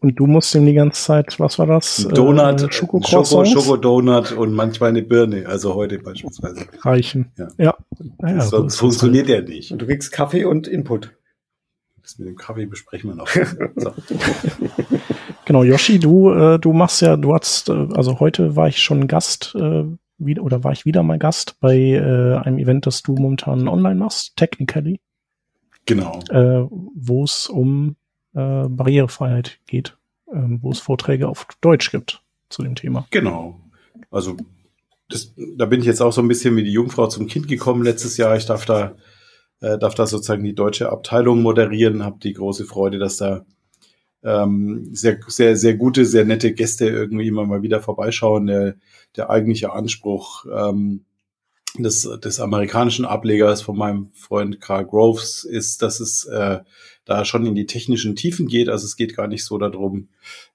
Und 0.05 0.17
du 0.17 0.27
musst 0.27 0.55
ihm 0.55 0.67
die 0.67 0.75
ganze 0.75 1.03
Zeit, 1.03 1.41
was 1.41 1.59
war 1.59 1.67
das? 1.67 2.05
ein 2.05 2.15
Donut, 2.15 2.61
Äh, 2.61 2.67
äh, 2.67 2.73
Schoko, 2.73 3.01
Schokocroissants 3.01 3.51
Schokodonut 3.53 4.33
und 4.33 4.53
manchmal 4.53 4.91
eine 4.91 5.01
Birne. 5.01 5.47
Also 5.49 5.75
heute 5.75 5.99
beispielsweise. 5.99 6.67
reichen. 6.83 7.33
Ja. 7.39 7.49
Ja. 7.57 7.75
Naja, 8.21 8.43
so 8.43 8.51
Sonst 8.59 8.67
ist 8.67 8.75
es 8.75 8.81
funktioniert 8.81 9.29
der 9.31 9.41
nicht. 9.41 9.73
Und 9.73 9.81
du 9.81 9.87
kriegst 9.87 10.13
Kaffee 10.13 10.45
und 10.45 10.69
Input. 10.69 11.17
Das 12.03 12.19
mit 12.19 12.29
dem 12.29 12.37
Kaffee 12.37 12.67
besprechen 12.67 13.09
wir 13.09 13.15
noch. 13.17 13.29
So. 13.77 13.95
Genau, 15.47 15.63
Yoshi, 15.63 15.99
du, 15.99 16.31
äh, 16.33 16.59
du 16.59 16.75
machst 16.75 17.01
ja, 17.01 17.17
du 17.17 17.33
hast, 17.33 17.71
äh, 17.71 17.73
also 17.95 18.21
heute 18.21 18.57
war 18.57 18.69
ich 18.69 18.83
schon 18.83 19.09
Gast, 19.09 19.55
äh, 19.59 19.85
wieder, 20.19 20.43
oder 20.43 20.65
war 20.65 20.73
ich 20.73 20.85
wieder 20.85 21.03
mal 21.03 21.19
Gast 21.19 21.57
bei 21.61 21.77
äh, 21.79 22.37
einem 22.45 22.59
Event, 22.59 22.85
das 22.87 23.03
du 23.03 23.15
momentan 23.15 23.69
online 23.69 23.95
machst, 23.97 24.37
Technically, 24.37 25.01
Genau. 25.87 26.21
äh, 26.31 26.67
wo 26.95 27.25
es 27.25 27.47
um 27.49 27.97
äh, 28.35 28.69
Barrierefreiheit 28.69 29.59
geht, 29.67 29.97
ähm, 30.33 30.59
wo 30.63 30.71
es 30.71 30.81
Vorträge 30.81 31.29
auf 31.29 31.47
Deutsch 31.61 31.91
gibt 31.91 32.23
zu 32.49 32.63
dem 32.63 32.75
Thema. 32.75 33.07
Genau. 33.11 33.61
Also 34.11 34.37
das, 35.09 35.33
da 35.57 35.67
bin 35.67 35.81
ich 35.81 35.87
jetzt 35.87 36.01
auch 36.01 36.13
so 36.13 36.21
ein 36.23 36.29
bisschen 36.29 36.57
wie 36.57 36.65
die 36.65 36.73
Jungfrau 36.73 37.07
zum 37.07 37.27
Kind 37.27 37.49
gekommen 37.49 37.83
letztes 37.83 38.17
Jahr. 38.17 38.37
Ich 38.37 38.47
darf 38.47 38.65
da, 38.65 38.97
äh, 39.61 39.79
darf 39.79 39.95
da 39.95 40.07
sozusagen 40.07 40.45
die 40.45 40.55
deutsche 40.55 40.91
Abteilung 40.91 41.43
moderieren, 41.43 42.05
habe 42.05 42.19
die 42.23 42.33
große 42.33 42.65
Freude, 42.65 42.99
dass 42.99 43.19
da 43.19 43.45
ähm, 44.23 44.89
sehr, 44.93 45.19
sehr, 45.27 45.57
sehr 45.57 45.75
gute, 45.75 46.07
sehr 46.07 46.25
nette 46.25 46.53
Gäste 46.53 46.89
irgendwie 46.89 47.29
immer 47.29 47.45
mal 47.45 47.63
wieder 47.63 47.81
vorbeischauen. 47.81 48.47
Der, 48.47 48.75
der 49.17 49.31
eigentliche 49.31 49.73
Anspruch 49.73 50.47
ähm, 50.53 51.05
des, 51.79 52.09
des 52.23 52.41
amerikanischen 52.41 53.05
Ablegers 53.05 53.63
von 53.63 53.77
meinem 53.77 54.11
Freund 54.13 54.61
Carl 54.61 54.87
Groves 54.87 55.45
ist, 55.45 55.83
dass 55.83 56.01
es 56.01 56.25
äh, 56.25 56.61
da 57.05 57.25
schon 57.25 57.47
in 57.47 57.55
die 57.55 57.67
technischen 57.67 58.15
Tiefen 58.15 58.47
geht. 58.47 58.69
Also 58.69 58.87
es 58.87 58.97
geht 58.97 59.17
gar 59.17 59.27
nicht 59.27 59.45
so 59.45 59.59
darum, 59.59 60.09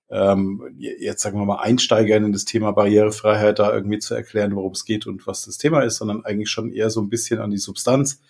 ähm, 0.09 0.63
jetzt 0.77 1.21
sagen 1.21 1.37
wir 1.37 1.45
mal 1.45 1.59
Einsteigern 1.59 2.23
in 2.25 2.33
das 2.33 2.45
Thema 2.45 2.71
Barrierefreiheit 2.71 3.59
da 3.59 3.73
irgendwie 3.73 3.99
zu 3.99 4.15
erklären, 4.15 4.55
worum 4.55 4.71
es 4.71 4.85
geht 4.85 5.05
und 5.05 5.27
was 5.27 5.45
das 5.45 5.57
Thema 5.57 5.81
ist, 5.81 5.97
sondern 5.97 6.25
eigentlich 6.25 6.49
schon 6.49 6.71
eher 6.71 6.89
so 6.89 7.01
ein 7.01 7.09
bisschen 7.09 7.39
an 7.39 7.51
die 7.51 7.57
Substanz. 7.57 8.21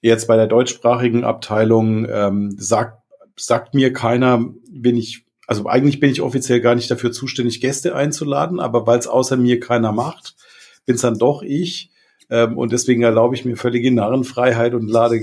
Jetzt 0.00 0.28
bei 0.28 0.36
der 0.36 0.46
deutschsprachigen 0.46 1.24
Abteilung 1.24 2.06
ähm, 2.08 2.54
sagt, 2.58 3.02
sagt 3.36 3.74
mir 3.74 3.92
keiner, 3.92 4.44
bin 4.70 4.96
ich, 4.96 5.24
also 5.46 5.66
eigentlich 5.66 5.98
bin 5.98 6.10
ich 6.10 6.20
offiziell 6.20 6.60
gar 6.60 6.74
nicht 6.74 6.90
dafür 6.90 7.10
zuständig, 7.10 7.60
Gäste 7.60 7.96
einzuladen, 7.96 8.60
aber 8.60 8.86
weil 8.86 8.98
es 8.98 9.08
außer 9.08 9.36
mir 9.36 9.58
keiner 9.58 9.90
macht, 9.90 10.36
bin 10.84 10.96
es 10.96 11.00
dann 11.00 11.18
doch 11.18 11.42
ich. 11.42 11.90
Ähm, 12.30 12.56
und 12.58 12.72
deswegen 12.72 13.02
erlaube 13.02 13.34
ich 13.34 13.44
mir 13.44 13.56
völlige 13.56 13.92
Narrenfreiheit 13.92 14.74
und 14.74 14.88
lade 14.88 15.22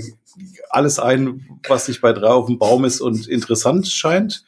alles 0.70 0.98
ein, 0.98 1.46
was 1.68 1.88
nicht 1.88 2.00
bei 2.00 2.12
drei 2.12 2.28
auf 2.28 2.46
dem 2.46 2.58
Baum 2.58 2.84
ist 2.84 3.00
und 3.00 3.26
interessant 3.28 3.88
scheint. 3.88 4.44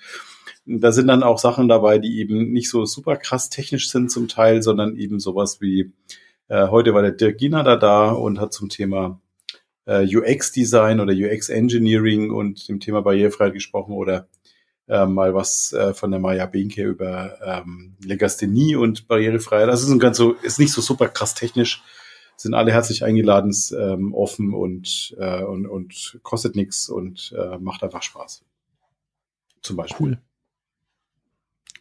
Da 0.67 0.93
sind 0.93 1.09
dann 1.09 1.23
auch 1.23 1.39
Sachen 1.39 1.69
dabei, 1.69 1.99
die 1.99 2.19
eben 2.19 2.53
nicht 2.53 2.71
so 2.71 2.87
super 2.87 3.17
krass 3.17 3.51
technisch 3.51 3.91
sind 3.91 4.11
zum 4.11 4.29
Teil, 4.29 4.63
sondern 4.63 4.97
eben 4.97 5.21
sowas 5.21 5.61
wie, 5.61 5.93
äh, 6.49 6.69
heute 6.69 6.95
war 6.95 7.03
der 7.03 7.13
Dirk 7.13 7.39
Giener 7.39 7.65
da 7.65 7.77
da 7.77 8.11
und 8.11 8.41
hat 8.41 8.53
zum 8.55 8.71
Thema 8.71 9.21
äh, 9.87 10.05
UX-Design 10.05 11.01
oder 11.01 11.13
UX-Engineering 11.13 12.31
und 12.31 12.69
dem 12.69 12.81
Thema 12.81 13.03
Barrierefreiheit 13.03 13.53
gesprochen 13.53 13.93
oder 13.93 14.29
äh, 14.89 15.07
mal 15.07 15.35
was 15.35 15.73
äh, 15.73 15.95
von 15.95 16.11
der 16.11 16.21
Maya 16.21 16.47
Benke 16.47 16.85
über 16.85 17.39
ähm, 17.45 17.97
Legasthenie 18.03 18.77
und 18.77 19.09
Barrierefreiheit. 19.09 19.69
Das 19.69 19.83
ist 19.83 19.91
ein 19.91 19.99
ganz 19.99 20.17
so, 20.17 20.33
ist 20.43 20.59
nicht 20.59 20.73
so 20.73 20.81
super 20.81 21.09
krass 21.09 21.35
technisch, 21.35 21.83
sind 22.36 22.55
alle 22.55 22.73
herzlich 22.73 23.05
eingeladen, 23.05 23.51
ist 23.51 23.73
ähm, 23.73 24.15
offen 24.15 24.52
und, 24.52 25.15
äh, 25.19 25.43
und, 25.43 25.66
und 25.66 26.19
kostet 26.23 26.56
nichts 26.56 26.89
und 26.89 27.35
äh, 27.39 27.59
macht 27.59 27.82
einfach 27.82 28.02
Spaß. 28.02 28.44
Zum 29.62 29.77
Beispiel. 29.77 30.06
Cool. 30.06 30.19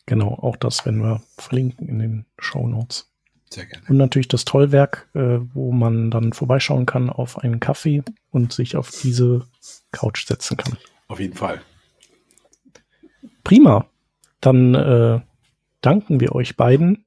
Genau, 0.05 0.33
auch 0.33 0.57
das 0.57 0.85
werden 0.85 1.01
wir 1.01 1.21
verlinken 1.37 1.87
in 1.87 1.99
den 1.99 2.25
Show 2.37 2.67
Notes. 2.67 3.09
Sehr 3.49 3.65
gerne. 3.65 3.85
Und 3.87 3.97
natürlich 3.97 4.27
das 4.27 4.45
Tollwerk, 4.45 5.09
äh, 5.13 5.39
wo 5.53 5.71
man 5.71 6.11
dann 6.11 6.33
vorbeischauen 6.33 6.85
kann 6.85 7.09
auf 7.09 7.37
einen 7.37 7.59
Kaffee 7.59 8.03
und 8.31 8.51
sich 8.51 8.75
auf 8.75 8.89
diese 8.89 9.47
Couch 9.91 10.25
setzen 10.25 10.57
kann. 10.57 10.77
Auf 11.07 11.19
jeden 11.19 11.35
Fall. 11.35 11.61
Prima. 13.43 13.87
Dann 14.41 14.75
äh, 14.75 15.21
danken 15.81 16.19
wir 16.19 16.33
euch 16.33 16.57
beiden 16.57 17.02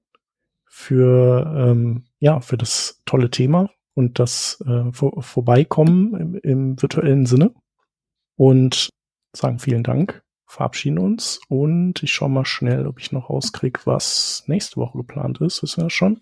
für, 0.76 1.54
ähm, 1.56 2.04
ja, 2.18 2.40
für 2.40 2.58
das 2.58 3.00
tolle 3.06 3.30
Thema 3.30 3.70
und 3.94 4.18
das 4.18 4.62
äh, 4.66 4.92
vor, 4.92 5.22
Vorbeikommen 5.22 6.14
im, 6.20 6.34
im 6.42 6.82
virtuellen 6.82 7.24
Sinne. 7.24 7.54
Und 8.36 8.90
sagen 9.34 9.58
vielen 9.58 9.82
Dank, 9.82 10.22
verabschieden 10.44 10.98
uns 10.98 11.40
und 11.48 12.02
ich 12.02 12.12
schaue 12.12 12.28
mal 12.28 12.44
schnell, 12.44 12.86
ob 12.86 13.00
ich 13.00 13.10
noch 13.10 13.30
rauskriege, 13.30 13.80
was 13.84 14.44
nächste 14.48 14.76
Woche 14.76 14.98
geplant 14.98 15.40
ist. 15.40 15.62
Wissen 15.62 15.78
wir 15.78 15.84
das 15.84 15.94
schon? 15.94 16.20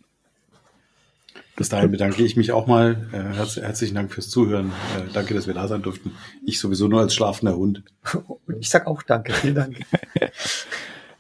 Bis 1.56 1.68
dahin 1.68 1.90
bedanke 1.90 2.22
ich 2.22 2.36
mich 2.36 2.52
auch 2.52 2.68
mal. 2.68 3.08
Äh, 3.12 3.34
herz 3.34 3.56
herzlichen 3.56 3.96
Dank 3.96 4.12
fürs 4.12 4.30
Zuhören. 4.30 4.68
Äh, 4.96 5.12
danke, 5.12 5.34
dass 5.34 5.48
wir 5.48 5.54
da 5.54 5.66
sein 5.66 5.82
durften. 5.82 6.12
Ich 6.46 6.60
sowieso 6.60 6.86
nur 6.86 7.00
als 7.00 7.12
schlafender 7.12 7.56
Hund. 7.56 7.82
Und 8.46 8.56
ich 8.60 8.70
sag 8.70 8.86
auch 8.86 9.02
danke, 9.02 9.32
vielen 9.32 9.56
Dank. 9.56 9.80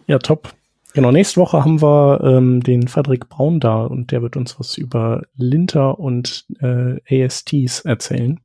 Ja, 0.06 0.18
top. 0.18 0.54
Genau, 0.94 1.10
nächste 1.10 1.40
Woche 1.40 1.64
haben 1.64 1.82
wir 1.82 2.20
ähm, 2.22 2.62
den 2.62 2.86
Frederik 2.86 3.28
Braun 3.28 3.58
da 3.58 3.82
und 3.84 4.12
der 4.12 4.22
wird 4.22 4.36
uns 4.36 4.60
was 4.60 4.78
über 4.78 5.22
Linter 5.34 5.98
und 5.98 6.46
äh, 6.60 7.24
ASTs 7.24 7.80
erzählen. 7.80 8.38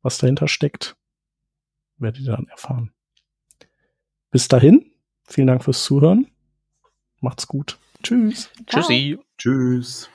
Was 0.00 0.18
dahinter 0.18 0.46
steckt, 0.46 0.96
werdet 1.98 2.22
ihr 2.22 2.30
dann 2.30 2.46
erfahren. 2.46 2.92
Bis 4.30 4.46
dahin, 4.46 4.92
vielen 5.24 5.48
Dank 5.48 5.64
fürs 5.64 5.82
Zuhören. 5.82 6.28
Macht's 7.18 7.48
gut. 7.48 7.76
Tschüss. 8.04 8.50
Ciao. 8.68 8.82
Tschüssi. 8.82 9.18
Tschüss. 9.36 10.08